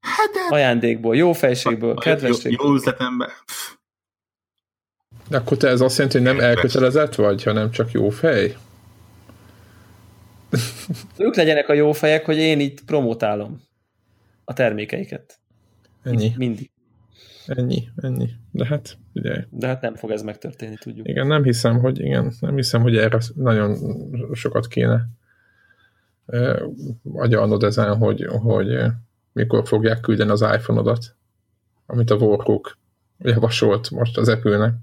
Hát 0.00 0.30
de 0.32 0.54
Ajándékból, 0.54 1.16
jó 1.16 1.32
fejségből, 1.32 1.88
jó, 1.88 1.94
kedvességből. 1.94 2.66
jó 2.66 2.74
üzletemben. 2.74 3.28
Pff, 3.44 3.72
De 5.28 5.36
akkor 5.36 5.56
te 5.56 5.68
ez 5.68 5.80
azt 5.80 5.96
jelenti, 5.96 6.18
hogy 6.18 6.26
nem 6.26 6.40
elkötelezett 6.40 7.14
vagy, 7.14 7.42
hanem 7.42 7.70
csak 7.70 7.90
jó 7.90 8.08
fej? 8.08 8.56
Ők 11.18 11.34
legyenek 11.36 11.68
a 11.68 11.72
jó 11.72 11.92
fejek, 11.92 12.24
hogy 12.24 12.36
én 12.36 12.60
itt 12.60 12.84
promotálom 12.84 13.60
a 14.44 14.52
termékeiket. 14.52 15.38
Ennyi, 16.02 16.32
Mindig. 16.36 16.70
ennyi, 17.46 17.88
ennyi. 17.96 18.28
De 18.50 18.66
hát, 18.66 18.98
ugye, 19.14 19.44
De 19.50 19.66
hát 19.66 19.80
nem 19.80 19.94
fog 19.94 20.10
ez 20.10 20.22
megtörténni, 20.22 20.76
tudjuk. 20.80 21.08
Igen, 21.08 21.26
nem 21.26 21.42
hiszem, 21.42 21.78
hogy 21.78 22.00
igen, 22.00 22.32
nem 22.40 22.54
hiszem, 22.54 22.82
hogy 22.82 22.96
erre 22.96 23.18
nagyon 23.34 23.76
sokat 24.32 24.66
kéne 24.66 25.08
agyalnod 27.12 27.62
ezen, 27.62 27.96
hogy, 27.96 28.26
hogy 28.26 28.78
mikor 29.38 29.68
fogják 29.68 30.00
küldeni 30.00 30.30
az 30.30 30.40
iPhone-odat, 30.40 31.16
amit 31.86 32.10
a 32.10 32.14
Warhawk 32.14 32.78
javasolt 33.18 33.90
most 33.90 34.18
az 34.18 34.28
Apple-nek. 34.28 34.74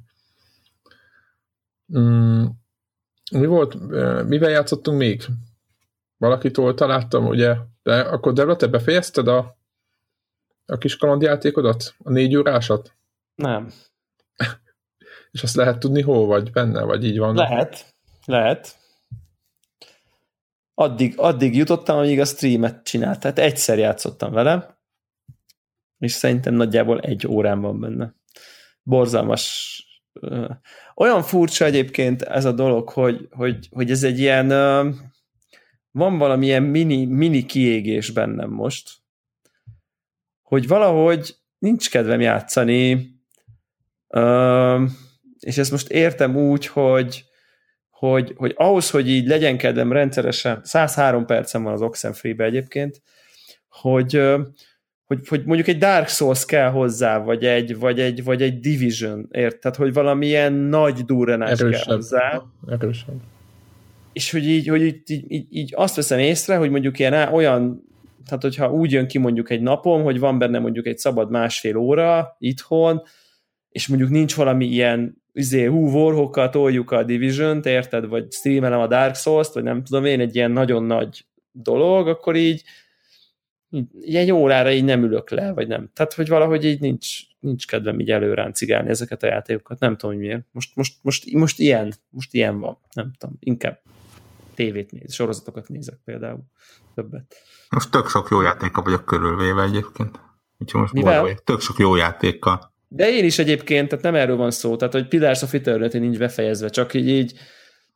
Mm, 1.97 2.45
mi 3.31 3.45
volt, 3.45 3.73
mivel 4.27 4.49
játszottunk 4.49 4.97
még? 4.97 5.25
Valakitól 6.17 6.73
találtam, 6.73 7.25
ugye, 7.25 7.55
de 7.83 7.99
akkor 7.99 8.33
Debra, 8.33 8.55
te 8.55 8.67
befejezted 8.67 9.27
a, 9.27 9.57
a 10.65 10.77
kis 10.77 10.97
kalandjátékodat? 10.97 11.95
A 12.03 12.11
négy 12.11 12.35
órásat? 12.35 12.93
Nem. 13.35 13.71
És 15.31 15.43
azt 15.43 15.55
lehet 15.55 15.79
tudni, 15.79 16.01
hol 16.01 16.25
vagy 16.25 16.51
benne, 16.51 16.83
vagy 16.83 17.03
így 17.05 17.17
van? 17.17 17.35
Lehet. 17.35 17.95
Lehet. 18.25 18.75
Addig, 20.77 21.13
addig 21.17 21.55
jutottam, 21.55 21.97
amíg 21.97 22.19
a 22.19 22.25
streamet 22.25 22.83
csinált. 22.83 23.19
Tehát 23.19 23.39
egyszer 23.39 23.77
játszottam 23.77 24.31
vele, 24.31 24.79
és 25.97 26.11
szerintem 26.11 26.53
nagyjából 26.53 26.99
egy 26.99 27.27
órán 27.27 27.61
van 27.61 27.79
benne. 27.79 28.15
Borzalmas 28.83 29.79
olyan 30.95 31.23
furcsa 31.23 31.65
egyébként 31.65 32.21
ez 32.21 32.45
a 32.45 32.51
dolog, 32.51 32.89
hogy, 32.89 33.27
hogy, 33.31 33.67
hogy 33.71 33.91
ez 33.91 34.03
egy 34.03 34.19
ilyen 34.19 34.47
van 35.91 36.17
valamilyen 36.17 36.63
mini, 36.63 37.05
mini 37.05 37.45
kiégés 37.45 38.09
bennem 38.09 38.49
most, 38.49 38.89
hogy 40.41 40.67
valahogy 40.67 41.35
nincs 41.57 41.89
kedvem 41.89 42.21
játszani, 42.21 43.13
és 45.39 45.57
ezt 45.57 45.71
most 45.71 45.89
értem 45.89 46.35
úgy, 46.35 46.67
hogy, 46.67 47.25
hogy, 48.11 48.33
hogy 48.35 48.53
ahhoz, 48.55 48.89
hogy 48.89 49.09
így 49.09 49.27
legyen 49.27 49.57
kedvem 49.57 49.91
rendszeresen, 49.91 50.59
103 50.63 51.25
percem 51.25 51.63
van 51.63 51.73
az 51.73 51.81
Oxenfree-be 51.81 52.43
egyébként, 52.43 53.01
hogy, 53.69 54.21
hogy, 55.05 55.27
hogy 55.27 55.43
mondjuk 55.45 55.67
egy 55.67 55.77
Dark 55.77 56.07
Souls 56.07 56.45
kell 56.45 56.69
hozzá, 56.69 57.17
vagy 57.17 57.45
egy, 57.45 57.79
vagy 57.79 57.99
egy, 57.99 58.23
vagy 58.23 58.41
egy 58.41 58.59
Division, 58.59 59.27
ért? 59.31 59.59
Tehát, 59.59 59.77
hogy 59.77 59.93
valamilyen 59.93 60.53
nagy 60.53 61.05
durranás 61.05 61.59
kell 61.59 61.83
hozzá. 61.83 62.41
Erősebb. 62.67 63.21
És 64.13 64.31
hogy 64.31 64.47
így, 64.47 64.67
hogy 64.67 64.81
így, 64.81 65.01
így, 65.05 65.31
így, 65.31 65.47
így 65.49 65.73
azt 65.75 65.95
veszem 65.95 66.19
észre, 66.19 66.55
hogy 66.55 66.69
mondjuk 66.69 66.99
ilyen 66.99 67.33
olyan, 67.33 67.83
tehát 68.25 68.41
hogyha 68.41 68.71
úgy 68.71 68.91
jön 68.91 69.07
ki 69.07 69.17
mondjuk 69.17 69.49
egy 69.49 69.61
napom, 69.61 70.03
hogy 70.03 70.19
van 70.19 70.37
benne 70.37 70.59
mondjuk 70.59 70.85
egy 70.87 70.97
szabad 70.97 71.31
másfél 71.31 71.77
óra 71.77 72.35
itthon, 72.39 73.01
és 73.69 73.87
mondjuk 73.87 74.09
nincs 74.09 74.35
valami 74.35 74.65
ilyen 74.65 75.23
izé, 75.35 75.65
hú, 75.65 75.89
Warhawkkal 75.89 76.49
toljuk 76.49 76.91
a 76.91 77.03
Division-t, 77.03 77.65
érted, 77.65 78.07
vagy 78.07 78.31
streamelem 78.31 78.79
a 78.79 78.87
Dark 78.87 79.15
Souls-t, 79.15 79.53
vagy 79.53 79.63
nem 79.63 79.83
tudom 79.83 80.05
én, 80.05 80.19
egy 80.19 80.35
ilyen 80.35 80.51
nagyon 80.51 80.83
nagy 80.83 81.25
dolog, 81.51 82.07
akkor 82.07 82.35
így, 82.35 82.63
így 84.01 84.15
egy 84.15 84.31
órára 84.31 84.71
így 84.71 84.83
nem 84.83 85.03
ülök 85.03 85.29
le, 85.29 85.53
vagy 85.53 85.67
nem. 85.67 85.89
Tehát, 85.93 86.13
hogy 86.13 86.27
valahogy 86.27 86.65
így 86.65 86.79
nincs, 86.79 87.19
nincs 87.39 87.67
kedvem 87.67 87.99
így 87.99 88.11
előráncigálni 88.11 88.89
ezeket 88.89 89.23
a 89.23 89.27
játékokat. 89.27 89.79
Nem 89.79 89.97
tudom, 89.97 90.15
hogy 90.15 90.25
miért. 90.25 90.45
Most, 90.51 90.75
most, 90.75 90.95
most, 91.01 91.31
most 91.33 91.59
ilyen, 91.59 91.93
most 92.09 92.33
ilyen 92.33 92.59
van. 92.59 92.77
Nem 92.93 93.11
tudom. 93.17 93.35
Inkább 93.39 93.81
tévét 94.53 94.91
néz, 94.91 95.13
sorozatokat 95.13 95.67
nézek 95.67 95.99
például 96.05 96.43
többet. 96.95 97.35
Most 97.69 97.91
tök 97.91 98.09
sok 98.09 98.27
jó 98.31 98.41
játéka 98.41 98.81
vagyok 98.81 99.05
körülvéve 99.05 99.63
egyébként. 99.63 100.19
Úgyhogy 100.57 100.81
most 100.81 100.93
Mivel? 100.93 101.35
Tök 101.35 101.59
sok 101.59 101.77
jó 101.77 101.95
játékkal. 101.95 102.73
De 102.87 103.09
én 103.09 103.25
is 103.25 103.39
egyébként, 103.39 103.89
tehát 103.89 104.03
nem 104.03 104.15
erről 104.15 104.35
van 104.35 104.51
szó, 104.51 104.75
tehát 104.75 104.93
hogy 104.93 105.07
Pillars 105.07 105.41
of 105.41 105.53
Eternity 105.53 105.97
nincs 105.97 106.17
befejezve, 106.17 106.69
csak 106.69 106.93
így, 106.93 107.07
így 107.07 107.33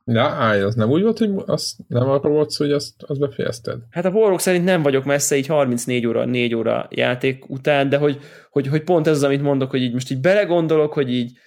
Na, 0.03 0.21
állj, 0.21 0.61
az 0.61 0.75
nem 0.75 0.89
úgy 0.89 1.01
volt, 1.01 1.17
hogy 1.17 1.31
az 1.45 1.75
nem 1.87 2.09
arról 2.09 2.33
volt 2.33 2.49
szó, 2.49 2.65
hogy 2.65 2.73
azt, 2.73 2.93
azt 2.97 3.19
befejezted? 3.19 3.79
Hát 3.89 4.05
a 4.05 4.09
Warrock 4.09 4.39
szerint 4.39 4.63
nem 4.63 4.81
vagyok 4.81 5.03
messze, 5.03 5.37
így 5.37 5.47
34 5.47 6.05
óra, 6.05 6.25
4 6.25 6.55
óra 6.55 6.87
játék 6.89 7.49
után, 7.49 7.89
de 7.89 7.97
hogy, 7.97 8.19
hogy, 8.49 8.67
hogy 8.67 8.83
pont 8.83 9.07
ez 9.07 9.15
az, 9.15 9.23
amit 9.23 9.41
mondok, 9.41 9.69
hogy 9.69 9.81
így 9.81 9.93
most 9.93 10.11
így 10.11 10.19
belegondolok, 10.19 10.93
hogy 10.93 11.13
így 11.13 11.37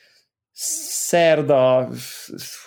szerda 0.52 1.88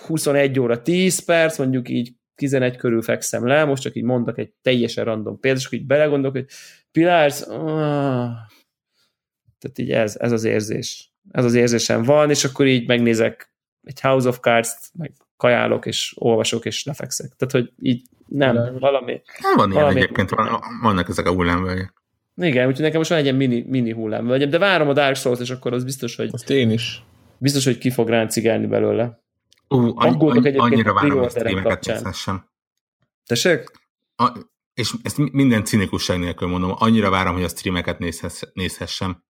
21 0.08 0.60
óra 0.60 0.82
10 0.82 1.26
perc, 1.26 1.58
mondjuk 1.58 1.90
így 1.90 2.14
11 2.36 2.76
körül 2.76 3.02
fekszem 3.02 3.48
le, 3.48 3.66
most 3.66 3.82
csak 3.82 3.96
így 3.96 4.04
mondok 4.04 4.38
egy 4.38 4.54
teljesen 4.62 5.06
random 5.06 5.40
példát, 5.40 5.62
és 5.62 5.72
így 5.72 5.86
belegondolok, 5.86 6.36
hogy 6.36 6.46
Pillars, 6.92 7.42
ah, 7.42 8.30
tehát 9.66 9.80
így 9.80 9.92
ez, 9.92 10.16
ez 10.20 10.32
az 10.32 10.44
érzés. 10.44 11.12
Ez 11.32 11.46
az 11.46 11.54
érzésem 11.54 12.04
van, 12.04 12.30
és 12.30 12.44
akkor 12.44 12.66
így 12.66 12.88
megnézek 12.88 13.54
egy 13.84 14.02
House 14.02 14.28
of 14.28 14.40
Cards-t, 14.40 14.90
meg 14.94 15.12
kajálok, 15.38 15.86
és 15.86 16.14
olvasok, 16.18 16.66
és 16.66 16.84
lefekszek. 16.84 17.34
Tehát, 17.38 17.54
hogy 17.54 17.74
így 17.88 18.02
nem, 18.28 18.54
De, 18.56 18.72
valami... 18.72 19.22
Nem 19.42 19.56
van 19.56 19.72
ilyen 19.72 19.82
valami, 19.82 20.00
egyébként, 20.00 20.30
van, 20.30 20.60
vannak 20.82 21.10
ezek 21.10 21.26
a 21.26 21.34
hullámvölgyek. 21.34 21.94
Igen, 22.36 22.68
úgyhogy 22.68 22.84
nekem 22.84 22.98
most 22.98 23.10
van 23.10 23.20
egy 23.20 23.26
ilyen 23.26 23.36
mini, 23.36 23.66
mini 23.68 23.92
hullámvölgyem, 23.92 24.50
de 24.50 24.58
várom 24.58 24.88
a 24.88 24.94
Dark 24.94 25.16
Souls, 25.16 25.40
és 25.40 25.50
akkor 25.50 25.74
az 25.74 25.84
biztos, 25.84 26.16
hogy... 26.16 26.30
Azt 26.32 26.50
én 26.50 26.72
is. 26.72 27.04
Biztos, 27.38 27.66
hogy 27.66 27.78
ki 27.78 27.90
fog 27.90 28.10
ráncigálni 28.10 28.68
belőle. 28.68 29.24
Ú, 29.68 29.92
annyi, 29.96 30.30
annyi, 30.30 30.58
annyira 30.58 30.94
várom, 30.94 31.20
hogy 31.20 31.30
streameket 31.30 31.86
nézhessem. 31.86 32.50
Tessék? 33.26 33.72
A, 34.16 34.32
és 34.74 34.94
ezt 35.04 35.18
minden 35.18 35.64
cinikusság 35.64 36.20
nélkül 36.20 36.48
mondom, 36.48 36.74
annyira 36.76 37.10
várom, 37.10 37.34
hogy 37.34 37.44
a 37.44 37.48
streameket 37.48 38.00
nézhess, 38.00 38.42
nézhessem. 38.54 39.24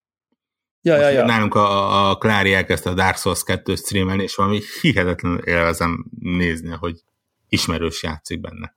Ja, 0.86 0.98
ja, 0.98 1.10
ja. 1.10 1.26
Nálunk 1.26 1.56
a, 1.56 2.10
a 2.10 2.16
Klári 2.16 2.54
elkezdte 2.54 2.90
a 2.90 2.94
Dark 2.94 3.18
Souls 3.18 3.44
2 3.44 3.76
streamelni, 3.76 4.24
és 4.24 4.36
valami 4.36 4.60
hihetetlenül 4.82 5.38
élvezem 5.40 6.06
nézni, 6.20 6.70
hogy 6.70 7.02
ismerős 7.50 8.04
játszik 8.04 8.42
benne. 8.42 8.76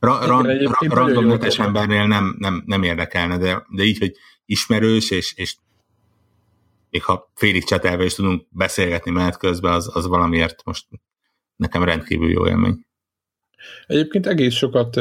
Ra, 0.00 0.26
ran, 0.26 0.46
ra, 0.46 0.76
random 0.80 1.26
netes 1.26 1.58
embernél 1.58 2.06
nem, 2.06 2.36
nem, 2.38 2.62
nem 2.66 2.82
érdekelne, 2.82 3.38
de, 3.38 3.66
de 3.68 3.82
így, 3.82 3.98
hogy 3.98 4.12
ismerős, 4.46 5.10
és, 5.10 5.32
és 5.36 5.56
még 6.90 7.02
ha 7.02 7.30
félig 7.34 7.64
csetelve 7.64 8.04
is 8.04 8.14
tudunk 8.14 8.46
beszélgetni 8.50 9.10
menet 9.10 9.36
közben, 9.36 9.72
az, 9.72 9.96
az 9.96 10.06
valamiért 10.06 10.64
most 10.64 10.86
nekem 11.56 11.84
rendkívül 11.84 12.30
jó 12.30 12.46
élmény. 12.46 12.86
Egyébként 13.86 14.26
egész 14.26 14.54
sokat 14.54 15.00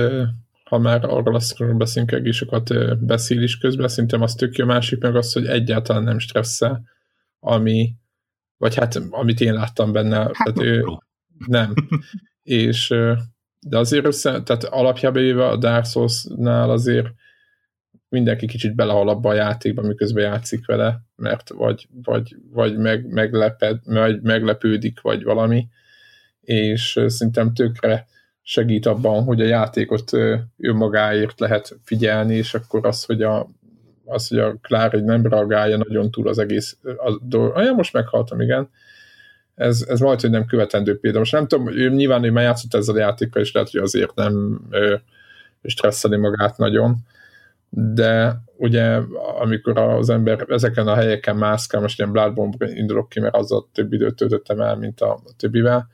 ha 0.72 0.78
már 0.78 1.04
arról 1.04 1.36
azt 1.36 1.76
beszélünk, 1.78 2.12
egész 2.12 2.36
sokat 2.36 2.70
beszél 3.06 3.42
is 3.42 3.58
közben, 3.58 3.88
szerintem 3.88 4.22
az 4.22 4.36
tök 4.36 4.56
jó, 4.56 4.66
másik 4.66 5.02
meg 5.02 5.16
az, 5.16 5.34
hogy 5.34 5.46
egyáltalán 5.46 6.04
nem 6.04 6.20
stresszel, 6.20 6.84
ami, 7.40 7.96
vagy 8.58 8.76
hát 8.76 8.96
amit 9.10 9.42
én 9.42 9.54
láttam 9.54 9.92
benne, 9.92 10.16
hát, 10.16 10.32
tehát 10.32 10.62
ő, 10.62 10.84
nem. 11.46 11.74
És 12.44 12.88
de 13.60 13.78
azért 13.78 14.06
össze, 14.06 14.44
tehát 14.44 14.64
alapjában 14.64 15.24
éve 15.24 15.48
a 15.48 15.58
Dark 15.58 15.86
Souls-nál 15.86 16.70
azért 16.70 17.08
mindenki 18.10 18.48
kicsit 18.48 18.76
belehal 18.76 19.10
abba 19.10 19.30
a 19.30 19.34
játékba, 19.34 19.82
miközben 19.82 20.24
játszik 20.24 20.66
vele, 20.66 21.02
mert 21.16 21.50
vagy, 21.50 21.88
vagy, 22.04 22.36
vagy 22.52 22.78
meg, 22.78 23.08
megleped, 23.08 23.80
vagy 23.84 24.22
meglepődik, 24.22 25.02
vagy 25.02 25.24
valami, 25.24 25.68
és 26.42 27.00
szerintem 27.06 27.54
tökre 27.54 28.08
segít 28.44 28.86
abban, 28.86 29.24
hogy 29.24 29.42
a 29.42 29.46
játékot 29.46 30.12
önmagáért 30.58 31.40
lehet 31.40 31.80
figyelni, 31.84 32.36
és 32.36 32.54
akkor 32.54 32.86
az, 32.86 33.04
hogy 33.04 33.22
a, 33.22 33.50
az, 34.06 34.28
hogy 34.28 34.40
a 34.40 34.56
Klár 34.62 34.94
egy 34.94 35.04
nem 35.04 35.26
reagálja 35.26 35.78
nagyon 35.78 36.12
túl 36.12 36.28
az 36.28 36.38
egész 36.38 36.78
a 36.84 37.20
dolog. 37.24 37.56
Ah, 37.56 37.64
ja, 37.64 37.74
most 37.74 37.94
meghaltam, 37.94 38.42
igen. 38.42 38.70
Ez, 39.56 39.86
ez 39.88 40.00
majd, 40.00 40.22
hogy 40.22 40.30
nem 40.30 40.46
követendő 40.46 41.00
példa. 41.00 41.18
Most 41.18 41.32
nem 41.32 41.48
tudom, 41.48 41.68
ő 41.68 41.90
nyilván 41.90 42.24
ő 42.24 42.32
már 42.32 42.44
játszott 42.44 42.74
ezzel 42.74 42.96
a 42.96 43.00
játékkal, 43.00 43.42
és 43.42 43.52
lehet, 43.52 43.70
hogy 43.70 43.82
azért 43.82 44.16
nem 44.16 44.62
ö, 44.70 44.96
stresszeli 45.64 46.18
magát 46.18 46.58
nagyon, 46.58 46.96
de 47.70 48.42
ugye 48.58 49.00
amikor 49.40 49.78
az 49.78 50.10
ember 50.10 50.46
ezeken 50.48 50.88
a 50.88 50.96
helyeken 50.96 51.36
mászkál, 51.36 51.82
most 51.82 52.00
ilyen 52.00 52.12
Bloodborne 52.12 52.74
indulok 52.74 53.10
ki, 53.10 53.20
mert 53.20 53.36
azzal 53.36 53.70
több 53.74 53.94
időt 53.94 54.16
töltöttem 54.16 54.62
el, 54.62 54.76
mint 54.76 55.02
a 55.02 55.20
többivel, 55.38 55.88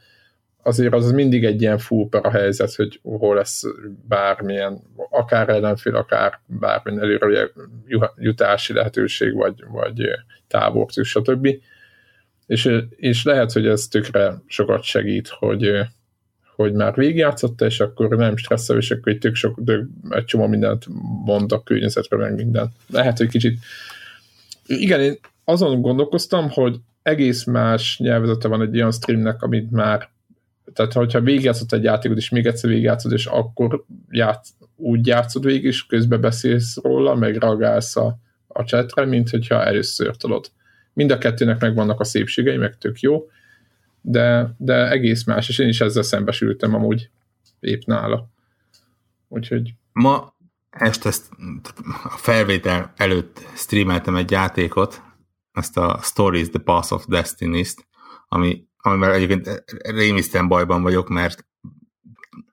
azért 0.67 0.93
az 0.93 1.11
mindig 1.11 1.45
egy 1.45 1.61
ilyen 1.61 1.77
fúper 1.77 2.25
a 2.25 2.31
helyzet, 2.31 2.75
hogy 2.75 2.99
hol 3.03 3.35
lesz 3.35 3.63
bármilyen, 4.07 4.81
akár 5.09 5.49
ellenfél, 5.49 5.95
akár 5.95 6.39
bármilyen 6.45 7.03
előre 7.03 7.49
jutási 8.15 8.73
lehetőség, 8.73 9.33
vagy, 9.33 9.63
vagy 9.71 10.09
tábortűs, 10.47 11.09
stb. 11.09 11.47
És, 12.45 12.69
és 12.89 13.23
lehet, 13.23 13.51
hogy 13.51 13.67
ez 13.67 13.87
tökre 13.87 14.41
sokat 14.47 14.83
segít, 14.83 15.27
hogy, 15.27 15.71
hogy 16.55 16.73
már 16.73 16.93
végigjátszotta, 16.95 17.65
és 17.65 17.79
akkor 17.79 18.09
nem 18.09 18.37
stresszel, 18.37 18.77
és 18.77 18.91
akkor 18.91 19.11
egy 19.11 19.19
tök 19.19 19.35
sok, 19.35 19.59
egy 20.09 20.25
csomó 20.25 20.47
mindent 20.47 20.85
mond 21.25 21.51
a 21.51 21.63
környezetre, 21.63 22.17
meg 22.17 22.35
minden. 22.35 22.71
Lehet, 22.89 23.17
hogy 23.17 23.27
kicsit 23.27 23.59
igen, 24.65 24.99
én 24.99 25.19
azon 25.43 25.81
gondolkoztam, 25.81 26.49
hogy 26.49 26.75
egész 27.01 27.43
más 27.43 27.97
nyelvezete 27.99 28.47
van 28.47 28.61
egy 28.61 28.75
olyan 28.75 28.91
streamnek, 28.91 29.41
amit 29.41 29.71
már 29.71 30.09
tehát 30.73 30.93
hogyha 30.93 31.21
végigjátszott 31.21 31.71
egy 31.71 31.83
játékot, 31.83 32.17
és 32.17 32.29
még 32.29 32.45
egyszer 32.45 32.69
végigjátszod, 32.69 33.11
és 33.11 33.25
akkor 33.25 33.85
játsz, 34.09 34.53
úgy 34.75 35.07
játszod 35.07 35.45
végig, 35.45 35.63
és 35.63 35.85
közben 35.85 36.21
beszélsz 36.21 36.77
róla, 36.77 37.15
meg 37.15 37.35
reagálsz 37.35 37.95
a, 37.95 38.19
a 38.47 38.63
chatre, 38.63 39.05
mint 39.05 39.29
hogyha 39.29 39.63
először 39.63 40.15
tudod. 40.15 40.51
Mind 40.93 41.11
a 41.11 41.17
kettőnek 41.17 41.59
megvannak 41.59 41.99
a 41.99 42.03
szépségei, 42.03 42.57
meg 42.57 42.77
tök 42.77 42.99
jó, 42.99 43.29
de, 44.01 44.55
de 44.57 44.89
egész 44.89 45.23
más, 45.23 45.49
és 45.49 45.59
én 45.59 45.67
is 45.67 45.81
ezzel 45.81 46.03
szembesültem 46.03 46.75
amúgy 46.75 47.09
épp 47.59 47.81
nála. 47.85 48.29
Úgyhogy... 49.27 49.73
Ma 49.91 50.35
este 50.69 51.09
a 52.03 52.17
felvétel 52.17 52.93
előtt 52.95 53.39
streameltem 53.55 54.15
egy 54.15 54.31
játékot, 54.31 55.01
ezt 55.51 55.77
a 55.77 55.99
Stories 56.01 56.49
The 56.49 56.59
Path 56.59 56.93
of 56.93 57.05
Destiny-t, 57.07 57.87
ami 58.27 58.66
amivel 58.91 59.13
egyébként 59.13 59.63
rémisztően 59.83 60.47
bajban 60.47 60.81
vagyok, 60.81 61.09
mert 61.09 61.45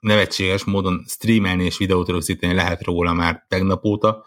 nevetséges 0.00 0.64
módon 0.64 1.04
streamelni 1.08 1.64
és 1.64 1.78
videót 1.78 2.08
rögzíteni 2.08 2.54
lehet 2.54 2.82
róla 2.82 3.12
már 3.12 3.44
tegnap 3.48 3.84
óta, 3.84 4.24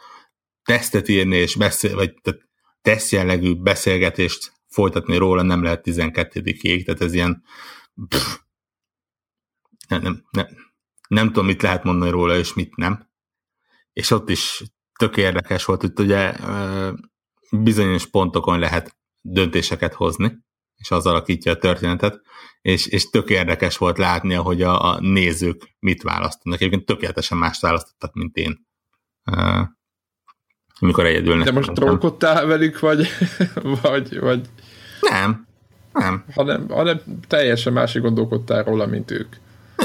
tesztet 0.64 1.08
írni 1.08 1.36
és 1.36 1.56
beszél, 1.56 1.96
vagy 1.96 2.14
tehát 2.22 2.40
teszt 2.82 3.12
jellegű 3.12 3.56
beszélgetést 3.56 4.52
folytatni 4.68 5.18
róla 5.18 5.42
nem 5.42 5.64
lehet 5.64 5.82
12-ig, 5.86 6.86
tehát 6.86 7.02
ez 7.02 7.14
ilyen 7.14 7.44
pff, 8.08 8.38
nem, 9.88 10.02
nem, 10.02 10.24
nem, 10.32 10.48
nem 11.08 11.28
tudom, 11.28 11.46
mit 11.46 11.62
lehet 11.62 11.84
mondani 11.84 12.12
róla, 12.12 12.38
és 12.38 12.54
mit 12.54 12.76
nem. 12.76 13.10
És 13.94 14.12
ott 14.12 14.30
is 14.30 14.64
tök 15.00 15.18
érdekes 15.18 15.66
volt, 15.66 15.82
hogy 15.82 15.92
ugye 16.00 16.36
bizonyos 17.52 18.06
pontokon 18.06 18.60
lehet 18.60 18.98
döntéseket 19.22 19.94
hozni, 19.94 20.46
és 20.78 20.92
az 20.92 21.06
alakítja 21.06 21.52
a 21.52 21.58
történetet, 21.58 22.22
és, 22.62 22.86
és 22.88 23.10
tök 23.10 23.30
érdekes 23.30 23.78
volt 23.78 23.98
látni, 23.98 24.34
hogy 24.34 24.62
a, 24.62 24.94
a 24.94 25.00
nézők 25.00 25.76
mit 25.80 26.02
választanak. 26.02 26.60
Egyébként 26.60 26.86
tökéletesen 26.86 27.38
mást 27.38 27.62
választottak, 27.62 28.14
mint 28.14 28.36
én. 28.36 28.66
Uh, 29.32 29.68
amikor 30.80 31.06
egyedül 31.06 31.44
De 31.44 31.52
most 31.52 31.74
trollkodtál 31.74 32.46
velük, 32.46 32.80
vagy, 32.80 33.08
vagy, 33.82 34.20
vagy... 34.20 34.50
Nem, 35.02 35.48
nem. 35.94 36.26
Hanem, 36.34 36.70
hanem 36.70 37.02
teljesen 37.28 37.74
másik 37.74 38.02
gondolkodtál 38.02 38.64
róla, 38.64 38.86
mint 38.86 39.12
ők. 39.12 39.36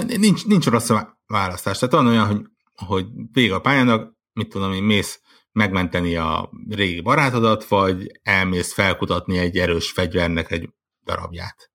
Nincs, 0.06 0.46
nincs 0.46 0.66
rossz 0.66 0.90
választás. 1.26 1.78
Tehát 1.78 1.94
van 1.94 2.06
olyan, 2.06 2.26
hogy, 2.26 2.40
hogy 2.86 3.06
vége 3.32 3.54
a 3.54 3.60
pályának, 3.60 4.12
mit 4.32 4.48
tudom 4.48 4.72
én, 4.72 4.82
mész 4.82 5.20
megmenteni 5.52 6.16
a 6.16 6.50
régi 6.68 7.00
barátodat, 7.00 7.64
vagy 7.64 8.20
elmész 8.22 8.72
felkutatni 8.72 9.38
egy 9.38 9.56
erős 9.56 9.90
fegyvernek 9.90 10.50
egy 10.50 10.68
darabját. 11.04 11.72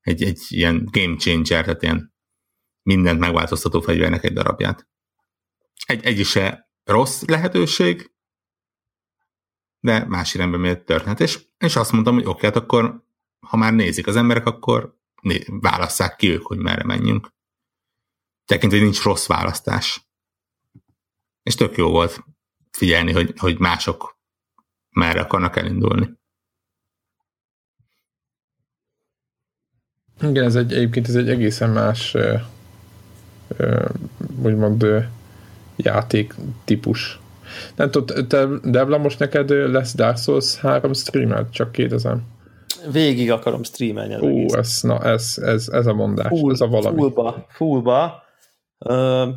Egy, 0.00 0.22
egy 0.22 0.40
ilyen 0.48 0.88
game 0.90 1.16
changer, 1.16 1.64
tehát 1.64 1.82
ilyen 1.82 2.14
mindent 2.82 3.18
megváltoztató 3.18 3.80
fegyvernek 3.80 4.24
egy 4.24 4.32
darabját. 4.32 4.88
Egy, 5.86 6.04
egy 6.04 6.18
is 6.18 6.38
rossz 6.84 7.22
lehetőség, 7.22 8.12
de 9.80 10.04
más 10.04 10.34
irányba 10.34 10.56
miért 10.56 10.84
történet. 10.84 11.20
És, 11.20 11.46
és 11.58 11.76
azt 11.76 11.92
mondtam, 11.92 12.14
hogy 12.14 12.26
oké, 12.26 12.46
hát 12.46 12.56
akkor 12.56 13.06
ha 13.40 13.56
már 13.56 13.72
nézik 13.72 14.06
az 14.06 14.16
emberek, 14.16 14.46
akkor 14.46 14.98
né- 15.22 15.46
válasszák 15.48 16.16
ki 16.16 16.28
ők, 16.28 16.46
hogy 16.46 16.58
merre 16.58 16.84
menjünk. 16.84 17.32
Tekintve, 18.44 18.78
hogy 18.78 18.86
nincs 18.86 19.02
rossz 19.02 19.26
választás. 19.26 20.08
És 21.42 21.54
tök 21.54 21.76
jó 21.76 21.90
volt 21.90 22.24
figyelni, 22.70 23.12
hogy, 23.12 23.38
hogy 23.38 23.58
mások 23.58 24.18
merre 24.90 25.20
akarnak 25.20 25.56
elindulni. 25.56 26.18
Igen, 30.22 30.44
ez 30.44 30.54
egy, 30.54 30.72
egyébként 30.72 31.08
ez 31.08 31.14
egy 31.14 31.28
egészen 31.28 31.70
más 31.70 32.16
úgymond 34.42 34.86
játék 35.76 36.34
típus. 36.64 37.20
Nem 37.76 37.90
tudom, 37.90 38.26
te, 38.26 38.46
Devla, 38.64 38.98
most 38.98 39.18
neked 39.18 39.50
lesz 39.50 39.94
Dark 39.94 40.18
Souls 40.18 40.56
3 40.56 40.92
streamet? 40.92 41.52
Csak 41.52 41.72
kérdezem. 41.72 42.22
Végig 42.92 43.30
akarom 43.30 43.62
streamelni. 43.62 44.14
Ú, 44.14 44.54
ez, 44.54 44.78
na, 44.82 45.04
ez, 45.04 45.34
ez, 45.42 45.68
ez 45.68 45.86
a 45.86 45.94
mondás, 45.94 46.26
Full, 46.28 46.52
ez 46.52 46.60
a 46.60 46.66
valami. 46.66 46.96
Fullba, 46.96 47.46
fullba. 47.48 48.22
Uh, 48.78 49.28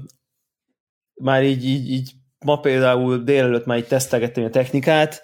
már 1.14 1.44
így, 1.44 1.66
így, 1.66 1.90
így 1.90 2.12
ma 2.46 2.60
például 2.60 3.18
délelőtt 3.18 3.66
már 3.66 3.78
így 3.78 3.88
tesztelgettem 3.88 4.44
a 4.44 4.50
technikát. 4.50 5.22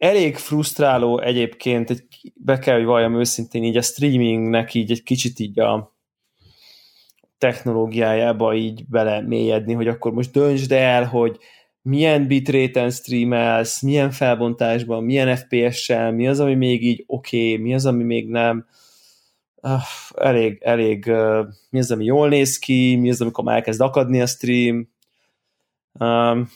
Elég 0.00 0.36
frusztráló 0.36 1.20
egyébként, 1.20 1.90
egy, 1.90 2.32
be 2.34 2.58
kell, 2.58 2.76
hogy 2.76 2.84
valljam 2.84 3.18
őszintén, 3.18 3.64
így 3.64 3.76
a 3.76 3.82
streamingnek 3.82 4.74
így 4.74 4.90
egy 4.90 5.02
kicsit 5.02 5.38
így 5.38 5.60
a 5.60 5.96
technológiájába 7.38 8.54
így 8.54 8.84
bele 8.88 9.20
mélyedni, 9.20 9.72
hogy 9.72 9.88
akkor 9.88 10.12
most 10.12 10.32
döntsd 10.32 10.72
el, 10.72 11.04
hogy 11.04 11.38
milyen 11.82 12.26
bitréten 12.26 12.90
streamelsz, 12.90 13.82
milyen 13.82 14.10
felbontásban, 14.10 15.04
milyen 15.04 15.36
FPS-sel, 15.36 16.12
mi 16.12 16.28
az, 16.28 16.40
ami 16.40 16.54
még 16.54 16.84
így 16.84 17.04
oké, 17.06 17.52
okay, 17.52 17.62
mi 17.62 17.74
az, 17.74 17.86
ami 17.86 18.04
még 18.04 18.28
nem. 18.28 18.66
Uh, 19.54 19.80
elég, 20.16 20.58
elég, 20.62 21.04
uh, 21.06 21.46
mi 21.70 21.78
az, 21.78 21.90
ami 21.90 22.04
jól 22.04 22.28
néz 22.28 22.58
ki, 22.58 22.96
mi 22.96 23.10
az, 23.10 23.20
amikor 23.20 23.44
már 23.44 23.56
elkezd 23.56 23.80
akadni 23.80 24.20
a 24.20 24.26
stream. 24.26 24.88
Um, 25.92 26.48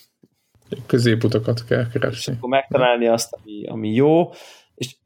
Középutakat 0.87 1.65
kell 1.65 1.89
keresni. 1.89 2.33
És 2.33 2.39
akkor 2.39 2.49
megtalálni 2.49 3.07
azt, 3.07 3.37
ami, 3.43 3.67
ami 3.67 3.93
jó, 3.93 4.31
és 4.75 4.97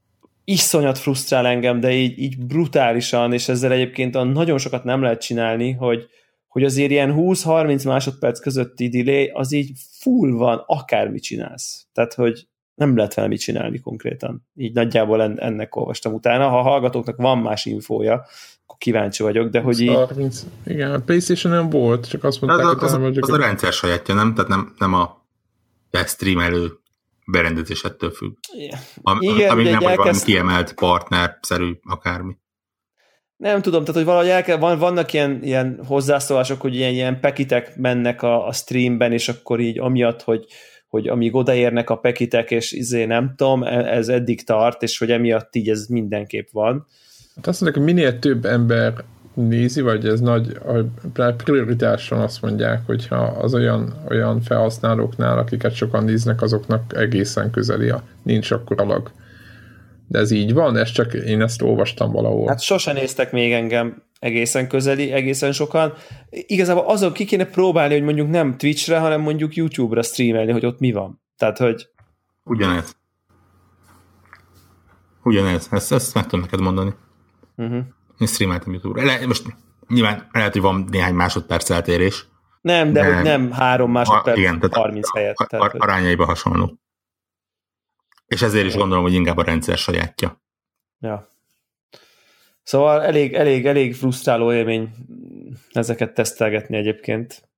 iszonyat 0.44 0.98
frusztrál 0.98 1.46
engem, 1.46 1.80
de 1.80 1.92
így, 1.92 2.18
így 2.18 2.38
brutálisan, 2.38 3.32
és 3.32 3.48
ezzel 3.48 3.72
egyébként 3.72 4.32
nagyon 4.32 4.58
sokat 4.58 4.84
nem 4.84 5.02
lehet 5.02 5.20
csinálni, 5.20 5.72
hogy, 5.72 6.06
hogy 6.48 6.64
azért 6.64 6.90
ilyen 6.90 7.14
20-30 7.16 7.86
másodperc 7.86 8.40
közötti 8.40 8.88
delay 8.88 9.30
az 9.34 9.52
így 9.52 9.70
full 10.00 10.30
van, 10.30 10.62
akármit 10.66 11.22
csinálsz. 11.22 11.86
Tehát, 11.92 12.14
hogy 12.14 12.46
nem 12.74 12.96
lehet 12.96 13.14
vele 13.14 13.28
mit 13.28 13.40
csinálni 13.40 13.80
konkrétan. 13.80 14.46
Így 14.54 14.74
nagyjából 14.74 15.22
ennek 15.22 15.76
olvastam 15.76 16.12
utána. 16.12 16.48
Ha 16.48 16.58
a 16.58 16.62
hallgatóknak 16.62 17.16
van 17.16 17.38
más 17.38 17.64
infója, 17.64 18.12
akkor 18.64 18.78
kíváncsi 18.78 19.22
vagyok, 19.22 19.48
de 19.48 19.60
hogy 19.60 19.80
így... 19.80 19.94
30. 19.94 20.42
Igen, 20.64 20.92
a 20.92 20.98
playstation 20.98 21.52
nem 21.52 21.70
volt, 21.70 22.08
csak 22.08 22.24
azt 22.24 22.40
mondták, 22.40 22.82
az, 22.82 22.92
hogy... 22.92 23.02
Az, 23.02 23.16
az, 23.22 23.30
az 23.30 23.30
a 23.30 23.36
rendszer 23.36 23.72
sajátja, 23.72 24.14
nem? 24.14 24.34
Tehát 24.34 24.50
nem, 24.50 24.74
nem 24.78 24.94
a 24.94 25.26
streamelő 26.06 26.72
berendezésettől 27.26 28.10
függ. 28.10 28.32
Yeah. 28.56 28.80
Am, 29.02 29.18
Igen, 29.20 29.50
amíg 29.50 29.64
nem 29.64 29.78
vagy 29.78 29.90
elkezd... 29.90 30.24
kiemelt 30.24 30.72
partner-szerű 30.74 31.72
akármi. 31.82 32.36
Nem 33.36 33.62
tudom, 33.62 33.80
tehát 33.80 33.96
hogy 33.96 34.04
valahogy 34.04 34.28
el 34.28 34.42
kell, 34.42 34.56
van, 34.56 34.78
vannak 34.78 35.12
ilyen, 35.12 35.40
ilyen 35.42 35.80
hozzászólások, 35.86 36.60
hogy 36.60 36.74
ilyen, 36.74 36.92
ilyen 36.92 37.20
pekitek 37.20 37.76
mennek 37.76 38.22
a, 38.22 38.46
a 38.46 38.52
streamben, 38.52 39.12
és 39.12 39.28
akkor 39.28 39.60
így 39.60 39.78
amiatt, 39.78 40.22
hogy, 40.22 40.46
hogy 40.88 41.08
amíg 41.08 41.34
odaérnek 41.34 41.90
a 41.90 41.96
pekitek, 41.96 42.50
és 42.50 42.72
izé 42.72 43.04
nem 43.04 43.34
tudom, 43.36 43.62
e, 43.62 43.68
ez 43.68 44.08
eddig 44.08 44.44
tart, 44.44 44.82
és 44.82 44.98
hogy 44.98 45.10
emiatt 45.10 45.56
így 45.56 45.68
ez 45.68 45.86
mindenképp 45.86 46.48
van. 46.52 46.86
Hát 47.36 47.46
azt 47.46 47.60
mondják, 47.60 47.84
hogy 47.84 47.94
minél 47.94 48.18
több 48.18 48.44
ember 48.44 49.04
nézi, 49.38 49.80
vagy 49.80 50.06
ez 50.06 50.20
nagy 50.20 50.58
prioritáson 51.36 52.18
azt 52.18 52.42
mondják, 52.42 52.86
hogyha 52.86 53.16
az 53.16 53.54
olyan, 53.54 53.94
olyan 54.08 54.40
felhasználóknál, 54.40 55.38
akiket 55.38 55.74
sokan 55.74 56.04
néznek, 56.04 56.42
azoknak 56.42 56.96
egészen 56.96 57.50
közeli 57.50 57.88
a 57.88 58.02
nincs 58.22 58.50
akkor 58.50 58.86
lag. 58.86 59.10
De 60.06 60.18
ez 60.18 60.30
így 60.30 60.52
van? 60.52 60.76
Ez 60.76 60.90
csak 60.90 61.14
én 61.14 61.42
ezt 61.42 61.62
olvastam 61.62 62.12
valahol. 62.12 62.48
Hát 62.48 62.60
sose 62.60 62.92
néztek 62.92 63.32
még 63.32 63.52
engem 63.52 64.02
egészen 64.18 64.68
közeli, 64.68 65.12
egészen 65.12 65.52
sokan. 65.52 65.92
Igazából 66.30 66.84
azon 66.86 67.12
ki 67.12 67.24
kéne 67.24 67.44
próbálni, 67.44 67.94
hogy 67.94 68.02
mondjuk 68.02 68.30
nem 68.30 68.56
Twitchre, 68.56 68.98
hanem 68.98 69.20
mondjuk 69.20 69.54
YouTube-ra 69.54 70.02
streamelni, 70.02 70.52
hogy 70.52 70.66
ott 70.66 70.78
mi 70.78 70.92
van. 70.92 71.22
Tehát, 71.36 71.58
hogy... 71.58 71.88
Ugyanez. 72.44 72.96
Ugyanez. 75.22 75.68
Ezt, 75.70 75.92
ezt 75.92 76.14
meg 76.14 76.24
tudom 76.24 76.40
neked 76.40 76.60
mondani. 76.60 76.94
Uh-huh. 77.56 77.84
Én 78.18 78.26
streameltem 78.26 78.72
YouTube-ra. 78.72 79.04
Le, 79.04 79.26
most 79.26 79.44
nyilván 79.88 80.28
lehet, 80.32 80.52
hogy 80.52 80.62
van 80.62 80.86
néhány 80.90 81.14
másodperc 81.14 81.70
eltérés. 81.70 82.26
Nem, 82.60 82.92
de, 82.92 83.02
de 83.02 83.14
hogy 83.14 83.24
nem 83.24 83.50
három 83.50 83.90
másodperc, 83.90 84.36
a, 84.36 84.40
igen, 84.40 84.58
tehát 84.60 84.76
30 84.76 85.14
helyet. 85.14 85.36
Tehát, 85.48 85.74
arányaiba 85.74 86.24
hasonló. 86.24 86.78
És 88.26 88.42
ezért 88.42 88.66
is 88.66 88.74
gondolom, 88.74 89.04
hogy 89.04 89.12
inkább 89.12 89.36
a 89.36 89.42
rendszer 89.42 89.78
sajátja. 89.78 90.42
Ja. 91.00 91.28
Szóval 92.62 93.02
elég, 93.02 93.34
elég, 93.34 93.66
elég 93.66 93.94
frusztráló 93.94 94.52
élmény 94.52 94.90
ezeket 95.72 96.14
tesztelgetni 96.14 96.76
egyébként. 96.76 97.48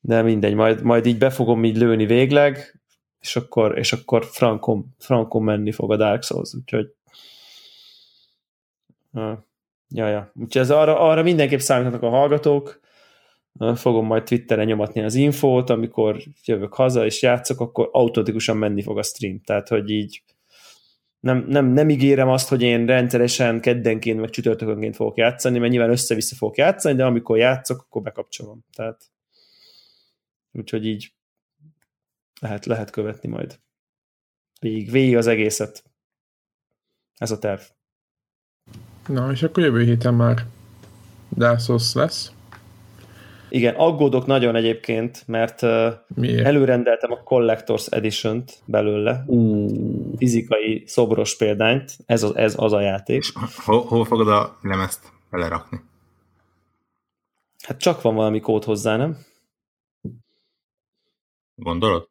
De 0.00 0.22
mindegy, 0.22 0.54
majd, 0.54 0.82
majd 0.82 1.06
így 1.06 1.18
be 1.18 1.30
fogom 1.30 1.64
így 1.64 1.76
lőni 1.76 2.06
végleg, 2.06 2.80
és 3.20 3.36
akkor, 3.36 3.78
és 3.78 3.92
akkor 3.92 4.24
frankom, 4.24 4.94
frankom 4.98 5.44
menni 5.44 5.72
fog 5.72 5.92
a 5.92 5.96
Dark 5.96 6.22
Souls, 6.22 6.54
úgyhogy 6.54 6.94
ja, 9.88 10.08
ja. 10.08 10.32
Úgyhogy 10.34 10.62
ez 10.62 10.70
arra, 10.70 11.00
arra 11.00 11.22
mindenképp 11.22 11.58
számítanak 11.58 12.02
a 12.02 12.08
hallgatók, 12.08 12.80
fogom 13.74 14.06
majd 14.06 14.22
Twitteren 14.22 14.66
nyomatni 14.66 15.02
az 15.02 15.14
infót, 15.14 15.70
amikor 15.70 16.22
jövök 16.44 16.74
haza 16.74 17.04
és 17.04 17.22
játszok, 17.22 17.60
akkor 17.60 17.88
automatikusan 17.92 18.56
menni 18.56 18.82
fog 18.82 18.98
a 18.98 19.02
stream. 19.02 19.40
Tehát, 19.40 19.68
hogy 19.68 19.90
így 19.90 20.22
nem, 21.20 21.44
nem, 21.48 21.66
nem 21.66 21.88
ígérem 21.88 22.28
azt, 22.28 22.48
hogy 22.48 22.62
én 22.62 22.86
rendszeresen 22.86 23.60
keddenként, 23.60 24.20
meg 24.20 24.30
csütörtökönként 24.30 24.96
fogok 24.96 25.16
játszani, 25.16 25.58
mert 25.58 25.70
nyilván 25.70 25.90
össze-vissza 25.90 26.36
fogok 26.36 26.56
játszani, 26.56 26.96
de 26.96 27.04
amikor 27.04 27.38
játszok, 27.38 27.80
akkor 27.80 28.02
bekapcsolom. 28.02 28.64
Tehát 28.72 29.10
úgyhogy 30.52 30.86
így 30.86 31.12
lehet, 32.40 32.66
lehet 32.66 32.90
követni 32.90 33.28
majd. 33.28 33.58
Végig, 34.60 34.90
végig 34.90 35.16
az 35.16 35.26
egészet. 35.26 35.84
Ez 37.16 37.30
a 37.30 37.38
terv. 37.38 37.60
Na, 39.06 39.30
és 39.30 39.42
akkor 39.42 39.62
jövő 39.62 39.84
héten 39.84 40.14
már 40.14 40.46
Souls 41.58 41.94
lesz. 41.94 42.30
Igen, 43.48 43.74
aggódok 43.74 44.26
nagyon 44.26 44.54
egyébként, 44.56 45.22
mert 45.26 45.62
Miért? 46.14 46.46
előrendeltem 46.46 47.12
a 47.12 47.22
Collectors 47.22 47.86
Edition-t 47.86 48.58
belőle, 48.64 49.24
uh. 49.26 49.70
fizikai 50.16 50.82
szobros 50.86 51.36
példányt, 51.36 51.96
ez 52.06 52.22
az, 52.22 52.36
ez 52.36 52.54
az 52.58 52.72
a 52.72 52.80
játék. 52.80 53.16
És 53.16 53.32
hol, 53.64 53.84
hol 53.84 54.04
fogod 54.04 54.28
a 54.28 54.58
lemezt 54.62 55.12
belerakni? 55.30 55.80
Hát 57.62 57.78
csak 57.78 58.02
van 58.02 58.14
valami 58.14 58.40
kód 58.40 58.64
hozzá, 58.64 58.96
nem? 58.96 59.16
Gondolod? 61.54 62.08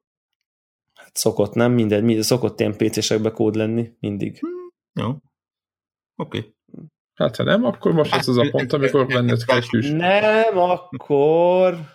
Hát 0.93 1.15
szokott, 1.15 1.53
nem? 1.53 1.71
Minden, 1.71 2.03
minden 2.03 2.23
szokott 2.23 2.59
ilyen 2.59 2.77
PC-sekbe 2.77 3.31
kód 3.31 3.55
lenni, 3.55 3.91
mindig. 3.99 4.39
Hmm, 4.39 4.71
jó. 4.93 5.09
Oké. 6.15 6.37
Okay. 6.37 6.54
Hát 7.15 7.35
ha 7.35 7.43
nem, 7.43 7.65
akkor 7.65 7.91
most 7.91 8.13
ez 8.13 8.27
az 8.27 8.37
a 8.37 8.49
pont, 8.51 8.73
amikor 8.73 9.07
benned 9.07 9.45
kell 9.45 9.61
Nem, 9.81 10.57
akkor... 10.57 11.93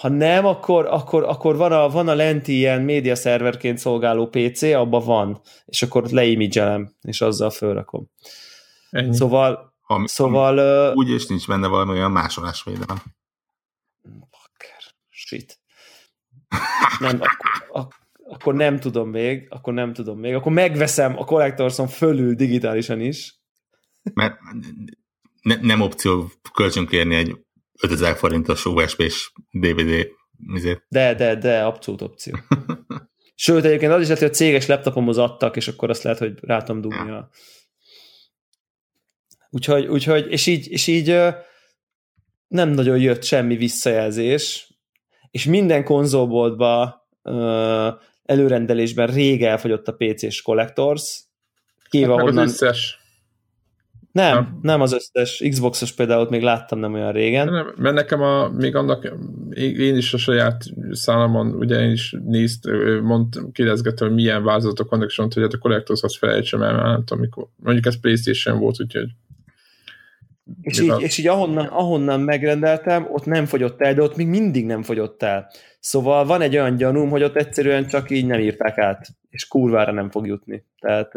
Ha 0.00 0.08
nem, 0.08 0.46
akkor, 0.46 0.86
akkor, 0.86 1.24
akkor 1.24 1.56
van, 1.56 1.72
a, 1.72 1.88
van 1.88 2.08
a 2.08 2.14
lenti 2.14 2.52
ilyen 2.56 2.82
média 2.82 3.14
szerverként 3.14 3.78
szolgáló 3.78 4.26
PC, 4.26 4.62
abban 4.62 5.04
van, 5.04 5.40
és 5.64 5.82
akkor 5.82 6.04
leimidzselem, 6.10 6.94
és 7.00 7.20
azzal 7.20 7.50
fölrakom. 7.50 8.10
Ennyi. 8.90 9.14
Szóval, 9.14 9.74
Ami, 9.86 10.08
szóval 10.08 10.56
ö, 10.56 10.92
Úgy 10.92 11.10
is 11.10 11.26
nincs 11.26 11.46
benne 11.46 11.66
valami 11.66 11.90
olyan 11.90 12.10
másolásvédelem. 12.10 13.02
Fucker. 14.02 14.82
Shit. 15.08 15.58
Nem, 16.98 17.20
akkor, 17.20 17.50
ak, 17.68 17.94
akkor 18.28 18.54
nem 18.54 18.78
tudom 18.78 19.10
még, 19.10 19.46
akkor 19.50 19.72
nem 19.72 19.92
tudom 19.92 20.18
még, 20.18 20.34
akkor 20.34 20.52
megveszem 20.52 21.18
a 21.18 21.24
Collectorson 21.24 21.88
fölül 21.88 22.34
digitálisan 22.34 23.00
is. 23.00 23.40
Mert 24.14 24.38
ne, 25.42 25.54
nem 25.54 25.80
opció 25.80 26.30
kölcsön 26.52 26.86
kérni 26.86 27.14
egy 27.14 27.36
5000 27.82 28.16
forintos 28.16 28.64
USB-s 28.64 29.32
DVD 29.50 30.08
izét. 30.54 30.84
De, 30.88 31.14
de, 31.14 31.34
de, 31.34 31.64
abszolút 31.64 32.02
opció. 32.02 32.34
Sőt, 33.34 33.64
egyébként 33.64 33.92
az 33.92 34.00
is 34.00 34.06
lehet, 34.06 34.22
hogy 34.22 34.30
a 34.30 34.34
céges 34.34 34.66
laptopomhoz 34.66 35.18
adtak, 35.18 35.56
és 35.56 35.68
akkor 35.68 35.90
azt 35.90 36.02
lehet, 36.02 36.18
hogy 36.18 36.38
rá 36.40 36.62
tudom 36.62 36.80
dugni 36.80 37.10
a... 37.10 37.30
Úgyhogy, 39.50 39.86
úgyhogy 39.86 40.30
és 40.30 40.46
így, 40.46 40.70
és 40.70 40.86
így 40.86 41.16
nem 42.48 42.68
nagyon 42.68 42.98
jött 42.98 43.24
semmi 43.24 43.56
visszajelzés, 43.56 44.72
és 45.30 45.44
minden 45.44 45.84
konzolboltba 45.84 47.06
előrendelésben 48.28 49.06
rég 49.06 49.42
elfogyott 49.42 49.88
a 49.88 49.96
PC-s 49.98 50.42
Collectors, 50.42 51.20
kivéve 51.90 52.12
Hát 52.12 52.22
onnan... 52.22 52.44
az 52.44 52.50
összes. 52.50 52.98
Nem, 54.12 54.34
Nem. 54.34 54.58
nem 54.62 54.80
az 54.80 54.92
összes. 54.92 55.42
Xboxos 55.50 55.92
például 55.92 56.20
ott 56.20 56.30
még 56.30 56.42
láttam 56.42 56.78
nem 56.78 56.94
olyan 56.94 57.12
régen. 57.12 57.48
Nem, 57.48 57.72
mert 57.76 57.94
nekem 57.94 58.22
a, 58.22 58.48
még 58.48 58.74
annak, 58.74 59.12
én 59.56 59.96
is 59.96 60.14
a 60.14 60.18
saját 60.18 60.64
számomon, 60.90 61.54
ugye 61.54 61.80
én 61.80 61.90
is 61.90 62.16
nézt, 62.24 62.68
mond, 63.02 63.38
kérdezgettem, 63.52 64.06
hogy 64.06 64.16
milyen 64.16 64.44
vázatok 64.44 64.90
vannak, 64.90 65.08
és 65.08 65.18
mondta, 65.18 65.40
hogy 65.40 65.50
hát 65.50 65.58
a 65.58 65.62
Collectors 65.62 66.02
azt 66.02 66.18
felejtsem 66.18 66.62
el, 66.62 66.72
mert 66.72 66.86
nem 66.86 67.04
tudom, 67.04 67.22
mikor. 67.22 67.46
Mondjuk 67.56 67.86
ez 67.86 68.00
Playstation 68.00 68.58
volt, 68.58 68.80
úgyhogy 68.80 69.08
És 70.60 70.80
így, 70.80 71.00
és 71.00 71.18
így 71.18 71.26
ahonnan, 71.26 71.66
ahonnan 71.66 72.20
megrendeltem, 72.20 73.06
ott 73.12 73.24
nem 73.24 73.46
fogyott 73.46 73.80
el, 73.80 73.94
de 73.94 74.02
ott 74.02 74.16
még 74.16 74.26
mindig 74.26 74.66
nem 74.66 74.82
fogyott 74.82 75.22
el. 75.22 75.50
Szóval 75.80 76.24
van 76.24 76.40
egy 76.40 76.56
olyan 76.56 76.76
gyanúm, 76.76 77.10
hogy 77.10 77.22
ott 77.22 77.36
egyszerűen 77.36 77.88
csak 77.88 78.10
így 78.10 78.26
nem 78.26 78.40
írták 78.40 78.78
át, 78.78 79.06
és 79.30 79.48
kurvára 79.48 79.92
nem 79.92 80.10
fog 80.10 80.26
jutni. 80.26 80.64
Tehát 80.80 81.12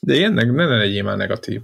De 0.00 0.14
ilyennek 0.14 0.46
ne 0.52 0.66
ne 0.66 0.76
legyél 0.76 1.02
már 1.02 1.16
negatív. 1.16 1.62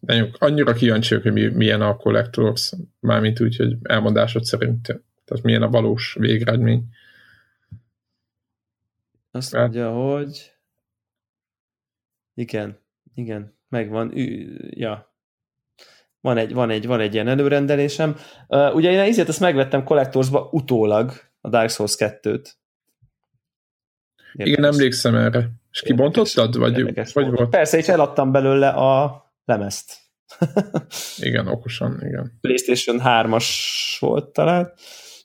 Nagyon, 0.00 0.30
annyira 0.38 0.72
kíváncsiak, 0.72 1.22
hogy 1.22 1.32
mi, 1.32 1.46
milyen 1.46 1.80
a 1.80 1.96
Collectors, 1.96 2.72
mármint 3.00 3.40
úgy, 3.40 3.56
hogy 3.56 3.76
elmondásod 3.82 4.44
szerint, 4.44 4.82
tehát 5.24 5.44
milyen 5.44 5.62
a 5.62 5.70
valós 5.70 6.16
végeredmény. 6.18 6.84
azt 9.30 9.52
Hát- 9.52 9.62
mondja, 9.62 9.90
hogy 9.90 10.52
igen, 12.34 12.78
igen, 13.14 13.54
megvan. 13.68 14.16
Ü, 14.18 14.56
ja. 14.70 15.11
Van 16.22 16.36
egy, 16.36 16.54
van, 16.54 16.70
egy, 16.70 16.86
van 16.86 17.00
egy 17.00 17.14
ilyen 17.14 17.28
előrendelésem. 17.28 18.16
Uh, 18.48 18.74
ugye 18.74 18.90
én 18.90 18.98
ezért 18.98 19.28
ezt 19.28 19.40
megvettem 19.40 19.84
Collectorsba 19.84 20.48
utólag, 20.50 21.12
a 21.40 21.48
Dark 21.48 21.70
Souls 21.70 21.94
2-t. 21.98 22.48
Igen, 24.32 24.64
emlékszem 24.64 25.14
erre. 25.14 25.50
És 25.70 25.80
kibontottad? 25.80 26.58
Vagy, 26.58 26.82
vagy 27.12 27.30
volt. 27.30 27.48
Persze, 27.48 27.78
és 27.78 27.88
eladtam 27.88 28.32
belőle 28.32 28.68
a 28.68 29.24
lemezt. 29.44 29.96
Igen, 31.16 31.46
okosan, 31.46 32.00
igen. 32.02 32.38
PlayStation 32.40 33.00
3-as 33.04 33.46
volt 33.98 34.32
talán. 34.32 34.72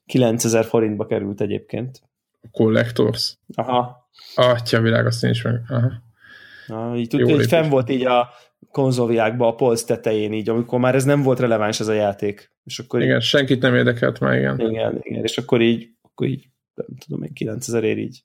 9000 0.06 0.65
forintba 0.65 1.06
került 1.06 1.41
egyébként. 1.41 2.02
Collectors. 2.52 3.38
Aha. 3.56 4.10
Atya 4.36 4.82
világ, 4.82 5.06
azt 5.06 5.24
én 5.24 5.30
is 5.30 5.41
meg. 5.41 5.61
Aha. 5.69 5.91
Na, 6.68 6.95
így, 6.95 7.07
tud, 7.07 7.30
így 7.30 7.48
fenn 7.48 7.69
volt 7.69 7.90
így 7.90 8.06
a 8.06 8.30
konzolviákban 8.78 9.48
a 9.48 9.56
polc 9.56 9.84
tetején 9.84 10.34
így, 10.34 10.49
amikor 10.49 10.80
már 10.80 10.95
ez 10.95 11.04
nem 11.04 11.22
volt 11.22 11.40
releváns 11.40 11.80
ez 11.80 11.88
a 11.88 11.94
játék. 11.94 12.52
És 12.64 12.80
akkor 12.80 13.02
Igen, 13.02 13.20
senkit 13.20 13.62
nem 13.62 13.76
érdekelt 13.76 14.20
már, 14.20 14.38
igen. 14.38 14.60
Így, 14.60 14.70
igen, 14.70 14.99
igen, 15.02 15.24
és 15.24 15.38
akkor 15.38 15.62
így, 15.62 15.90
akkor 16.02 16.28
így 16.28 16.48
nem 16.74 16.88
tudom 17.06 17.24
én, 17.24 17.34
9000 17.34 17.84
ér 17.84 17.98
így. 17.98 18.24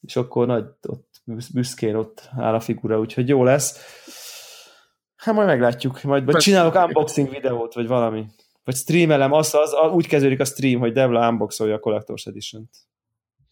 És 0.00 0.16
akkor 0.16 0.46
nagy, 0.46 0.64
ott 0.88 1.08
büsz- 1.24 1.52
büszkén 1.52 1.94
ott 1.94 2.28
áll 2.36 2.54
a 2.54 2.60
figura, 2.60 2.98
úgyhogy 2.98 3.28
jó 3.28 3.44
lesz. 3.44 3.78
Hát 5.16 5.34
majd 5.34 5.46
meglátjuk, 5.46 6.02
majd, 6.02 6.24
Persze. 6.24 6.40
csinálok 6.40 6.74
unboxing 6.74 7.30
videót, 7.30 7.74
vagy 7.74 7.86
valami. 7.86 8.26
Vagy 8.64 8.74
streamelem, 8.74 9.32
az, 9.32 9.54
az, 9.54 9.72
az 9.82 9.92
úgy 9.92 10.06
kezdődik 10.06 10.40
a 10.40 10.44
stream, 10.44 10.80
hogy 10.80 10.92
Devla 10.92 11.28
unboxolja 11.28 11.74
a 11.74 11.80
Collector's 11.80 12.26
Edition-t. 12.26 12.70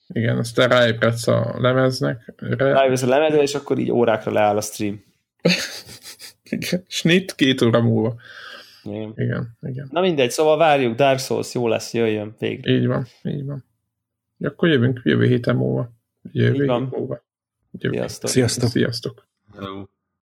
Igen, 0.07 0.39
aztán 0.39 0.69
ráébredsz 0.69 1.27
a 1.27 1.55
lemeznek. 1.59 2.33
Re... 2.37 2.73
Rájössz 2.73 3.03
a 3.03 3.09
lemezre, 3.09 3.43
és 3.43 3.55
akkor 3.55 3.79
így 3.79 3.91
órákra 3.91 4.33
leáll 4.33 4.57
a 4.57 4.61
stream. 4.61 5.13
Igen. 6.51 6.85
Snit 6.89 7.35
két 7.35 7.63
óra 7.63 7.81
múlva. 7.81 8.15
Igen. 8.85 9.13
Igen, 9.17 9.59
igen. 9.63 9.89
Na 9.91 10.01
mindegy, 10.01 10.31
szóval 10.31 10.57
várjuk, 10.57 10.95
Dark 10.95 11.19
Souls, 11.19 11.55
jó 11.55 11.69
lesz, 11.69 11.93
jöjjön 11.95 12.35
végre. 12.39 12.73
Így 12.73 12.87
van, 12.87 13.07
így 13.23 13.45
van. 13.45 13.65
Akkor 14.39 14.69
jövünk 14.69 15.01
jövő 15.05 15.27
héten 15.27 15.57
múlva. 15.57 15.93
Jövő 16.33 16.63
Így 16.63 16.67
van. 16.67 16.81
hét 16.81 16.99
múlva. 16.99 17.25
Jövő. 17.71 17.95
Sziasztok. 17.97 18.31
Sziasztok! 18.31 18.69
Sziasztok. 18.71 19.29
Hello. 19.55 19.85